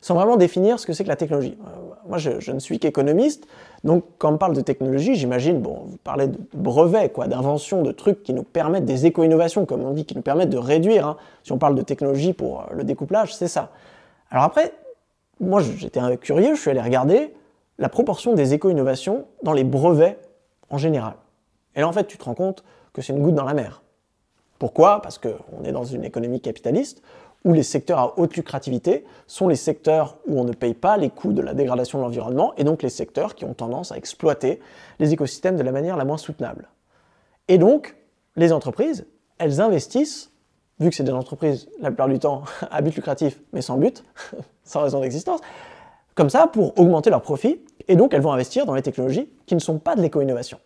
sans 0.00 0.14
vraiment 0.14 0.36
définir 0.36 0.78
ce 0.78 0.86
que 0.86 0.92
c'est 0.92 1.02
que 1.02 1.08
la 1.08 1.16
technologie. 1.16 1.58
Euh, 1.66 1.94
moi, 2.08 2.18
je, 2.18 2.52
ne 2.52 2.60
suis 2.60 2.78
qu'économiste, 2.78 3.48
donc 3.82 4.04
quand 4.18 4.32
on 4.32 4.38
parle 4.38 4.54
de 4.54 4.60
technologie, 4.60 5.16
j'imagine, 5.16 5.60
bon, 5.60 5.82
vous 5.86 5.96
parlez 5.96 6.28
de 6.28 6.38
brevets, 6.54 7.12
quoi, 7.12 7.26
d'inventions, 7.26 7.82
de 7.82 7.90
trucs 7.90 8.22
qui 8.22 8.32
nous 8.32 8.44
permettent, 8.44 8.84
des 8.84 9.06
éco-innovations, 9.06 9.66
comme 9.66 9.82
on 9.82 9.92
dit, 9.92 10.04
qui 10.04 10.14
nous 10.14 10.22
permettent 10.22 10.50
de 10.50 10.58
réduire. 10.58 11.08
Hein. 11.08 11.16
Si 11.42 11.50
on 11.50 11.58
parle 11.58 11.74
de 11.74 11.82
technologie 11.82 12.32
pour 12.32 12.60
euh, 12.60 12.64
le 12.74 12.84
découplage, 12.84 13.34
c'est 13.34 13.48
ça. 13.48 13.70
Alors 14.30 14.44
après, 14.44 14.72
moi, 15.40 15.60
j'étais 15.60 16.00
curieux, 16.18 16.54
je 16.54 16.60
suis 16.60 16.70
allé 16.70 16.80
regarder 16.80 17.34
la 17.78 17.88
proportion 17.88 18.34
des 18.34 18.54
éco-innovations 18.54 19.26
dans 19.42 19.52
les 19.52 19.64
brevets 19.64 20.18
en 20.70 20.78
général. 20.78 21.14
Et 21.74 21.80
là, 21.80 21.88
en 21.88 21.92
fait, 21.92 22.06
tu 22.06 22.18
te 22.18 22.24
rends 22.24 22.34
compte 22.34 22.64
que 22.92 23.02
c'est 23.02 23.12
une 23.12 23.22
goutte 23.22 23.34
dans 23.34 23.44
la 23.44 23.54
mer. 23.54 23.82
Pourquoi? 24.58 25.02
Parce 25.02 25.18
qu'on 25.18 25.64
est 25.64 25.72
dans 25.72 25.84
une 25.84 26.04
économie 26.04 26.40
capitaliste 26.40 27.02
où 27.44 27.52
les 27.52 27.62
secteurs 27.62 27.98
à 27.98 28.18
haute 28.18 28.34
lucrativité 28.36 29.04
sont 29.26 29.46
les 29.46 29.56
secteurs 29.56 30.18
où 30.26 30.40
on 30.40 30.44
ne 30.44 30.52
paye 30.52 30.74
pas 30.74 30.96
les 30.96 31.10
coûts 31.10 31.32
de 31.32 31.42
la 31.42 31.54
dégradation 31.54 31.98
de 31.98 32.04
l'environnement 32.04 32.54
et 32.56 32.64
donc 32.64 32.82
les 32.82 32.88
secteurs 32.88 33.34
qui 33.34 33.44
ont 33.44 33.54
tendance 33.54 33.92
à 33.92 33.96
exploiter 33.96 34.60
les 34.98 35.12
écosystèmes 35.12 35.56
de 35.56 35.62
la 35.62 35.70
manière 35.70 35.96
la 35.96 36.04
moins 36.04 36.16
soutenable. 36.16 36.68
Et 37.48 37.58
donc, 37.58 37.94
les 38.34 38.52
entreprises, 38.52 39.06
elles 39.38 39.60
investissent, 39.60 40.32
vu 40.80 40.90
que 40.90 40.96
c'est 40.96 41.04
des 41.04 41.12
entreprises 41.12 41.68
la 41.80 41.90
plupart 41.90 42.08
du 42.08 42.18
temps 42.18 42.42
à 42.70 42.80
but 42.80 42.96
lucratif 42.96 43.40
mais 43.52 43.62
sans 43.62 43.76
but, 43.76 44.02
sans 44.64 44.82
raison 44.82 45.00
d'existence, 45.00 45.40
comme 46.16 46.30
ça 46.30 46.48
pour 46.48 46.76
augmenter 46.80 47.10
leurs 47.10 47.22
profits 47.22 47.60
et 47.86 47.94
donc 47.94 48.12
elles 48.12 48.22
vont 48.22 48.32
investir 48.32 48.66
dans 48.66 48.74
les 48.74 48.82
technologies 48.82 49.30
qui 49.46 49.54
ne 49.54 49.60
sont 49.60 49.78
pas 49.78 49.94
de 49.94 50.02
l'éco-innovation. 50.02 50.58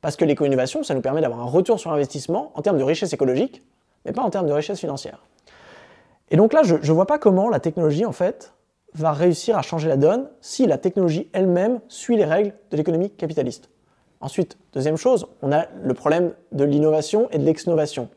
Parce 0.00 0.16
que 0.16 0.24
l'éco-innovation, 0.24 0.82
ça 0.82 0.94
nous 0.94 1.02
permet 1.02 1.20
d'avoir 1.20 1.40
un 1.40 1.50
retour 1.50 1.78
sur 1.78 1.92
investissement 1.92 2.52
en 2.54 2.62
termes 2.62 2.78
de 2.78 2.84
richesse 2.84 3.12
écologique, 3.12 3.62
mais 4.06 4.12
pas 4.12 4.22
en 4.22 4.30
termes 4.30 4.46
de 4.46 4.52
richesse 4.52 4.80
financière. 4.80 5.22
Et 6.30 6.36
donc 6.36 6.52
là, 6.52 6.62
je 6.62 6.76
ne 6.76 6.92
vois 6.92 7.06
pas 7.06 7.18
comment 7.18 7.50
la 7.50 7.60
technologie, 7.60 8.06
en 8.06 8.12
fait, 8.12 8.54
va 8.94 9.12
réussir 9.12 9.58
à 9.58 9.62
changer 9.62 9.88
la 9.88 9.96
donne 9.96 10.28
si 10.40 10.66
la 10.66 10.78
technologie 10.78 11.28
elle-même 11.32 11.80
suit 11.88 12.16
les 12.16 12.24
règles 12.24 12.54
de 12.70 12.76
l'économie 12.76 13.10
capitaliste. 13.10 13.70
Ensuite, 14.20 14.56
deuxième 14.72 14.96
chose, 14.96 15.26
on 15.42 15.52
a 15.52 15.66
le 15.82 15.94
problème 15.94 16.32
de 16.52 16.64
l'innovation 16.64 17.28
et 17.30 17.38
de 17.38 17.44
l'exnovation. 17.44 18.08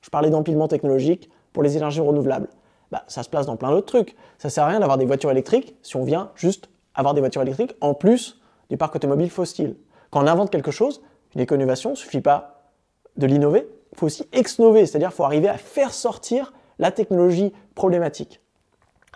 Je 0.00 0.10
parlais 0.10 0.30
d'empilement 0.30 0.68
technologique 0.68 1.30
pour 1.52 1.62
les 1.62 1.76
énergies 1.76 2.00
renouvelables. 2.00 2.48
Bah, 2.92 3.04
ça 3.08 3.22
se 3.22 3.30
place 3.30 3.46
dans 3.46 3.56
plein 3.56 3.70
d'autres 3.70 3.86
trucs. 3.86 4.14
Ça 4.36 4.50
sert 4.50 4.64
à 4.64 4.68
rien 4.68 4.80
d'avoir 4.80 4.98
des 4.98 5.06
voitures 5.06 5.30
électriques 5.30 5.74
si 5.82 5.96
on 5.96 6.04
vient 6.04 6.30
juste 6.36 6.68
avoir 6.94 7.14
des 7.14 7.20
voitures 7.20 7.40
électriques 7.40 7.74
en 7.80 7.94
plus 7.94 8.42
du 8.68 8.76
parc 8.76 8.94
automobile 8.94 9.30
fossile. 9.30 9.76
Quand 10.10 10.22
on 10.22 10.26
invente 10.26 10.50
quelque 10.50 10.70
chose, 10.70 11.02
une 11.34 11.40
éco-innovation, 11.40 11.90
ne 11.90 11.94
suffit 11.94 12.20
pas 12.20 12.70
de 13.16 13.26
l'innover, 13.26 13.66
il 13.92 13.98
faut 13.98 14.06
aussi 14.06 14.28
exnover, 14.32 14.84
c'est-à-dire 14.84 15.08
qu'il 15.08 15.16
faut 15.16 15.24
arriver 15.24 15.48
à 15.48 15.56
faire 15.56 15.94
sortir 15.94 16.52
la 16.78 16.90
technologie 16.90 17.54
problématique. 17.74 18.42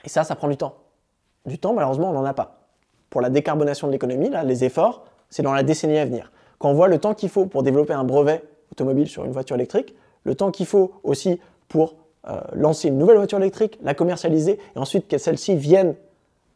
Et 0.05 0.09
ça, 0.09 0.25
ça 0.25 0.37
prend 0.37 0.49
du 0.49 0.57
temps. 0.57 0.77
Du 1.45 1.59
temps, 1.59 1.75
malheureusement, 1.75 2.11
on 2.11 2.15
n'en 2.15 2.25
a 2.25 2.33
pas. 2.33 2.69
Pour 3.11 3.21
la 3.21 3.29
décarbonation 3.29 3.89
de 3.89 3.93
l'économie, 3.93 4.31
là, 4.31 4.43
les 4.43 4.65
efforts, 4.65 5.05
c'est 5.29 5.43
dans 5.43 5.53
la 5.53 5.63
décennie 5.63 5.99
à 5.99 6.07
venir. 6.07 6.33
Quand 6.59 6.71
on 6.71 6.75
voit 6.75 6.89
le 6.89 6.99
temps 6.99 7.13
qu'il 7.13 7.29
faut 7.29 7.45
pour 7.45 7.63
développer 7.63 7.93
un 7.93 8.05
brevet 8.05 8.43
automobile 8.73 9.07
sur 9.07 9.27
une 9.27 9.33
voiture 9.33 9.57
électrique, 9.57 9.95
le 10.25 10.35
temps 10.35 10.51
qu'il 10.51 10.67
faut 10.67 10.93
aussi 11.03 11.39
pour 11.69 11.97
euh, 12.29 12.41
lancer 12.55 12.89
une 12.89 12.99
nouvelle 12.99 13.19
voiture 13.19 13.39
électrique, 13.39 13.79
la 13.83 13.95
commercialiser, 13.95 14.59
et 14.75 14.79
ensuite 14.79 15.07
que 15.07 15.17
celle-ci 15.17 15.55
vienne 15.55 15.95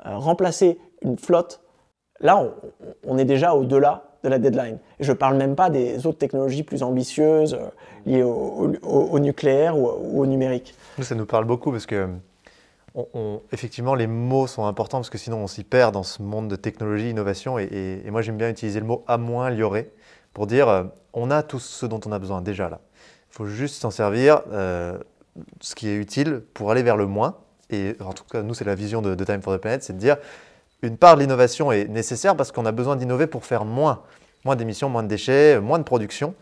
euh, 0.04 0.16
remplacer 0.16 0.80
une 1.02 1.16
flotte, 1.16 1.60
là, 2.18 2.44
on 3.06 3.18
est 3.18 3.24
déjà 3.24 3.54
au-delà 3.54 4.02
de 4.24 4.28
la 4.28 4.40
deadline. 4.40 4.78
Et 4.98 5.04
je 5.04 5.12
ne 5.12 5.16
parle 5.16 5.36
même 5.36 5.54
pas 5.54 5.70
des 5.70 6.08
autres 6.08 6.18
technologies 6.18 6.64
plus 6.64 6.82
ambitieuses 6.82 7.54
euh, 7.54 7.68
liées 8.04 8.24
au, 8.24 9.18
nucléaire 9.20 9.78
ou, 9.78 9.86
au 9.86 10.26
numérique. 10.26 10.74
ça 11.00 11.14
nous 11.14 11.24
parle 11.24 11.44
beaucoup 11.44 11.70
parce 11.70 11.86
que 11.86 12.08
effectivement, 13.52 13.94
les 13.94 14.08
mots 14.08 14.48
sont 14.48 14.66
importants 14.66 14.98
parce 14.98 15.10
que 15.10 15.18
sinon 15.18 15.36
on 15.36 15.46
s'y 15.46 15.62
perd 15.62 15.94
dans 15.94 16.02
ce 16.02 16.20
monde 16.20 16.48
de 16.48 16.56
technologie, 16.56 17.10
innovation. 17.10 17.60
Et, 17.60 18.02
moi 18.10 18.22
j'aime 18.22 18.36
bien 18.36 18.48
utiliser 18.48 18.80
le 18.80 18.86
mot 18.86 19.04
à 19.06 19.18
moins, 19.18 19.56
aurait, 19.60 19.92
pour 20.32 20.48
dire 20.48 20.90
on 21.12 21.30
a 21.30 21.44
tout 21.44 21.60
ce 21.60 21.86
dont 21.86 22.00
on 22.04 22.10
a 22.10 22.18
besoin 22.18 22.42
déjà 22.42 22.68
là. 22.68 22.80
Il 23.30 23.36
faut 23.36 23.46
juste 23.46 23.76
s'en 23.80 23.92
servir, 23.92 24.42
ce 25.61 25.74
qui 25.74 25.88
est 25.88 25.97
utile 25.97 26.43
pour 26.55 26.70
aller 26.70 26.82
vers 26.82 26.97
le 26.97 27.07
moins. 27.07 27.36
Et 27.70 27.97
en 28.01 28.12
tout 28.12 28.24
cas, 28.24 28.43
nous, 28.43 28.55
c'est 28.55 28.64
la 28.64 28.74
vision 28.74 29.03
de, 29.03 29.14
Time 29.24 29.43
for 29.43 29.55
the 29.55 29.61
Planet, 29.61 29.82
c'est 29.82 29.93
de 29.93 29.99
dire 29.99 30.16
une 30.82 30.97
part 30.97 31.16
de 31.16 31.20
l'innovation 31.20 31.72
est 31.72 31.86
nécessaire 31.86 32.36
parce 32.36 32.53
qu'on 32.53 32.66
a 32.66 32.72
besoin 32.72 32.97
d'innover 32.97 33.26
pour 33.26 33.45
faire 33.45 33.64
moins. 33.64 34.03
Moins 34.45 34.57
d'émissions, 34.57 34.88
moins 34.88 35.03
de 35.03 35.09
déchets, 35.09 35.61
moins 35.61 35.78
de 35.78 35.84
production, 35.84 36.34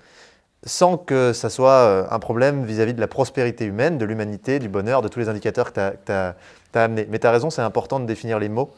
sans 0.65 0.97
que 0.97 1.33
ça 1.33 1.51
soit 1.51 1.71
euh, 1.71 2.07
un 2.11 2.21
problème 2.21 2.65
vis-à-vis 2.65 2.95
de 2.95 3.01
la 3.01 3.09
prospérité 3.09 3.65
humaine, 3.65 3.99
de 3.99 4.05
l'humanité, 4.05 4.61
du 4.61 4.69
bonheur, 4.69 5.03
de 5.03 5.09
tous 5.09 5.19
les 5.19 5.29
indicateurs 5.29 5.73
que 5.73 5.97
tu 6.07 6.13
as, 6.13 6.37
amenés. 6.75 7.09
Mais 7.11 7.19
tu 7.19 7.27
as 7.27 7.33
raison, 7.33 7.51
c'est 7.51 7.63
important 7.63 7.99
de 7.99 8.07
définir 8.07 8.39
les 8.39 8.49
mots. 8.49 8.71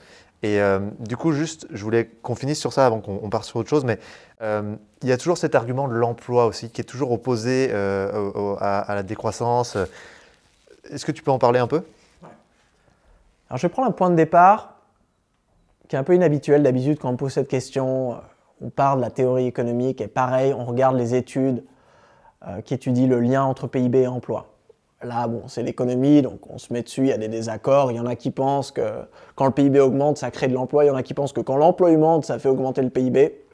Et 0.42 0.60
euh, 0.60 0.80
du 1.00 1.16
coup, 1.16 1.32
juste, 1.32 1.66
je 1.70 1.84
voulais 1.84 2.06
qu'on 2.22 2.34
finisse 2.34 2.58
sur 2.58 2.72
ça 2.72 2.86
avant 2.86 3.00
qu'on 3.00 3.28
parte 3.28 3.44
sur 3.44 3.56
autre 3.56 3.68
chose, 3.68 3.84
mais 3.84 3.98
euh, 4.40 4.74
il 5.02 5.08
y 5.08 5.12
a 5.12 5.18
toujours 5.18 5.36
cet 5.36 5.54
argument 5.54 5.86
de 5.86 5.94
l'emploi 5.94 6.46
aussi, 6.46 6.70
qui 6.70 6.80
est 6.80 6.84
toujours 6.84 7.12
opposé 7.12 7.72
à, 7.72 8.78
à, 8.78 8.94
la 8.94 9.02
décroissance. 9.02 9.76
Est-ce 10.90 11.04
que 11.04 11.12
tu 11.12 11.22
peux 11.22 11.30
en 11.30 11.38
parler 11.38 11.60
un 11.60 11.66
peu? 11.66 11.82
Alors, 13.50 13.58
je 13.58 13.66
vais 13.66 13.72
prendre 13.72 13.88
un 13.88 13.92
point 13.92 14.10
de 14.10 14.16
départ 14.16 14.76
qui 15.90 15.96
est 15.96 15.98
un 15.98 16.04
peu 16.04 16.14
inhabituel 16.14 16.62
d'habitude 16.62 17.00
quand 17.00 17.10
on 17.10 17.16
pose 17.16 17.32
cette 17.32 17.48
question. 17.48 18.16
On 18.62 18.70
parle 18.70 18.98
de 18.98 19.04
la 19.04 19.10
théorie 19.10 19.46
économique 19.46 20.00
et 20.00 20.06
pareil, 20.06 20.54
on 20.54 20.64
regarde 20.64 20.96
les 20.96 21.16
études 21.16 21.64
euh, 22.46 22.60
qui 22.60 22.74
étudie 22.74 23.08
le 23.08 23.18
lien 23.18 23.42
entre 23.42 23.66
PIB 23.66 24.02
et 24.02 24.06
emploi. 24.06 24.49
Là, 25.02 25.26
bon, 25.28 25.48
c'est 25.48 25.62
l'économie, 25.62 26.20
donc 26.20 26.50
on 26.50 26.58
se 26.58 26.72
met 26.72 26.82
dessus, 26.82 27.02
il 27.02 27.06
y 27.08 27.12
a 27.12 27.18
des 27.18 27.28
désaccords. 27.28 27.90
Il 27.90 27.96
y 27.96 28.00
en 28.00 28.06
a 28.06 28.16
qui 28.16 28.30
pensent 28.30 28.70
que 28.70 28.82
quand 29.34 29.46
le 29.46 29.52
PIB 29.52 29.80
augmente, 29.80 30.18
ça 30.18 30.30
crée 30.30 30.46
de 30.46 30.52
l'emploi. 30.52 30.84
Il 30.84 30.88
y 30.88 30.90
en 30.90 30.96
a 30.96 31.02
qui 31.02 31.14
pensent 31.14 31.32
que 31.32 31.40
quand 31.40 31.56
l'emploi 31.56 31.90
augmente, 31.90 32.26
ça 32.26 32.38
fait 32.38 32.50
augmenter 32.50 32.82
le 32.82 32.90
PIB. 32.90 33.44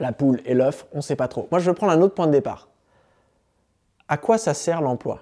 La 0.00 0.12
poule 0.12 0.40
et 0.46 0.54
l'œuf, 0.54 0.86
on 0.92 0.98
ne 0.98 1.02
sait 1.02 1.16
pas 1.16 1.28
trop. 1.28 1.48
Moi, 1.50 1.60
je 1.60 1.70
vais 1.70 1.74
prendre 1.74 1.92
un 1.92 2.00
autre 2.00 2.14
point 2.14 2.26
de 2.26 2.32
départ. 2.32 2.68
À 4.08 4.16
quoi 4.16 4.38
ça 4.38 4.54
sert 4.54 4.80
l'emploi? 4.80 5.20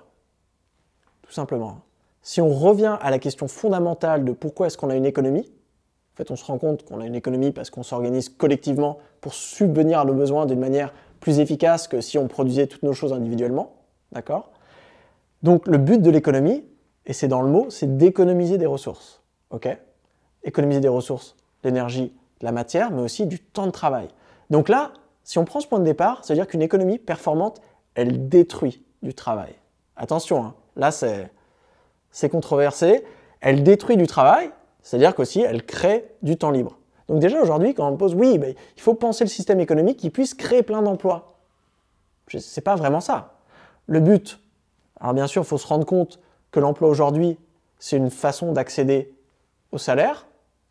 Tout 1.22 1.32
simplement. 1.32 1.78
Si 2.22 2.40
on 2.40 2.48
revient 2.48 2.96
à 3.00 3.10
la 3.10 3.18
question 3.18 3.48
fondamentale 3.48 4.24
de 4.24 4.32
pourquoi 4.32 4.68
est-ce 4.68 4.78
qu'on 4.78 4.90
a 4.90 4.96
une 4.96 5.06
économie, 5.06 5.50
en 6.14 6.16
fait, 6.16 6.30
on 6.30 6.36
se 6.36 6.44
rend 6.44 6.58
compte 6.58 6.84
qu'on 6.84 7.00
a 7.00 7.06
une 7.06 7.16
économie 7.16 7.50
parce 7.50 7.70
qu'on 7.70 7.82
s'organise 7.82 8.28
collectivement 8.28 8.98
pour 9.20 9.34
subvenir 9.34 9.98
à 9.98 10.04
nos 10.04 10.14
besoins 10.14 10.46
d'une 10.46 10.60
manière 10.60 10.92
plus 11.18 11.40
efficace 11.40 11.88
que 11.88 12.00
si 12.00 12.18
on 12.18 12.28
produisait 12.28 12.68
toutes 12.68 12.84
nos 12.84 12.92
choses 12.92 13.12
individuellement. 13.12 13.74
D'accord? 14.12 14.50
Donc, 15.45 15.68
le 15.68 15.78
but 15.78 16.03
de 16.03 16.11
l'économie, 16.11 16.64
et 17.07 17.12
c'est 17.12 17.28
dans 17.28 17.42
le 17.42 17.49
mot, 17.49 17.70
c'est 17.70 17.97
d'économiser 17.97 18.59
des 18.59 18.66
ressources. 18.66 19.22
OK? 19.51 19.68
Économiser 20.42 20.80
des 20.80 20.88
ressources, 20.88 21.36
l'énergie, 21.62 22.12
la 22.40 22.51
matière, 22.51 22.90
mais 22.90 23.03
aussi 23.03 23.26
du 23.26 23.38
temps 23.38 23.66
de 23.66 23.70
travail. 23.70 24.09
Donc 24.51 24.68
là, 24.68 24.92
si 25.22 25.38
on 25.38 25.45
prend 25.45 25.61
ce 25.61 25.66
point 25.66 25.78
de 25.78 25.84
départ, 25.84 26.24
c'est-à-dire 26.24 26.47
qu'une 26.47 26.62
économie 26.62 26.99
performante, 26.99 27.61
elle 27.95 28.28
détruit 28.28 28.82
du 29.03 29.14
travail. 29.14 29.55
Attention, 29.97 30.45
hein, 30.45 30.55
là 30.76 30.90
c'est 30.90 32.28
controversé. 32.28 33.05
Elle 33.40 33.62
détruit 33.62 33.97
du 33.97 34.07
travail, 34.07 34.51
c'est-à-dire 34.82 35.14
qu'aussi, 35.14 35.40
elle 35.40 35.64
crée 35.64 36.12
du 36.22 36.36
temps 36.36 36.51
libre. 36.51 36.78
Donc 37.09 37.20
déjà 37.20 37.40
aujourd'hui, 37.40 37.74
quand 37.74 37.88
on 37.88 37.97
pose, 37.97 38.14
oui, 38.14 38.40
il 38.76 38.82
faut 38.82 38.95
penser 38.95 39.24
le 39.24 39.30
système 39.30 39.61
économique 39.61 39.99
qui 39.99 40.11
puisse 40.11 40.34
créer 40.34 40.62
plein 40.62 40.82
d'emplois. 40.82 41.38
Ce 42.28 42.38
n'est 42.38 42.64
pas 42.64 42.76
vraiment 42.76 43.01
ça. 43.01 43.34
Le 43.86 44.01
but, 44.01 44.40
alors 45.05 45.12
bien 45.12 45.26
sûr, 45.26 45.42
il 45.42 45.44
faut 45.44 45.59
se 45.59 45.66
rendre 45.66 45.84
compte 45.84 46.18
que 46.50 46.61
l'emploi 46.61 46.88
aujourd'hui, 46.88 47.38
c'est 47.78 47.98
une 47.98 48.09
façon 48.09 48.52
d'accéder 48.52 49.12
au 49.70 49.76
salaire, 49.76 50.26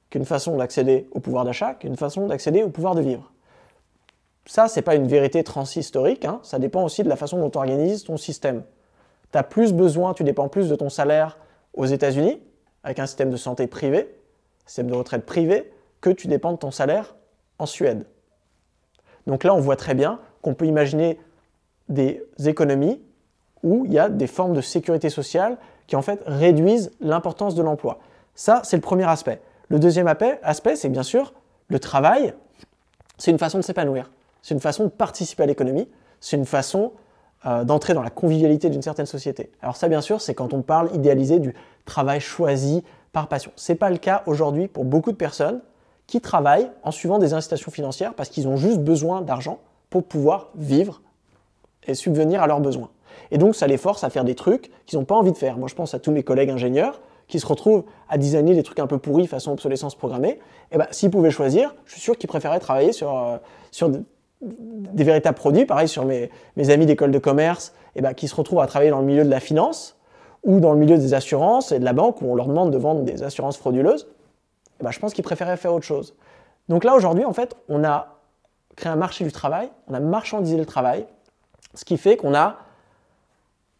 qu'une 0.09 0.25
façon 0.25 0.57
d'accéder 0.57 1.07
au 1.11 1.19
pouvoir 1.19 1.45
d'achat, 1.45 1.75
qu'une 1.75 1.95
façon 1.95 2.25
d'accéder 2.25 2.63
au 2.63 2.69
pouvoir 2.69 2.95
de 2.95 3.01
vivre. 3.01 3.31
Ça, 4.47 4.67
c'est 4.67 4.81
pas 4.81 4.95
une 4.95 5.05
vérité 5.05 5.43
transhistorique, 5.43 6.25
hein. 6.25 6.39
ça 6.41 6.57
dépend 6.57 6.84
aussi 6.84 7.03
de 7.03 7.09
la 7.09 7.15
façon 7.15 7.38
dont 7.38 7.51
tu 7.51 7.59
organises 7.59 8.05
ton 8.05 8.17
système. 8.17 8.63
Tu 9.31 9.38
as 9.38 9.43
plus 9.43 9.71
besoin, 9.71 10.15
tu 10.15 10.23
dépends 10.23 10.49
plus 10.49 10.67
de 10.67 10.75
ton 10.75 10.89
salaire 10.89 11.38
aux 11.75 11.86
États-Unis, 11.86 12.41
avec 12.84 12.97
un 12.97 13.05
système 13.05 13.29
de 13.29 13.38
santé 13.38 13.67
privé, 13.67 14.17
système 14.65 14.88
de 14.88 14.95
retraite 14.95 15.27
privé, 15.27 15.71
que 16.01 16.09
tu 16.09 16.25
dépends 16.25 16.53
de 16.53 16.57
ton 16.57 16.71
salaire 16.71 17.15
en 17.59 17.67
Suède. 17.67 18.07
Donc 19.27 19.43
là, 19.43 19.53
on 19.53 19.59
voit 19.59 19.75
très 19.75 19.93
bien 19.93 20.19
qu'on 20.41 20.55
peut 20.55 20.65
imaginer 20.65 21.19
des 21.88 22.25
économies 22.43 22.99
où 23.64 23.86
il 23.86 23.93
y 23.93 23.99
a 23.99 24.09
des 24.09 24.28
formes 24.28 24.53
de 24.53 24.61
sécurité 24.61 25.09
sociale 25.09 25.57
qui 25.88 25.95
en 25.95 26.01
fait 26.01 26.22
réduisent 26.26 26.91
l'importance 27.01 27.55
de 27.55 27.64
l'emploi. 27.64 27.99
Ça, 28.36 28.61
c'est 28.64 28.78
le 28.78 28.82
premier 28.82 29.07
aspect. 29.07 29.41
Le 29.70 29.80
deuxième 29.80 30.07
aspect, 30.07 30.76
c'est 30.76 30.89
bien 30.89 31.03
sûr 31.03 31.34
le 31.70 31.80
travail, 31.80 32.34
c'est 33.18 33.32
une 33.32 33.39
façon 33.39 33.57
de 33.57 33.64
s'épanouir, 33.64 34.11
c'est 34.41 34.53
une 34.53 34.59
façon 34.59 34.86
de 34.86 34.89
participer 34.89 35.43
à 35.43 35.45
l'économie, 35.45 35.88
c'est 36.20 36.38
une 36.38 36.45
façon 36.45 36.91
euh, 37.45 37.64
d'entrer 37.64 37.93
dans 37.93 38.03
la 38.03 38.09
convivialité 38.09 38.70
d'une 38.70 38.82
certaine 38.82 39.05
société. 39.05 39.51
Alors 39.61 39.76
ça, 39.76 39.88
bien 39.88 40.01
sûr, 40.01 40.22
c'est 40.22 40.34
quand 40.34 40.53
on 40.53 40.61
parle 40.61 40.93
idéalisé 40.93 41.39
du 41.39 41.53
travail 41.86 42.20
choisi 42.20 42.84
par 43.11 43.28
passion. 43.28 43.51
Ce 43.55 43.72
n'est 43.72 43.78
pas 43.78 43.89
le 43.89 43.97
cas 43.97 44.24
aujourd'hui 44.26 44.68
pour 44.68 44.86
beaucoup 44.86 45.11
de 45.11 45.18
personnes 45.18 45.61
qui 46.07 46.22
travaillent 46.22 46.70
en 46.84 46.91
suivant 46.91 47.20
des 47.20 47.34
incitations 47.34 47.72
financières 47.72 48.14
parce 48.14 48.30
qu'ils 48.30 48.47
ont 48.47 48.57
juste 48.57 48.80
besoin 48.80 49.22
d'argent 49.22 49.59
pour 49.89 50.03
pouvoir 50.03 50.49
vivre 50.55 51.01
et 51.86 51.95
subvenir 51.95 52.41
à 52.41 52.47
leurs 52.47 52.59
besoins. 52.59 52.89
Et 53.32 53.38
donc 53.38 53.55
ça 53.55 53.68
les 53.68 53.78
force 53.78 54.03
à 54.03 54.09
faire 54.09 54.24
des 54.24 54.36
trucs 54.36 54.72
qu'ils 54.86 54.99
n'ont 54.99 55.05
pas 55.05 55.16
envie 55.16 55.32
de 55.32 55.38
faire. 55.38 55.57
Moi 55.57 55.68
je 55.68 55.76
pense 55.76 55.93
à 55.93 55.99
tous 55.99 56.11
mes 56.11 56.24
collègues 56.24 56.49
ingénieurs 56.49 57.01
qui 57.28 57.39
se 57.39 57.45
retrouvent 57.45 57.84
à 58.09 58.18
designer 58.18 58.53
des 58.53 58.64
trucs 58.64 58.80
un 58.80 58.88
peu 58.88 58.97
pourris 58.97 59.28
façon 59.28 59.51
obsolescence 59.51 59.95
programmée. 59.95 60.30
Et 60.30 60.39
eh 60.74 60.78
ben, 60.78 60.88
s'ils 60.91 61.09
pouvaient 61.09 61.32
choisir, 61.32 61.74
je 61.86 61.93
suis 61.93 62.01
sûr 62.01 62.18
qu'ils 62.18 62.28
préféraient 62.28 62.59
travailler 62.59 62.91
sur, 62.91 63.18
euh, 63.18 63.38
sur 63.72 63.89
des 64.41 65.03
véritables 65.03 65.38
produits. 65.38 65.66
Pareil 65.66 65.88
sur 65.88 66.05
mes, 66.05 66.30
mes 66.57 66.70
amis 66.70 66.86
d'école 66.86 67.11
de 67.11 67.20
commerce 67.20 67.74
et 67.95 67.99
eh 67.99 68.01
ben, 68.01 68.14
qui 68.14 68.28
se 68.28 68.36
retrouvent 68.36 68.59
à 68.59 68.68
travailler 68.68 68.91
dans 68.91 68.99
le 68.99 69.05
milieu 69.05 69.24
de 69.24 69.30
la 69.30 69.39
finance 69.39 69.97
ou 70.43 70.59
dans 70.59 70.74
le 70.74 70.80
milieu 70.80 70.97
des 70.97 71.14
assurances 71.14 71.72
et 71.72 71.80
de 71.80 71.86
la 71.86 71.93
banque 71.93 72.22
où 72.22 72.26
on 72.26 72.36
leur 72.36 72.47
demande 72.47 72.72
de 72.72 72.78
vendre 72.78 73.03
des 73.03 73.24
assurances 73.24 73.57
frauduleuses. 73.57 74.07
Eh 74.80 74.84
ben, 74.84 74.91
je 74.91 74.99
pense 74.99 75.14
qu'ils 75.14 75.24
préféraient 75.24 75.57
faire 75.57 75.74
autre 75.74 75.86
chose. 75.86 76.16
Donc 76.70 76.84
là, 76.84 76.95
aujourd'hui, 76.95 77.26
en 77.26 77.34
fait, 77.34 77.55
on 77.70 77.84
a 77.84 78.20
créé 78.76 78.91
un 78.91 78.95
marché 78.95 79.24
du 79.24 79.32
travail, 79.32 79.70
on 79.88 79.93
a 79.93 79.99
marchandisé 79.99 80.57
le 80.57 80.66
travail, 80.66 81.05
ce 81.74 81.86
qui 81.86 81.97
fait 81.97 82.18
qu'on 82.18 82.34
a 82.34 82.57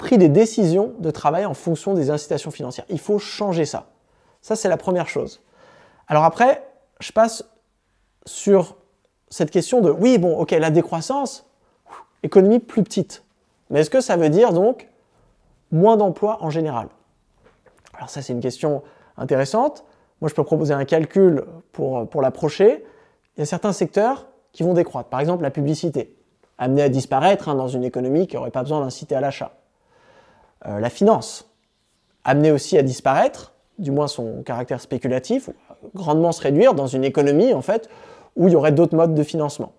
pris 0.04 0.18
des 0.18 0.28
décisions 0.28 0.94
de 1.00 1.12
travail 1.12 1.46
en 1.46 1.54
fonction 1.54 1.94
des 1.94 2.10
incitations 2.10 2.52
financières. 2.52 2.86
Il 2.90 3.00
faut 3.00 3.20
changer 3.20 3.64
ça. 3.64 3.88
Ça, 4.42 4.58
c'est 4.58 4.68
la 4.68 4.76
première 4.76 5.08
chose. 5.08 5.42
Alors 6.10 6.26
après, 6.26 6.68
je 7.00 7.14
passe 7.14 7.46
sur 8.26 8.76
cette 9.30 9.50
question 9.50 9.80
de, 9.80 9.90
oui, 9.90 10.18
bon, 10.18 10.38
ok, 10.38 10.52
la 10.52 10.72
décroissance, 10.72 11.46
économie 12.22 12.60
plus 12.60 12.84
petite. 12.84 13.24
Mais 13.70 13.80
est-ce 13.80 13.90
que 13.90 14.02
ça 14.02 14.18
veut 14.18 14.30
dire 14.30 14.52
donc 14.52 14.90
moins 15.72 15.96
d'emplois 15.96 16.44
en 16.44 16.50
général? 16.50 16.90
Alors 17.94 18.10
ça, 18.10 18.22
c'est 18.22 18.34
une 18.34 18.42
question 18.42 18.84
intéressante. 19.16 19.86
Moi, 20.20 20.30
je 20.30 20.36
peux 20.36 20.44
proposer 20.44 20.74
un 20.74 20.84
calcul 20.84 21.46
pour, 21.72 22.10
pour 22.10 22.22
l'approcher. 22.22 22.86
Il 23.38 23.40
y 23.40 23.44
a 23.44 23.46
certains 23.46 23.72
secteurs 23.72 24.28
qui 24.52 24.64
vont 24.64 24.74
décroître. 24.74 25.08
Par 25.08 25.22
exemple, 25.22 25.44
la 25.44 25.52
publicité, 25.52 26.14
amenée 26.58 26.82
à 26.82 26.90
disparaître 26.90 27.48
hein, 27.48 27.56
dans 27.56 27.70
une 27.70 27.86
économie 27.86 28.28
qui 28.28 28.36
n'aurait 28.36 28.52
pas 28.52 28.64
besoin 28.64 28.82
d'inciter 28.82 29.16
à 29.16 29.22
l'achat. 29.22 29.54
Euh, 30.66 30.80
la 30.80 30.90
finance, 30.90 31.50
amenée 32.24 32.52
aussi 32.52 32.78
à 32.78 32.84
disparaître, 32.84 33.54
du 33.80 33.92
moins 33.92 34.08
son 34.08 34.44
caractère 34.44 34.82
spéculatif, 34.82 35.50
grandement 35.96 36.32
se 36.32 36.42
réduire 36.42 36.74
dans 36.74 36.88
une 36.88 37.04
économie 37.04 37.54
en 37.54 37.62
fait 37.62 37.90
où 38.36 38.48
il 38.48 38.54
y 38.54 38.56
aurait 38.56 38.72
d'autres 38.72 38.96
modes 38.96 39.14
de 39.14 39.24
financement. 39.24 39.74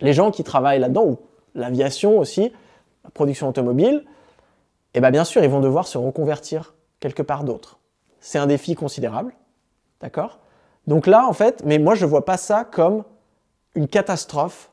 Les 0.00 0.12
gens 0.12 0.30
qui 0.30 0.44
travaillent 0.44 0.78
là-dedans, 0.78 1.04
ou 1.04 1.18
l'aviation 1.54 2.18
aussi, 2.18 2.52
la 3.04 3.10
production 3.10 3.48
automobile, 3.48 4.04
eh 4.94 5.00
bien, 5.00 5.10
bien 5.10 5.24
sûr, 5.24 5.42
ils 5.42 5.50
vont 5.50 5.60
devoir 5.60 5.86
se 5.86 5.98
reconvertir 5.98 6.74
quelque 7.00 7.22
part 7.22 7.44
d'autre. 7.44 7.78
C'est 8.20 8.38
un 8.38 8.46
défi 8.46 8.74
considérable. 8.74 9.34
D'accord? 10.00 10.38
Donc 10.86 11.06
là, 11.06 11.26
en 11.26 11.32
fait, 11.32 11.62
mais 11.64 11.78
moi, 11.78 11.94
je 11.94 12.04
ne 12.04 12.10
vois 12.10 12.24
pas 12.24 12.36
ça 12.36 12.64
comme 12.64 13.04
une 13.74 13.88
catastrophe. 13.88 14.70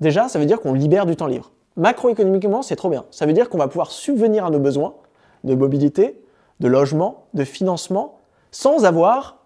Déjà, 0.00 0.28
ça 0.28 0.38
veut 0.38 0.46
dire 0.46 0.60
qu'on 0.60 0.72
libère 0.72 1.06
du 1.06 1.16
temps 1.16 1.26
libre. 1.26 1.52
Macroéconomiquement, 1.76 2.62
c'est 2.62 2.76
trop 2.76 2.88
bien. 2.88 3.04
Ça 3.10 3.26
veut 3.26 3.32
dire 3.32 3.48
qu'on 3.48 3.58
va 3.58 3.68
pouvoir 3.68 3.90
subvenir 3.90 4.44
à 4.44 4.50
nos 4.50 4.58
besoins 4.58 4.94
de 5.44 5.54
mobilité, 5.54 6.20
de 6.60 6.68
logement, 6.68 7.26
de 7.34 7.44
financement, 7.44 8.20
sans 8.50 8.84
avoir 8.84 9.38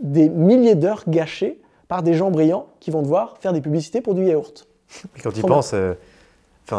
des 0.00 0.28
milliers 0.28 0.74
d'heures 0.74 1.04
gâchées 1.08 1.60
par 1.88 2.02
des 2.02 2.14
gens 2.14 2.30
brillants 2.30 2.66
qui 2.80 2.90
vont 2.90 3.02
devoir 3.02 3.36
faire 3.40 3.52
des 3.52 3.60
publicités 3.60 4.00
pour 4.00 4.14
du 4.14 4.24
yaourt. 4.24 4.66
quand 5.22 5.32
tu 5.32 5.42
penses, 5.42 5.72
euh, 5.74 5.94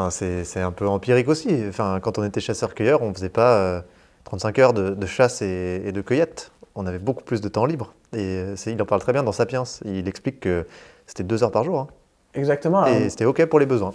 c'est 0.10 0.62
un 0.62 0.72
peu 0.72 0.88
empirique 0.88 1.28
aussi. 1.28 1.50
Enfin, 1.70 2.00
quand 2.02 2.18
on 2.18 2.24
était 2.24 2.42
chasseur-cueilleur, 2.42 3.02
on 3.02 3.10
ne 3.10 3.14
faisait 3.14 3.30
pas 3.30 3.84
35 4.26 4.58
euh, 4.58 4.62
heures 4.62 4.74
de, 4.74 5.06
chasse 5.06 5.42
et, 5.42 5.92
de 5.92 6.02
cueillette 6.02 6.52
on 6.78 6.86
avait 6.86 7.00
beaucoup 7.00 7.24
plus 7.24 7.42
de 7.42 7.50
temps 7.50 7.66
libre. 7.66 7.94
Et 8.14 8.20
euh, 8.20 8.56
il 8.68 8.80
en 8.82 8.86
parle 8.86 9.02
très 9.02 9.12
bien 9.12 9.24
dans 9.24 9.32
Sapiens. 9.32 9.64
Il 9.84 10.08
explique 10.08 10.40
que 10.40 10.68
c'était 11.08 11.24
deux 11.24 11.44
heures 11.44 11.52
par 11.52 11.64
jour. 11.64 11.80
Hein. 11.80 11.88
Exactement. 12.36 12.86
Et 12.86 13.10
c'était 13.10 13.26
OK 13.26 13.44
pour 13.46 13.60
les 13.60 13.66
besoins. 13.66 13.94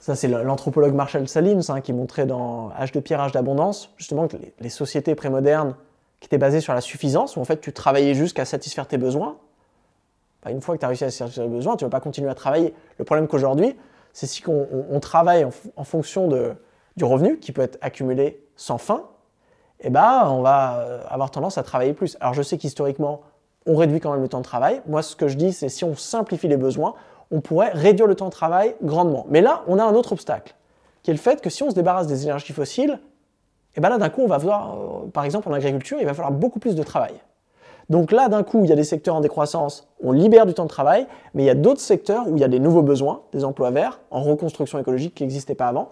Ça, 0.00 0.16
c'est 0.16 0.28
l'anthropologue 0.28 0.94
Marshall 0.94 1.28
Salins 1.28 1.60
hein, 1.68 1.82
qui 1.82 1.92
montrait 1.92 2.24
dans 2.24 2.72
Âge 2.72 2.90
de 2.90 3.00
pierre, 3.00 3.20
âge 3.20 3.32
d'abondance, 3.32 3.92
justement 3.98 4.28
que 4.28 4.36
les, 4.58 4.70
sociétés 4.70 5.14
prémodernes 5.14 5.76
qui 6.20 6.26
étaient 6.26 6.38
basées 6.38 6.62
sur 6.62 6.72
la 6.72 6.80
suffisance, 6.80 7.36
où 7.36 7.40
en 7.40 7.44
fait 7.44 7.60
tu 7.60 7.72
travaillais 7.72 8.14
jusqu'à 8.14 8.46
satisfaire 8.46 8.88
tes 8.88 8.96
besoins, 8.96 9.36
bah, 10.42 10.50
une 10.50 10.62
fois 10.62 10.74
que 10.74 10.80
tu 10.80 10.86
as 10.86 10.88
réussi 10.88 11.04
à 11.04 11.10
satisfaire 11.10 11.44
tes 11.44 11.50
besoins, 11.50 11.76
tu 11.76 11.84
ne 11.84 11.90
vas 11.90 11.98
pas 11.98 12.00
continuer 12.00 12.30
à 12.30 12.34
travailler. 12.34 12.74
Le 12.96 13.04
problème 13.04 13.28
qu'aujourd'hui, 13.28 13.76
c'est 14.14 14.26
si 14.26 14.42
on, 14.48 15.00
travaille 15.00 15.46
en, 15.76 15.84
fonction 15.84 16.28
de, 16.28 16.54
du 16.96 17.04
revenu 17.04 17.38
qui 17.38 17.52
peut 17.52 17.62
être 17.62 17.78
accumulé 17.82 18.42
sans 18.56 18.78
fin, 18.78 19.04
eh 19.80 19.90
ben, 19.90 20.24
on 20.26 20.40
va 20.40 20.78
euh, 20.78 21.02
avoir 21.08 21.30
tendance 21.30 21.58
à 21.58 21.62
travailler 21.62 21.92
plus. 21.92 22.16
Alors 22.20 22.32
je 22.32 22.42
sais 22.42 22.56
qu'historiquement, 22.56 23.20
on 23.66 23.76
réduit 23.76 24.00
quand 24.00 24.12
même 24.12 24.22
le 24.22 24.28
temps 24.28 24.38
de 24.38 24.44
travail. 24.44 24.80
Moi, 24.86 25.02
ce 25.02 25.14
que 25.14 25.28
je 25.28 25.36
dis, 25.36 25.52
c'est 25.52 25.68
si 25.68 25.84
on 25.84 25.94
simplifie 25.94 26.48
les 26.48 26.56
besoins, 26.56 26.94
on 27.30 27.40
pourrait 27.40 27.70
réduire 27.70 28.06
le 28.06 28.14
temps 28.14 28.26
de 28.26 28.30
travail 28.30 28.74
grandement. 28.82 29.26
Mais 29.28 29.40
là, 29.40 29.62
on 29.66 29.78
a 29.78 29.84
un 29.84 29.94
autre 29.94 30.12
obstacle, 30.12 30.54
qui 31.02 31.10
est 31.10 31.14
le 31.14 31.20
fait 31.20 31.40
que 31.40 31.50
si 31.50 31.62
on 31.62 31.70
se 31.70 31.74
débarrasse 31.74 32.06
des 32.06 32.24
énergies 32.24 32.52
fossiles, 32.52 33.00
eh 33.76 33.80
ben 33.80 33.88
là, 33.88 33.98
d'un 33.98 34.08
coup, 34.08 34.22
on 34.22 34.26
va 34.26 34.38
voir, 34.38 34.74
euh, 34.74 35.08
par 35.12 35.24
exemple, 35.24 35.48
en 35.48 35.52
agriculture, 35.52 35.98
il 36.00 36.06
va 36.06 36.14
falloir 36.14 36.32
beaucoup 36.32 36.58
plus 36.58 36.74
de 36.74 36.82
travail. 36.82 37.14
Donc 37.88 38.12
là, 38.12 38.28
d'un 38.28 38.42
coup, 38.42 38.64
il 38.64 38.70
y 38.70 38.72
a 38.72 38.76
des 38.76 38.84
secteurs 38.84 39.16
en 39.16 39.20
décroissance, 39.20 39.88
on 40.02 40.12
libère 40.12 40.46
du 40.46 40.54
temps 40.54 40.64
de 40.64 40.68
travail, 40.68 41.06
mais 41.34 41.42
il 41.42 41.46
y 41.46 41.50
a 41.50 41.54
d'autres 41.54 41.80
secteurs 41.80 42.28
où 42.28 42.36
il 42.36 42.40
y 42.40 42.44
a 42.44 42.48
des 42.48 42.60
nouveaux 42.60 42.82
besoins, 42.82 43.22
des 43.32 43.44
emplois 43.44 43.70
verts, 43.70 44.00
en 44.10 44.22
reconstruction 44.22 44.78
écologique 44.78 45.14
qui 45.14 45.24
n'existaient 45.24 45.56
pas 45.56 45.66
avant. 45.66 45.88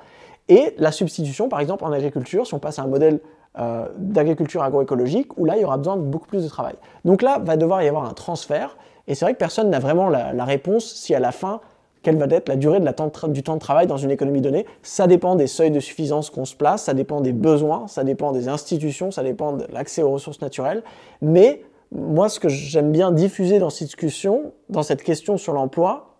Et 0.48 0.74
la 0.78 0.92
substitution, 0.92 1.48
par 1.48 1.60
exemple, 1.60 1.84
en 1.84 1.92
agriculture, 1.92 2.46
si 2.46 2.54
on 2.54 2.58
passe 2.58 2.78
à 2.78 2.82
un 2.82 2.86
modèle 2.86 3.20
euh, 3.58 3.88
d'agriculture 3.96 4.62
agroécologique, 4.62 5.36
où 5.36 5.44
là, 5.44 5.56
il 5.56 5.62
y 5.62 5.64
aura 5.64 5.76
besoin 5.76 5.96
de 5.96 6.02
beaucoup 6.02 6.28
plus 6.28 6.44
de 6.44 6.48
travail. 6.48 6.74
Donc 7.04 7.22
là, 7.22 7.38
va 7.38 7.56
devoir 7.56 7.82
y 7.82 7.88
avoir 7.88 8.04
un 8.04 8.14
transfert, 8.14 8.76
et 9.08 9.14
c'est 9.14 9.24
vrai 9.24 9.32
que 9.32 9.38
personne 9.38 9.70
n'a 9.70 9.80
vraiment 9.80 10.10
la, 10.10 10.44
réponse 10.44 10.84
si 10.84 11.14
à 11.14 11.18
la 11.18 11.32
fin, 11.32 11.60
quelle 12.02 12.18
va 12.18 12.26
être 12.30 12.48
la 12.48 12.56
durée 12.56 12.78
du 12.78 13.42
temps 13.42 13.54
de 13.54 13.60
travail 13.60 13.86
dans 13.86 13.96
une 13.96 14.10
économie 14.10 14.42
donnée. 14.42 14.66
Ça 14.82 15.06
dépend 15.06 15.34
des 15.34 15.46
seuils 15.46 15.70
de 15.70 15.80
suffisance 15.80 16.28
qu'on 16.30 16.44
se 16.44 16.54
place, 16.54 16.84
ça 16.84 16.94
dépend 16.94 17.22
des 17.22 17.32
besoins, 17.32 17.88
ça 17.88 18.04
dépend 18.04 18.32
des 18.32 18.48
institutions, 18.48 19.10
ça 19.10 19.22
dépend 19.22 19.54
de 19.54 19.66
l'accès 19.72 20.02
aux 20.02 20.10
ressources 20.10 20.42
naturelles. 20.42 20.84
Mais 21.22 21.62
moi, 21.90 22.28
ce 22.28 22.38
que 22.38 22.50
j'aime 22.50 22.92
bien 22.92 23.10
diffuser 23.10 23.58
dans 23.58 23.70
cette 23.70 23.88
discussion, 23.88 24.52
dans 24.68 24.82
cette 24.82 25.02
question 25.02 25.38
sur 25.38 25.54
l'emploi, 25.54 26.14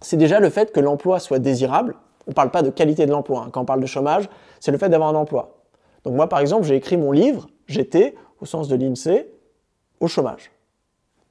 c'est 0.00 0.16
déjà 0.16 0.40
le 0.40 0.50
fait 0.50 0.72
que 0.72 0.80
l'emploi 0.80 1.20
soit 1.20 1.38
désirable. 1.38 1.94
On 2.26 2.32
ne 2.32 2.34
parle 2.34 2.50
pas 2.50 2.62
de 2.62 2.70
qualité 2.70 3.06
de 3.06 3.12
l'emploi. 3.12 3.44
Hein. 3.46 3.50
Quand 3.52 3.62
on 3.62 3.64
parle 3.64 3.80
de 3.80 3.86
chômage, 3.86 4.28
c'est 4.58 4.72
le 4.72 4.78
fait 4.78 4.88
d'avoir 4.88 5.08
un 5.08 5.14
emploi. 5.14 5.58
Donc 6.02 6.14
moi, 6.14 6.28
par 6.28 6.40
exemple, 6.40 6.64
j'ai 6.64 6.74
écrit 6.74 6.96
mon 6.96 7.12
livre, 7.12 7.46
j'étais, 7.68 8.16
au 8.40 8.44
sens 8.44 8.66
de 8.66 8.74
l'INSEE, 8.74 9.30
au 10.00 10.08
chômage. 10.08 10.50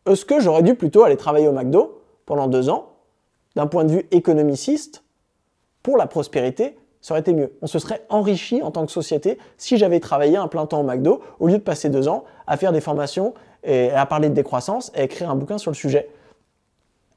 Est-ce 0.06 0.26
que 0.26 0.39
j'aurais 0.39 0.64
dû 0.64 0.76
plutôt 0.76 1.04
aller 1.04 1.18
travailler 1.18 1.47
au 1.47 1.54
McDo 1.54 2.01
pendant 2.26 2.47
deux 2.47 2.70
ans 2.70 2.89
d'un 3.56 3.68
point 3.68 3.86
de 3.86 3.91
vue 3.91 4.08
économiciste, 4.12 5.04
pour 5.84 5.97
la 5.97 6.08
prospérité, 6.08 6.78
ça 7.01 7.14
aurait 7.14 7.22
été 7.22 7.34
mieux. 7.34 7.51
On 7.62 7.68
se 7.68 7.78
serait 7.78 8.06
enrichi 8.10 8.62
en 8.62 8.72
tant 8.72 8.86
que 8.86 8.91
société 8.91 9.38
si 9.58 9.78
j'avais 9.78 9.99
travaillé 9.99 10.38
un 10.38 10.47
plein 10.47 10.66
temps 10.66 10.80
au 10.80 10.84
McDo 10.84 11.22
au 11.39 11.47
lieu 11.47 11.58
de 11.58 11.64
passer 11.64 11.89
deux 11.89 12.08
ans 12.08 12.24
à 12.47 12.56
faire 12.58 12.72
des 12.72 12.80
formations 12.80 13.34
et 13.64 13.91
à 13.91 14.06
parler 14.06 14.30
de 14.30 14.34
décroissance 14.34 14.91
et 14.95 15.01
à 15.01 15.04
écrire 15.04 15.30
un 15.30 15.36
bouquin 15.36 15.58
sur 15.58 15.70
le 15.70 15.76
sujet. 15.76 16.10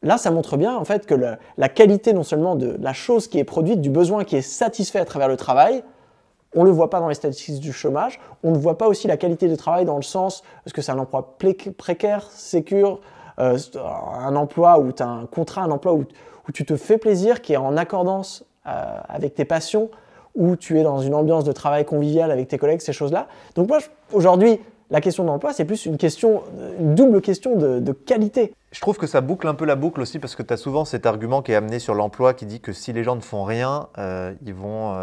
Là, 0.03 0.19
ça 0.19 0.31
montre 0.31 0.57
bien 0.57 0.77
en 0.77 0.85
fait 0.85 1.07
que 1.07 1.15
la 1.15 1.69
qualité 1.69 2.13
non 2.13 2.25
seulement 2.25 2.57
de 2.57 2.77
la 2.81 2.93
chose 2.93 3.29
qui 3.29 3.39
est 3.39 3.45
produite, 3.45 3.81
du 3.81 3.91
besoin 3.91 4.25
qui 4.25 4.37
est 4.37 4.43
satisfait 4.43 4.99
à 4.99 5.05
travers 5.05 5.29
le 5.29 5.37
travail, 5.37 5.83
on 6.55 6.63
ne 6.63 6.67
le 6.67 6.73
voit 6.73 6.91
pas 6.91 7.01
dans 7.01 7.09
les 7.09 7.15
statistiques 7.15 7.61
du 7.61 7.73
chômage, 7.73 8.19
on 8.43 8.53
ne 8.53 8.59
voit 8.59 8.79
pas 8.79 8.89
aussi 8.89 9.09
la 9.09 9.17
qualité 9.17 9.49
du 9.49 9.57
travail 9.57 9.85
dans 9.85 9.97
le 9.97 10.03
sens, 10.03 10.43
est-ce 10.65 10.75
que 10.75 10.83
c'est 10.83 10.93
un 10.93 10.99
emploi 10.99 11.37
précaire, 11.77 12.31
sécure, 12.31 13.01
euh, 13.39 13.59
un 14.19 14.35
emploi 14.37 14.79
où 14.79 14.93
tu 14.93 15.03
as 15.03 15.09
un 15.09 15.27
contrat, 15.27 15.63
un 15.63 15.71
emploi 15.71 15.95
où, 15.95 16.05
tu 16.55 16.65
te 16.65 16.77
fais 16.77 16.97
plaisir, 16.97 17.43
qui 17.43 17.55
est 17.55 17.59
en 17.59 17.77
accordance 17.77 18.45
euh, 18.67 18.99
avec 19.09 19.35
tes 19.35 19.45
passions, 19.45 19.91
où 20.37 20.55
tu 20.55 20.79
es 20.79 20.83
dans 20.83 21.01
une 21.01 21.15
ambiance 21.15 21.45
de 21.45 21.53
travail 21.53 21.85
convivial 21.85 22.31
avec 22.31 22.49
tes 22.49 22.59
collègues, 22.59 22.81
ces 22.81 22.93
choses-là. 22.93 23.27
Donc 23.57 23.69
moi, 23.69 23.79
aujourd'hui, 24.13 24.61
la 24.91 25.01
question 25.01 25.25
d'emploi, 25.25 25.53
c'est 25.53 25.65
plus 25.65 25.87
une 25.87 25.97
question, 25.97 26.43
une 26.79 26.95
double 26.95 27.21
question 27.21 27.57
de, 27.57 27.93
qualité. 27.93 28.55
Je 28.77 28.83
trouve 28.83 28.99
que 28.99 29.07
ça 29.07 29.23
boucle 29.23 29.49
un 29.49 29.55
peu 29.55 29.65
la 29.65 29.75
boucle 29.75 30.03
aussi 30.03 30.19
parce 30.19 30.37
que 30.37 30.43
tu 30.43 30.53
as 30.53 30.59
souvent 30.59 30.85
cet 30.85 31.07
argument 31.07 31.41
qui 31.41 31.51
est 31.51 31.55
amené 31.55 31.79
sur 31.79 31.95
l'emploi 31.95 32.35
qui 32.35 32.45
dit 32.45 32.61
que 32.61 32.75
si 32.75 32.93
les 32.93 33.05
gens 33.05 33.17
ne 33.17 33.23
font 33.23 33.43
rien, 33.43 33.89
euh, 33.97 34.35
ils 34.45 34.53
vont 34.53 34.95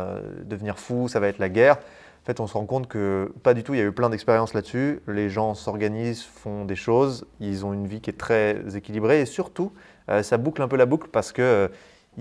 devenir 0.45 0.77
fous, 0.77 1.07
ça 1.07 1.19
va 1.19 1.27
être 1.27 1.39
la 1.39 1.49
guerre. 1.49 1.77
En 1.77 2.25
fait, 2.27 2.39
on 2.39 2.45
se 2.45 2.53
rend 2.53 2.67
compte 2.67 2.87
que 2.87 3.33
pas 3.41 3.55
du 3.55 3.63
tout, 3.63 3.73
il 3.73 3.79
y 3.79 3.81
a 3.81 3.83
eu 3.83 3.91
plein 3.91 4.11
d'expériences 4.11 4.53
là-dessus. 4.53 5.01
Les 5.07 5.27
gens 5.31 5.55
s'organisent, 5.55 6.21
font 6.21 6.65
des 6.65 6.75
choses, 6.75 7.25
ils 7.39 7.65
ont 7.65 7.73
une 7.73 7.87
vie 7.87 7.99
qui 7.99 8.11
est 8.11 8.17
très 8.17 8.61
équilibrée 8.75 9.21
et 9.21 9.25
surtout, 9.25 9.71
euh, 10.07 10.21
ça 10.21 10.37
boucle 10.37 10.61
un 10.61 10.67
peu 10.67 10.77
la 10.77 10.85
boucle 10.85 11.07
parce 11.11 11.31
qu'ils 11.31 11.43
euh, 11.43 11.67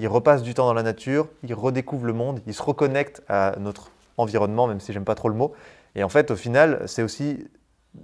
repassent 0.06 0.42
du 0.42 0.54
temps 0.54 0.64
dans 0.64 0.72
la 0.72 0.82
nature, 0.82 1.28
ils 1.42 1.52
redécouvrent 1.52 2.06
le 2.06 2.14
monde, 2.14 2.40
ils 2.46 2.54
se 2.54 2.62
reconnectent 2.62 3.22
à 3.28 3.56
notre 3.60 3.90
environnement, 4.16 4.68
même 4.68 4.80
si 4.80 4.94
j'aime 4.94 5.04
pas 5.04 5.14
trop 5.14 5.28
le 5.28 5.34
mot. 5.34 5.52
Et 5.96 6.02
en 6.02 6.08
fait, 6.08 6.30
au 6.30 6.36
final, 6.36 6.82
c'est 6.86 7.02
aussi 7.02 7.46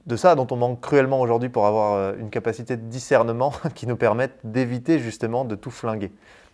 de 0.06 0.16
ça 0.16 0.34
dont 0.34 0.46
on 0.50 0.56
manque 0.56 0.80
cruellement 0.80 1.20
aujourd'hui 1.20 1.48
pour 1.48 1.66
avoir 1.66 1.94
euh, 1.94 2.12
une 2.18 2.30
capacité 2.30 2.76
de 2.76 2.82
discernement 2.82 3.52
qui 3.74 3.86
nous 3.86 3.96
permette 3.96 4.38
d'éviter 4.44 4.98
justement 4.98 5.44
de 5.44 5.54
tout 5.54 5.70
flinguer. 5.70 6.12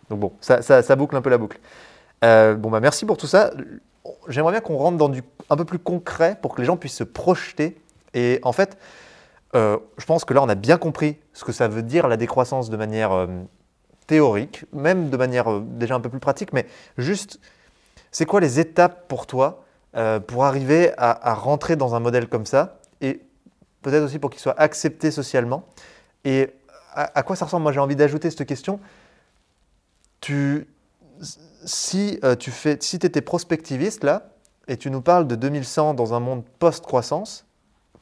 Donc 0.09 0.19
bon, 0.19 0.33
ça, 0.39 0.61
ça, 0.61 0.95
boucle 0.95 1.15
un 1.15 1.21
peu 1.21 1.31
la 1.31 1.37
boucle. 1.37 1.59
bon, 2.21 2.69
bah 2.69 2.79
merci 2.79 3.05
pour 3.05 3.17
tout 3.17 3.27
ça 3.27 3.51
j'aimerais 4.27 4.51
bien 4.51 4.61
qu'on 4.61 4.77
rentre 4.77 4.97
dans 4.97 5.09
du 5.09 5.23
un 5.49 5.55
peu 5.55 5.65
plus 5.65 5.79
concret 5.79 6.37
pour 6.41 6.55
que 6.55 6.61
les 6.61 6.65
gens 6.65 6.77
puissent 6.77 6.95
se 6.95 7.03
projeter. 7.03 7.77
Et 8.13 8.39
en 8.43 8.51
fait, 8.51 8.77
euh, 9.55 9.77
je 9.97 10.05
pense 10.05 10.25
que 10.25 10.33
là, 10.33 10.41
on 10.41 10.49
a 10.49 10.55
bien 10.55 10.77
compris 10.77 11.17
ce 11.33 11.43
que 11.43 11.51
ça 11.51 11.67
veut 11.67 11.83
dire 11.83 12.07
la 12.07 12.17
décroissance 12.17 12.69
de 12.69 12.77
manière 12.77 13.11
euh, 13.11 13.27
théorique, 14.07 14.65
même 14.73 15.09
de 15.09 15.17
manière 15.17 15.51
euh, 15.51 15.63
déjà 15.65 15.95
un 15.95 15.99
peu 15.99 16.09
plus 16.09 16.19
pratique, 16.19 16.53
mais 16.53 16.65
juste, 16.97 17.39
c'est 18.11 18.25
quoi 18.25 18.39
les 18.39 18.59
étapes 18.59 19.07
pour 19.07 19.27
toi 19.27 19.61
pour 20.27 20.43
arriver 20.43 20.91
à, 20.97 21.33
rentrer 21.35 21.77
dans 21.77 21.95
un 21.95 22.01
modèle 22.01 22.27
comme 22.27 22.45
ça? 22.45 22.79
Et 23.01 23.21
peut-être 23.81 24.03
aussi 24.03 24.19
pour 24.19 24.29
qu'il 24.29 24.39
soit 24.39 24.59
accepté 24.59 25.11
socialement. 25.11 25.65
Et 26.23 26.49
à, 26.93 27.23
quoi 27.23 27.35
ça 27.35 27.45
ressemble? 27.45 27.63
Moi, 27.63 27.71
j'ai 27.71 27.79
envie 27.79 27.95
d'ajouter 27.95 28.29
cette 28.29 28.47
question. 28.47 28.79
Tu, 30.21 30.67
si 31.65 32.19
euh, 32.23 32.35
tu 32.35 32.51
fais, 32.51 32.77
si 32.79 32.95
étais 32.95 33.21
prospectiviste 33.21 34.03
là, 34.03 34.29
et 34.67 34.77
tu 34.77 34.89
nous 34.89 35.01
parles 35.01 35.27
de 35.27 35.35
2100 35.35 35.93
dans 35.93 36.13
un 36.13 36.19
monde 36.19 36.43
post-croissance, 36.59 37.45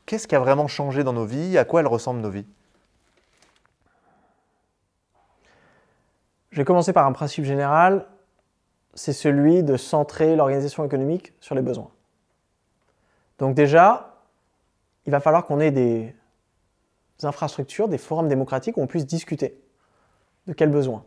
qu'est-ce 0.05 0.27
qui 0.27 0.35
a 0.35 0.39
vraiment 0.39 0.67
changé 0.67 1.03
dans 1.03 1.13
nos 1.13 1.25
vies? 1.25 1.57
À 1.57 1.65
quoi 1.65 1.81
elles 1.81 1.87
ressemblent 1.87 2.21
nos 2.21 2.29
vies? 2.29 2.45
Je 6.51 6.57
vais 6.57 6.65
commencer 6.65 6.93
par 6.93 7.07
un 7.07 7.11
principe 7.13 7.45
général, 7.45 8.05
c'est 8.93 9.11
celui 9.11 9.63
de 9.63 9.75
centrer 9.75 10.35
l'organisation 10.35 10.85
économique 10.85 11.33
sur 11.41 11.55
les 11.55 11.63
besoins. 11.63 11.89
Donc 13.39 13.55
déjà, 13.55 14.12
il 15.06 15.12
va 15.12 15.20
falloir 15.20 15.45
qu'on 15.45 15.60
ait 15.60 15.72
des 15.72 16.16
infrastructures, 17.24 17.88
des 17.88 17.97
forums 17.97 18.28
démocratiques 18.28 18.78
où 18.78 18.82
on 18.82 18.88
puisse 18.88 19.06
discuter 19.06 19.60
de 20.47 20.54
quels 20.54 20.70
besoins. 20.70 21.04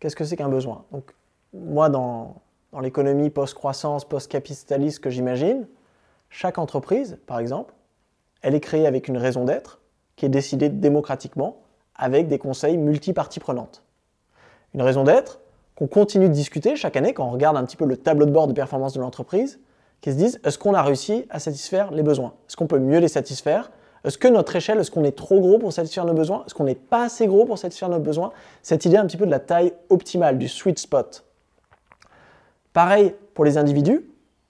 Qu'est-ce 0.00 0.16
que 0.16 0.24
c'est 0.24 0.36
qu'un 0.36 0.48
besoin? 0.48 0.84
Donc, 0.92 1.14
moi, 1.52 1.88
dans, 1.88 2.42
l'économie 2.82 3.30
post-croissance, 3.30 4.04
post-capitaliste 4.04 4.98
que 4.98 5.10
j'imagine, 5.10 5.68
chaque 6.28 6.58
entreprise, 6.58 7.18
par 7.26 7.38
exemple, 7.38 7.72
elle 8.42 8.54
est 8.54 8.60
créée 8.60 8.86
avec 8.86 9.06
une 9.06 9.16
raison 9.16 9.44
d'être 9.44 9.80
qui 10.16 10.26
est 10.26 10.30
décidée 10.30 10.68
démocratiquement 10.68 11.62
avec 11.94 12.26
des 12.26 12.38
conseils 12.38 12.76
multiparties 12.76 13.38
prenantes. 13.38 13.84
Une 14.74 14.82
raison 14.82 15.04
d'être 15.04 15.40
qu'on 15.76 15.86
continue 15.86 16.28
de 16.28 16.34
discuter 16.34 16.74
chaque 16.74 16.96
année 16.96 17.14
quand 17.14 17.26
on 17.26 17.30
regarde 17.30 17.56
un 17.56 17.64
petit 17.64 17.76
peu 17.76 17.84
le 17.84 17.96
tableau 17.96 18.26
de 18.26 18.32
bord 18.32 18.48
de 18.48 18.52
performance 18.52 18.92
de 18.94 19.00
l'entreprise, 19.00 19.60
qui 20.04 20.12
se 20.12 20.18
disent 20.18 20.38
est-ce 20.44 20.58
qu'on 20.58 20.74
a 20.74 20.82
réussi 20.82 21.24
à 21.30 21.38
satisfaire 21.38 21.90
les 21.90 22.02
besoins? 22.02 22.34
Est-ce 22.46 22.58
qu'on 22.58 22.66
peut 22.66 22.78
mieux 22.78 22.98
les 22.98 23.08
satisfaire? 23.08 23.72
Est-ce 24.04 24.18
que 24.18 24.28
notre 24.28 24.54
échelle, 24.54 24.78
est-ce 24.78 24.90
qu'on 24.90 25.02
est 25.02 25.16
trop 25.16 25.40
gros 25.40 25.58
pour 25.58 25.72
satisfaire 25.72 26.04
nos 26.04 26.12
besoins? 26.12 26.44
Est-ce 26.44 26.54
qu'on 26.54 26.64
n'est 26.64 26.74
pas 26.74 27.04
assez 27.04 27.26
gros 27.26 27.46
pour 27.46 27.56
satisfaire 27.56 27.88
nos 27.88 28.00
besoins? 28.00 28.30
Cette 28.62 28.84
idée 28.84 28.98
un 28.98 29.06
petit 29.06 29.16
peu 29.16 29.24
de 29.24 29.30
la 29.30 29.38
taille 29.38 29.72
optimale, 29.88 30.36
du 30.36 30.46
sweet 30.46 30.78
spot. 30.78 31.24
Pareil 32.74 33.14
pour 33.32 33.46
les 33.46 33.56
individus. 33.56 34.04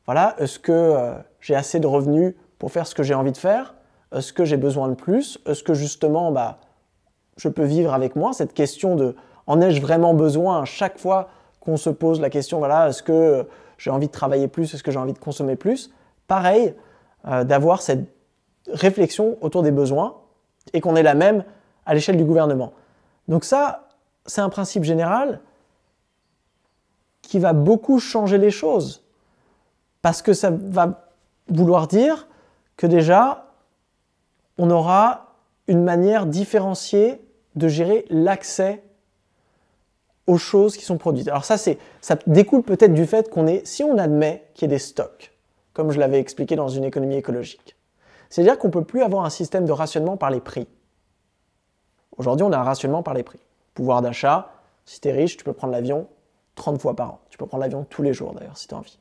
Voilà, 0.07 0.35
est-ce 0.39 0.59
que 0.59 0.73
euh, 0.73 1.15
j'ai 1.39 1.55
assez 1.55 1.79
de 1.79 1.87
revenus 1.87 2.35
pour 2.59 2.73
faire 2.73 2.89
ce 2.89 2.97
que 2.97 3.05
j'ai 3.05 3.15
envie 3.15 3.31
de 3.31 3.37
faire? 3.37 3.77
Est-ce 4.13 4.33
que 4.33 4.45
j'ai 4.45 4.57
besoin 4.57 4.89
de 4.89 4.95
plus? 4.95 5.39
Est-ce 5.47 5.63
que 5.63 5.73
justement, 5.73 6.33
bah, 6.33 6.59
je 7.37 7.49
peux 7.49 7.63
vivre 7.63 7.95
avec 7.95 8.17
moi 8.17 8.33
Cette 8.33 8.55
question 8.55 8.97
de 8.97 9.15
en 9.47 9.61
ai-je 9.61 9.81
vraiment 9.81 10.15
besoin? 10.15 10.65
Chaque 10.65 10.99
fois 10.99 11.29
qu'on 11.61 11.77
se 11.77 11.91
pose 11.91 12.21
la 12.21 12.29
question, 12.29 12.59
voilà, 12.59 12.89
est-ce 12.89 13.05
que 13.05 13.47
j'ai 13.79 13.91
envie 13.91 14.07
de 14.07 14.13
travailler 14.13 14.49
plus 14.49 14.73
Est-ce 14.75 14.83
que 14.83 14.91
j'ai 14.91 14.99
envie 14.99 15.13
de 15.13 15.19
consommer 15.19 15.57
plus 15.57 15.91
Pareil, 16.27 16.75
euh, 17.27 17.45
d'avoir 17.45 17.83
cette 17.83 18.07
réflexion 18.69 19.37
autour 19.41 19.63
des 19.63 19.71
besoins 19.71 20.17
et 20.73 20.81
qu'on 20.81 20.97
ait 20.97 21.03
la 21.03 21.15
même 21.15 21.45
à 21.87 21.95
l'échelle 21.95 22.17
du 22.17 22.25
gouvernement. 22.25 22.73
Donc 23.29 23.45
ça, 23.45 23.89
c'est 24.27 24.41
un 24.41 24.49
principe 24.49 24.85
général 24.85 25.41
qui 27.23 27.39
va 27.39 27.53
beaucoup 27.53 27.99
changer 27.99 28.39
les 28.39 28.51
choses. 28.51 29.05
Parce 30.03 30.23
que 30.23 30.33
ça 30.33 30.51
va 30.51 31.09
vouloir 31.49 31.89
dire 31.89 32.29
que 32.77 32.87
déjà, 32.87 33.53
on 34.59 34.71
aura 34.71 35.35
une 35.67 35.83
manière 35.83 36.27
différenciée 36.27 37.21
de 37.57 37.69
gérer 37.69 38.05
l'accès 38.11 38.83
aux 40.27 40.39
choses 40.39 40.77
qui 40.77 40.85
sont 40.85 40.99
produites. 40.99 41.29
Alors 41.29 41.45
ça, 41.45 41.59
c'est, 41.59 41.79
ça 42.01 42.17
découle 42.27 42.63
peut-être 42.63 42.95
du 42.95 43.07
fait 43.07 43.31
qu'on 43.31 43.47
est, 43.47 43.67
si 43.67 43.85
on 43.85 43.99
admet 43.99 44.45
qu'il 44.55 44.63
y 44.63 44.65
ait 44.67 44.75
des 44.75 44.79
stocks, 44.79 45.33
comme 45.73 45.91
je 45.91 46.01
l'avais 46.01 46.19
expliqué 46.19 46.57
dans 46.57 46.69
une 46.69 46.85
économie 46.85 47.17
écologique, 47.17 47.77
c'est-à-dire 48.31 48.59
qu'on 48.59 48.69
ne 48.69 48.73
peut 48.73 48.85
plus 48.85 49.03
avoir 49.03 49.25
un 49.25 49.31
système 49.31 49.65
de 49.65 49.73
rationnement 49.73 50.17
par 50.17 50.31
les 50.31 50.41
prix. 50.41 50.67
Aujourd'hui, 52.17 52.45
on 52.45 52.53
a 52.53 52.59
un 52.59 52.63
rationnement 52.63 53.03
par 53.03 53.15
les 53.15 53.23
prix. 53.23 53.41
Pouvoir 53.75 54.03
d'achat, 54.03 54.51
si 54.85 55.01
tu 55.01 55.09
es 55.09 55.13
riche, 55.13 55.37
tu 55.37 55.45
peux 55.45 55.53
prendre 55.53 55.73
l'avion, 55.73 56.07
30 56.55 56.81
fois 56.81 56.95
par 56.95 57.11
an. 57.11 57.21
Tu 57.29 57.39
peux 57.39 57.47
prendre 57.47 57.63
l'avion 57.63 57.85
tous 57.89 58.03
les 58.03 58.13
jours 58.13 58.33
d'ailleurs 58.33 58.57
si 58.57 58.69
tu 58.69 58.75
as 58.75 58.79
envie. 58.79 58.99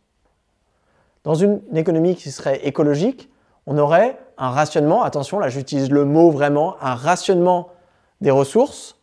Dans 1.24 1.36
une 1.36 1.62
économie 1.76 2.16
qui 2.16 2.32
serait 2.32 2.66
écologique, 2.66 3.30
on 3.66 3.78
aurait 3.78 4.18
un 4.38 4.50
rationnement, 4.50 5.04
attention 5.04 5.40
là 5.40 5.48
j'utilise 5.48 5.90
le 5.90 6.06
mot 6.06 6.32
vraiment, 6.32 6.76
un 6.82 6.96
rationnement 6.96 7.70
des 8.20 8.32
ressources 8.32 9.00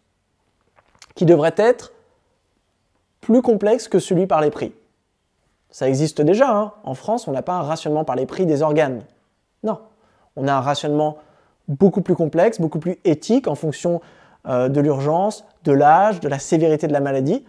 qui 1.14 1.24
devrait 1.24 1.54
être 1.56 1.92
plus 3.20 3.42
complexe 3.42 3.88
que 3.88 3.98
celui 3.98 4.26
par 4.26 4.40
les 4.40 4.50
prix. 4.50 4.72
Ça 5.70 5.88
existe 5.88 6.20
déjà, 6.20 6.50
hein. 6.50 6.72
en 6.84 6.94
France 6.94 7.28
on 7.28 7.32
n'a 7.32 7.42
pas 7.42 7.54
un 7.54 7.62
rationnement 7.62 8.04
par 8.04 8.16
les 8.16 8.26
prix 8.26 8.46
des 8.46 8.62
organes. 8.62 9.02
Non, 9.62 9.78
on 10.36 10.48
a 10.48 10.52
un 10.52 10.60
rationnement 10.60 11.18
beaucoup 11.68 12.02
plus 12.02 12.16
complexe, 12.16 12.60
beaucoup 12.60 12.80
plus 12.80 12.98
éthique 13.04 13.46
en 13.46 13.54
fonction 13.54 14.00
euh, 14.48 14.68
de 14.68 14.80
l'urgence, 14.80 15.44
de 15.64 15.72
l'âge, 15.72 16.20
de 16.20 16.28
la 16.28 16.38
sévérité 16.38 16.86
de 16.86 16.92
la 16.92 17.00
maladie. 17.00 17.44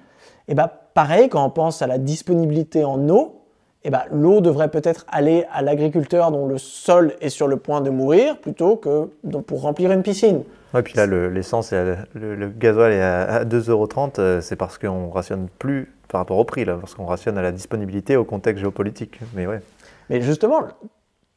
Et 0.47 0.53
bien, 0.53 0.69
pareil, 0.93 1.29
quand 1.29 1.43
on 1.43 1.49
pense 1.49 1.81
à 1.81 1.87
la 1.87 1.97
disponibilité 1.97 2.83
en 2.83 3.09
eau, 3.09 3.40
eh 3.83 3.89
ben, 3.89 4.03
l'eau 4.11 4.41
devrait 4.41 4.69
peut-être 4.69 5.05
aller 5.07 5.45
à 5.51 5.61
l'agriculteur 5.61 6.31
dont 6.31 6.45
le 6.45 6.57
sol 6.57 7.13
est 7.19 7.29
sur 7.29 7.47
le 7.47 7.57
point 7.57 7.81
de 7.81 7.89
mourir 7.89 8.37
plutôt 8.37 8.75
que 8.75 9.05
pour 9.41 9.61
remplir 9.61 9.91
une 9.91 10.03
piscine. 10.03 10.43
Ouais, 10.73 10.83
puis 10.83 10.93
là, 10.95 11.05
l'essence, 11.05 11.73
le, 11.73 11.97
le, 12.13 12.47
gasoil 12.49 12.93
est 12.93 13.01
à 13.01 13.43
2,30€, 13.43 14.19
euh, 14.19 14.41
c'est 14.41 14.55
parce 14.55 14.77
qu'on 14.77 15.09
rationne 15.09 15.47
plus 15.59 15.91
par 16.07 16.21
rapport 16.21 16.37
au 16.37 16.45
prix, 16.45 16.63
là, 16.63 16.77
parce 16.79 16.93
qu'on 16.93 17.05
rationne 17.05 17.37
à 17.37 17.41
la 17.41 17.51
disponibilité, 17.51 18.15
au 18.15 18.23
contexte 18.23 18.61
géopolitique. 18.61 19.19
Mais, 19.33 19.47
ouais. 19.47 19.61
Mais 20.09 20.21
justement, 20.21 20.61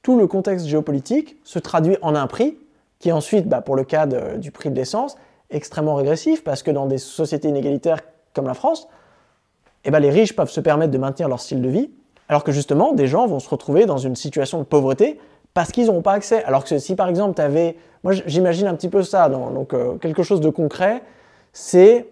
tout 0.03 0.19
le 0.19 0.27
contexte 0.27 0.67
géopolitique 0.67 1.37
se 1.45 1.59
traduit 1.59 1.97
en 2.03 2.15
un 2.15 2.27
prix 2.27 2.59
qui 2.99 3.11
ensuite, 3.11 3.49
bah, 3.49 3.61
pour 3.61 3.75
le 3.75 3.85
cas 3.85 4.07
du 4.07 4.51
prix 4.51 4.71
de 4.71 4.77
l'essence, 4.77 5.17
extrêmement 5.51 5.95
régressif 5.95 6.45
parce 6.45 6.63
que 6.63 6.71
dans 6.71 6.87
des 6.87 6.99
sociétés 6.99 7.49
inégalitaires 7.49 8.01
comme 8.35 8.47
la 8.47 8.55
France, 8.55 8.89
eh 9.85 9.91
ben, 9.91 10.01
les 10.01 10.11
riches 10.11 10.35
peuvent 10.35 10.51
se 10.51 10.61
permettre 10.61 10.91
de 10.91 10.99
maintenir 10.99 11.29
leur 11.29 11.41
style 11.41 11.61
de 11.61 11.69
vie, 11.69 11.91
alors 12.29 12.45
que 12.45 12.53
justement, 12.53 12.93
des 12.93 13.07
gens 13.07 13.27
vont 13.27 13.41
se 13.41 13.49
retrouver 13.49 13.87
dans 13.87 13.99
une 13.99 14.17
situation 14.17 14.59
de 14.59 14.65
pauvreté 14.65 15.19
parce 15.53 15.71
qu'ils 15.71 15.87
n'auront 15.87 16.03
pas 16.03 16.13
accès. 16.13 16.43
Alors 16.45 16.65
que 16.65 16.79
si 16.79 16.95
par 16.97 17.09
exemple, 17.09 17.35
tu 17.37 17.43
avais. 17.43 17.77
Moi, 18.03 18.13
j'imagine 18.27 18.67
un 18.67 18.75
petit 18.75 18.89
peu 18.89 19.03
ça, 19.03 19.29
donc 19.29 19.73
euh, 19.73 19.97
quelque 19.97 20.23
chose 20.23 20.41
de 20.41 20.51
concret, 20.51 21.03
c'est 21.53 22.07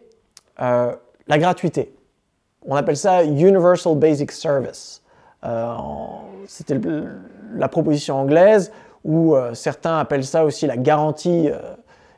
euh, 0.60 0.94
la 1.28 1.38
gratuité. 1.38 1.94
On 2.66 2.76
appelle 2.76 2.96
ça 2.96 3.24
Universal 3.24 3.96
Basic 3.96 4.32
Service. 4.32 5.02
Euh, 5.44 5.74
c'était 6.46 6.80
la 7.54 7.68
proposition 7.68 8.16
anglaise, 8.16 8.72
ou 9.04 9.34
certains 9.52 9.98
appellent 9.98 10.24
ça 10.24 10.44
aussi 10.44 10.66
la 10.66 10.76
garantie 10.76 11.50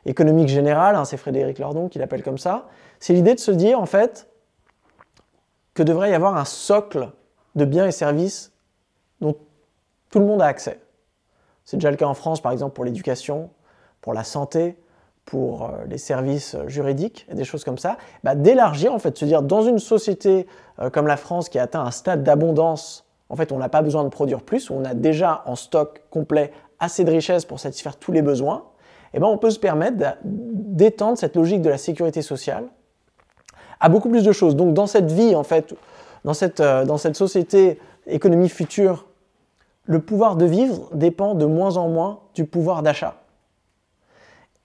économique 0.05 0.49
générale, 0.49 0.95
hein, 0.95 1.03
c'est 1.03 1.17
Frédéric 1.17 1.57
Lordon 1.57 1.89
qui 1.89 1.97
l'appelle 1.97 2.21
comme 2.21 2.37
ça. 2.37 2.67
C'est 2.99 3.13
l'idée 3.13 3.33
de 3.33 3.39
se 3.39 3.51
dire, 3.51 3.79
en 3.79 3.87
fait, 3.87 4.27
que 5.73 5.83
devrait 5.83 6.11
y 6.11 6.13
avoir 6.13 6.37
un 6.37 6.45
socle 6.45 7.09
de 7.55 7.65
biens 7.65 7.87
et 7.87 7.91
services 7.91 8.51
dont 9.21 9.35
tout 10.09 10.19
le 10.19 10.25
monde 10.25 10.41
a 10.41 10.45
accès. 10.45 10.79
C'est 11.63 11.77
déjà 11.77 11.91
le 11.91 11.97
cas 11.97 12.05
en 12.05 12.13
France, 12.13 12.41
par 12.41 12.51
exemple, 12.51 12.73
pour 12.73 12.85
l'éducation, 12.85 13.49
pour 14.01 14.13
la 14.13 14.23
santé, 14.23 14.77
pour 15.25 15.63
euh, 15.63 15.85
les 15.87 15.97
services 15.97 16.55
juridiques 16.67 17.25
et 17.29 17.35
des 17.35 17.43
choses 17.43 17.63
comme 17.63 17.79
ça, 17.79 17.97
bah, 18.23 18.35
d'élargir, 18.35 18.93
en 18.93 18.99
fait, 18.99 19.17
se 19.17 19.25
dire 19.25 19.41
dans 19.41 19.63
une 19.63 19.79
société 19.79 20.45
euh, 20.79 20.89
comme 20.89 21.07
la 21.07 21.17
France 21.17 21.49
qui 21.49 21.57
a 21.57 21.63
atteint 21.63 21.81
un 21.81 21.91
stade 21.91 22.23
d'abondance, 22.23 23.05
en 23.29 23.35
fait, 23.35 23.51
on 23.51 23.57
n'a 23.57 23.69
pas 23.69 23.81
besoin 23.81 24.03
de 24.03 24.09
produire 24.09 24.41
plus, 24.41 24.69
on 24.69 24.85
a 24.85 24.93
déjà 24.93 25.41
en 25.45 25.55
stock 25.55 26.03
complet 26.11 26.51
assez 26.79 27.03
de 27.03 27.11
richesses 27.11 27.45
pour 27.45 27.59
satisfaire 27.59 27.97
tous 27.97 28.11
les 28.11 28.21
besoins, 28.21 28.65
et 29.13 29.17
eh 29.17 29.19
ben, 29.21 29.27
on 29.27 29.37
peut 29.37 29.49
se 29.49 29.59
permettre 29.59 30.17
d'étendre 30.23 31.17
cette 31.17 31.37
logique 31.37 31.61
de 31.61 31.69
la 31.69 31.77
sécurité 31.77 32.21
sociale 32.21 32.65
à 33.79 33.87
beaucoup 33.87 34.09
plus 34.09 34.23
de 34.23 34.31
choses. 34.31 34.55
Donc 34.55 34.73
dans 34.73 34.87
cette 34.87 35.09
vie, 35.09 35.35
en 35.35 35.43
fait, 35.43 35.73
dans 36.25 36.33
cette, 36.33 36.59
euh, 36.59 36.83
dans 36.83 36.97
cette 36.97 37.15
société 37.15 37.79
économie 38.07 38.49
future 38.49 39.05
le 39.85 40.01
pouvoir 40.01 40.35
de 40.35 40.45
vivre 40.45 40.89
dépend 40.93 41.35
de 41.35 41.45
moins 41.45 41.77
en 41.77 41.87
moins 41.87 42.19
du 42.33 42.45
pouvoir 42.45 42.81
d'achat. 42.81 43.21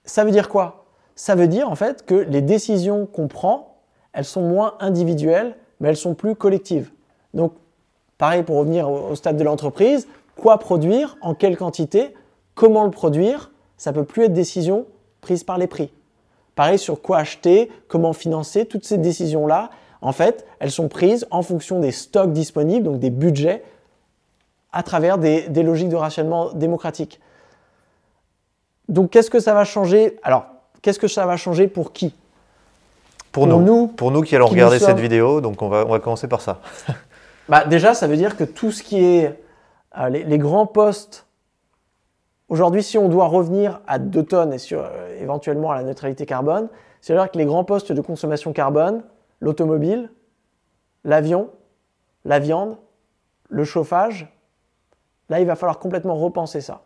Ça 0.03 0.25
veut 0.25 0.31
dire 0.31 0.49
quoi? 0.49 0.85
Ça 1.15 1.35
veut 1.35 1.47
dire 1.47 1.69
en 1.69 1.75
fait 1.75 2.03
que 2.05 2.15
les 2.15 2.41
décisions 2.41 3.05
qu'on 3.05 3.27
prend, 3.27 3.77
elles 4.13 4.25
sont 4.25 4.41
moins 4.41 4.73
individuelles, 4.79 5.55
mais 5.79 5.89
elles 5.89 5.97
sont 5.97 6.15
plus 6.15 6.35
collectives. 6.35 6.91
Donc, 7.35 7.53
pareil 8.17 8.41
pour 8.41 8.57
revenir 8.57 8.89
au 8.89 9.13
stade 9.13 9.37
de 9.37 9.43
l'entreprise, 9.43 10.07
quoi 10.35 10.57
produire, 10.57 11.17
en 11.21 11.35
quelle 11.35 11.55
quantité, 11.55 12.15
comment 12.55 12.83
le 12.83 12.91
produire, 12.91 13.51
ça 13.77 13.93
peut 13.93 14.03
plus 14.03 14.23
être 14.23 14.33
décision 14.33 14.87
prise 15.21 15.43
par 15.43 15.59
les 15.59 15.67
prix. 15.67 15.93
Pareil 16.55 16.79
sur 16.79 17.03
quoi 17.03 17.19
acheter, 17.19 17.69
comment 17.87 18.13
financer, 18.13 18.65
toutes 18.65 18.85
ces 18.85 18.97
décisions-là, 18.97 19.69
en 20.01 20.11
fait, 20.11 20.45
elles 20.59 20.71
sont 20.71 20.87
prises 20.87 21.27
en 21.29 21.43
fonction 21.43 21.79
des 21.79 21.91
stocks 21.91 22.33
disponibles, 22.33 22.85
donc 22.85 22.99
des 22.99 23.11
budgets 23.11 23.63
à 24.73 24.83
travers 24.83 25.17
des, 25.17 25.47
logiques 25.63 25.89
de 25.89 25.95
rationnement 25.95 26.51
démocratique. 26.53 27.19
Donc 28.89 29.11
qu'est-ce 29.11 29.29
que 29.29 29.39
ça 29.39 29.53
va 29.53 29.63
changer? 29.63 30.17
Alors, 30.23 30.45
qu'est-ce 30.81 30.99
que 30.99 31.07
ça 31.07 31.25
va 31.25 31.37
changer 31.37 31.67
pour 31.67 31.93
qui? 31.93 32.15
Pour, 33.31 33.47
nous, 33.47 33.87
Pour 33.87 34.11
nous 34.11 34.21
qui 34.23 34.35
allons 34.35 34.47
regarder 34.47 34.79
cette 34.79 34.99
vidéo, 34.99 35.39
donc 35.39 35.61
on 35.61 35.69
va, 35.69 35.85
on 35.85 35.89
va 35.91 35.99
commencer 35.99 36.27
par 36.27 36.41
ça. 36.41 36.59
bah, 37.49 37.63
déjà, 37.65 37.93
ça 37.93 38.07
veut 38.07 38.17
dire 38.17 38.35
que 38.35 38.43
tout 38.43 38.71
ce 38.71 38.83
qui 38.83 39.03
est 39.03 39.39
euh, 39.97 40.09
les, 40.09 40.37
grands 40.37 40.65
postes, 40.65 41.25
aujourd'hui, 42.49 42.83
si 42.83 42.97
on 42.97 43.07
doit 43.07 43.27
revenir 43.27 43.81
à 43.87 43.99
2 43.99 44.23
tonnes 44.23 44.53
et 44.53 44.57
sur, 44.57 44.81
euh, 44.81 45.21
éventuellement 45.21 45.71
à 45.71 45.75
la 45.75 45.83
neutralité 45.83 46.25
carbone, 46.25 46.67
c'est-à-dire 46.99 47.31
que 47.31 47.37
les 47.37 47.45
grands 47.45 47.63
postes 47.63 47.91
de 47.91 48.01
consommation 48.01 48.51
carbone, 48.51 49.03
l'automobile, 49.41 50.09
l'avion, 51.03 51.49
la 52.23 52.39
viande, 52.39 52.77
le 53.49 53.65
chauffage, 53.65 54.31
Là, 55.31 55.39
il 55.39 55.47
va 55.47 55.55
falloir 55.55 55.79
complètement 55.79 56.15
repenser 56.15 56.59
ça. 56.59 56.81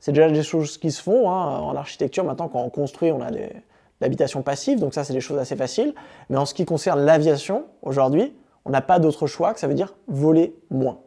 C'est 0.00 0.12
déjà 0.12 0.30
des 0.30 0.42
choses 0.42 0.78
qui 0.78 0.90
se 0.90 1.02
font. 1.02 1.30
Hein. 1.30 1.58
En 1.58 1.76
architecture, 1.76 2.24
maintenant, 2.24 2.48
quand 2.48 2.62
on 2.62 2.70
construit, 2.70 3.12
on 3.12 3.20
a 3.20 3.30
des, 3.30 3.52
l'habitation 4.00 4.40
passive, 4.40 4.80
donc 4.80 4.94
ça, 4.94 5.04
c'est 5.04 5.12
des 5.12 5.20
choses 5.20 5.38
assez 5.38 5.54
faciles. 5.54 5.94
Mais 6.30 6.38
en 6.38 6.46
ce 6.46 6.54
qui 6.54 6.64
concerne 6.64 7.04
l'aviation, 7.04 7.66
aujourd'hui, 7.82 8.34
on 8.64 8.70
n'a 8.70 8.80
pas 8.80 8.98
d'autre 8.98 9.26
choix 9.26 9.52
que 9.52 9.60
ça 9.60 9.68
veut 9.68 9.74
dire 9.74 9.94
voler 10.06 10.56
moins. 10.70 11.00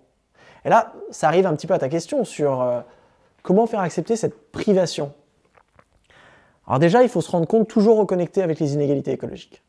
Et 0.64 0.70
là, 0.70 0.94
ça 1.10 1.28
arrive 1.28 1.48
un 1.48 1.56
petit 1.56 1.66
peu 1.66 1.74
à 1.74 1.80
ta 1.80 1.90
question 1.90 2.24
sur 2.24 2.62
euh, 2.62 2.82
comment 3.42 3.66
faire 3.66 3.80
accepter 3.80 4.16
cette 4.16 4.52
privation. 4.52 5.14
Alors 6.68 6.78
déjà, 6.78 7.02
il 7.02 7.10
faut 7.10 7.22
se 7.22 7.32
rendre 7.32 7.48
compte, 7.48 7.68
toujours 7.68 7.98
reconnecter 7.98 8.44
avec 8.44 8.60
les 8.60 8.76
inégalités 8.76 9.12
écologiques. 9.12 9.64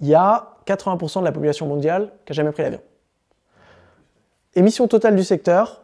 Il 0.00 0.08
y 0.08 0.14
a 0.14 0.56
80% 0.66 1.20
de 1.20 1.24
la 1.24 1.32
population 1.32 1.66
mondiale 1.66 2.12
qui 2.24 2.32
n'a 2.32 2.34
jamais 2.34 2.52
pris 2.52 2.62
l'avion. 2.62 2.80
Émissions 4.54 4.88
totales 4.88 5.16
du 5.16 5.24
secteur, 5.24 5.82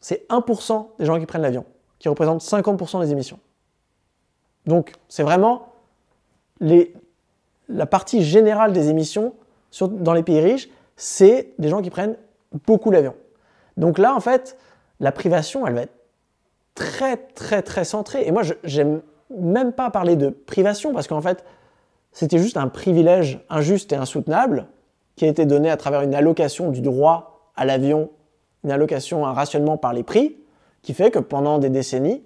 c'est 0.00 0.28
1% 0.28 0.86
des 0.98 1.04
gens 1.04 1.18
qui 1.18 1.26
prennent 1.26 1.42
l'avion, 1.42 1.64
qui 1.98 2.08
représentent 2.08 2.42
50% 2.42 3.00
des 3.00 3.12
émissions. 3.12 3.38
Donc 4.66 4.92
c'est 5.08 5.22
vraiment 5.22 5.72
la 6.60 7.86
partie 7.86 8.22
générale 8.22 8.72
des 8.72 8.88
émissions 8.88 9.34
dans 9.80 10.12
les 10.12 10.22
pays 10.22 10.40
riches, 10.40 10.68
c'est 10.96 11.52
des 11.58 11.68
gens 11.68 11.82
qui 11.82 11.90
prennent 11.90 12.16
beaucoup 12.66 12.90
l'avion. 12.90 13.14
Donc 13.76 13.98
là, 13.98 14.14
en 14.14 14.20
fait, 14.20 14.56
la 15.00 15.10
privation, 15.10 15.66
elle 15.66 15.74
va 15.74 15.82
être 15.82 15.96
très, 16.74 17.16
très, 17.16 17.62
très 17.62 17.84
centrée. 17.84 18.26
Et 18.26 18.30
moi, 18.30 18.42
j'aime 18.62 19.02
même 19.30 19.72
pas 19.72 19.90
parler 19.90 20.16
de 20.16 20.28
privation 20.28 20.92
parce 20.92 21.08
qu'en 21.08 21.20
fait, 21.20 21.44
c'était 22.14 22.38
juste 22.38 22.56
un 22.56 22.68
privilège 22.68 23.44
injuste 23.50 23.92
et 23.92 23.96
insoutenable 23.96 24.68
qui 25.16 25.26
a 25.26 25.28
été 25.28 25.44
donné 25.44 25.68
à 25.68 25.76
travers 25.76 26.00
une 26.00 26.14
allocation 26.14 26.70
du 26.70 26.80
droit 26.80 27.50
à 27.54 27.66
l'avion 27.66 28.08
une 28.64 28.72
allocation, 28.72 29.26
un 29.26 29.32
rationnement 29.32 29.76
par 29.76 29.92
les 29.92 30.02
prix, 30.02 30.36
qui 30.82 30.94
fait 30.94 31.10
que 31.10 31.18
pendant 31.18 31.58
des 31.58 31.68
décennies, 31.68 32.22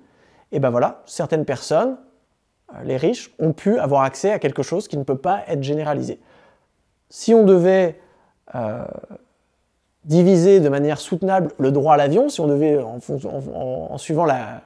et 0.50 0.56
eh 0.56 0.60
ben 0.60 0.70
voilà, 0.70 1.02
certaines 1.04 1.44
personnes, 1.44 1.98
euh, 2.74 2.82
les 2.84 2.96
riches, 2.96 3.34
ont 3.38 3.52
pu 3.52 3.78
avoir 3.78 4.02
accès 4.02 4.32
à 4.32 4.38
quelque 4.38 4.62
chose 4.62 4.88
qui 4.88 4.96
ne 4.96 5.02
peut 5.02 5.18
pas 5.18 5.42
être 5.46 5.62
généralisé. 5.62 6.20
Si 7.10 7.34
on 7.34 7.44
devait 7.44 8.00
euh, 8.54 8.84
diviser 10.04 10.60
de 10.60 10.68
manière 10.70 10.98
soutenable 10.98 11.50
le 11.58 11.70
droit 11.70 11.94
à 11.94 11.96
l'avion, 11.98 12.30
si 12.30 12.40
on 12.40 12.46
devait, 12.46 12.78
en, 12.80 13.98
suivant 13.98 14.24
la, 14.24 14.62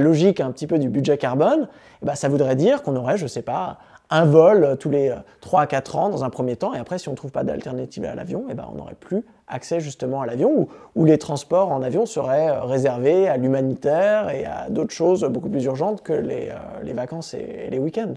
logique 0.00 0.40
un 0.40 0.50
petit 0.50 0.66
peu 0.66 0.78
du 0.78 0.88
budget 0.88 1.16
carbone, 1.16 1.68
eh 2.02 2.06
ben 2.06 2.16
ça 2.16 2.28
voudrait 2.28 2.56
dire 2.56 2.82
qu'on 2.82 2.96
aurait, 2.96 3.16
je 3.16 3.22
ne 3.22 3.28
sais 3.28 3.42
pas, 3.42 3.78
un 4.10 4.24
vol 4.24 4.76
tous 4.78 4.90
les 4.90 5.14
3 5.40 5.62
à 5.62 5.66
4 5.66 5.96
ans 5.96 6.08
dans 6.10 6.24
un 6.24 6.30
premier 6.30 6.56
temps, 6.56 6.74
et 6.74 6.78
après, 6.78 6.98
si 6.98 7.08
on 7.08 7.12
ne 7.12 7.16
trouve 7.16 7.32
pas 7.32 7.44
d'alternative 7.44 8.04
à 8.04 8.14
l'avion, 8.14 8.44
eh 8.50 8.54
ben, 8.54 8.66
on 8.72 8.76
n'aurait 8.76 8.94
plus 8.94 9.24
accès 9.48 9.80
justement 9.80 10.22
à 10.22 10.26
l'avion, 10.26 10.68
où, 10.94 11.04
les 11.04 11.18
transports 11.18 11.70
en 11.70 11.82
avion 11.82 12.06
seraient 12.06 12.48
euh, 12.48 12.62
réservés 12.62 13.28
à 13.28 13.36
l'humanitaire 13.36 14.30
et 14.30 14.44
à 14.44 14.68
d'autres 14.70 14.92
choses 14.92 15.24
beaucoup 15.24 15.48
plus 15.48 15.64
urgentes 15.64 16.02
que 16.02 16.12
les, 16.12 16.50
euh, 16.50 16.94
vacances 16.94 17.34
et, 17.34 17.68
les 17.70 17.78
week-ends. 17.78 18.14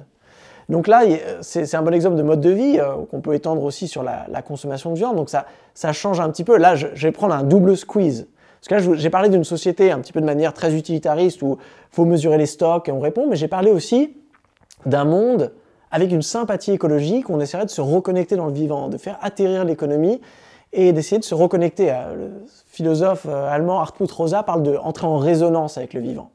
Donc 0.69 0.88
là, 0.88 1.03
c'est 1.41 1.76
un 1.76 1.81
bon 1.81 1.93
exemple 1.93 2.18
de 2.18 2.23
mode 2.23 2.41
de 2.41 2.49
vie 2.49 2.77
euh, 2.77 2.95
qu'on 3.09 3.22
peut 3.22 3.34
étendre 3.34 3.64
aussi 3.64 3.88
sur 3.88 4.03
la, 4.03 4.41
consommation 4.41 4.91
de 4.91 4.97
viande. 4.97 5.15
Donc 5.15 5.30
ça, 5.30 5.45
ça 5.73 5.93
change 5.93 6.19
un 6.19 6.30
petit 6.30 6.43
peu. 6.43 6.57
Là, 6.57 6.76
je, 6.76 6.88
je 6.93 7.07
vais 7.07 7.14
prendre 7.14 7.34
un 7.34 7.43
double 7.43 7.77
squeeze. 7.77 8.27
Parce 8.59 8.84
que 8.84 8.89
là, 8.89 8.97
j'ai 8.97 9.09
parlé 9.09 9.30
d'une 9.30 9.45
société 9.45 9.91
un 9.91 9.99
petit 9.99 10.11
peu 10.11 10.19
de 10.19 10.26
manière 10.26 10.53
très 10.53 10.76
utilitariste 10.76 11.41
où 11.41 11.57
faut 11.91 12.05
mesurer 12.05 12.38
les 12.38 12.47
stocks 12.47 12.89
et 12.89 12.91
on 12.91 12.99
répond, 12.99 13.27
mais 13.27 13.38
j'ai 13.38 13.47
parlé 13.47 13.72
aussi 13.72 14.18
d'un 14.85 15.05
monde 15.05 15.51
avec 15.91 16.11
une 16.11 16.22
sympathie 16.22 16.72
écologique, 16.72 17.30
on 17.30 17.39
essaierait 17.39 17.65
de 17.65 17.72
se 17.72 17.81
reconnecter 17.81 18.35
dans 18.35 18.47
le 18.47 18.53
vivant, 18.53 18.89
de 18.89 18.97
faire 18.97 19.18
atterrir 19.22 19.64
l'économie 19.64 20.22
et 20.73 20.91
d'essayer 20.93 21.19
de 21.19 21.23
se 21.23 21.35
reconnecter. 21.35 21.91
Euh, 21.91 22.15
le 22.15 22.31
philosophe 22.65 23.26
euh, 23.27 23.49
allemand 23.49 23.80
Hartmut 23.80 24.11
Rosa 24.11 24.43
parle 24.43 24.64
d'entrer 24.64 25.07
en 25.07 25.18
résonance 25.18 25.77
avec 25.77 25.93
le 25.93 26.01
vivant. 26.01 26.31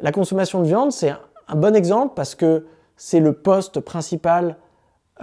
La 0.00 0.12
consommation 0.12 0.60
de 0.60 0.66
viande, 0.66 0.92
c'est 0.92 1.10
un 1.48 1.56
bon 1.56 1.74
exemple 1.74 2.12
parce 2.14 2.34
que 2.34 2.66
c'est 2.96 3.20
le 3.20 3.32
poste 3.32 3.80
principal 3.80 4.56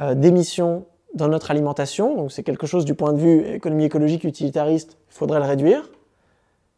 euh, 0.01 0.15
d'émission 0.15 0.85
dans 1.13 1.27
notre 1.27 1.51
alimentation, 1.51 2.15
donc 2.15 2.31
c'est 2.31 2.41
quelque 2.41 2.65
chose 2.65 2.85
du 2.85 2.95
point 2.95 3.13
de 3.13 3.19
vue 3.19 3.45
économie 3.53 3.85
écologique 3.85 4.23
utilitariste, 4.23 4.97
il 5.09 5.13
faudrait 5.13 5.39
le 5.39 5.45
réduire. 5.45 5.91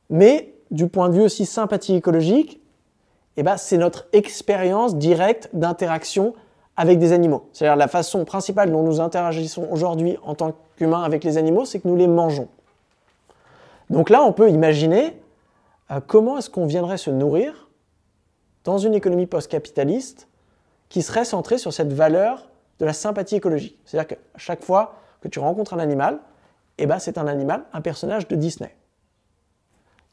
Mais 0.10 0.54
du 0.72 0.88
point 0.88 1.08
de 1.08 1.14
vue 1.14 1.22
aussi 1.22 1.46
sympathie 1.46 1.96
écologique, 1.96 2.62
eh 3.38 3.44
ben, 3.44 3.58
c'est 3.58 3.78
notre 3.78 4.08
expérience 4.14 4.96
directe 4.96 5.50
d'interaction 5.54 6.34
avec 6.78 7.00
des 7.00 7.12
animaux. 7.12 7.50
C'est-à-dire 7.54 7.76
la 7.76 7.88
façon 7.88 8.26
principale 8.26 8.72
dont 8.72 8.84
nous 8.84 9.00
interagissons 9.00 9.68
aujourd'hui 9.72 10.18
en 10.24 10.36
tant 10.36 10.54
qu'humains 10.78 11.04
avec 11.04 11.24
les 11.24 11.38
animaux, 11.38 11.66
c'est 11.66 11.80
que 11.80 11.88
nous 11.88 11.96
les 11.96 12.08
mangeons. 12.08 12.50
Donc 13.90 14.10
là, 14.10 14.24
on 14.24 14.34
peut 14.34 14.50
imaginer 14.50 15.20
euh, 15.92 16.00
comment 16.06 16.38
est-ce 16.38 16.50
qu'on 16.50 16.66
viendrait 16.66 16.98
se 16.98 17.10
nourrir 17.10 17.70
dans 18.64 18.78
une 18.78 18.94
économie 18.94 19.28
post-capitaliste 19.28 20.28
qui 20.90 21.02
serait 21.02 21.26
centrée 21.26 21.58
sur 21.58 21.72
cette 21.72 21.94
valeur 21.94 22.50
de 22.80 22.86
la 22.86 22.94
sympathie 22.94 23.36
écologique. 23.36 23.80
C'est-à-dire 23.86 24.18
que 24.18 24.22
chaque 24.38 24.64
fois 24.64 24.96
que 25.22 25.28
tu 25.28 25.40
rencontres 25.40 25.74
un 25.74 25.80
animal, 25.80 26.20
eh 26.78 26.86
ben, 26.86 27.00
c'est 27.00 27.18
un 27.18 27.28
animal, 27.28 27.64
un 27.74 27.82
personnage 27.82 28.28
de 28.28 28.36
Disney. 28.36 28.76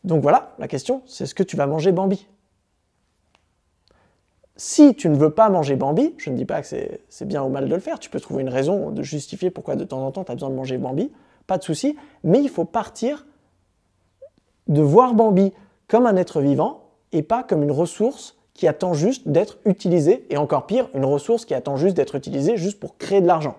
Donc 0.05 0.23
voilà, 0.23 0.55
la 0.59 0.69
question, 0.69 1.03
c'est 1.07 1.25
est-ce 1.25 1.35
que 1.35 1.43
tu 1.43 1.57
vas 1.57 1.67
manger 1.67 1.93
Bambi? 1.93 2.29
Si 4.57 4.95
tu 4.95 5.09
ne 5.09 5.17
veux 5.17 5.31
pas 5.31 5.49
manger 5.49 5.77
Bambi, 5.77 6.15
je 6.19 6.31
ne 6.31 6.37
dis 6.37 6.45
pas 6.45 6.61
que 6.61 6.67
c'est 6.67 7.25
bien 7.25 7.43
ou 7.43 7.49
mal 7.49 7.69
de 7.69 7.75
le 7.75 7.81
faire, 7.81 7.99
tu 7.99 8.11
peux 8.11 8.21
trouver 8.21 8.43
une 8.43 8.49
raison 8.49 8.91
de 8.91 9.03
justifier 9.03 9.51
pourquoi 9.51 9.77
de 9.77 9.85
temps 9.85 10.05
en 10.05 10.11
temps 10.11 10.25
tu 10.25 10.33
as 10.33 10.35
besoin 10.35 10.51
de 10.51 10.55
manger 10.55 10.79
Bambi, 10.79 11.11
pas 11.47 11.59
de 11.59 11.63
souci, 11.65 11.97
mais 12.23 12.41
il 12.41 12.49
faut 12.49 12.65
partir 12.65 13.27
de 14.69 14.83
voir 14.83 15.15
Bambi 15.15 15.53
comme 15.89 16.07
un 16.07 16.17
être 16.17 16.41
vivant 16.41 16.85
et 17.13 17.23
pas 17.23 17.43
comme 17.43 17.63
une 17.63 17.73
ressource 17.73 18.37
qui 18.55 18.69
attend 18.69 18.95
juste 18.95 19.29
d'être 19.29 19.59
utilisée, 19.65 20.27
et 20.31 20.37
encore 20.37 20.67
pire, 20.67 20.89
une 20.95 21.07
ressource 21.07 21.45
qui 21.45 21.55
attend 21.55 21.77
juste 21.77 21.97
d'être 21.97 22.15
utilisée 22.15 22.57
juste 22.57 22.79
pour 22.79 22.99
créer 22.99 23.21
de 23.21 23.27
l'argent. 23.27 23.57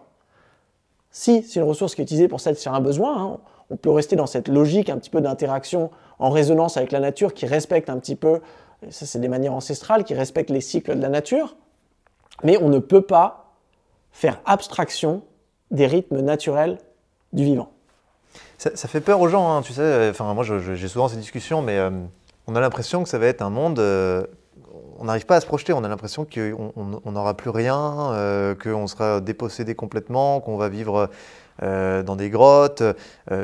Si 1.10 1.44
c'est 1.44 1.60
une 1.60 1.66
ressource 1.66 1.96
qui 1.96 2.02
est 2.02 2.04
utilisée 2.04 2.28
pour 2.28 2.40
satisfaire 2.40 2.74
un 2.74 2.82
besoin, 2.82 3.22
hein, 3.22 3.40
on 3.70 3.76
peut 3.76 3.90
rester 3.90 4.16
dans 4.16 4.28
cette 4.28 4.48
logique 4.48 4.90
un 4.90 4.98
petit 4.98 5.10
peu 5.10 5.22
d'interaction 5.22 5.90
en 6.20 6.30
résonance 6.30 6.78
avec 6.78 6.92
la 6.92 7.00
nature 7.00 7.34
qui 7.34 7.46
respecte 7.46 7.90
un 7.90 7.98
petit 7.98 8.16
peu 8.16 8.40
ça 8.90 9.06
c'est 9.06 9.20
des 9.20 9.28
manières 9.28 9.54
ancestrales 9.54 10.04
qui 10.04 10.14
respectent 10.14 10.50
les 10.50 10.62
cycles 10.62 10.96
de 10.96 11.02
la 11.02 11.10
nature, 11.10 11.56
mais 12.44 12.58
on 12.62 12.70
ne 12.70 12.80
peut 12.80 13.02
pas 13.02 13.54
faire 14.12 14.40
abstraction 14.46 15.24
des 15.72 15.88
rythmes 15.88 16.22
naturels 16.22 16.78
du 17.34 17.44
vivant. 17.44 17.70
Ça, 18.58 18.88
fait 18.88 19.02
peur 19.02 19.20
aux 19.20 19.28
gens, 19.28 19.52
hein, 19.52 19.62
tu 19.62 19.74
sais. 19.74 20.10
Enfin, 20.10 20.34
moi, 20.34 20.46
j'ai 20.46 20.88
souvent 20.88 21.10
ces 21.10 21.18
discussions, 21.18 21.62
mais 21.62 21.78
euh, 21.78 21.90
on 22.48 22.56
a 22.56 22.62
l'impression 22.62 23.04
que 23.04 23.10
ça 23.10 23.18
va 23.18 23.26
être 23.26 23.42
un 23.42 23.50
monde. 23.50 23.80
Euh, 23.80 24.26
on 25.00 25.06
n'arrive 25.06 25.26
pas 25.26 25.36
à 25.36 25.42
se 25.42 25.46
projeter. 25.46 25.74
On 25.74 25.84
a 25.84 25.90
l'impression 25.90 26.26
qu'on 26.26 27.12
n'aura 27.12 27.34
plus 27.36 27.50
rien, 27.50 28.14
euh, 28.14 28.56
qu'on 28.56 28.88
sera 28.88 29.20
dépossédé 29.20 29.76
complètement, 29.76 30.40
qu'on 30.40 30.56
va 30.56 30.70
vivre 30.70 31.10
dans 31.62 32.16
des 32.16 32.30
grottes. 32.32 32.82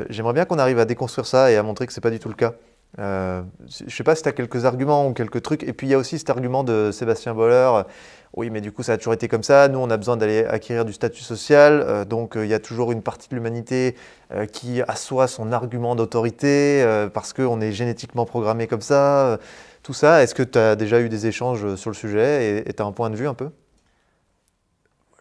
J'aimerais 0.08 0.32
bien 0.32 0.44
qu'on 0.44 0.58
arrive 0.58 0.80
à 0.80 0.84
déconstruire 0.84 1.26
ça 1.26 1.52
et 1.52 1.56
à 1.56 1.62
montrer 1.62 1.86
que 1.86 1.92
c'est 1.92 2.00
pas 2.00 2.10
du 2.10 2.18
tout 2.18 2.28
le 2.28 2.34
cas. 2.34 2.54
Euh, 2.98 3.42
je 3.68 3.84
ne 3.84 3.90
sais 3.90 4.02
pas 4.02 4.14
si 4.14 4.22
tu 4.22 4.28
as 4.28 4.32
quelques 4.32 4.64
arguments 4.64 5.06
ou 5.06 5.12
quelques 5.12 5.42
trucs. 5.42 5.62
Et 5.62 5.72
puis 5.72 5.86
il 5.86 5.90
y 5.90 5.94
a 5.94 5.98
aussi 5.98 6.18
cet 6.18 6.30
argument 6.30 6.64
de 6.64 6.90
Sébastien 6.92 7.34
Boller. 7.34 7.82
Oui, 8.36 8.50
mais 8.50 8.60
du 8.60 8.70
coup, 8.70 8.82
ça 8.82 8.92
a 8.92 8.96
toujours 8.96 9.14
été 9.14 9.26
comme 9.26 9.42
ça. 9.42 9.68
Nous, 9.68 9.78
on 9.78 9.90
a 9.90 9.96
besoin 9.96 10.16
d'aller 10.16 10.44
acquérir 10.44 10.84
du 10.84 10.92
statut 10.92 11.22
social. 11.22 11.84
Euh, 11.84 12.04
donc, 12.04 12.36
euh, 12.36 12.44
il 12.44 12.50
y 12.50 12.54
a 12.54 12.60
toujours 12.60 12.92
une 12.92 13.02
partie 13.02 13.28
de 13.28 13.34
l'humanité 13.34 13.96
qui 14.52 14.80
assoit 14.82 15.26
son 15.26 15.50
argument 15.50 15.96
d'autorité 15.96 16.86
parce 17.12 17.32
qu'on 17.32 17.60
est 17.60 17.72
génétiquement 17.72 18.24
programmé 18.24 18.68
comme 18.68 18.80
ça. 18.80 19.40
tout 19.82 19.92
ça, 19.92 20.22
est-ce 20.22 20.36
que 20.36 20.44
tu 20.44 20.56
as 20.56 20.76
déjà 20.76 21.00
eu 21.00 21.08
des 21.08 21.26
échanges 21.26 21.74
sur 21.74 21.90
le 21.90 21.96
sujet 21.96 22.62
et 22.64 22.72
tu 22.72 22.80
as 22.80 22.86
un 22.86 22.92
point 22.92 23.10
de 23.10 23.16
vue 23.16 23.26
un 23.26 23.34
peu? 23.34 23.50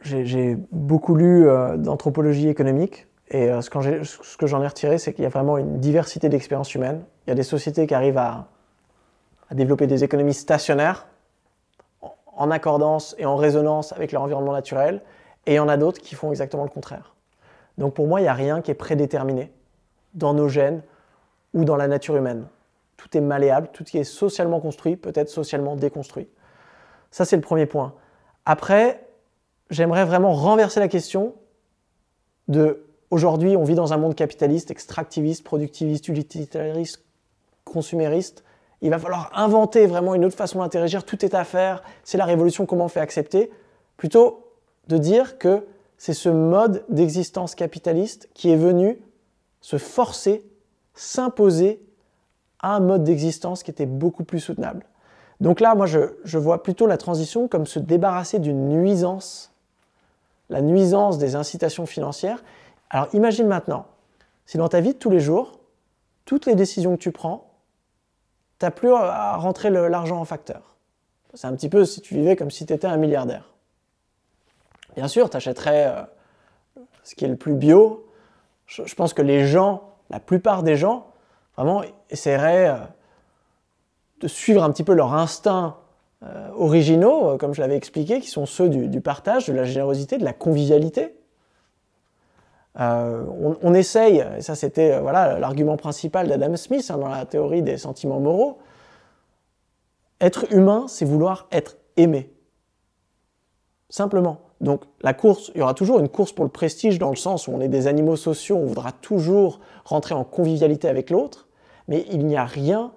J'ai 0.02 0.58
beaucoup 0.72 1.16
lu 1.16 1.48
d'anthropologie 1.78 2.50
économique. 2.50 3.08
Et 3.32 3.50
ce, 3.62 4.04
ce 4.04 4.38
que 4.38 4.46
j'en 4.46 4.62
ai 4.62 4.68
retiré, 4.68 5.00
c'est 5.00 5.14
qu'il 5.14 5.24
y 5.24 5.28
a 5.28 5.32
vraiment 5.32 5.58
une 5.58 5.80
diversité 5.80 6.30
d'expériences 6.30 6.76
humaines. 6.76 7.02
Il 7.30 7.34
y 7.34 7.34
a 7.34 7.36
des 7.36 7.44
sociétés 7.44 7.86
qui 7.86 7.94
arrivent 7.94 8.18
à, 8.18 8.48
développer 9.52 9.86
des 9.86 10.04
économies 10.04 10.34
stationnaires, 10.34 11.06
en 12.26 12.50
accordance 12.50 13.14
et 13.20 13.28
en 13.28 13.36
résonance 13.36 13.94
avec 13.94 14.12
leur 14.12 14.24
environnement 14.24 14.52
naturel, 14.52 15.04
et 15.46 15.52
il 15.52 15.56
y 15.58 15.60
en 15.60 15.70
a 15.70 15.78
d'autres 15.78 16.02
qui 16.02 16.16
font 16.16 16.32
exactement 16.32 16.64
le 16.64 16.72
contraire. 16.72 17.14
Donc 17.78 17.94
pour 17.94 18.08
moi, 18.08 18.20
il 18.20 18.24
n'y 18.24 18.30
a 18.30 18.34
rien 18.34 18.64
qui 18.64 18.72
est 18.72 18.74
prédéterminé 18.74 19.54
dans 20.16 20.34
nos 20.34 20.50
gènes 20.50 20.82
ou 21.54 21.66
dans 21.66 21.76
la 21.76 21.88
nature 21.88 22.16
humaine. 22.16 22.48
Tout 22.98 23.16
est 23.16 23.22
malléable, 23.22 23.70
tout 23.74 23.84
qui 23.84 24.00
est 24.00 24.04
socialement 24.04 24.60
construit 24.60 24.96
peut 24.96 25.14
être 25.14 25.30
socialement 25.30 25.76
déconstruit. 25.76 26.28
Ça, 27.12 27.26
c'est 27.26 27.36
le 27.36 27.44
premier 27.44 27.68
point. 27.68 27.94
Après, 28.48 29.08
j'aimerais 29.70 30.06
vraiment 30.06 30.34
renverser 30.34 30.80
la 30.80 30.88
question 30.88 31.36
de 32.48 32.88
aujourd'hui, 33.12 33.56
on 33.56 33.66
vit 33.66 33.76
dans 33.76 33.94
un 33.94 33.98
monde 33.98 34.16
capitaliste, 34.16 34.72
extractiviste, 34.72 35.44
productiviste, 35.44 36.08
utilitariste, 36.08 37.04
consumériste. 37.72 38.44
Il 38.82 38.90
va 38.90 39.00
falloir 39.00 39.32
inventer 39.36 39.86
vraiment 39.88 40.16
une 40.16 40.26
autre 40.26 40.38
façon 40.38 40.60
d'interagir, 40.60 41.04
tout 41.04 41.26
est 41.26 41.34
à 41.34 41.44
faire, 41.44 41.84
c'est 42.04 42.18
la 42.18 42.26
révolution, 42.26 42.66
comment 42.66 42.86
on 42.86 42.90
fait 42.90 43.02
accepter, 43.02 43.52
plutôt 43.98 44.48
de 44.88 44.98
dire 44.98 45.38
que 45.38 45.66
c'est 45.98 46.14
ce 46.14 46.30
mode 46.30 46.86
d'existence 46.90 47.56
capitaliste 47.56 48.30
qui 48.34 48.50
est 48.50 48.56
venu 48.56 49.02
se 49.62 49.78
forcer, 49.78 50.46
s'imposer 50.94 51.82
à 52.60 52.76
un 52.76 52.80
mode 52.80 53.04
d'existence 53.04 53.64
qui 53.64 53.72
était 53.72 53.86
beaucoup 53.86 54.24
plus 54.24 54.40
soutenable. 54.40 54.86
Donc 55.42 55.60
là, 55.60 55.76
moi, 55.76 55.86
je, 55.86 56.00
je, 56.24 56.38
vois 56.38 56.64
plutôt 56.64 56.88
la 56.88 56.98
transition 56.98 57.48
comme 57.48 57.66
se 57.66 57.80
débarrasser 57.80 58.40
d'une 58.40 58.70
nuisance, 58.70 59.54
la 60.50 60.62
nuisance 60.62 61.18
des 61.18 61.36
incitations 61.36 61.86
financières. 61.86 62.44
Alors 62.90 63.08
imagine 63.14 63.48
maintenant, 63.48 63.86
si 64.46 64.58
dans 64.58 64.68
ta 64.68 64.82
vie 64.82 64.94
de 64.94 65.00
tous 65.00 65.10
les 65.10 65.20
jours, 65.20 65.60
toutes 66.26 66.46
les 66.46 66.56
décisions 66.56 66.96
que 66.96 67.02
tu 67.02 67.12
prends, 67.12 67.49
tu 68.60 68.66
n'as 68.66 68.72
plus 68.72 68.94
à 68.94 69.38
rentrer 69.38 69.70
l'argent 69.70 70.20
en 70.20 70.26
facteur. 70.26 70.76
C'est 71.34 71.48
un 71.48 71.54
petit 71.54 71.70
peu 71.70 71.86
si 71.86 72.02
tu 72.02 72.16
vivais 72.16 72.36
comme 72.36 72.52
si 72.52 72.66
tu 72.66 72.74
étais 72.74 72.88
un 72.88 72.98
milliardaire. 72.98 73.50
Bien 74.96 75.08
sûr, 75.08 75.30
tu 75.30 75.38
achèterais 75.38 75.88
euh, 75.88 76.82
ce 77.04 77.16
qui 77.16 77.26
est 77.26 77.30
le 77.30 77.36
plus 77.36 77.54
bio. 77.54 78.06
Je, 78.66 78.94
pense 78.96 79.14
que 79.14 79.22
les 79.22 79.46
gens, 79.46 79.84
la 80.10 80.20
plupart 80.20 80.64
des 80.64 80.76
gens, 80.76 81.08
vraiment 81.56 81.84
essaieraient 82.10 82.70
euh, 82.70 82.78
de 84.22 84.28
suivre 84.28 84.64
un 84.64 84.72
petit 84.72 84.84
peu 84.84 84.94
leur 84.94 85.14
instinct 85.14 85.78
euh, 86.24 86.50
originaux, 86.56 87.38
comme 87.38 87.54
je 87.54 87.62
l'avais 87.62 87.78
expliqué, 87.78 88.20
qui 88.20 88.28
sont 88.28 88.46
ceux 88.46 88.70
du, 88.70 89.02
partage, 89.02 89.48
de 89.48 89.54
la 89.54 89.64
générosité, 89.64 90.18
de 90.18 90.26
la 90.26 90.34
convivialité. 90.34 91.16
On, 92.80 93.58
on, 93.62 93.74
essaye, 93.74 94.24
et 94.38 94.42
ça 94.42 94.56
c'était 94.56 95.00
voilà 95.00 95.38
l'argument 95.38 95.76
principal 95.76 96.28
d'Adam 96.28 96.56
Smith 96.56 96.90
hein, 96.90 96.98
dans 96.98 97.10
la 97.10 97.26
théorie 97.26 97.62
des 97.62 97.78
sentiments 97.78 98.22
moraux, 98.22 98.60
être 100.22 100.52
humain, 100.54 100.86
c'est 100.88 101.06
vouloir 101.06 101.48
être 101.52 101.78
aimé. 101.98 102.32
Simplement. 103.90 104.42
Donc 104.62 104.84
la 105.02 105.14
course, 105.14 105.52
il 105.56 105.60
y 105.60 105.62
aura 105.62 105.74
toujours 105.74 106.00
une 106.00 106.10
course 106.10 106.32
pour 106.32 106.46
le 106.46 106.52
prestige 106.52 107.00
dans 107.00 107.10
le 107.10 107.16
sens 107.16 107.48
où 107.48 107.52
on 107.52 107.62
est 107.62 107.70
des 107.70 107.88
animaux 107.88 108.18
sociaux, 108.18 108.58
on 108.58 108.66
voudra 108.66 108.92
toujours 108.92 109.60
rentrer 109.86 110.14
en 110.14 110.24
convivialité 110.24 110.88
avec 110.88 111.10
l'autre, 111.10 111.48
mais 111.88 112.06
il 112.12 112.26
n'y 112.26 112.36
a 112.36 112.46
rien 112.46 112.92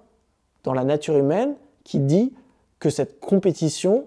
dans 0.63 0.73
la 0.73 0.83
nature 0.83 1.17
humaine 1.17 1.55
qui 1.83 1.99
dit 1.99 2.33
que 2.79 2.89
cette 2.89 3.19
compétition, 3.19 4.05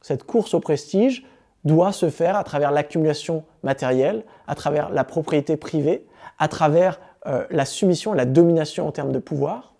cette 0.00 0.24
course 0.24 0.54
au 0.54 0.60
prestige, 0.60 1.24
doit 1.68 1.92
se 1.92 2.10
faire 2.10 2.34
à 2.34 2.42
travers 2.42 2.72
l'accumulation 2.72 3.44
matérielle, 3.62 4.24
à 4.48 4.56
travers 4.56 4.90
la 4.90 5.04
propriété 5.04 5.56
privée, 5.56 6.04
à 6.40 6.48
travers 6.48 6.98
euh, 7.26 7.44
la 7.50 7.64
soumission, 7.64 8.12
la 8.12 8.24
domination 8.24 8.88
en 8.88 8.90
termes 8.90 9.12
de 9.12 9.20
pouvoir. 9.20 9.74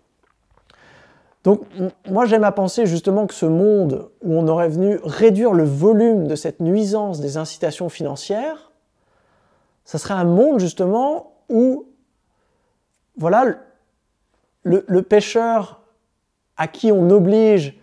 Donc 1.43 1.61
moi 2.09 2.25
j'aime 2.25 2.43
à 2.43 2.51
penser 2.51 2.85
justement 2.85 3.25
que 3.25 3.33
ce 3.33 3.45
monde 3.45 4.09
où 4.21 4.33
on 4.33 4.47
aurait 4.47 4.69
venu 4.69 4.99
réduire 5.03 5.53
le 5.53 5.63
volume 5.63 6.27
de 6.27 6.35
cette 6.35 6.59
nuisance 6.59 7.21
des 7.21 7.37
incitations 7.37 7.89
financières, 7.89 8.71
ça 9.85 9.97
serait 9.97 10.13
un 10.13 10.25
monde 10.25 10.59
justement 10.59 11.33
où 11.47 11.87
voilà 13.17 13.55
le, 14.63 15.01
pêcheur 15.01 15.81
à 16.57 16.67
qui 16.67 16.91
on 16.91 17.09
oblige, 17.09 17.78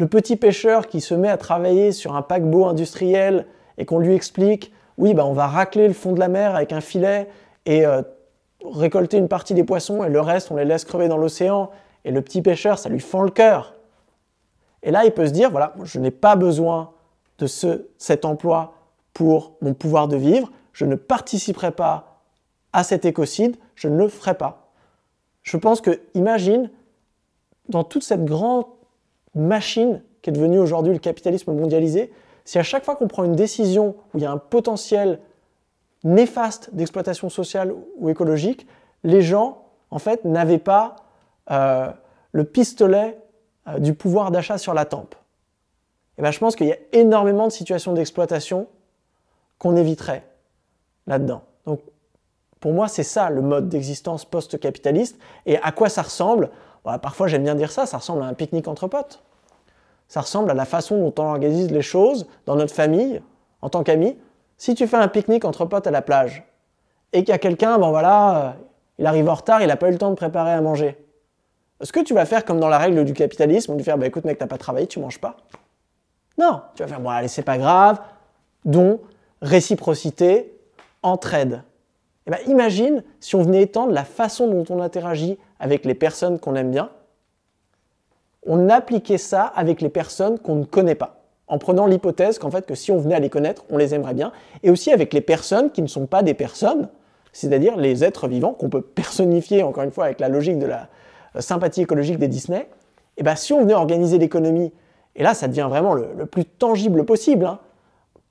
le 0.00 0.08
petit 0.08 0.34
pêcheur 0.34 0.88
qui 0.88 1.00
se 1.00 1.14
met 1.14 1.28
à 1.28 1.36
travailler 1.36 1.92
sur 1.92 2.16
un 2.16 2.22
paquebot 2.22 2.66
industriel 2.66 3.46
et 3.78 3.84
qu'on 3.84 4.00
lui 4.00 4.14
explique 4.14 4.72
oui 4.98 5.14
bah 5.14 5.24
on 5.24 5.32
va 5.32 5.46
racler 5.46 5.86
le 5.86 5.94
fond 5.94 6.12
de 6.12 6.18
la 6.18 6.28
mer 6.28 6.56
avec 6.56 6.72
un 6.72 6.80
filet 6.80 7.28
et 7.66 7.86
euh, 7.86 8.02
récolter 8.64 9.18
une 9.18 9.28
partie 9.28 9.54
des 9.54 9.64
poissons 9.64 10.02
et 10.02 10.08
le 10.08 10.20
reste 10.20 10.50
on 10.50 10.56
les 10.56 10.64
laisse 10.64 10.84
crever 10.84 11.06
dans 11.06 11.18
l'océan 11.18 11.70
et 12.04 12.10
le 12.10 12.22
petit 12.22 12.42
pêcheur, 12.42 12.78
ça 12.78 12.88
lui 12.88 13.00
fend 13.00 13.22
le 13.22 13.30
cœur. 13.30 13.74
Et 14.82 14.90
là, 14.90 15.04
il 15.04 15.12
peut 15.12 15.26
se 15.26 15.32
dire, 15.32 15.50
voilà, 15.50 15.74
je 15.82 15.98
n'ai 15.98 16.10
pas 16.10 16.36
besoin 16.36 16.92
de 17.38 17.46
ce, 17.46 17.86
cet 17.98 18.24
emploi 18.24 18.74
pour 19.12 19.52
mon 19.60 19.74
pouvoir 19.74 20.08
de 20.08 20.16
vivre, 20.16 20.50
je 20.72 20.84
ne 20.84 20.94
participerai 20.94 21.72
pas 21.72 22.22
à 22.72 22.84
cet 22.84 23.04
écocide, 23.04 23.56
je 23.74 23.88
ne 23.88 23.96
le 23.98 24.08
ferai 24.08 24.34
pas. 24.34 24.72
Je 25.42 25.56
pense 25.56 25.80
que, 25.80 26.00
imagine, 26.14 26.70
dans 27.68 27.84
toute 27.84 28.02
cette 28.02 28.24
grande 28.24 28.64
machine 29.34 30.02
qui 30.22 30.30
est 30.30 30.32
devenue 30.32 30.58
aujourd'hui 30.58 30.92
le 30.92 30.98
capitalisme 30.98 31.52
mondialisé, 31.52 32.12
si 32.44 32.58
à 32.58 32.62
chaque 32.62 32.84
fois 32.84 32.96
qu'on 32.96 33.08
prend 33.08 33.24
une 33.24 33.36
décision 33.36 33.96
où 34.12 34.18
il 34.18 34.22
y 34.22 34.26
a 34.26 34.30
un 34.30 34.38
potentiel 34.38 35.20
néfaste 36.04 36.74
d'exploitation 36.74 37.28
sociale 37.28 37.74
ou 37.96 38.08
écologique, 38.08 38.66
les 39.04 39.22
gens, 39.22 39.64
en 39.90 39.98
fait, 39.98 40.24
n'avaient 40.24 40.58
pas 40.58 40.96
euh, 41.50 41.90
le 42.32 42.44
pistolet 42.44 43.18
euh, 43.68 43.78
du 43.78 43.94
pouvoir 43.94 44.30
d'achat 44.30 44.58
sur 44.58 44.74
la 44.74 44.84
tempe. 44.84 45.14
eh 46.18 46.22
ben, 46.22 46.30
je 46.30 46.38
pense 46.38 46.56
qu'il 46.56 46.66
y 46.66 46.72
a 46.72 46.78
énormément 46.92 47.46
de 47.46 47.52
situations 47.52 47.92
d'exploitation 47.92 48.66
qu'on 49.58 49.76
éviterait 49.76 50.24
là-dedans. 51.06 51.42
Donc, 51.66 51.80
pour 52.60 52.72
moi, 52.72 52.88
c'est 52.88 53.02
ça 53.02 53.30
le 53.30 53.40
mode 53.40 53.68
d'existence 53.68 54.24
post-capitaliste. 54.24 55.18
Et 55.46 55.58
à 55.58 55.72
quoi 55.72 55.88
ça 55.88 56.02
ressemble? 56.02 56.50
Bah, 56.84 56.98
Parfois, 56.98 57.26
j'aime 57.28 57.44
bien 57.44 57.54
dire 57.54 57.70
ça, 57.70 57.86
ça 57.86 57.98
ressemble 57.98 58.22
à 58.22 58.26
un 58.26 58.34
pique-nique 58.34 58.68
entre 58.68 58.86
potes. 58.86 59.22
Ça 60.08 60.20
ressemble 60.20 60.50
à 60.50 60.54
la 60.54 60.64
façon 60.64 60.98
dont 60.98 61.22
on 61.22 61.28
organise 61.28 61.70
les 61.70 61.82
choses 61.82 62.26
dans 62.46 62.56
notre 62.56 62.74
famille, 62.74 63.22
en 63.62 63.68
tant 63.68 63.82
qu'amis. 63.82 64.18
Si 64.56 64.74
tu 64.74 64.86
fais 64.86 64.96
un 64.96 65.08
pique-nique 65.08 65.44
entre 65.44 65.64
potes 65.64 65.86
à 65.86 65.90
la 65.90 66.02
plage, 66.02 66.44
et 67.12 67.20
qu'il 67.20 67.30
y 67.30 67.32
a 67.32 67.38
quelqu'un, 67.38 67.78
bon 67.78 67.90
voilà, 67.90 68.36
euh, 68.36 68.50
il 68.98 69.06
arrive 69.06 69.28
en 69.28 69.34
retard, 69.34 69.62
il 69.62 69.68
n'a 69.68 69.76
pas 69.76 69.88
eu 69.88 69.92
le 69.92 69.98
temps 69.98 70.10
de 70.10 70.14
préparer 70.14 70.52
à 70.52 70.60
manger. 70.60 70.96
Est-ce 71.80 71.92
que 71.92 72.00
tu 72.00 72.14
vas 72.14 72.26
faire 72.26 72.44
comme 72.44 72.60
dans 72.60 72.68
la 72.68 72.78
règle 72.78 73.04
du 73.04 73.14
capitalisme, 73.14 73.74
lui 73.74 73.82
faire, 73.82 73.96
bah 73.96 74.06
écoute 74.06 74.24
mec, 74.24 74.38
t'as 74.38 74.46
pas 74.46 74.58
travaillé, 74.58 74.86
tu 74.86 75.00
manges 75.00 75.20
pas? 75.20 75.36
Non, 76.38 76.60
tu 76.74 76.82
vas 76.82 76.88
faire, 76.88 77.00
bon 77.00 77.10
allez, 77.10 77.28
c'est 77.28 77.42
pas 77.42 77.58
grave, 77.58 78.00
don, 78.64 79.00
réciprocité, 79.40 80.58
entraide. 81.02 81.62
Et 82.26 82.28
eh 82.28 82.30
ben, 82.30 82.38
imagine 82.46 83.02
si 83.18 83.34
on 83.34 83.42
venait 83.42 83.62
étendre 83.62 83.92
la 83.92 84.04
façon 84.04 84.46
dont 84.46 84.64
on 84.68 84.80
interagit 84.80 85.38
avec 85.60 85.84
les 85.84 85.94
personnes 85.94 86.40
qu'on 86.40 86.56
aime 86.56 86.70
bien, 86.70 86.90
on 88.46 88.68
appliquait 88.70 89.18
ça 89.18 89.44
avec 89.44 89.80
les 89.82 89.90
personnes 89.90 90.38
qu'on 90.38 90.56
ne 90.56 90.64
connaît 90.64 90.94
pas, 90.94 91.20
en 91.46 91.58
prenant 91.58 91.86
l'hypothèse 91.86 92.38
qu'en 92.38 92.50
fait 92.50 92.66
que 92.66 92.74
si 92.74 92.90
on 92.90 92.98
venait 92.98 93.14
à 93.14 93.20
les 93.20 93.28
connaître, 93.28 93.64
on 93.70 93.76
les 93.76 93.94
aimerait 93.94 94.14
bien, 94.14 94.32
et 94.62 94.70
aussi 94.70 94.90
avec 94.90 95.12
les 95.12 95.20
personnes 95.20 95.70
qui 95.70 95.82
ne 95.82 95.86
sont 95.86 96.06
pas 96.06 96.22
des 96.22 96.34
personnes, 96.34 96.88
c'est-à-dire 97.32 97.76
les 97.76 98.02
êtres 98.02 98.26
vivants 98.26 98.54
qu'on 98.54 98.70
peut 98.70 98.80
personnifier 98.80 99.62
encore 99.62 99.84
une 99.84 99.92
fois 99.92 100.06
avec 100.06 100.18
la 100.18 100.28
logique 100.28 100.58
de 100.58 100.66
la 100.66 100.88
sympathie 101.38 101.82
écologique 101.82 102.18
des 102.18 102.28
Disney. 102.28 102.68
Et 103.18 103.22
bien 103.22 103.36
si 103.36 103.52
on 103.52 103.60
venait 103.60 103.74
organiser 103.74 104.18
l'économie, 104.18 104.72
et 105.14 105.22
là 105.22 105.34
ça 105.34 105.46
devient 105.46 105.66
vraiment 105.68 105.94
le, 105.94 106.26
plus 106.26 106.46
tangible 106.46 107.04
possible, 107.04 107.44
hein, 107.44 107.58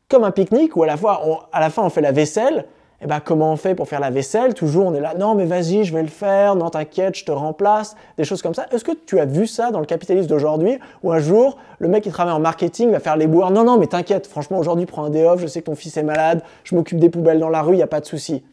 comme 0.10 0.24
un 0.24 0.32
pique-nique 0.32 0.76
où 0.76 0.84
à 0.84 0.88
la, 0.88 0.98
fois 0.98 1.48
à 1.52 1.60
la 1.60 1.70
fin 1.70 1.84
on 1.84 1.90
fait 1.90 2.02
la 2.02 2.12
vaisselle, 2.12 2.66
et 3.02 3.08
ben 3.08 3.20
comment 3.20 3.52
on 3.54 3.56
fait 3.56 3.76
pour 3.76 3.88
faire 3.88 4.00
la 4.00 4.10
vaisselle? 4.10 4.54
Toujours 4.54 4.88
on 4.88 4.94
est 4.94 5.00
là, 5.00 5.14
non 5.16 5.36
mais 5.36 5.46
vas-y, 5.46 5.84
je 5.84 5.94
vais 5.94 6.02
le 6.02 6.10
faire, 6.10 6.56
non 6.56 6.70
t'inquiète, 6.70 7.16
je 7.16 7.26
te 7.26 7.32
remplace, 7.32 7.96
des 8.18 8.24
choses 8.24 8.42
comme 8.42 8.54
ça. 8.54 8.66
Est-ce 8.72 8.84
que 8.84 8.92
tu 9.06 9.20
as 9.20 9.26
vu 9.26 9.48
ça 9.48 9.72
dans 9.72 9.80
le 9.80 9.86
capitalisme 9.86 10.28
d'aujourd'hui 10.28 10.80
où 11.04 11.12
un 11.12 11.20
jour 11.20 11.58
le 11.80 11.88
mec 11.88 12.04
qui 12.04 12.10
travaille 12.10 12.34
en 12.34 12.40
marketing 12.40 12.92
va 12.92 13.00
faire 13.00 13.18
les 13.18 13.28
boires? 13.28 13.52
Non 13.52 13.64
non 13.64 13.78
mais 13.78 13.88
t'inquiète, 13.88 14.28
franchement 14.28 14.60
aujourd'hui 14.60 14.86
prends 14.86 15.06
un 15.06 15.10
day 15.10 15.26
off, 15.26 15.40
je 15.40 15.48
sais 15.48 15.62
que 15.62 15.68
ton 15.68 15.76
fils 15.76 15.96
est 15.98 16.04
malade, 16.04 16.42
je 16.64 16.76
m'occupe 16.76 17.00
des 17.00 17.10
poubelles 17.10 17.40
dans 17.40 17.50
la 17.50 17.62
rue, 17.62 17.74
il 17.74 17.78
n'y 17.78 17.84
a 17.84 17.88
pas 17.88 18.02
de 18.02 18.06
souci. 18.06 18.44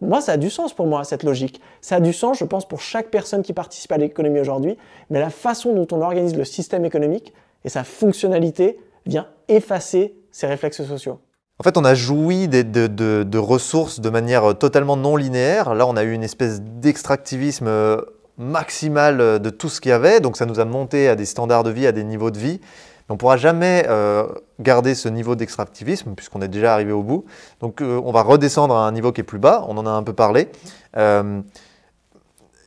Moi, 0.00 0.22
ça 0.22 0.32
a 0.32 0.36
du 0.38 0.48
sens 0.48 0.72
pour 0.72 0.86
moi, 0.86 1.04
cette 1.04 1.22
logique. 1.22 1.60
Ça 1.82 1.96
a 1.96 2.00
du 2.00 2.14
sens, 2.14 2.38
je 2.38 2.44
pense, 2.44 2.66
pour 2.66 2.80
chaque 2.80 3.08
personne 3.10 3.42
qui 3.42 3.52
participe 3.52 3.92
à 3.92 3.98
l'économie 3.98 4.40
aujourd'hui, 4.40 4.78
mais 5.10 5.20
la 5.20 5.28
façon 5.28 5.74
dont 5.74 5.86
on 5.94 6.00
organise 6.00 6.34
le 6.34 6.44
système 6.44 6.86
économique 6.86 7.34
et 7.62 7.68
sa 7.68 7.84
fonctionnalité 7.84 8.78
vient 9.04 9.26
effacer 9.48 10.16
ces 10.30 10.46
réflexes 10.46 10.82
sociaux. 10.82 11.18
En 11.58 11.62
fait, 11.62 11.78
on 11.78 11.84
a 11.84 11.94
joui 11.94 12.48
de, 12.48 13.38
ressources 13.38 14.00
de 14.00 14.10
manière 14.10 14.58
totalement 14.58 14.96
non 14.96 15.16
linéaire. 15.16 15.74
Là, 15.74 15.86
on 15.86 15.96
a 15.96 16.02
eu 16.02 16.12
une 16.12 16.22
espèce 16.22 16.60
d'extractivisme 16.60 17.66
euh, 17.66 18.02
maximal 18.36 19.20
euh, 19.22 19.38
de 19.38 19.48
tout 19.48 19.70
ce 19.70 19.80
qu'il 19.80 19.88
y 19.88 19.92
avait. 19.92 20.20
Donc, 20.20 20.36
ça 20.36 20.44
nous 20.44 20.60
a 20.60 20.66
monté 20.66 21.08
à 21.08 21.16
des 21.16 21.24
standards 21.24 21.64
de 21.64 21.70
vie, 21.70 21.86
à 21.86 21.92
des 21.92 22.04
niveaux 22.04 22.30
de 22.30 22.38
vie. 22.38 22.60
on 23.08 23.14
ne 23.14 23.18
pourra 23.18 23.38
jamais 23.38 23.86
euh, 23.88 24.26
garder 24.60 24.94
ce 24.94 25.08
niveau 25.08 25.34
d'extractivisme 25.34 26.14
puisqu'on 26.14 26.42
est 26.42 26.48
déjà 26.48 26.74
arrivé 26.74 26.92
au 26.92 27.02
bout. 27.02 27.24
Donc, 27.60 27.80
on 27.80 28.12
va 28.12 28.22
redescendre 28.22 28.76
à 28.76 28.86
un 28.86 28.92
niveau 28.92 29.12
qui 29.12 29.22
est 29.22 29.24
plus 29.24 29.38
bas. 29.38 29.64
On 29.66 29.78
en 29.78 29.86
a 29.86 29.90
un 29.90 30.02
peu 30.02 30.12
parlé. 30.12 30.50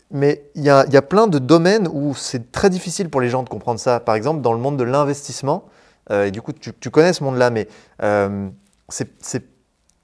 mais 0.09 0.43
il 0.55 0.63
y, 0.63 0.69
a, 0.71 1.01
plein 1.03 1.27
de 1.27 1.37
domaines 1.37 1.87
où 1.93 2.15
c'est 2.15 2.51
très 2.51 2.71
difficile 2.71 3.11
pour 3.11 3.21
les 3.21 3.29
gens 3.29 3.43
de 3.43 3.49
comprendre 3.49 3.79
ça. 3.79 3.99
Par 3.99 4.15
exemple, 4.15 4.41
dans 4.41 4.53
le 4.53 4.59
monde 4.59 4.77
de 4.77 4.83
l'investissement, 4.83 5.65
et 6.11 6.31
du 6.31 6.41
coup, 6.41 6.53
tu, 6.53 6.73
tu 6.73 6.89
connais 6.89 7.13
ce 7.13 7.23
monde-là, 7.23 7.51
mais 7.51 7.67
c'est, 8.89 9.43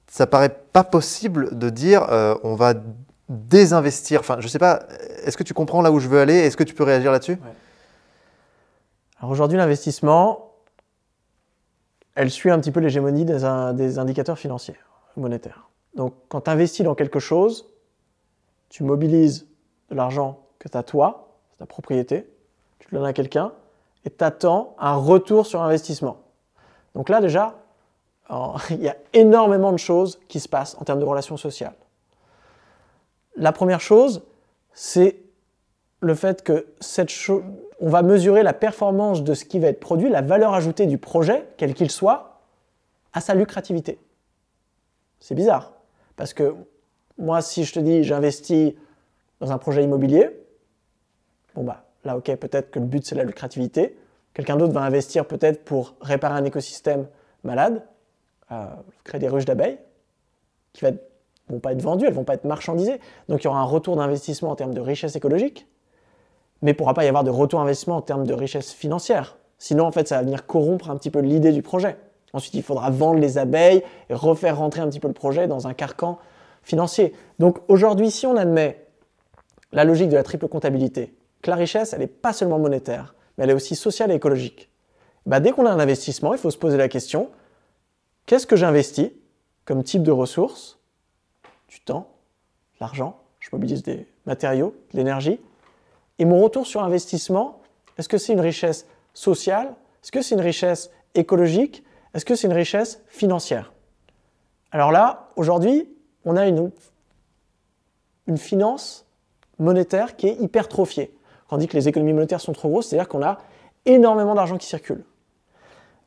ça 0.06 0.26
paraît 0.26 0.56
pas 0.72 0.84
possible 0.84 1.58
de 1.58 1.70
dire 1.70 2.06
euh, 2.10 2.36
on 2.42 2.54
va 2.54 2.74
désinvestir. 3.28 4.20
Enfin, 4.20 4.36
je 4.40 4.48
sais 4.48 4.58
pas, 4.58 4.84
est-ce 5.24 5.36
que 5.36 5.42
tu 5.42 5.54
comprends 5.54 5.82
là 5.82 5.90
où 5.90 5.98
je 5.98 6.08
veux 6.08 6.20
aller? 6.20 6.34
Est-ce 6.34 6.56
que 6.56 6.64
tu 6.64 6.74
peux 6.74 6.84
réagir 6.84 7.12
là-dessus? 7.12 7.38
Alors 9.18 9.30
aujourd'hui, 9.30 9.58
l'investissement, 9.58 10.52
elle 12.14 12.30
suit 12.30 12.50
un 12.50 12.60
petit 12.60 12.70
peu 12.70 12.80
l'hégémonie 12.80 13.24
des, 13.24 13.72
des 13.74 13.98
indicateurs 13.98 14.38
financiers, 14.38 14.76
monétaires. 15.16 15.68
Donc 15.94 16.14
quand 16.28 16.42
tu 16.42 16.50
investis 16.50 16.84
dans 16.84 16.94
quelque 16.94 17.18
chose, 17.18 17.66
tu 18.68 18.84
mobilises 18.84 19.46
de 19.90 19.94
l'argent 19.94 20.46
que 20.58 20.68
tu 20.68 20.76
as 20.76 20.82
toi, 20.82 21.28
c'est 21.50 21.58
ta 21.58 21.66
propriété, 21.66 22.28
tu 22.78 22.88
le 22.90 22.98
donnes 22.98 23.06
à 23.06 23.12
quelqu'un, 23.12 23.52
et 24.04 24.10
tu 24.10 24.24
attends 24.24 24.76
un 24.78 24.94
retour 24.94 25.46
sur 25.46 25.62
investissement. 25.62 26.18
Donc 26.94 27.08
là 27.08 27.20
déjà, 27.20 27.56
il 28.70 28.82
y 28.82 28.88
a 28.88 28.96
énormément 29.12 29.72
de 29.72 29.78
choses 29.78 30.18
qui 30.28 30.40
se 30.40 30.48
passent 30.48 30.76
en 30.80 30.84
termes 30.84 31.00
de 31.00 31.04
relations 31.04 31.36
sociales. 31.36 31.74
La 33.36 33.52
première 33.52 33.80
chose, 33.80 34.22
c'est 34.72 35.18
le 36.00 36.14
fait 36.14 36.42
que 36.42 36.66
cette 36.80 37.10
on 37.80 37.88
va 37.88 38.02
mesurer 38.02 38.42
la 38.42 38.54
performance 38.54 39.22
de 39.22 39.34
ce 39.34 39.44
qui 39.44 39.58
va 39.58 39.68
être 39.68 39.80
produit, 39.80 40.08
la 40.08 40.22
valeur 40.22 40.54
ajoutée 40.54 40.86
du 40.86 40.98
projet, 40.98 41.46
quel 41.58 41.74
qu'il 41.74 41.90
soit, 41.90 42.40
à 43.12 43.20
sa 43.20 43.34
lucrativité. 43.34 43.98
C'est 45.20 45.34
bizarre, 45.34 45.72
parce 46.16 46.32
que 46.32 46.54
moi, 47.18 47.42
si 47.42 47.64
je 47.64 47.74
te 47.74 47.80
dis 47.80 48.04
j'investis 48.04 48.74
dans 49.40 49.52
un 49.52 49.58
projet 49.58 49.84
immobilier, 49.84 50.30
bon 51.54 51.64
bah 51.64 51.84
là, 52.04 52.16
ok, 52.16 52.34
peut-être 52.36 52.70
que 52.70 52.78
le 52.78 52.86
but 52.86 53.04
c'est 53.04 53.14
la 53.14 53.24
lucrativité. 53.24 53.98
Quelqu'un 54.32 54.56
d'autre 54.56 54.72
va 54.72 54.82
investir 54.82 55.26
peut-être 55.26 55.64
pour 55.64 55.94
réparer 56.00 56.34
un 56.34 56.44
écosystème 56.44 57.06
malade 57.42 57.82
créer 59.04 59.18
des 59.18 59.28
ruches 59.28 59.44
d'abeilles 59.44 59.78
qui 60.72 60.84
ne 60.84 60.90
vont 61.48 61.60
pas 61.60 61.72
être 61.72 61.82
vendues, 61.82 62.06
elles 62.06 62.14
vont 62.14 62.24
pas 62.24 62.34
être 62.34 62.44
marchandisées. 62.44 63.00
Donc 63.28 63.42
il 63.42 63.44
y 63.44 63.48
aura 63.48 63.60
un 63.60 63.64
retour 63.64 63.96
d'investissement 63.96 64.50
en 64.50 64.56
termes 64.56 64.74
de 64.74 64.80
richesse 64.80 65.16
écologique, 65.16 65.66
mais 66.62 66.72
il 66.72 66.74
ne 66.74 66.78
pourra 66.78 66.94
pas 66.94 67.04
y 67.04 67.08
avoir 67.08 67.24
de 67.24 67.30
retour 67.30 67.60
d'investissement 67.60 67.96
en 67.96 68.02
termes 68.02 68.26
de 68.26 68.34
richesse 68.34 68.72
financière. 68.72 69.36
Sinon, 69.58 69.84
en 69.86 69.92
fait, 69.92 70.08
ça 70.08 70.16
va 70.16 70.22
venir 70.22 70.46
corrompre 70.46 70.90
un 70.90 70.96
petit 70.96 71.10
peu 71.10 71.20
l'idée 71.20 71.52
du 71.52 71.62
projet. 71.62 71.96
Ensuite, 72.32 72.54
il 72.54 72.62
faudra 72.62 72.90
vendre 72.90 73.18
les 73.18 73.38
abeilles 73.38 73.82
et 74.10 74.14
refaire 74.14 74.58
rentrer 74.58 74.82
un 74.82 74.88
petit 74.88 75.00
peu 75.00 75.08
le 75.08 75.14
projet 75.14 75.46
dans 75.46 75.66
un 75.66 75.74
carcan 75.74 76.18
financier. 76.62 77.14
Donc 77.38 77.58
aujourd'hui, 77.68 78.10
si 78.10 78.26
on 78.26 78.36
admet 78.36 78.86
la 79.72 79.84
logique 79.84 80.08
de 80.08 80.16
la 80.16 80.22
triple 80.22 80.48
comptabilité, 80.48 81.14
que 81.42 81.50
la 81.50 81.56
richesse, 81.56 81.92
elle 81.92 82.00
n'est 82.00 82.06
pas 82.06 82.32
seulement 82.32 82.58
monétaire, 82.58 83.14
mais 83.36 83.44
elle 83.44 83.50
est 83.50 83.54
aussi 83.54 83.76
sociale 83.76 84.10
et 84.10 84.14
écologique, 84.14 84.70
bah, 85.24 85.40
dès 85.40 85.52
qu'on 85.52 85.66
a 85.66 85.70
un 85.70 85.80
investissement, 85.80 86.34
il 86.34 86.38
faut 86.38 86.50
se 86.50 86.58
poser 86.58 86.76
la 86.76 86.88
question, 86.88 87.30
Qu'est-ce 88.26 88.46
que 88.46 88.56
j'investis 88.56 89.12
comme 89.64 89.84
type 89.84 90.02
de 90.02 90.10
ressources? 90.10 90.78
Du 91.68 91.80
temps, 91.80 92.08
l'argent, 92.80 93.20
je 93.38 93.48
mobilise 93.52 93.82
des 93.82 94.06
matériaux, 94.26 94.74
de 94.92 94.98
l'énergie. 94.98 95.40
Et 96.18 96.24
mon 96.24 96.42
retour 96.42 96.66
sur 96.66 96.82
investissement, 96.82 97.60
est-ce 97.98 98.08
que 98.08 98.18
c'est 98.18 98.32
une 98.32 98.40
richesse 98.40 98.86
sociale? 99.14 99.74
Est-ce 100.02 100.12
que 100.12 100.22
c'est 100.22 100.34
une 100.34 100.40
richesse 100.40 100.90
écologique? 101.14 101.84
Est-ce 102.14 102.24
que 102.24 102.34
c'est 102.34 102.48
une 102.48 102.52
richesse 102.52 103.00
financière? 103.06 103.72
Alors 104.72 104.90
là, 104.90 105.30
aujourd'hui, 105.36 105.88
on 106.24 106.36
a 106.36 106.46
une, 106.46 106.70
finance 108.36 109.06
monétaire 109.58 110.16
qui 110.16 110.26
est 110.26 110.34
hypertrophiée. 110.40 111.16
Dit 111.52 111.68
que 111.68 111.76
les 111.76 111.88
économies 111.88 112.12
monétaires 112.12 112.40
sont 112.40 112.52
trop 112.52 112.68
grosses, 112.68 112.88
c'est-à-dire 112.88 113.08
qu'on 113.08 113.22
a 113.22 113.38
énormément 113.84 114.34
d'argent 114.34 114.58
qui 114.58 114.66
circule. 114.66 115.04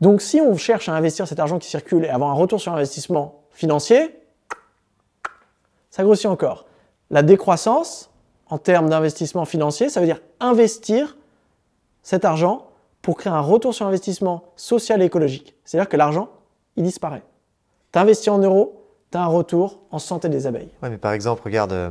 Donc 0.02 0.22
si 0.22 0.40
on 0.40 0.56
cherche 0.56 0.88
à 0.90 0.94
investir 0.94 1.28
cet 1.28 1.40
argent 1.40 1.60
qui 1.60 1.70
circule 1.70 2.06
et 2.06 2.10
avoir 2.10 2.30
un 2.32 2.34
retour 2.34 2.62
sur 2.62 2.74
investissement 2.74 3.44
financier, 3.52 4.16
ça 5.90 6.04
grossit 6.04 6.28
encore. 6.28 6.66
La 7.10 7.24
décroissance, 7.24 8.10
en 8.48 8.58
termes 8.58 8.90
d'investissement 8.90 9.46
financier, 9.46 9.90
ça 9.90 10.00
veut 10.00 10.06
dire 10.06 10.22
investir 10.40 11.18
cet 12.02 12.24
argent 12.24 12.68
pour 13.02 13.18
créer 13.18 13.34
un 13.34 13.42
retour 13.42 13.74
sur 13.74 13.86
investissement 13.86 14.44
social 14.56 15.02
et 15.02 15.06
écologique. 15.06 15.56
C'est-à-dire 15.64 15.90
que 15.90 15.98
l'argent, 15.98 16.30
il 16.76 16.84
disparaît. 16.84 17.24
Tu 17.92 18.00
investis 18.00 18.30
en 18.30 18.40
euros, 18.40 18.86
tu 19.12 19.18
as 19.18 19.24
un 19.24 19.28
retour 19.28 19.80
en 19.92 20.00
santé 20.00 20.30
des 20.30 20.48
abeilles. 20.48 20.72
Oui, 20.84 20.90
mais 20.90 20.98
par 20.98 21.14
exemple, 21.14 21.42
regarde, 21.44 21.74
euh, 21.74 21.90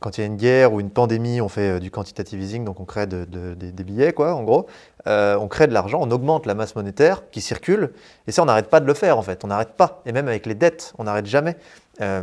quand 0.00 0.18
il 0.18 0.20
y 0.20 0.24
a 0.24 0.26
une 0.26 0.36
guerre 0.36 0.72
ou 0.72 0.80
une 0.80 0.90
pandémie, 0.90 1.40
on 1.40 1.48
fait 1.48 1.76
euh, 1.76 1.78
du 1.78 1.90
quantitative 1.90 2.40
easing, 2.40 2.64
donc 2.64 2.80
on 2.80 2.84
crée 2.84 3.06
des 3.06 3.84
billets, 3.84 4.12
quoi, 4.12 4.34
en 4.34 4.42
gros. 4.42 4.66
Euh, 5.06 5.36
on 5.36 5.48
crée 5.48 5.66
de 5.66 5.72
l'argent, 5.72 6.00
on 6.02 6.10
augmente 6.10 6.46
la 6.46 6.54
masse 6.54 6.76
monétaire 6.76 7.30
qui 7.30 7.40
circule, 7.40 7.92
et 8.26 8.32
ça, 8.32 8.42
on 8.42 8.46
n'arrête 8.46 8.68
pas 8.68 8.80
de 8.80 8.86
le 8.86 8.94
faire, 8.94 9.18
en 9.18 9.22
fait. 9.22 9.44
On 9.44 9.48
n'arrête 9.48 9.72
pas. 9.72 10.02
Et 10.04 10.12
même 10.12 10.28
avec 10.28 10.46
les 10.46 10.54
dettes, 10.54 10.92
on 10.98 11.04
n'arrête 11.04 11.26
jamais. 11.26 11.56
Euh, 12.02 12.22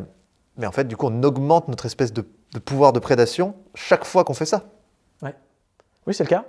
mais 0.57 0.67
en 0.67 0.71
fait, 0.71 0.87
du 0.87 0.95
coup, 0.95 1.07
on 1.07 1.23
augmente 1.23 1.67
notre 1.67 1.85
espèce 1.85 2.13
de, 2.13 2.23
pouvoir 2.63 2.93
de 2.93 2.99
prédation 2.99 3.55
chaque 3.73 4.05
fois 4.05 4.23
qu'on 4.23 4.35
fait 4.35 4.45
ça. 4.45 4.63
Oui, 6.05 6.13
c'est 6.13 6.25
le 6.25 6.29
cas. 6.29 6.43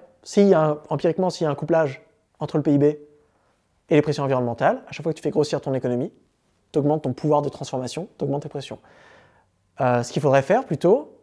A 0.56 0.78
empiriquement, 0.90 1.30
s'il 1.30 1.44
y 1.44 1.46
a 1.46 1.50
un 1.50 1.54
couplage 1.54 2.02
entre 2.40 2.56
le 2.56 2.62
PIB 2.64 2.98
et 3.88 3.94
les 3.94 4.02
pressions 4.02 4.24
environnementales, 4.24 4.82
à 4.88 4.92
chaque 4.92 5.04
fois 5.04 5.12
que 5.12 5.16
tu 5.16 5.22
fais 5.22 5.30
grossir 5.30 5.60
ton 5.60 5.74
économie, 5.74 6.12
tu 6.72 6.80
augmentes 6.80 7.02
ton 7.02 7.12
pouvoir 7.12 7.40
de 7.40 7.48
transformation, 7.48 8.08
tu 8.18 8.24
augmentes 8.24 8.42
tes 8.42 8.48
pressions. 8.48 8.80
ce 9.78 10.10
qu'il 10.12 10.20
faudrait 10.20 10.42
faire 10.42 10.64
plutôt, 10.64 11.13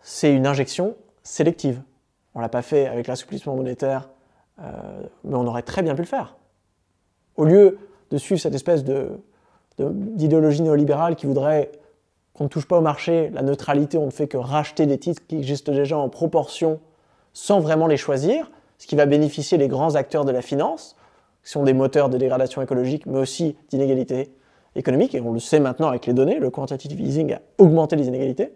c'est 0.00 0.32
une 0.32 0.46
injection 0.46 0.96
sélective. 1.22 1.82
On 2.34 2.38
ne 2.38 2.44
l'a 2.44 2.48
pas 2.48 2.62
fait 2.62 2.86
avec 2.86 3.06
l'assouplissement 3.06 3.56
monétaire 3.56 4.08
mais 5.24 5.34
on 5.34 5.46
aurait 5.46 5.62
très 5.62 5.82
bien 5.82 5.94
pu 5.94 6.02
le 6.02 6.06
faire. 6.06 6.36
Au 7.36 7.44
lieu 7.44 7.78
de 8.10 8.18
suivre 8.18 8.40
cette 8.40 8.54
espèce 8.54 8.84
d'idéologie 9.78 10.62
néolibérale 10.62 11.16
qui 11.16 11.26
voudrait 11.26 11.70
qu'on 12.34 12.44
ne 12.44 12.48
touche 12.48 12.66
pas 12.66 12.78
au 12.78 12.82
marché, 12.82 13.30
la 13.30 13.42
neutralité, 13.42 13.98
on 13.98 14.06
ne 14.06 14.10
fait 14.10 14.28
que 14.28 14.36
racheter 14.36 14.86
des 14.86 14.98
titres 14.98 15.22
qui 15.26 15.36
existent 15.36 15.72
déjà 15.72 15.96
en 15.96 16.08
proportion 16.08 16.80
sans 17.32 17.60
vraiment 17.60 17.86
les 17.86 17.96
choisir, 17.96 18.50
ce 18.78 18.86
qui 18.86 18.96
va 18.96 19.06
bénéficier 19.06 19.56
les 19.58 19.68
grands 19.68 19.94
acteurs 19.94 20.24
de 20.24 20.32
la 20.32 20.42
finance, 20.42 20.96
qui 21.44 21.50
sont 21.50 21.62
des 21.62 21.72
moteurs 21.72 22.08
de 22.08 22.18
dégradation 22.18 22.60
écologique, 22.60 23.06
mais 23.06 23.18
aussi 23.18 23.56
d'inégalité 23.68 24.32
économique, 24.74 25.14
et 25.14 25.20
on 25.20 25.32
le 25.32 25.38
sait 25.38 25.60
maintenant 25.60 25.88
avec 25.88 26.06
les 26.06 26.12
données, 26.12 26.38
le 26.38 26.50
quantitative 26.50 27.00
easing 27.00 27.34
a 27.34 27.40
augmenté 27.58 27.96
les 27.96 28.08
inégalités, 28.08 28.52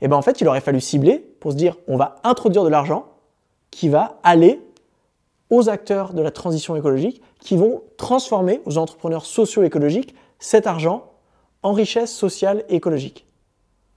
eh 0.00 0.08
bien 0.08 0.16
en 0.16 0.22
fait 0.22 0.40
il 0.40 0.48
aurait 0.48 0.60
fallu 0.60 0.80
cibler 0.80 1.18
pour 1.40 1.52
se 1.52 1.56
dire 1.56 1.76
on 1.88 1.96
va 1.96 2.16
introduire 2.24 2.64
de 2.64 2.68
l'argent 2.68 3.06
qui 3.70 3.88
va 3.88 4.18
aller 4.22 4.60
aux 5.50 5.68
acteurs 5.68 6.12
de 6.12 6.22
la 6.22 6.30
transition 6.30 6.76
écologique, 6.76 7.22
qui 7.40 7.56
vont 7.56 7.82
transformer 7.96 8.60
aux 8.64 8.78
entrepreneurs 8.78 9.26
socio-écologiques 9.26 10.14
cet 10.38 10.66
argent 10.66 11.12
en 11.62 11.72
richesse 11.72 12.12
sociale 12.12 12.64
et 12.68 12.76
écologique. 12.76 13.26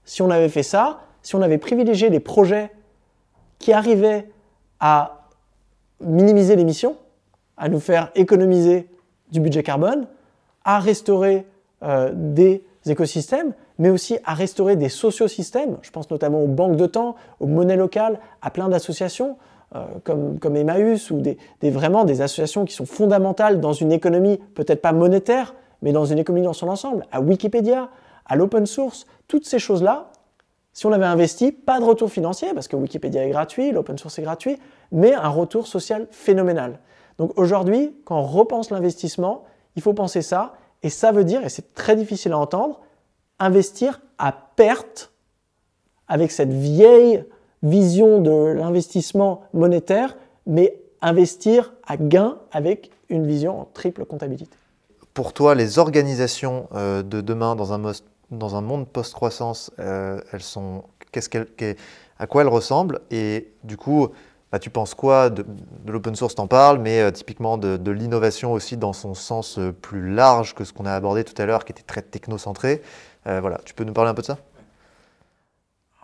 Si 0.04 0.22
on 0.22 0.30
avait 0.30 0.48
fait 0.48 0.62
ça, 0.62 1.00
si 1.22 1.34
on 1.34 1.42
avait 1.42 1.58
privilégié 1.58 2.08
les 2.08 2.20
projets 2.20 2.70
qui 3.58 3.72
arrivaient 3.72 4.30
à 4.78 5.28
minimiser 6.00 6.56
l'émission, 6.56 6.96
à 7.56 7.68
nous 7.68 7.80
faire 7.80 8.10
économiser 8.14 8.88
du 9.30 9.40
budget 9.40 9.62
carbone, 9.62 10.06
à 10.64 10.78
restaurer 10.78 11.46
euh, 11.82 12.10
des 12.14 12.64
écosystèmes, 12.86 13.54
mais 13.80 13.88
aussi 13.88 14.18
à 14.24 14.34
restaurer 14.34 14.76
des 14.76 14.90
sociosystèmes. 14.90 15.78
Je 15.80 15.90
pense 15.90 16.10
notamment 16.10 16.42
aux 16.42 16.46
banques 16.46 16.76
de 16.76 16.84
temps, 16.84 17.16
aux 17.40 17.46
monnaies 17.46 17.76
locales, 17.76 18.20
à 18.42 18.50
plein 18.50 18.68
d'associations 18.68 19.38
euh, 19.74 19.84
comme, 20.04 20.38
comme, 20.38 20.54
Emmaüs 20.54 21.10
ou 21.10 21.20
des, 21.20 21.38
vraiment 21.62 22.04
des 22.04 22.20
associations 22.20 22.66
qui 22.66 22.74
sont 22.74 22.84
fondamentales 22.84 23.58
dans 23.58 23.72
une 23.72 23.90
économie 23.90 24.38
peut-être 24.54 24.82
pas 24.82 24.92
monétaire, 24.92 25.54
mais 25.80 25.92
dans 25.92 26.04
une 26.04 26.18
économie 26.18 26.44
dans 26.44 26.52
son 26.52 26.68
ensemble, 26.68 27.06
à 27.10 27.22
Wikipédia, 27.22 27.88
à 28.26 28.36
l'open 28.36 28.66
source, 28.66 29.06
toutes 29.28 29.46
ces 29.46 29.58
choses-là, 29.58 30.10
si 30.74 30.84
on 30.84 30.92
avait 30.92 31.06
investi, 31.06 31.50
pas 31.50 31.80
de 31.80 31.84
retour 31.84 32.12
financier, 32.12 32.48
parce 32.52 32.68
que 32.68 32.76
Wikipédia 32.76 33.24
est 33.24 33.30
gratuit, 33.30 33.72
l'open 33.72 33.96
source 33.96 34.18
est 34.18 34.22
gratuit, 34.22 34.58
mais 34.92 35.14
un 35.14 35.28
retour 35.28 35.66
social 35.66 36.06
phénoménal. 36.10 36.80
Donc 37.16 37.32
aujourd'hui, 37.36 37.96
quand 38.04 38.18
on 38.18 38.26
repense 38.26 38.70
l'investissement, 38.70 39.44
il 39.74 39.80
faut 39.80 39.94
penser 39.94 40.20
ça, 40.20 40.52
et 40.82 40.90
ça 40.90 41.12
veut 41.12 41.24
dire, 41.24 41.42
et 41.44 41.48
c'est 41.48 41.72
très 41.74 41.96
difficile 41.96 42.32
à 42.32 42.38
entendre, 42.38 42.80
investir 43.40 44.00
à 44.18 44.30
perte 44.30 45.10
avec 46.06 46.30
cette 46.30 46.52
vieille 46.52 47.24
vision 47.62 48.20
de 48.20 48.52
l'investissement 48.52 49.42
monétaire, 49.52 50.16
mais 50.46 50.76
investir 51.02 51.72
à 51.86 51.96
gain 51.96 52.38
avec 52.52 52.90
une 53.08 53.26
vision 53.26 53.60
en 53.60 53.64
triple 53.64 54.04
comptabilité. 54.04 54.56
Pour 55.14 55.32
toi, 55.32 55.54
les 55.54 55.78
organisations 55.78 56.68
euh, 56.74 57.02
de 57.02 57.20
demain 57.20 57.56
dans 57.56 57.72
un, 57.72 58.60
monde 58.60 58.88
post-croissance, 58.88 59.72
euh, 59.78 60.20
elles 60.32 60.42
sont, 60.42 60.84
à 62.18 62.26
quoi 62.26 62.42
elles 62.42 62.48
ressemblent? 62.48 63.00
Et 63.10 63.52
du 63.64 63.76
coup, 63.76 64.08
bah, 64.52 64.58
tu 64.58 64.70
penses 64.70 64.94
quoi 64.94 65.30
de, 65.30 65.44
l'open 65.86 66.14
source, 66.14 66.36
t'en 66.36 66.46
parles, 66.46 66.78
mais 66.78 67.00
euh, 67.00 67.10
typiquement 67.10 67.58
de, 67.58 67.90
l'innovation 67.90 68.52
aussi 68.52 68.76
dans 68.76 68.92
son 68.92 69.14
sens 69.14 69.58
plus 69.82 70.12
large 70.12 70.54
que 70.54 70.64
ce 70.64 70.72
qu'on 70.72 70.86
a 70.86 70.92
abordé 70.92 71.24
tout 71.24 71.40
à 71.40 71.46
l'heure, 71.46 71.64
qui 71.64 71.72
était 71.72 71.82
très 71.82 72.02
technocentré. 72.02 72.82
Voilà, 73.24 73.58
tu 73.64 73.74
peux 73.74 73.84
nous 73.84 73.92
parler 73.92 74.10
un 74.10 74.14
peu 74.14 74.22
de 74.22 74.26
ça? 74.26 74.38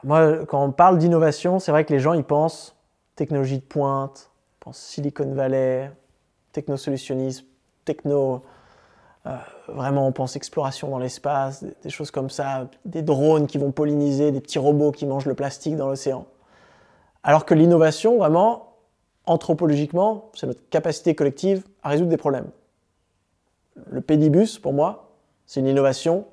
Moi, 0.04 0.44
quand 0.46 0.62
on 0.62 0.72
parle 0.72 0.98
d'innovation, 0.98 1.58
c'est 1.58 1.72
vrai 1.72 1.84
que 1.84 1.92
les 1.92 2.00
gens, 2.00 2.12
ils 2.12 2.24
pensent 2.24 2.76
technologie 3.16 3.58
de 3.58 3.64
pointe, 3.64 4.30
pensent 4.60 4.78
Silicon 4.78 5.32
Valley, 5.34 5.90
technosolutionnisme, 6.52 7.46
techno... 7.84 8.42
Euh, 9.26 9.34
vraiment, 9.66 10.06
on 10.06 10.12
pense 10.12 10.36
exploration 10.36 10.88
dans 10.88 11.00
l'espace, 11.00 11.64
des, 11.82 11.90
choses 11.90 12.12
comme 12.12 12.30
ça, 12.30 12.70
des 12.84 13.02
drones 13.02 13.48
qui 13.48 13.58
vont 13.58 13.72
polliniser, 13.72 14.30
des 14.30 14.40
petits 14.40 14.60
robots 14.60 14.92
qui 14.92 15.04
mangent 15.04 15.26
le 15.26 15.34
plastique 15.34 15.74
dans 15.74 15.88
l'océan. 15.88 16.26
Alors 17.24 17.44
que 17.44 17.52
l'innovation, 17.52 18.18
vraiment, 18.18 18.76
anthropologiquement, 19.24 20.30
c'est 20.34 20.46
notre 20.46 20.68
capacité 20.68 21.16
collective 21.16 21.64
à 21.82 21.88
résoudre 21.88 22.10
des 22.10 22.16
problèmes. 22.16 22.46
Le 23.90 24.00
pédibus, 24.00 24.60
pour 24.60 24.72
moi, 24.72 25.10
c'est 25.44 25.58
une 25.58 25.66
innovation 25.66 26.26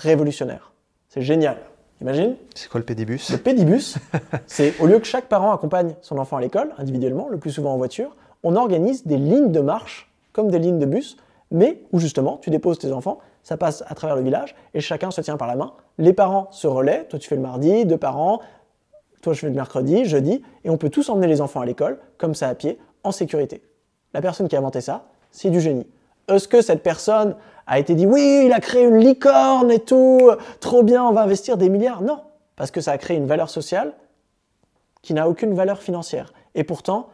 révolutionnaire. 0.00 0.72
C'est 1.08 1.22
génial. 1.22 1.56
Imagine 2.00 2.36
C'est 2.54 2.68
quoi 2.68 2.80
le 2.80 2.86
pédibus 2.86 3.30
Le 3.30 3.36
pédibus, 3.36 3.98
c'est 4.46 4.78
au 4.80 4.86
lieu 4.86 4.98
que 4.98 5.06
chaque 5.06 5.26
parent 5.26 5.52
accompagne 5.52 5.94
son 6.00 6.16
enfant 6.18 6.38
à 6.38 6.40
l'école, 6.40 6.72
individuellement, 6.78 7.28
le 7.28 7.36
plus 7.36 7.50
souvent 7.50 7.74
en 7.74 7.76
voiture, 7.76 8.16
on 8.42 8.56
organise 8.56 9.06
des 9.06 9.18
lignes 9.18 9.52
de 9.52 9.60
marche, 9.60 10.10
comme 10.32 10.50
des 10.50 10.58
lignes 10.58 10.78
de 10.78 10.86
bus, 10.86 11.18
mais 11.50 11.82
où 11.92 11.98
justement 11.98 12.38
tu 12.38 12.48
déposes 12.48 12.78
tes 12.78 12.92
enfants, 12.92 13.18
ça 13.42 13.58
passe 13.58 13.84
à 13.86 13.94
travers 13.94 14.16
le 14.16 14.22
village 14.22 14.54
et 14.72 14.80
chacun 14.80 15.10
se 15.10 15.20
tient 15.20 15.36
par 15.36 15.48
la 15.48 15.56
main. 15.56 15.72
Les 15.98 16.14
parents 16.14 16.48
se 16.52 16.66
relaient, 16.66 17.04
toi 17.04 17.18
tu 17.18 17.28
fais 17.28 17.36
le 17.36 17.42
mardi, 17.42 17.84
deux 17.84 17.98
parents, 17.98 18.40
toi 19.20 19.34
je 19.34 19.40
fais 19.40 19.48
le 19.48 19.54
mercredi, 19.54 20.06
jeudi, 20.06 20.42
et 20.64 20.70
on 20.70 20.78
peut 20.78 20.90
tous 20.90 21.10
emmener 21.10 21.26
les 21.26 21.42
enfants 21.42 21.60
à 21.60 21.66
l'école, 21.66 21.98
comme 22.16 22.34
ça 22.34 22.48
à 22.48 22.54
pied, 22.54 22.78
en 23.04 23.12
sécurité. 23.12 23.62
La 24.14 24.22
personne 24.22 24.48
qui 24.48 24.56
a 24.56 24.58
inventé 24.58 24.80
ça, 24.80 25.06
c'est 25.30 25.50
du 25.50 25.60
génie. 25.60 25.86
Est-ce 26.28 26.48
que 26.48 26.62
cette 26.62 26.82
personne 26.82 27.36
a 27.66 27.78
été 27.78 27.94
dit 27.94 28.06
oui, 28.06 28.42
il 28.46 28.52
a 28.52 28.60
créé 28.60 28.84
une 28.84 28.98
licorne 28.98 29.70
et 29.70 29.80
tout, 29.80 30.30
trop 30.60 30.82
bien, 30.82 31.04
on 31.04 31.12
va 31.12 31.22
investir 31.22 31.56
des 31.56 31.68
milliards. 31.68 32.02
Non, 32.02 32.20
parce 32.56 32.70
que 32.70 32.80
ça 32.80 32.92
a 32.92 32.98
créé 32.98 33.16
une 33.16 33.26
valeur 33.26 33.50
sociale 33.50 33.94
qui 35.02 35.14
n'a 35.14 35.28
aucune 35.28 35.54
valeur 35.54 35.82
financière. 35.82 36.32
Et 36.54 36.64
pourtant, 36.64 37.08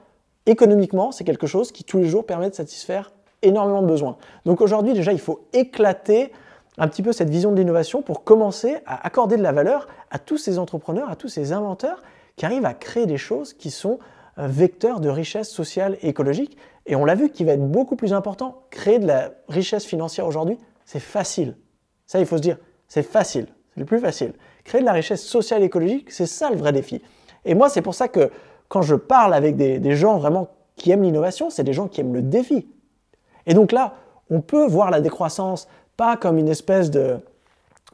économiquement, 0.47 1.13
c'est 1.13 1.25
quelque 1.25 1.47
chose 1.47 1.73
qui 1.73 1.85
tous 1.85 1.99
les 1.99 2.07
jours 2.07 2.25
permet 2.27 2.51
de 2.51 2.55
satisfaire 2.55 3.13
énormément 3.43 3.83
de 3.83 3.87
besoins. 3.87 4.17
Donc 4.45 4.61
aujourd'hui, 4.61 4.93
déjà, 4.95 5.13
il 5.13 5.21
faut 5.21 5.47
éclater 5.53 6.33
un 6.79 6.89
petit 6.89 7.03
peu 7.03 7.13
cette 7.13 7.31
vision 7.31 7.53
de 7.53 7.57
l'innovation 7.57 8.03
pour 8.03 8.25
commencer 8.25 8.79
à 8.87 9.07
accorder 9.07 9.37
de 9.37 9.43
la 9.43 9.53
valeur 9.53 9.87
à 10.11 10.19
tous 10.19 10.39
ces 10.39 10.59
entrepreneurs, 10.59 11.11
à 11.11 11.17
tous 11.17 11.29
ces 11.29 11.53
inventeurs 11.53 12.03
qui 12.37 12.45
arrivent 12.45 12.67
à 12.67 12.75
créer 12.75 13.07
des 13.07 13.17
choses 13.17 13.55
qui 13.55 13.71
sont 13.71 13.99
euh, 14.39 14.47
vecteurs 14.47 15.01
de 15.01 15.09
richesse 15.09 15.51
sociale 15.51 15.97
et 16.03 16.09
écologique. 16.09 16.57
Et 16.87 16.97
on 16.97 17.05
l'a 17.05 17.15
vu 17.15 17.31
qui 17.31 17.45
va 17.45 17.53
être 17.53 17.67
beaucoup 17.67 17.97
plus 17.97 18.13
important. 18.13 18.63
Créer 18.71 18.99
de 18.99 19.07
la 19.07 19.31
richesse 19.49 19.85
financière 19.85 20.27
aujourd'hui, 20.27 20.59
c'est 20.85 21.01
facile. 21.01 21.57
Ça, 22.07 22.21
il 22.21 22.27
faut 22.27 22.37
se 22.37 22.43
dire, 22.43 22.59
c'est 22.89 23.03
facile. 23.03 23.47
C'est 23.75 23.81
le 23.81 23.87
plus 23.87 23.99
facile. 23.99 24.33
Créer 24.65 24.81
de 24.81 24.87
la 24.87 24.93
richesse 24.93 25.25
sociale 25.25 25.63
et 25.63 25.67
écologique, 25.67 26.11
c'est 26.11 26.27
ça 26.27 26.51
le 26.51 26.57
vrai 26.57 26.73
défi. 26.73 27.03
Et 27.45 27.55
moi, 27.55 27.69
c'est 27.69 27.83
pour 27.83 27.95
ça 27.95 28.09
que 28.09 28.31
quand 28.69 28.83
je 28.83 28.95
parle 28.95 29.35
avec 29.35 29.57
des, 29.57 29.97
gens 29.97 30.19
vraiment 30.19 30.49
qui 30.77 30.91
aiment 30.91 31.03
l'innovation, 31.03 31.51
c'est 31.51 31.65
des 31.65 31.73
gens 31.73 31.89
qui 31.89 32.01
aiment 32.01 32.15
le 32.15 32.23
défi. 32.23 32.69
Et 33.47 33.55
donc 33.55 33.73
là, 33.73 33.95
on 34.31 34.41
peut 34.41 34.67
voir 34.67 34.91
la 34.91 35.01
décroissance 35.01 35.69
pas 35.97 36.17
comme 36.17 36.39
une 36.39 36.49
espèce 36.49 36.91
de 36.91 37.19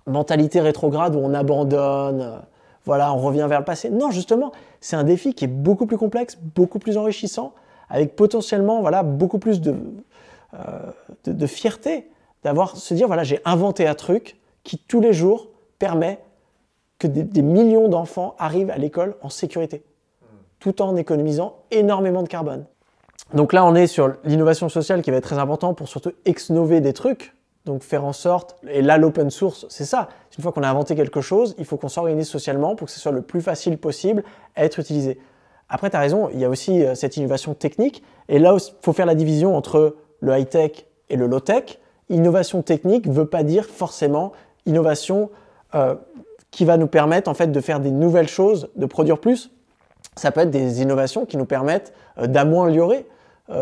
mentalité 0.07 0.61
rétrograde 0.61 1.15
où 1.15 1.19
on 1.19 1.35
abandonne, 1.35 2.21
euh, 2.21 2.39
voilà, 2.85 3.13
on 3.13 3.19
revient 3.19 3.47
vers 3.49 3.61
le 3.61 3.65
passé. 3.65 3.91
Non, 3.91 4.11
justement, 4.11 4.51
c'est 4.81 4.97
un 4.97 5.05
défi 5.05 5.35
qui 5.35 5.45
est 5.45 5.49
beaucoup 5.49 5.87
plus 5.87 5.99
complexe, 5.99 6.37
beaucoup 6.37 6.79
plus 6.81 6.97
enrichissant, 6.97 7.53
avec 7.93 8.17
potentiellement 8.17 8.81
voilà, 8.81 9.03
beaucoup 9.03 9.39
plus 9.39 9.61
de, 9.61 9.77
euh, 10.55 11.47
fierté 11.47 12.11
d'avoir 12.43 12.77
se 12.77 12.95
dire 12.95 13.07
voilà 13.07 13.23
j'ai 13.23 13.39
inventé 13.45 13.87
un 13.87 13.95
truc 13.95 14.41
qui 14.65 14.79
tous 14.79 15.01
les 15.01 15.13
jours 15.13 15.51
permet 15.79 16.19
que 16.99 17.07
des, 17.07 17.43
millions 17.43 17.89
d'enfants 17.89 18.35
arrivent 18.39 18.71
à 18.71 18.79
l'école 18.79 19.17
en 19.23 19.29
sécurité, 19.29 19.83
tout 20.59 20.81
en 20.83 20.97
économisant 20.97 21.57
énormément 21.71 22.23
de 22.23 22.29
carbone. 22.29 22.65
Donc 23.35 23.53
là 23.53 23.65
on 23.65 23.75
est 23.75 23.87
sur 23.87 24.15
l'innovation 24.25 24.69
sociale 24.69 25.03
qui 25.03 25.11
va 25.11 25.19
être 25.19 25.25
très 25.25 25.39
important 25.39 25.75
pour 25.75 25.89
surtout 25.89 26.13
exnover 26.25 26.81
des 26.81 26.93
trucs, 26.93 27.35
donc 27.67 27.83
faire 27.83 28.05
en 28.05 28.13
sorte, 28.13 28.57
et 28.69 28.83
là 28.83 28.99
l'open 28.99 29.31
source 29.31 29.67
c'est 29.69 29.85
ça, 29.85 30.09
une 30.39 30.43
fois 30.43 30.53
qu'on 30.53 30.63
a 30.63 30.69
inventé 30.69 30.95
quelque 30.95 31.21
chose, 31.21 31.55
il 31.59 31.65
faut 31.65 31.77
qu'on 31.77 31.89
s'organise 31.89 32.29
socialement 32.29 32.75
pour 32.75 32.87
que 32.87 32.93
ce 32.93 33.01
soit 33.01 33.13
le 33.13 33.23
plus 33.23 33.41
facile 33.41 33.77
possible 33.79 34.23
à 34.55 34.65
être 34.65 34.79
utilisé. 34.79 35.19
Après, 35.73 35.89
tu 35.89 35.97
as 35.97 36.01
raison, 36.01 36.29
il 36.35 36.39
y 36.39 36.45
a 36.45 36.51
aussi 36.51 36.85
euh, 36.85 36.95
cette 36.95 37.17
innovation 37.17 37.55
technique. 37.55 38.05
Et 38.29 38.39
là, 38.39 38.55
il 38.55 38.75
faut 38.83 38.93
faire 38.93 39.07
la 39.07 39.15
division 39.15 39.57
entre 39.57 39.97
le 40.21 40.39
high-tech 40.39 40.85
et 41.09 41.17
le 41.17 41.27
low-tech. 41.27 41.79
Innovation 42.11 42.61
technique 42.61 43.07
ne 43.07 43.13
veut 43.13 43.27
pas 43.27 43.43
dire 43.43 43.65
forcément 43.65 44.33
innovation 44.67 45.31
euh, 45.75 45.95
qui 46.51 46.67
va 46.67 46.77
nous 46.77 46.89
permettre 46.89 47.31
en 47.31 47.35
fait, 47.35 47.47
de 47.47 47.61
faire 47.63 47.81
des 47.81 47.91
nouvelles 47.91 48.29
choses, 48.29 48.69
de 48.77 48.85
produire 48.85 49.19
plus. 49.19 49.51
Ça 50.15 50.31
peut 50.31 50.41
être 50.41 50.51
des 50.51 50.83
innovations 50.83 51.25
qui 51.25 51.39
nous 51.39 51.47
permettent 51.47 51.95
euh, 52.19 52.27
d'améliorer. 52.27 53.07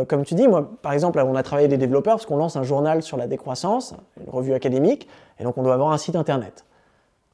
comme 0.09 0.25
tu 0.25 0.35
dis, 0.35 0.49
moi, 0.49 0.69
par 0.83 0.93
exemple, 0.93 1.21
on 1.21 1.37
a 1.37 1.43
travaillé 1.45 1.69
des 1.69 1.79
développeurs 1.79 2.15
parce 2.15 2.27
qu'on 2.27 2.37
lance 2.37 2.57
un 2.57 2.65
journal 2.65 3.03
sur 3.03 3.17
la 3.17 3.29
décroissance, 3.29 3.95
une 4.21 4.31
revue 4.31 4.53
académique, 4.53 5.09
et 5.39 5.45
donc 5.45 5.57
on 5.59 5.63
doit 5.63 5.75
avoir 5.75 5.93
un 5.93 5.99
site 5.99 6.17
internet. 6.17 6.65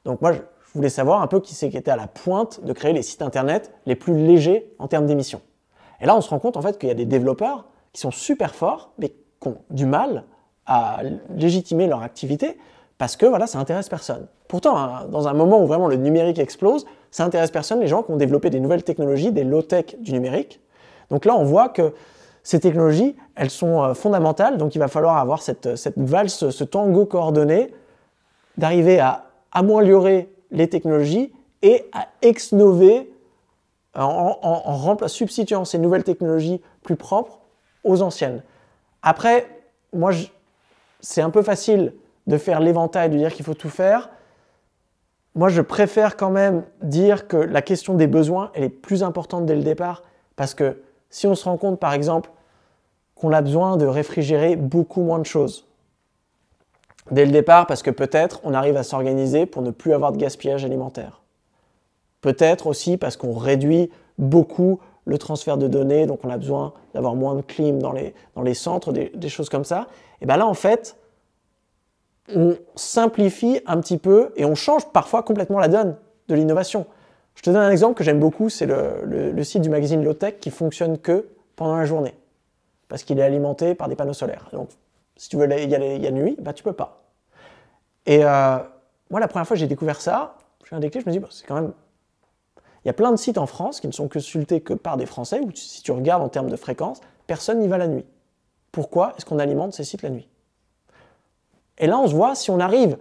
Donc 0.05 0.21
moi, 0.21 0.33
voulais 0.77 0.89
savoir 0.89 1.21
un 1.21 1.27
peu 1.27 1.41
qui 1.41 1.53
c'est 1.53 1.69
qui 1.69 1.77
était 1.77 1.91
à 1.91 1.97
la 1.97 2.07
pointe 2.07 2.63
de 2.63 2.71
créer 2.71 2.93
les 2.93 3.03
sites 3.03 3.21
internet 3.21 3.73
les 3.85 3.95
plus 3.95 4.15
légers 4.15 4.73
en 4.79 4.87
termes 4.87 5.05
d'émissions. 5.05 5.41
Et 5.99 6.05
là, 6.05 6.15
on 6.15 6.21
se 6.21 6.29
rend 6.29 6.39
compte 6.39 6.55
en 6.57 6.61
fait 6.61 6.77
qu'il 6.79 6.87
y 6.87 6.91
a 6.91 6.95
des 6.95 7.05
développeurs 7.05 7.65
qui 7.91 7.99
sont 8.01 8.11
super 8.11 8.55
forts, 8.55 8.91
mais 8.97 9.09
qui 9.09 9.47
ont 9.47 9.57
du 9.69 9.85
mal 9.85 10.23
à 10.65 11.01
légitimer 11.35 11.87
leur 11.87 12.01
activité 12.01 12.57
parce 12.97 13.15
que 13.15 13.25
voilà, 13.25 13.47
ça 13.47 13.59
intéresse 13.59 13.89
personne. 13.89 14.27
Pourtant, 14.47 14.77
hein, 14.77 15.05
dans 15.11 15.27
un 15.27 15.33
moment 15.33 15.61
où 15.61 15.67
vraiment 15.67 15.87
le 15.87 15.97
numérique 15.97 16.39
explose, 16.39 16.85
ça 17.11 17.23
intéresse 17.25 17.51
personne 17.51 17.79
les 17.79 17.87
gens 17.87 18.03
qui 18.03 18.11
ont 18.11 18.17
développé 18.17 18.49
des 18.49 18.59
nouvelles 18.59 18.83
technologies, 18.83 19.31
des 19.31 19.43
low-tech 19.43 19.97
du 19.99 20.13
numérique. 20.13 20.61
Donc 21.09 21.25
là, 21.25 21.35
on 21.35 21.43
voit 21.43 21.69
que 21.69 21.93
Ces 22.47 22.61
technologies, 22.61 23.17
elles 23.35 23.49
sont 23.49 23.83
euh, 23.83 23.93
fondamentales, 23.93 24.57
donc 24.57 24.73
il 24.73 24.79
va 24.79 24.87
falloir 24.87 25.17
avoir 25.17 25.41
cette, 25.41 25.75
cette 25.75 25.97
valse, 25.97 26.49
ce 26.49 26.63
tango 26.63 27.05
coordonné, 27.05 27.73
d'arriver 28.55 29.01
à 29.01 29.25
améliorer 29.51 30.29
les 30.51 30.67
technologies 30.69 31.33
et 31.61 31.85
à 31.93 32.07
exnover 32.21 33.11
en, 33.95 34.37
en, 34.41 35.07
substituant 35.07 35.65
ces 35.65 35.79
nouvelles 35.79 36.03
technologies 36.03 36.61
plus 36.83 36.95
propres 36.95 37.39
aux 37.83 38.01
anciennes. 38.01 38.43
Après, 39.01 39.47
moi, 39.93 40.11
c'est 40.99 41.21
un 41.21 41.29
peu 41.29 41.41
facile 41.41 41.93
de 42.27 42.37
faire 42.37 42.59
l'éventail, 42.59 43.09
de 43.09 43.17
dire 43.17 43.33
qu'il 43.33 43.45
faut 43.45 43.53
tout 43.53 43.69
faire. 43.69 44.09
Moi, 45.35 45.49
je 45.49 45.61
préfère 45.61 46.17
quand 46.17 46.29
même 46.29 46.63
dire 46.81 47.27
que 47.27 47.37
la 47.37 47.61
question 47.61 47.95
des 47.95 48.07
besoins, 48.07 48.51
elle 48.53 48.65
est 48.65 48.69
plus 48.69 49.03
importante 49.03 49.45
dès 49.45 49.55
le 49.55 49.63
départ, 49.63 50.03
parce 50.35 50.53
que 50.53 50.81
si 51.09 51.27
on 51.27 51.35
se 51.35 51.45
rend 51.45 51.57
compte, 51.57 51.79
par 51.79 51.93
exemple, 51.93 52.31
qu'on 53.15 53.31
a 53.31 53.41
besoin 53.41 53.77
de 53.77 53.85
réfrigérer 53.85 54.55
beaucoup 54.55 55.01
moins 55.01 55.19
de 55.19 55.25
choses, 55.25 55.66
dès 57.11 57.25
le 57.25 57.31
départ, 57.31 57.67
parce 57.67 57.83
que 57.83 57.91
peut-être 57.91 58.39
on 58.43 58.53
arrive 58.53 58.77
à 58.77 58.83
s'organiser 58.83 59.45
pour 59.45 59.61
ne 59.61 59.71
plus 59.71 59.93
avoir 59.93 60.11
de 60.11 60.17
gaspillage 60.17 60.65
alimentaire. 60.65 61.21
Peut-être 62.21 62.67
aussi 62.67 62.97
parce 62.97 63.17
qu'on 63.17 63.33
réduit 63.33 63.89
beaucoup 64.17 64.79
le 65.05 65.17
transfert 65.17 65.57
de 65.57 65.67
données, 65.67 66.05
donc 66.05 66.19
on 66.23 66.29
a 66.29 66.37
besoin 66.37 66.73
d'avoir 66.93 67.15
moins 67.15 67.35
de 67.35 67.41
clim 67.41 67.79
dans 67.79 67.93
les, 67.93 68.53
centres, 68.53 68.91
des, 68.91 69.29
choses 69.29 69.49
comme 69.49 69.63
ça. 69.63 69.87
Et 70.21 70.25
bien 70.25 70.35
là, 70.35 70.45
en 70.45 70.53
fait, 70.53 70.97
on 72.35 72.57
simplifie 72.75 73.61
un 73.65 73.79
petit 73.79 73.97
peu 73.97 74.31
et 74.35 74.43
on 74.43 74.55
change 74.55 74.91
parfois 74.91 75.23
complètement 75.23 75.59
la 75.59 75.69
donne 75.69 75.95
de 76.27 76.35
l'innovation. 76.35 76.85
Je 77.35 77.41
te 77.41 77.49
donne 77.49 77.61
un 77.61 77.71
exemple 77.71 77.97
que 77.97 78.03
j'aime 78.03 78.19
beaucoup, 78.19 78.49
c'est 78.49 78.65
le, 78.65 79.43
site 79.43 79.61
du 79.61 79.69
magazine 79.69 80.03
Lowtech 80.03 80.39
qui 80.39 80.49
fonctionne 80.49 80.97
que 80.97 81.27
pendant 81.55 81.77
la 81.77 81.85
journée, 81.85 82.15
parce 82.89 83.03
qu'il 83.03 83.17
est 83.19 83.23
alimenté 83.23 83.75
par 83.75 83.87
des 83.87 83.95
panneaux 83.95 84.13
solaires. 84.13 84.49
Donc, 84.51 84.67
si 85.17 85.29
tu 85.29 85.37
veux 85.37 85.49
y 85.49 85.75
aller, 85.75 85.97
y 85.97 86.07
a 86.07 86.11
nuit, 86.11 86.37
bah, 86.39 86.53
tu 86.53 86.63
peux 86.63 86.73
pas. 86.73 87.03
Et 88.05 88.23
euh, 88.23 88.57
moi, 89.09 89.19
la 89.19 89.27
première 89.27 89.47
fois 89.47 89.55
que 89.55 89.59
j'ai 89.59 89.67
découvert 89.67 89.99
ça, 89.99 90.37
j'ai 90.69 90.75
un 90.75 90.79
déclic, 90.79 91.03
je 91.03 91.09
me 91.09 91.11
dis, 91.11 91.19
bah, 91.19 91.27
c'est 91.31 91.45
quand 91.45 91.55
même 91.55 91.73
il 92.83 92.87
y 92.87 92.91
a 92.91 92.93
plein 92.93 93.11
de 93.11 93.17
sites 93.17 93.37
en 93.37 93.47
France 93.47 93.81
qui 93.81 93.87
ne 93.87 93.91
sont 93.91 94.07
consultés 94.07 94.61
que 94.61 94.73
par 94.73 94.95
des 94.95 95.05
Français, 95.05 95.41
où 95.41 95.51
si 95.53 95.83
tu 95.83 95.91
regardes 95.91 96.23
en 96.23 96.29
termes 96.29 96.47
de 96.47 96.55
fréquence, 96.55 97.01
personne 97.25 97.59
n'y 97.59 97.67
va 97.67 97.77
la 97.77 97.87
nuit. 97.87 98.05
Pourquoi 98.71 99.13
est-ce 99.17 99.25
qu'on 99.25 99.39
alimente 99.39 99.73
ces 99.73 99.83
sites 99.83 100.03
la 100.03 100.09
nuit? 100.09 100.29
Et 101.79 101.87
là, 101.87 101.99
on 101.99 102.07
se 102.07 102.15
voit, 102.15 102.33
si 102.33 102.49
on 102.49 102.61
arrive 102.61 102.97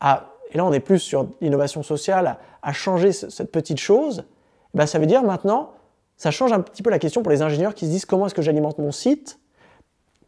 à, 0.00 0.30
et 0.50 0.56
là 0.56 0.64
on 0.64 0.72
est 0.72 0.80
plus 0.80 1.00
sur 1.00 1.28
l'innovation 1.42 1.82
sociale, 1.82 2.38
à, 2.62 2.72
changer 2.72 3.12
cette 3.12 3.52
petite 3.52 3.78
chose, 3.78 4.24
ben 4.72 4.86
ça 4.86 4.98
veut 4.98 5.04
dire 5.04 5.22
maintenant, 5.22 5.72
ça 6.16 6.30
change 6.30 6.52
un 6.52 6.60
petit 6.60 6.82
peu 6.82 6.88
la 6.88 6.98
question 6.98 7.22
pour 7.22 7.30
les 7.30 7.42
ingénieurs 7.42 7.74
qui 7.74 7.84
se 7.84 7.90
disent 7.90 8.06
comment 8.06 8.26
est-ce 8.26 8.34
que 8.34 8.40
j'alimente 8.40 8.78
mon 8.78 8.90
site 8.90 9.38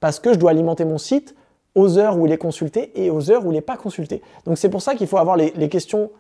Parce 0.00 0.20
que 0.20 0.32
je 0.32 0.38
dois 0.38 0.50
alimenter 0.50 0.84
mon 0.84 0.98
site 0.98 1.34
aux 1.74 1.98
heures 1.98 2.18
où 2.18 2.26
il 2.26 2.32
est 2.32 2.38
consulté 2.38 2.92
et 2.94 3.10
aux 3.10 3.30
heures 3.30 3.46
où 3.46 3.50
il 3.50 3.54
n'est 3.54 3.60
pas 3.60 3.76
consulté. 3.76 4.22
Donc 4.44 4.58
c'est 4.58 4.68
pour 4.68 4.82
ça 4.82 4.94
qu'il 4.94 5.06
faut 5.06 5.18
avoir 5.18 5.36
les, 5.36 5.68
questions 5.68 6.10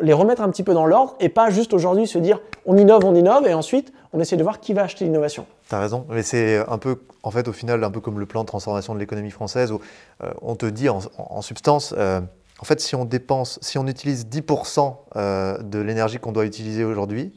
les 0.00 0.12
remettre 0.12 0.42
un 0.42 0.50
petit 0.50 0.62
peu 0.62 0.74
dans 0.74 0.86
l'ordre 0.86 1.16
et 1.20 1.28
pas 1.28 1.50
juste 1.50 1.74
aujourd'hui 1.74 2.06
se 2.06 2.18
dire 2.18 2.40
on 2.66 2.76
innove, 2.76 3.04
on 3.04 3.14
innove 3.14 3.46
et 3.46 3.54
ensuite 3.54 3.92
on 4.12 4.20
essaie 4.20 4.36
de 4.36 4.42
voir 4.42 4.60
qui 4.60 4.74
va 4.74 4.82
acheter 4.82 5.04
l'innovation. 5.04 5.46
Tu 5.68 5.74
as 5.74 5.80
raison, 5.80 6.06
mais 6.08 6.22
c'est 6.22 6.58
un 6.68 6.78
peu, 6.78 7.00
en 7.22 7.30
fait, 7.30 7.48
au 7.48 7.52
final, 7.52 7.82
un 7.82 7.90
peu 7.90 8.00
comme 8.00 8.20
le 8.20 8.26
plan 8.26 8.42
de 8.42 8.46
transformation 8.46 8.94
de 8.94 8.98
l'économie 8.98 9.30
française 9.30 9.72
où 9.72 9.80
euh, 10.22 10.32
on 10.42 10.54
te 10.54 10.66
dit 10.66 10.88
en, 10.88 11.42
substance, 11.42 11.94
euh, 11.96 12.20
en 12.60 12.64
fait, 12.64 12.80
si 12.80 12.94
on 12.94 13.06
dépense, 13.06 13.58
si 13.62 13.78
on 13.78 13.86
utilise 13.86 14.26
10% 14.26 14.96
euh, 15.16 15.58
de 15.58 15.78
l'énergie 15.78 16.18
qu'on 16.18 16.32
doit 16.32 16.44
utiliser 16.44 16.84
aujourd'hui, 16.84 17.32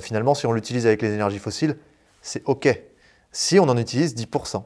finalement, 0.00 0.34
si 0.34 0.46
on 0.46 0.52
l'utilise 0.52 0.86
avec 0.86 1.02
les 1.02 1.12
énergies 1.12 1.40
fossiles, 1.40 1.76
c'est 2.22 2.44
OK. 2.46 2.68
Si 3.32 3.58
on 3.58 3.64
en 3.64 3.76
utilise 3.76 4.14
10%. 4.14 4.62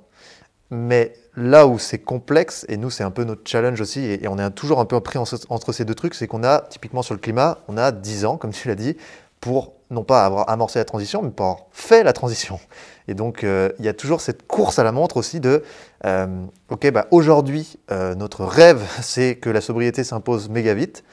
Mais 0.71 1.15
là 1.35 1.67
où 1.67 1.79
c'est 1.79 1.99
complexe, 1.99 2.67
et 2.69 2.77
nous 2.77 2.91
c'est 2.91 3.05
un 3.05 3.11
peu 3.11 3.25
notre 3.25 3.43
challenge 3.49 3.81
aussi, 3.81 4.05
et, 4.05 4.29
on 4.29 4.39
est 4.39 4.51
toujours 4.51 4.81
un 4.81 4.85
peu 4.85 5.01
pris 5.01 5.19
entre 5.19 5.73
ces 5.73 5.85
deux 5.85 5.95
trucs, 5.95 6.15
c'est 6.15 6.27
qu'on 6.27 6.45
a, 6.45 6.61
typiquement 6.69 7.03
sur 7.03 7.15
le 7.15 7.21
climat, 7.21 7.59
on 7.69 7.77
a 7.77 7.91
10 7.91 8.27
ans, 8.27 8.37
comme 8.37 8.53
tu 8.53 8.69
l'as 8.69 8.75
dit, 8.75 8.97
pour 9.41 9.73
non 9.91 10.05
pas 10.05 10.27
avoir 10.27 10.51
amorcé 10.51 10.79
la 10.79 10.85
transition, 10.85 11.23
mais 11.23 11.31
pour 11.31 11.47
avoir 11.47 11.67
fait 11.73 12.03
la 12.03 12.13
transition. 12.13 12.61
Et 13.07 13.15
donc 13.15 13.45
euh, 13.45 13.71
il 13.79 13.85
y 13.87 13.89
a 13.89 13.95
toujours 13.95 14.21
cette 14.21 14.47
course 14.47 14.79
à 14.79 14.85
la 14.85 14.93
montre 14.93 15.17
aussi 15.17 15.41
de, 15.41 15.63
euh, 16.05 16.27
ok, 16.69 16.91
bah, 16.91 17.07
aujourd'hui 17.11 17.79
euh, 17.91 18.15
notre 18.15 18.45
rêve 18.45 18.83
c'est 19.01 19.37
que 19.37 19.49
la 19.49 19.63
sobriété 19.63 20.05
s'impose 20.05 20.51
méga 20.51 20.75
vite, 20.75 21.05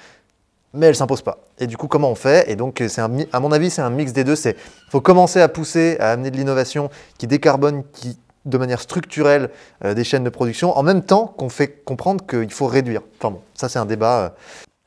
mais 0.73 0.87
elle 0.87 0.95
s'impose 0.95 1.21
pas. 1.21 1.39
Et 1.57 1.67
du 1.67 1.77
coup, 1.77 1.87
comment 1.87 2.11
on 2.11 2.15
fait? 2.15 2.51
Et 2.51 2.57
donc, 2.57 2.83
c'est 2.89 2.99
à 2.99 3.39
mon 3.39 3.51
avis, 3.53 3.69
c'est 3.69 3.81
un 3.81 3.89
mix 3.89 4.11
des 4.11 4.25
deux. 4.25 4.35
C'est 4.35 4.57
faut 4.89 4.99
commencer 4.99 5.39
à 5.39 5.47
pousser, 5.47 5.95
à 6.01 6.11
amener 6.11 6.31
de 6.31 6.35
l'innovation 6.35 6.89
qui 7.17 7.27
décarbone, 7.27 7.83
qui 7.93 8.17
de 8.45 8.57
manière 8.57 8.79
structurelle 8.79 9.49
euh, 9.83 9.93
des 9.93 10.03
chaînes 10.03 10.23
de 10.23 10.29
production, 10.29 10.77
en 10.77 10.83
même 10.83 11.03
temps 11.03 11.33
qu'on 11.37 11.49
fait 11.49 11.83
comprendre 11.83 12.25
qu'il 12.25 12.51
faut 12.51 12.67
réduire. 12.67 13.01
Enfin 13.17 13.31
bon, 13.31 13.41
ça 13.53 13.69
c'est 13.69 13.79
un 13.79 13.85
débat. 13.85 14.19
Euh. 14.19 14.29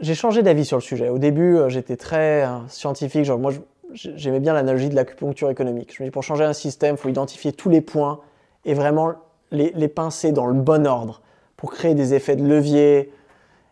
J'ai 0.01 0.15
changé 0.15 0.43
d'avis 0.43 0.65
sur 0.65 0.77
le 0.77 0.83
sujet. 0.83 1.09
Au 1.09 1.19
début, 1.19 1.57
euh, 1.57 1.69
j'étais 1.69 1.97
très 1.97 2.47
scientifique. 2.69 3.25
Genre, 3.25 3.39
moi, 3.39 3.53
j'aimais 3.93 4.41
bien 4.41 4.53
l'analogie 4.53 4.89
de 4.89 4.95
l'acupuncture 4.95 5.51
économique. 5.51 5.93
Je 5.97 6.03
me 6.03 6.09
dis, 6.09 6.13
pour 6.13 6.23
changer 6.23 6.45
un 6.45 6.53
système, 6.53 6.95
il 6.95 6.99
faut 6.99 7.09
identifier 7.09 7.53
tous 7.53 7.69
les 7.69 7.81
points 7.81 8.21
et 8.65 8.75
vraiment 8.75 9.13
les, 9.51 9.73
les, 9.75 9.89
pincer 9.89 10.31
dans 10.31 10.47
le 10.47 10.55
bon 10.55 10.87
ordre 10.87 11.21
pour 11.57 11.73
créer 11.73 11.95
des 11.95 12.15
effets 12.15 12.37
de 12.37 12.47
levier 12.47 13.13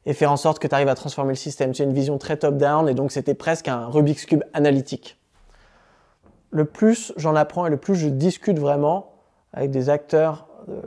et 0.07 0.15
faire 0.15 0.33
en 0.33 0.37
sorte 0.37 0.59
que 0.59 0.67
tu 0.67 0.75
arrives 0.75 0.89
à 0.89 0.95
transformer 0.95 1.33
le 1.33 1.37
système. 1.37 1.75
C'est 1.75 1.85
une 1.85 1.93
vision 1.93 2.17
très 2.17 2.37
top-down 2.37 2.89
et 2.89 2.95
donc 2.95 3.13
c'était 3.13 3.35
presque 3.35 3.69
un 3.69 3.87
Rubik's 3.87 4.25
Cube 4.25 4.43
analytique. 4.55 5.19
Le 6.51 6.65
plus 6.65 7.13
j'en 7.17 7.37
apprends 7.37 7.67
et 7.67 7.71
le 7.71 7.77
plus 7.77 7.97
je 7.97 8.09
discute 8.09 8.59
vraiment, 8.59 9.16
avec 9.57 9.71
des 9.71 9.89
acteurs 9.89 10.47
de, 10.69 10.81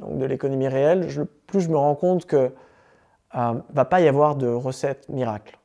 donc 0.00 0.18
de 0.18 0.24
l'économie 0.24 0.68
réelle, 0.68 1.08
plus 1.46 1.60
je 1.60 1.68
me 1.68 1.76
rends 1.76 1.94
compte 1.94 2.24
que 2.24 2.52
euh, 3.34 3.54
va 3.70 3.84
pas 3.84 4.00
y 4.00 4.08
avoir 4.08 4.36
de 4.36 4.46
recette 4.46 5.08
miracle. 5.08 5.58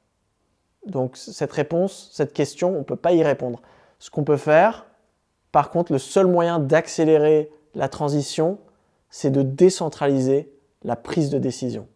Donc 0.86 1.18
cette 1.18 1.52
réponse, 1.52 2.10
cette 2.14 2.34
question, 2.34 2.76
on 2.76 2.80
ne 2.80 2.84
peut 2.84 2.96
pas 2.96 3.14
y 3.14 3.24
répondre. 3.24 3.62
Ce 4.00 4.10
qu'on 4.10 4.24
peut 4.24 4.38
faire, 4.38 4.88
par 5.52 5.70
contre, 5.70 5.92
le 5.92 6.00
seul 6.00 6.28
moyen 6.28 6.60
d'accélérer 6.60 7.52
la 7.76 7.90
transition, 7.90 8.58
c'est 9.10 9.32
de 9.32 9.42
décentraliser 9.42 10.52
la 10.84 10.96
prise 10.96 11.30
de 11.30 11.38
décision. 11.38 11.88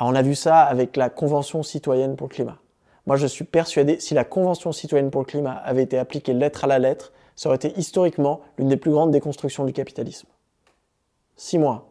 on 0.00 0.14
a 0.14 0.22
vu 0.22 0.34
ça 0.34 0.62
avec 0.62 0.96
la 0.96 1.10
Convention 1.10 1.62
citoyenne 1.62 2.16
pour 2.16 2.28
le 2.28 2.34
climat. 2.34 2.58
Moi, 3.06 3.16
je 3.16 3.26
suis 3.26 3.44
persuadé, 3.44 4.00
si 4.00 4.14
la 4.14 4.24
Convention 4.24 4.72
citoyenne 4.72 5.10
pour 5.10 5.20
le 5.20 5.26
climat 5.26 5.54
avait 5.54 5.82
été 5.82 5.98
appliquée 5.98 6.32
lettre 6.32 6.64
à 6.64 6.66
la 6.66 6.78
lettre, 6.78 7.12
ça 7.36 7.48
aurait 7.48 7.56
été 7.56 7.72
historiquement 7.78 8.40
l'une 8.58 8.68
des 8.68 8.76
plus 8.76 8.90
grandes 8.90 9.12
déconstructions 9.12 9.64
du 9.64 9.72
capitalisme. 9.72 10.26
Six 11.36 11.58
mois. 11.58 11.86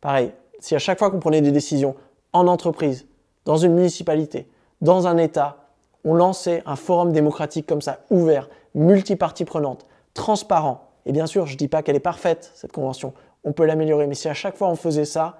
Pareil, 0.00 0.32
si 0.60 0.74
à 0.74 0.78
chaque 0.78 0.98
fois 0.98 1.10
qu'on 1.10 1.20
prenait 1.20 1.40
des 1.40 1.52
décisions 1.52 1.96
en 2.32 2.46
entreprise, 2.46 3.06
dans 3.46 3.56
une 3.56 3.74
municipalité, 3.74 4.48
dans 4.80 5.06
un 5.06 5.16
État, 5.16 5.56
on 6.04 6.14
lançait 6.14 6.62
un 6.66 6.76
forum 6.76 7.12
démocratique 7.12 7.66
comme 7.66 7.82
ça, 7.82 8.00
ouvert, 8.10 8.48
multipartie 8.74 9.44
prenante, 9.44 9.86
transparent, 10.14 10.88
et 11.06 11.12
bien 11.12 11.26
sûr, 11.26 11.46
je 11.46 11.54
ne 11.54 11.58
dis 11.58 11.68
pas 11.68 11.82
qu'elle 11.82 11.96
est 11.96 12.00
parfaite, 12.00 12.52
cette 12.54 12.72
convention, 12.72 13.14
on 13.44 13.52
peut 13.52 13.64
l'améliorer, 13.64 14.06
mais 14.06 14.14
si 14.14 14.28
à 14.28 14.34
chaque 14.34 14.56
fois 14.56 14.68
on 14.68 14.76
faisait 14.76 15.04
ça, 15.06 15.38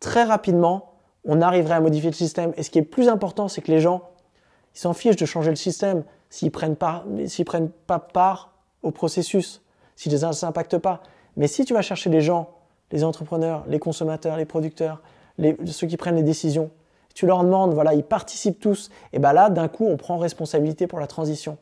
très 0.00 0.24
rapidement, 0.24 0.94
on 1.24 1.40
arriverait 1.40 1.74
à 1.74 1.80
modifier 1.80 2.10
le 2.10 2.16
système. 2.16 2.52
Et 2.56 2.62
ce 2.62 2.70
qui 2.70 2.78
est 2.78 2.82
plus 2.82 3.08
important, 3.08 3.48
c'est 3.48 3.60
que 3.60 3.70
les 3.70 3.80
gens, 3.80 4.02
ils 4.74 4.78
s'en 4.78 4.92
fichent 4.92 5.16
de 5.16 5.26
changer 5.26 5.50
le 5.50 5.56
système 5.56 6.04
s'ils 6.30 6.50
prennent 6.50 6.76
pas, 6.76 7.04
s'ils 7.26 7.44
prennent 7.44 7.70
pas 7.70 7.98
part 7.98 8.52
au 8.82 8.90
processus, 8.90 9.62
si 9.96 10.08
les 10.08 10.24
impactent 10.24 10.78
pas. 10.78 11.02
Mais 11.36 11.46
si 11.46 11.64
tu 11.64 11.74
vas 11.74 11.82
chercher 11.82 12.10
les 12.10 12.20
gens, 12.20 12.50
les 12.90 13.04
entrepreneurs, 13.04 13.64
les 13.68 13.78
consommateurs, 13.78 14.36
les 14.36 14.44
producteurs, 14.44 15.02
les, 15.38 15.56
ceux 15.66 15.86
qui 15.86 15.96
prennent 15.96 16.16
les 16.16 16.22
décisions, 16.22 16.70
tu 17.14 17.26
leur 17.26 17.42
demandes, 17.42 17.74
voilà, 17.74 17.94
ils 17.94 18.04
participent 18.04 18.60
tous, 18.60 18.90
et 19.12 19.18
ben 19.18 19.32
là, 19.32 19.50
d'un 19.50 19.68
coup, 19.68 19.86
on 19.86 19.96
prend 19.96 20.18
responsabilité 20.18 20.86
pour 20.86 21.00
la 21.00 21.06
transition. 21.06 21.58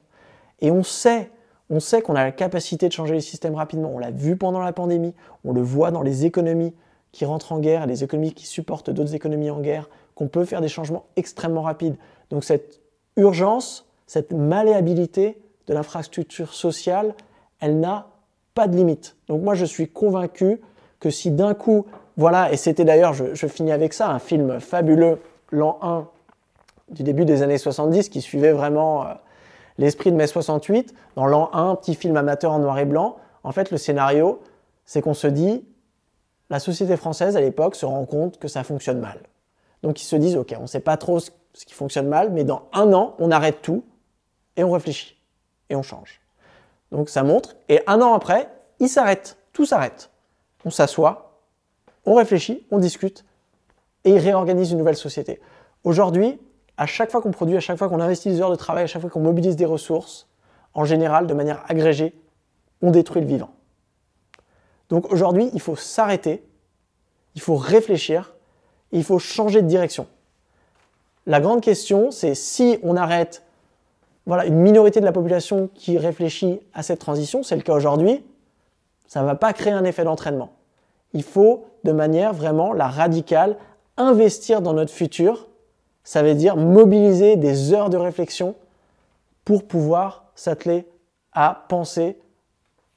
Et 0.61 0.71
on 0.71 0.83
sait, 0.83 1.31
on 1.71 1.81
sait 1.81 2.03
qu'on 2.03 2.15
a 2.15 2.25
la 2.25 2.33
capacité 2.33 2.89
de 2.89 2.93
changer 2.93 3.15
les 3.15 3.21
systèmes 3.21 3.55
rapidement. 3.55 3.91
On 3.95 3.99
l'a 3.99 4.11
vu 4.11 4.37
pendant 4.37 4.61
la 4.61 4.73
pandémie, 4.73 5.15
on 5.45 5.53
le 5.53 5.63
voit 5.63 5.91
dans 5.91 6.03
les 6.03 6.27
économies 6.27 6.75
qui 7.13 7.25
rentrent 7.25 7.53
en 7.53 7.59
guerre, 7.59 7.87
les 7.87 8.05
économies 8.05 8.35
qui 8.35 8.47
supportent 8.47 8.91
d'autres 8.91 9.15
économies 9.15 9.51
en 9.51 9.61
guerre, 9.61 9.89
qu'on 10.15 10.29
peut 10.29 10.45
faire 10.45 10.61
des 10.61 10.69
changements 10.69 11.07
extrêmement 11.17 11.63
rapides. 11.63 11.97
Donc 12.31 12.45
cette 12.45 12.81
urgence, 13.17 13.86
cette 14.07 14.33
malléabilité 14.33 15.39
de 15.67 15.75
l'infrastructure 15.75 16.55
sociale, 16.55 17.15
elle 17.61 17.81
n'a 17.81 18.09
pas 18.55 18.69
de 18.69 18.77
limite. 18.77 19.17
Donc 19.29 19.43
moi, 19.43 19.55
je 19.55 19.65
suis 19.65 19.89
convaincu 19.89 20.61
que 21.01 21.11
si 21.11 21.31
d'un 21.31 21.55
coup, 21.55 21.87
voilà, 22.17 22.53
et 22.53 22.57
c'était 22.57 22.85
d'ailleurs, 22.85 23.13
je, 23.13 23.47
finis 23.47 23.73
avec 23.73 23.93
ça, 23.93 24.09
un 24.09 24.19
film 24.19 24.61
fabuleux, 24.61 25.21
l'an 25.51 25.79
1 25.83 26.07
du 26.91 27.03
début 27.03 27.25
des 27.25 27.43
années 27.43 27.59
70, 27.59 28.09
qui 28.09 28.21
suivait 28.21 28.53
vraiment 28.53 29.03
euh, 29.03 29.15
l'esprit 29.77 30.13
de 30.13 30.17
mai 30.17 30.27
68. 30.27 30.95
Dans 31.17 31.27
l'an 31.27 31.51
1, 31.53 31.75
petit 31.77 31.95
film 31.95 32.17
amateur 32.17 32.53
en 32.53 32.61
noir 32.61 32.79
et 32.79 32.85
blanc, 32.85 33.17
en 33.43 33.53
fait, 33.53 33.71
le 33.71 33.77
scénario, 33.77 34.41
c'est 34.85 35.03
qu'on 35.03 35.15
se 35.15 35.27
dit, 35.27 35.65
la 36.49 36.61
société 36.61 36.97
française 36.97 37.37
à 37.37 37.41
l'époque 37.41 37.75
se 37.75 37.85
rend 37.85 38.05
compte 38.05 38.39
que 38.39 38.47
ça 38.47 38.63
fonctionne 38.63 39.01
mal. 39.01 39.19
Donc 39.83 40.01
ils 40.01 40.05
se 40.07 40.17
disent, 40.17 40.37
ok, 40.37 40.55
on 40.59 40.63
ne 40.63 40.67
sait 40.67 40.81
pas 40.81 40.97
trop 40.97 41.19
ce 41.19 41.31
qui 41.67 41.75
fonctionne 41.75 42.09
mal, 42.09 42.31
mais 42.31 42.45
dans 42.45 42.63
un 42.73 42.93
an, 42.93 43.15
on 43.19 43.31
arrête 43.31 43.63
tout, 43.63 43.83
et 44.57 44.65
on 44.65 44.73
réfléchit, 44.73 45.17
et 45.71 45.77
on 45.77 45.83
change. 45.83 46.21
Donc 46.93 47.09
ça 47.09 47.23
montre, 47.23 47.57
et 47.69 47.81
un 47.87 48.01
an 48.01 48.15
après, 48.15 48.49
il 48.79 48.89
s'arrête, 48.89 49.37
tout 49.53 49.67
s'arrête. 49.67 50.11
On 50.65 50.71
s'assoit, 50.71 51.41
on 52.05 52.15
réfléchit, 52.15 52.67
on 52.71 52.79
discute 52.79 53.25
et 54.05 54.11
il 54.11 54.19
réorganise 54.19 54.71
une 54.73 54.79
nouvelle 54.79 54.97
société. 54.97 55.41
Aujourd'hui, 55.85 56.39
à 56.77 56.87
chaque 56.87 57.11
fois 57.11 57.21
qu'on 57.21 57.31
produit, 57.31 57.57
à 57.57 57.61
chaque 57.61 57.79
fois 57.79 57.89
qu'on 57.89 58.01
investit 58.01 58.31
des 58.31 58.41
heures 58.41 58.51
de 58.51 58.57
travail, 58.57 58.85
à 58.85 58.87
chaque 58.87 59.01
fois 59.01 59.11
qu'on 59.11 59.21
mobilise 59.21 59.57
des 59.57 59.65
ressources, 59.65 60.29
en 60.75 60.85
général, 60.85 61.27
de 61.27 61.35
manière 61.35 61.65
agrégée, 61.69 62.15
on 62.83 62.91
détruit 62.91 63.23
le 63.23 63.29
vivant. 63.29 63.51
Donc 64.89 65.11
aujourd'hui, 65.13 65.51
il 65.55 65.61
faut 65.61 65.75
s'arrêter, 65.75 66.45
il 67.35 67.41
faut 67.41 67.57
réfléchir, 67.57 68.35
il 68.93 69.03
faut 69.03 69.19
changer 69.19 69.63
de 69.63 69.67
direction. 69.67 70.07
La 71.27 71.41
grande 71.41 71.61
question, 71.61 72.11
c'est 72.11 72.35
si 72.35 72.79
on 72.83 72.97
arrête 72.97 73.43
voilà, 74.27 74.45
une 74.47 74.57
minorité 74.57 75.01
de 75.01 75.05
la 75.05 75.13
population 75.13 75.71
qui 75.75 75.99
réfléchit 75.99 76.61
à 76.75 76.83
cette 76.83 76.99
transition, 76.99 77.43
c'est 77.43 77.57
le 77.57 77.63
cas 77.63 77.75
aujourd'hui, 77.75 78.25
ça 79.07 79.21
ne 79.21 79.27
va 79.27 79.37
pas 79.37 79.53
créer 79.53 79.73
un 79.73 79.85
effet 79.85 80.05
d'entraînement. 80.05 80.53
Il 81.13 81.23
faut, 81.23 81.67
de 81.85 81.93
manière 81.93 82.35
vraiment 82.35 82.73
la 82.73 82.89
radicale, 82.89 83.57
investir 83.97 84.61
dans 84.63 84.75
notre 84.75 84.93
futur. 84.93 85.49
Ça 86.03 86.23
veut 86.23 86.35
dire 86.35 86.57
mobiliser 86.57 87.37
des 87.37 87.73
heures 87.73 87.89
de 87.89 87.97
réflexion 87.97 88.57
pour 89.45 89.67
pouvoir 89.67 90.25
s'atteler 90.35 90.87
à 91.33 91.67
penser, 91.69 92.19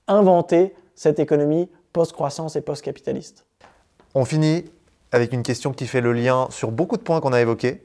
inventer 0.08 0.76
cette 0.96 1.20
économie 1.20 1.70
post-croissance 1.94 2.56
et 2.56 2.62
post-capitaliste. 2.62 3.46
On 4.16 4.26
finit 4.26 4.66
avec 5.12 5.32
une 5.34 5.44
question 5.44 5.74
qui 5.74 5.86
fait 5.86 6.02
le 6.02 6.14
lien 6.14 6.48
sur 6.50 6.72
beaucoup 6.72 6.98
de 6.98 7.02
points 7.02 7.22
qu'on 7.22 7.34
a 7.34 7.42
évoqués. 7.42 7.84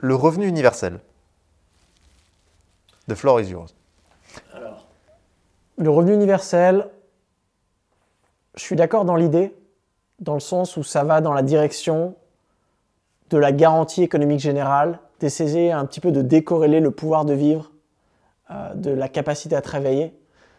Le 0.00 0.14
revenu 0.14 0.46
universel. 0.46 1.00
The 3.08 3.14
floor 3.14 3.40
is 3.40 3.50
yours. 3.50 3.74
Alors, 4.54 4.86
le 5.76 5.90
revenu 5.90 6.14
universel, 6.14 6.88
je 8.54 8.62
suis 8.62 8.76
d'accord 8.76 9.04
dans 9.04 9.16
l'idée, 9.16 9.54
dans 10.20 10.34
le 10.34 10.40
sens 10.40 10.76
où 10.76 10.82
ça 10.82 11.04
va 11.04 11.20
dans 11.20 11.32
la 11.32 11.42
direction 11.42 12.14
de 13.30 13.38
la 13.38 13.52
garantie 13.52 14.02
économique 14.02 14.40
générale, 14.40 15.00
d'essayer 15.20 15.72
un 15.72 15.84
petit 15.86 16.00
peu 16.00 16.12
de 16.12 16.22
décorréler 16.22 16.80
le 16.80 16.90
pouvoir 16.90 17.24
de 17.24 17.34
vivre 17.34 17.72
euh, 18.50 18.74
de 18.74 18.90
la 18.90 19.08
capacité 19.08 19.56
à 19.56 19.62
travailler. 19.62 20.14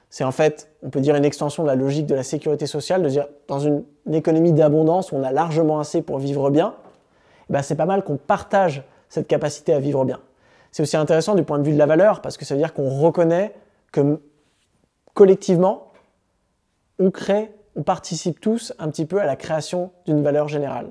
C'est 0.09 0.23
en 0.23 0.31
fait, 0.31 0.71
on 0.81 0.89
peut 0.89 1.01
dire, 1.01 1.15
une 1.15 1.25
extension 1.25 1.63
de 1.63 1.67
la 1.67 1.75
logique 1.75 2.05
de 2.05 2.15
la 2.15 2.23
sécurité 2.23 2.67
sociale, 2.67 3.03
de 3.03 3.09
dire 3.09 3.27
dans 3.47 3.59
une, 3.59 3.83
économie 4.11 4.53
d'abondance 4.53 5.11
où 5.11 5.15
on 5.15 5.23
a 5.23 5.31
largement 5.31 5.79
assez 5.79 6.01
pour 6.01 6.19
vivre 6.19 6.49
bien, 6.49 6.75
eh 7.49 7.53
ben, 7.53 7.61
c'est 7.61 7.75
pas 7.75 7.85
mal 7.85 8.03
qu'on 8.03 8.17
partage 8.17 8.83
cette 9.09 9.27
capacité 9.27 9.73
à 9.73 9.79
vivre 9.79 10.05
bien. 10.05 10.19
C'est 10.75 10.83
aussi 10.83 10.97
intéressant 10.97 11.35
du 11.35 11.43
point 11.43 11.57
de 11.57 11.63
vue 11.63 11.71
de 11.71 11.77
la 11.77 11.85
valeur, 11.85 12.19
parce 12.19 12.35
que 12.35 12.43
ça 12.43 12.53
veut 12.53 12.59
dire 12.59 12.73
qu'on 12.73 12.89
reconnaît 12.99 13.53
que 13.93 14.19
collectivement, 15.13 15.93
on 16.99 17.11
crée, 17.11 17.49
on 17.77 17.83
participe 17.83 18.41
tous 18.41 18.73
un 18.77 18.89
petit 18.89 19.05
peu 19.05 19.21
à 19.21 19.25
la 19.25 19.37
création 19.37 19.91
d'une 20.05 20.21
valeur 20.21 20.49
générale. 20.49 20.89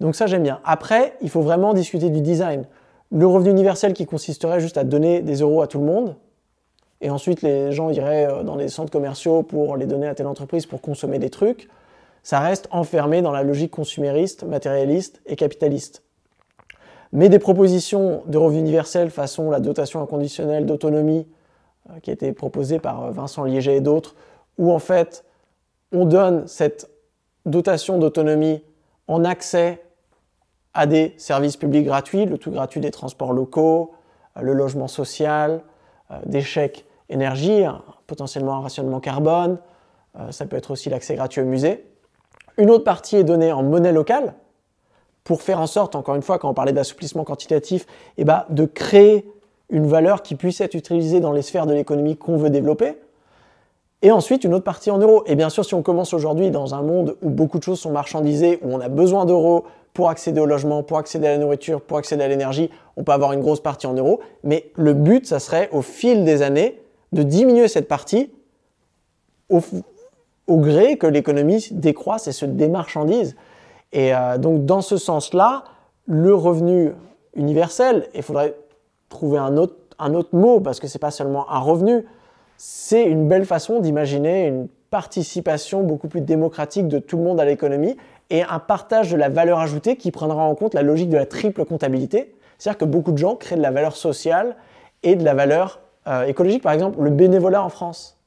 Donc 0.00 0.16
ça, 0.16 0.26
j'aime 0.26 0.42
bien. 0.42 0.58
Après, 0.64 1.16
il 1.20 1.30
faut 1.30 1.40
vraiment 1.40 1.72
discuter 1.72 2.10
du 2.10 2.20
design. 2.20 2.64
Le 3.12 3.24
revenu 3.24 3.50
universel 3.50 3.92
qui 3.92 4.06
consisterait 4.06 4.58
juste 4.58 4.76
à 4.76 4.82
donner 4.82 5.22
des 5.22 5.36
euros 5.36 5.62
à 5.62 5.68
tout 5.68 5.78
le 5.78 5.86
monde, 5.86 6.16
et 7.00 7.08
ensuite 7.08 7.42
les 7.42 7.70
gens 7.70 7.90
iraient 7.90 8.26
euh, 8.26 8.42
dans 8.42 8.56
les 8.56 8.66
centres 8.66 8.90
commerciaux 8.90 9.44
pour 9.44 9.76
les 9.76 9.86
donner 9.86 10.08
à 10.08 10.16
telle 10.16 10.26
entreprise 10.26 10.66
pour 10.66 10.80
consommer 10.80 11.20
des 11.20 11.30
trucs, 11.30 11.68
ça 12.24 12.40
reste 12.40 12.66
enfermé 12.72 13.22
dans 13.22 13.30
la 13.30 13.44
logique 13.44 13.70
consumériste, 13.70 14.42
matérialiste 14.42 15.22
et 15.26 15.36
capitaliste 15.36 16.02
mais 17.12 17.28
des 17.28 17.38
propositions 17.38 18.22
de 18.26 18.38
revenu 18.38 18.60
universel 18.60 19.10
façon 19.10 19.50
la 19.50 19.60
dotation 19.60 20.02
inconditionnelle 20.02 20.66
d'autonomie 20.66 21.26
euh, 21.90 22.00
qui 22.00 22.10
a 22.10 22.12
été 22.14 22.32
proposée 22.32 22.78
par 22.78 23.04
euh, 23.04 23.10
Vincent 23.10 23.44
Liéger 23.44 23.76
et 23.76 23.80
d'autres, 23.80 24.14
où 24.58 24.72
en 24.72 24.78
fait 24.78 25.24
on 25.92 26.06
donne 26.06 26.46
cette 26.48 26.90
dotation 27.44 27.98
d'autonomie 27.98 28.62
en 29.08 29.24
accès 29.24 29.82
à 30.74 30.86
des 30.86 31.14
services 31.18 31.58
publics 31.58 31.84
gratuits, 31.84 32.24
le 32.24 32.38
tout 32.38 32.50
gratuit 32.50 32.80
des 32.80 32.90
transports 32.90 33.34
locaux, 33.34 33.92
euh, 34.38 34.42
le 34.42 34.54
logement 34.54 34.88
social, 34.88 35.62
des 36.26 36.42
chèques 36.42 36.84
énergie, 37.08 37.64
potentiellement 38.06 38.56
un 38.56 38.60
rationnement 38.60 39.00
carbone, 39.00 39.56
ça 40.28 40.44
peut 40.44 40.56
être 40.56 40.72
aussi 40.72 40.90
l'accès 40.90 41.14
gratuit 41.14 41.40
au 41.40 41.46
musée. 41.46 41.86
Une 42.58 42.68
autre 42.68 42.84
partie 42.84 43.16
est 43.16 43.24
donnée 43.24 43.50
en 43.50 43.62
monnaie 43.62 43.92
locale, 43.92 44.34
pour 45.24 45.42
faire 45.42 45.60
en 45.60 45.66
sorte, 45.66 45.94
encore 45.94 46.14
une 46.14 46.22
fois, 46.22 46.38
quand 46.38 46.50
on 46.50 46.54
parlait 46.54 46.72
d'assouplissement 46.72 47.24
quantitatif, 47.24 47.86
eh 48.18 48.24
ben, 48.24 48.44
de 48.50 48.64
créer 48.64 49.26
une 49.70 49.86
valeur 49.86 50.22
qui 50.22 50.34
puisse 50.34 50.60
être 50.60 50.74
utilisée 50.74 51.20
dans 51.20 51.32
les 51.32 51.42
sphères 51.42 51.66
de 51.66 51.74
l'économie 51.74 52.16
qu'on 52.16 52.36
veut 52.36 52.50
développer. 52.50 52.96
Et 54.02 54.10
ensuite, 54.10 54.42
une 54.42 54.52
autre 54.52 54.64
partie 54.64 54.90
en 54.90 54.98
euros. 54.98 55.22
Et 55.26 55.36
bien 55.36 55.48
sûr, 55.48 55.64
si 55.64 55.74
on 55.74 55.82
commence 55.82 56.12
aujourd'hui 56.12 56.50
dans 56.50 56.74
un 56.74 56.82
monde 56.82 57.16
où 57.22 57.30
beaucoup 57.30 57.58
de 57.58 57.62
choses 57.62 57.78
sont 57.78 57.92
marchandisées, 57.92 58.58
où 58.62 58.74
on 58.74 58.80
a 58.80 58.88
besoin 58.88 59.24
d'euros 59.24 59.64
pour 59.94 60.10
accéder 60.10 60.40
au 60.40 60.46
logement, 60.46 60.82
pour 60.82 60.98
accéder 60.98 61.28
à 61.28 61.30
la 61.30 61.38
nourriture, 61.38 61.80
pour 61.80 61.98
accéder 61.98 62.24
à 62.24 62.28
l'énergie, 62.28 62.68
on 62.96 63.04
peut 63.04 63.12
avoir 63.12 63.32
une 63.32 63.40
grosse 63.40 63.60
partie 63.60 63.86
en 63.86 63.94
euros. 63.94 64.20
Mais 64.42 64.70
le 64.74 64.92
but, 64.92 65.26
ça 65.26 65.38
serait 65.38 65.68
au 65.70 65.82
fil 65.82 66.24
des 66.24 66.42
années 66.42 66.80
de 67.12 67.22
diminuer 67.22 67.68
cette 67.68 67.86
partie 67.86 68.30
au, 69.48 69.60
au 70.48 70.56
gré 70.56 70.96
que 70.96 71.06
l'économie 71.06 71.68
décroisse 71.70 72.26
et 72.26 72.32
se 72.32 72.44
démarchandise. 72.44 73.36
Et 73.92 74.14
euh, 74.14 74.38
donc 74.38 74.64
dans 74.64 74.80
ce 74.80 74.96
sens-là, 74.96 75.64
le 76.06 76.34
revenu 76.34 76.92
universel, 77.34 78.08
il 78.14 78.22
faudrait 78.22 78.54
trouver 79.08 79.38
un 79.38 79.56
autre, 79.56 79.76
mot 80.32 80.60
parce 80.60 80.80
que 80.80 80.88
ce 80.88 80.96
n'est 80.96 81.00
pas 81.00 81.10
seulement 81.10 81.48
un 81.50 81.60
revenu, 81.60 82.04
c'est 82.56 83.04
une 83.04 83.28
belle 83.28 83.44
façon 83.44 83.80
d'imaginer 83.80 84.46
une 84.46 84.68
participation 84.90 85.82
beaucoup 85.82 86.08
plus 86.08 86.20
démocratique 86.20 86.88
de 86.88 86.98
tout 86.98 87.16
le 87.16 87.22
monde 87.22 87.40
à 87.40 87.44
l'économie 87.44 87.96
et 88.30 88.42
un 88.42 88.58
partage 88.58 89.12
de 89.12 89.16
la 89.16 89.28
valeur 89.28 89.58
ajoutée 89.58 89.96
qui 89.96 90.10
prendra 90.10 90.42
en 90.42 90.54
compte 90.54 90.74
la 90.74 90.82
logique 90.82 91.08
de 91.08 91.16
la 91.16 91.26
triple 91.26 91.64
comptabilité. 91.64 92.34
C'est-à-dire 92.58 92.78
que 92.78 92.84
beaucoup 92.84 93.12
de 93.12 93.18
gens 93.18 93.36
créent 93.36 93.56
de 93.56 93.62
la 93.62 93.70
valeur 93.70 93.96
sociale 93.96 94.56
et 95.02 95.16
de 95.16 95.24
la 95.24 95.34
valeur 95.34 95.80
euh, 96.06 96.24
écologique. 96.24 96.62
Par 96.62 96.72
exemple, 96.72 97.00
le 97.00 97.10
bénévolat 97.10 97.62
en 97.62 97.68
France. 97.68 98.18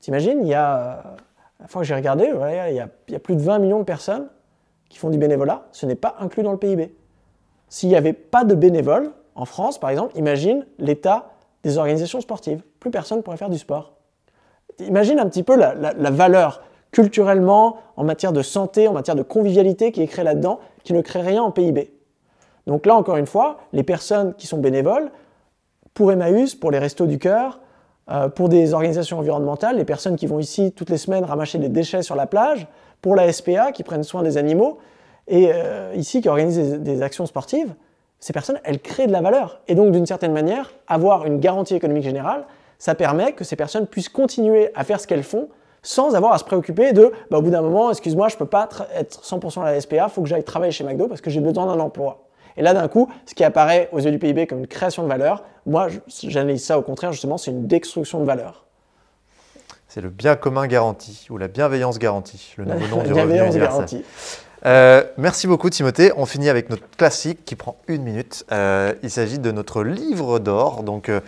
T'imagines, 0.00 0.40
il 0.42 0.48
y 0.48 0.54
a 0.54 0.76
euh, 0.76 0.96
la 1.64 1.68
fois 1.68 1.80
que 1.80 1.88
j'ai 1.88 1.94
regardé, 1.94 2.30
il, 2.68 2.74
y 2.74 3.14
a, 3.14 3.18
plus 3.18 3.36
de 3.36 3.40
20 3.40 3.58
millions 3.58 3.78
de 3.78 3.84
personnes 3.84 4.28
qui 4.90 4.98
font 4.98 5.08
du 5.08 5.16
bénévolat. 5.16 5.66
Ce 5.72 5.86
n'est 5.86 5.94
pas 5.94 6.14
inclus 6.20 6.42
dans 6.42 6.52
le 6.52 6.58
PIB. 6.58 6.94
S'il 7.70 7.88
n'y 7.88 7.96
avait 7.96 8.12
pas 8.12 8.44
de 8.44 8.54
bénévoles, 8.54 9.12
en 9.34 9.46
France 9.46 9.80
par 9.80 9.88
exemple, 9.88 10.14
imagine 10.14 10.66
l'état 10.78 11.30
des 11.62 11.78
organisations 11.78 12.20
sportives. 12.20 12.62
Plus 12.80 12.90
personne 12.90 13.16
ne 13.16 13.22
pourrait 13.22 13.38
faire 13.38 13.48
du 13.48 13.56
sport. 13.56 13.94
Imagine 14.78 15.18
un 15.18 15.26
petit 15.26 15.42
peu 15.42 15.56
la, 15.56 15.72
la, 15.74 16.10
valeur 16.10 16.62
culturellement, 16.90 17.78
en 17.96 18.04
matière 18.04 18.34
de 18.34 18.42
santé, 18.42 18.86
en 18.86 18.92
matière 18.92 19.16
de 19.16 19.22
convivialité 19.22 19.90
qui 19.90 20.02
est 20.02 20.06
créée 20.06 20.24
là-dedans, 20.24 20.60
qui 20.82 20.92
ne 20.92 21.00
crée 21.00 21.22
rien 21.22 21.42
en 21.42 21.50
PIB. 21.50 21.94
Donc 22.66 22.84
là, 22.84 22.94
encore 22.94 23.16
une 23.16 23.26
fois, 23.26 23.56
les 23.72 23.84
personnes 23.84 24.34
qui 24.34 24.46
sont 24.46 24.58
bénévoles, 24.58 25.10
pour 25.94 26.12
Emmaüs, 26.12 26.54
pour 26.54 26.70
les 26.70 26.78
Restos 26.78 27.06
du 27.06 27.18
Cœur, 27.18 27.60
euh, 28.10 28.28
pour 28.28 28.48
des 28.48 28.74
organisations 28.74 29.18
environnementales, 29.18 29.76
les 29.76 29.84
personnes 29.84 30.16
qui 30.16 30.26
vont 30.26 30.38
ici 30.38 30.72
toutes 30.72 30.90
les 30.90 30.98
semaines 30.98 31.24
ramasser 31.24 31.58
des 31.58 31.68
déchets 31.68 32.02
sur 32.02 32.16
la 32.16 32.26
plage, 32.26 32.66
pour 33.00 33.16
la 33.16 33.32
SPA 33.32 33.72
qui 33.72 33.82
prennent 33.82 34.02
soin 34.02 34.22
des 34.22 34.36
animaux, 34.36 34.78
et 35.26 35.50
euh, 35.52 35.92
ici 35.94 36.20
qui 36.20 36.28
organisent 36.28 36.80
des, 36.80 37.02
actions 37.02 37.24
sportives, 37.26 37.74
ces 38.20 38.32
personnes, 38.32 38.60
elles 38.64 38.80
créent 38.80 39.06
de 39.06 39.12
la 39.12 39.20
valeur. 39.20 39.60
Et 39.68 39.74
donc, 39.74 39.92
d'une 39.92 40.06
certaine 40.06 40.32
manière, 40.32 40.72
avoir 40.86 41.26
une 41.26 41.40
garantie 41.40 41.74
économique 41.74 42.04
générale, 42.04 42.44
ça 42.78 42.94
permet 42.94 43.32
que 43.32 43.44
ces 43.44 43.56
personnes 43.56 43.86
puissent 43.86 44.08
continuer 44.08 44.70
à 44.74 44.84
faire 44.84 45.00
ce 45.00 45.06
qu'elles 45.06 45.22
font 45.22 45.48
sans 45.82 46.14
avoir 46.14 46.32
à 46.32 46.38
se 46.38 46.44
préoccuper 46.44 46.92
de, 46.92 47.12
bah, 47.30 47.38
au 47.38 47.42
bout 47.42 47.50
d'un 47.50 47.60
moment, 47.60 47.90
excuse-moi, 47.90 48.28
je 48.28 48.34
ne 48.34 48.38
peux 48.38 48.46
pas 48.46 48.68
être 48.94 49.22
100% 49.22 49.62
à 49.62 49.72
la 49.72 49.80
SPA, 49.80 49.96
il 49.96 50.10
faut 50.10 50.22
que 50.22 50.28
j'aille 50.28 50.44
travailler 50.44 50.72
chez 50.72 50.82
McDo 50.82 51.08
parce 51.08 51.20
que 51.20 51.30
j'ai 51.30 51.40
besoin 51.40 51.66
d'un 51.66 51.78
emploi. 51.78 52.23
Et 52.56 52.62
là, 52.62 52.74
d'un 52.74 52.88
coup, 52.88 53.10
ce 53.26 53.34
qui 53.34 53.44
apparaît 53.44 53.88
aux 53.92 53.98
yeux 53.98 54.10
du 54.10 54.18
PIB 54.18 54.46
comme 54.46 54.60
une 54.60 54.66
création 54.66 55.02
de 55.02 55.08
valeur, 55.08 55.44
moi, 55.66 55.88
j'analyse 56.22 56.64
ça 56.64 56.78
au 56.78 56.82
contraire, 56.82 57.12
justement, 57.12 57.38
c'est 57.38 57.50
une 57.50 57.66
destruction 57.66 58.20
de 58.20 58.24
valeur. 58.24 58.64
C'est 59.88 60.00
le 60.00 60.10
bien 60.10 60.36
commun 60.36 60.66
garanti, 60.66 61.26
ou 61.30 61.38
la 61.38 61.48
bienveillance 61.48 61.98
garantie, 61.98 62.54
le 62.56 62.64
nouveau 62.64 62.96
nom 62.96 63.02
du 63.04 63.12
revenu 63.12 63.44
universel. 63.46 64.02
Euh, 64.66 65.04
merci 65.18 65.46
beaucoup 65.46 65.68
Timothée. 65.68 66.12
On 66.16 66.26
finit 66.26 66.48
avec 66.48 66.70
notre 66.70 66.88
classique 66.96 67.44
qui 67.44 67.54
prend 67.54 67.76
une 67.86 68.02
minute. 68.02 68.44
Euh, 68.50 68.94
il 69.02 69.10
s'agit 69.10 69.38
de 69.38 69.50
notre 69.50 69.82
livre 69.82 70.38
d'or. 70.38 70.82
Donc 70.82 71.08
euh, 71.10 71.20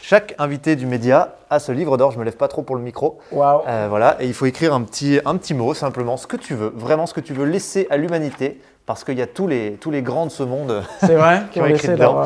chaque 0.00 0.34
invité 0.38 0.74
du 0.74 0.86
média 0.86 1.36
a 1.48 1.60
ce 1.60 1.70
livre 1.70 1.96
d'or. 1.96 2.10
Je 2.10 2.18
me 2.18 2.24
lève 2.24 2.36
pas 2.36 2.48
trop 2.48 2.62
pour 2.62 2.74
le 2.74 2.82
micro. 2.82 3.20
Wow. 3.30 3.62
voilà. 3.88 4.16
Et 4.20 4.26
il 4.26 4.34
faut 4.34 4.46
écrire 4.46 4.74
un 4.74 4.82
petit, 4.82 5.20
un 5.24 5.36
petit 5.36 5.54
mot, 5.54 5.74
simplement 5.74 6.16
ce 6.16 6.26
que 6.26 6.36
tu 6.36 6.54
veux, 6.54 6.72
vraiment 6.74 7.06
ce 7.06 7.14
que 7.14 7.20
tu 7.20 7.34
veux 7.34 7.44
laisser 7.44 7.86
à 7.88 7.96
l'humanité 7.96 8.60
parce 8.86 9.04
qu'il 9.04 9.18
y 9.18 9.22
a 9.22 9.26
tous 9.26 9.46
les, 9.46 9.74
tous 9.80 9.90
les 9.90 10.02
grands 10.02 10.26
de 10.26 10.30
ce 10.30 10.42
monde 10.42 10.82
C'est 11.00 11.14
vrai, 11.14 11.42
qui 11.50 11.60
ont 11.60 11.66
écrit 11.66 11.88
dedans. 11.88 12.24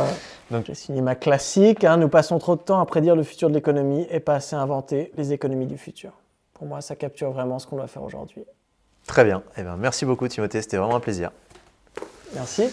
Donc, 0.51 0.67
j'ai 0.67 0.75
signé 0.75 1.01
ma 1.01 1.17
classique. 1.17 1.85
Hein, 1.85 1.97
nous 1.97 2.09
passons 2.09 2.39
trop 2.39 2.55
de 2.55 2.61
temps 2.61 2.81
à 2.81 2.87
prédire 2.87 3.17
le 3.17 3.25
futur 3.25 3.49
de 3.49 3.55
l'économie 3.55 4.07
et 4.11 4.21
pas 4.21 4.35
assez 4.35 4.55
à 4.55 4.61
inventer 4.61 5.11
les 5.17 5.33
économies 5.33 5.67
du 5.67 5.77
futur. 5.77 6.13
Pour 6.55 6.67
moi, 6.67 6.81
ça 6.81 6.95
capture 6.95 7.33
vraiment 7.33 7.59
ce 7.59 7.67
qu'on 7.67 7.77
doit 7.77 7.89
faire 7.89 8.03
aujourd'hui. 8.03 8.45
Très 9.07 9.25
bien. 9.25 9.43
Eh 9.57 9.63
bien. 9.63 9.77
Merci 9.77 10.05
beaucoup, 10.05 10.27
Timothée. 10.29 10.63
C'était 10.63 10.77
vraiment 10.77 10.97
un 10.97 11.01
plaisir. 11.01 11.31
Merci. 12.35 12.71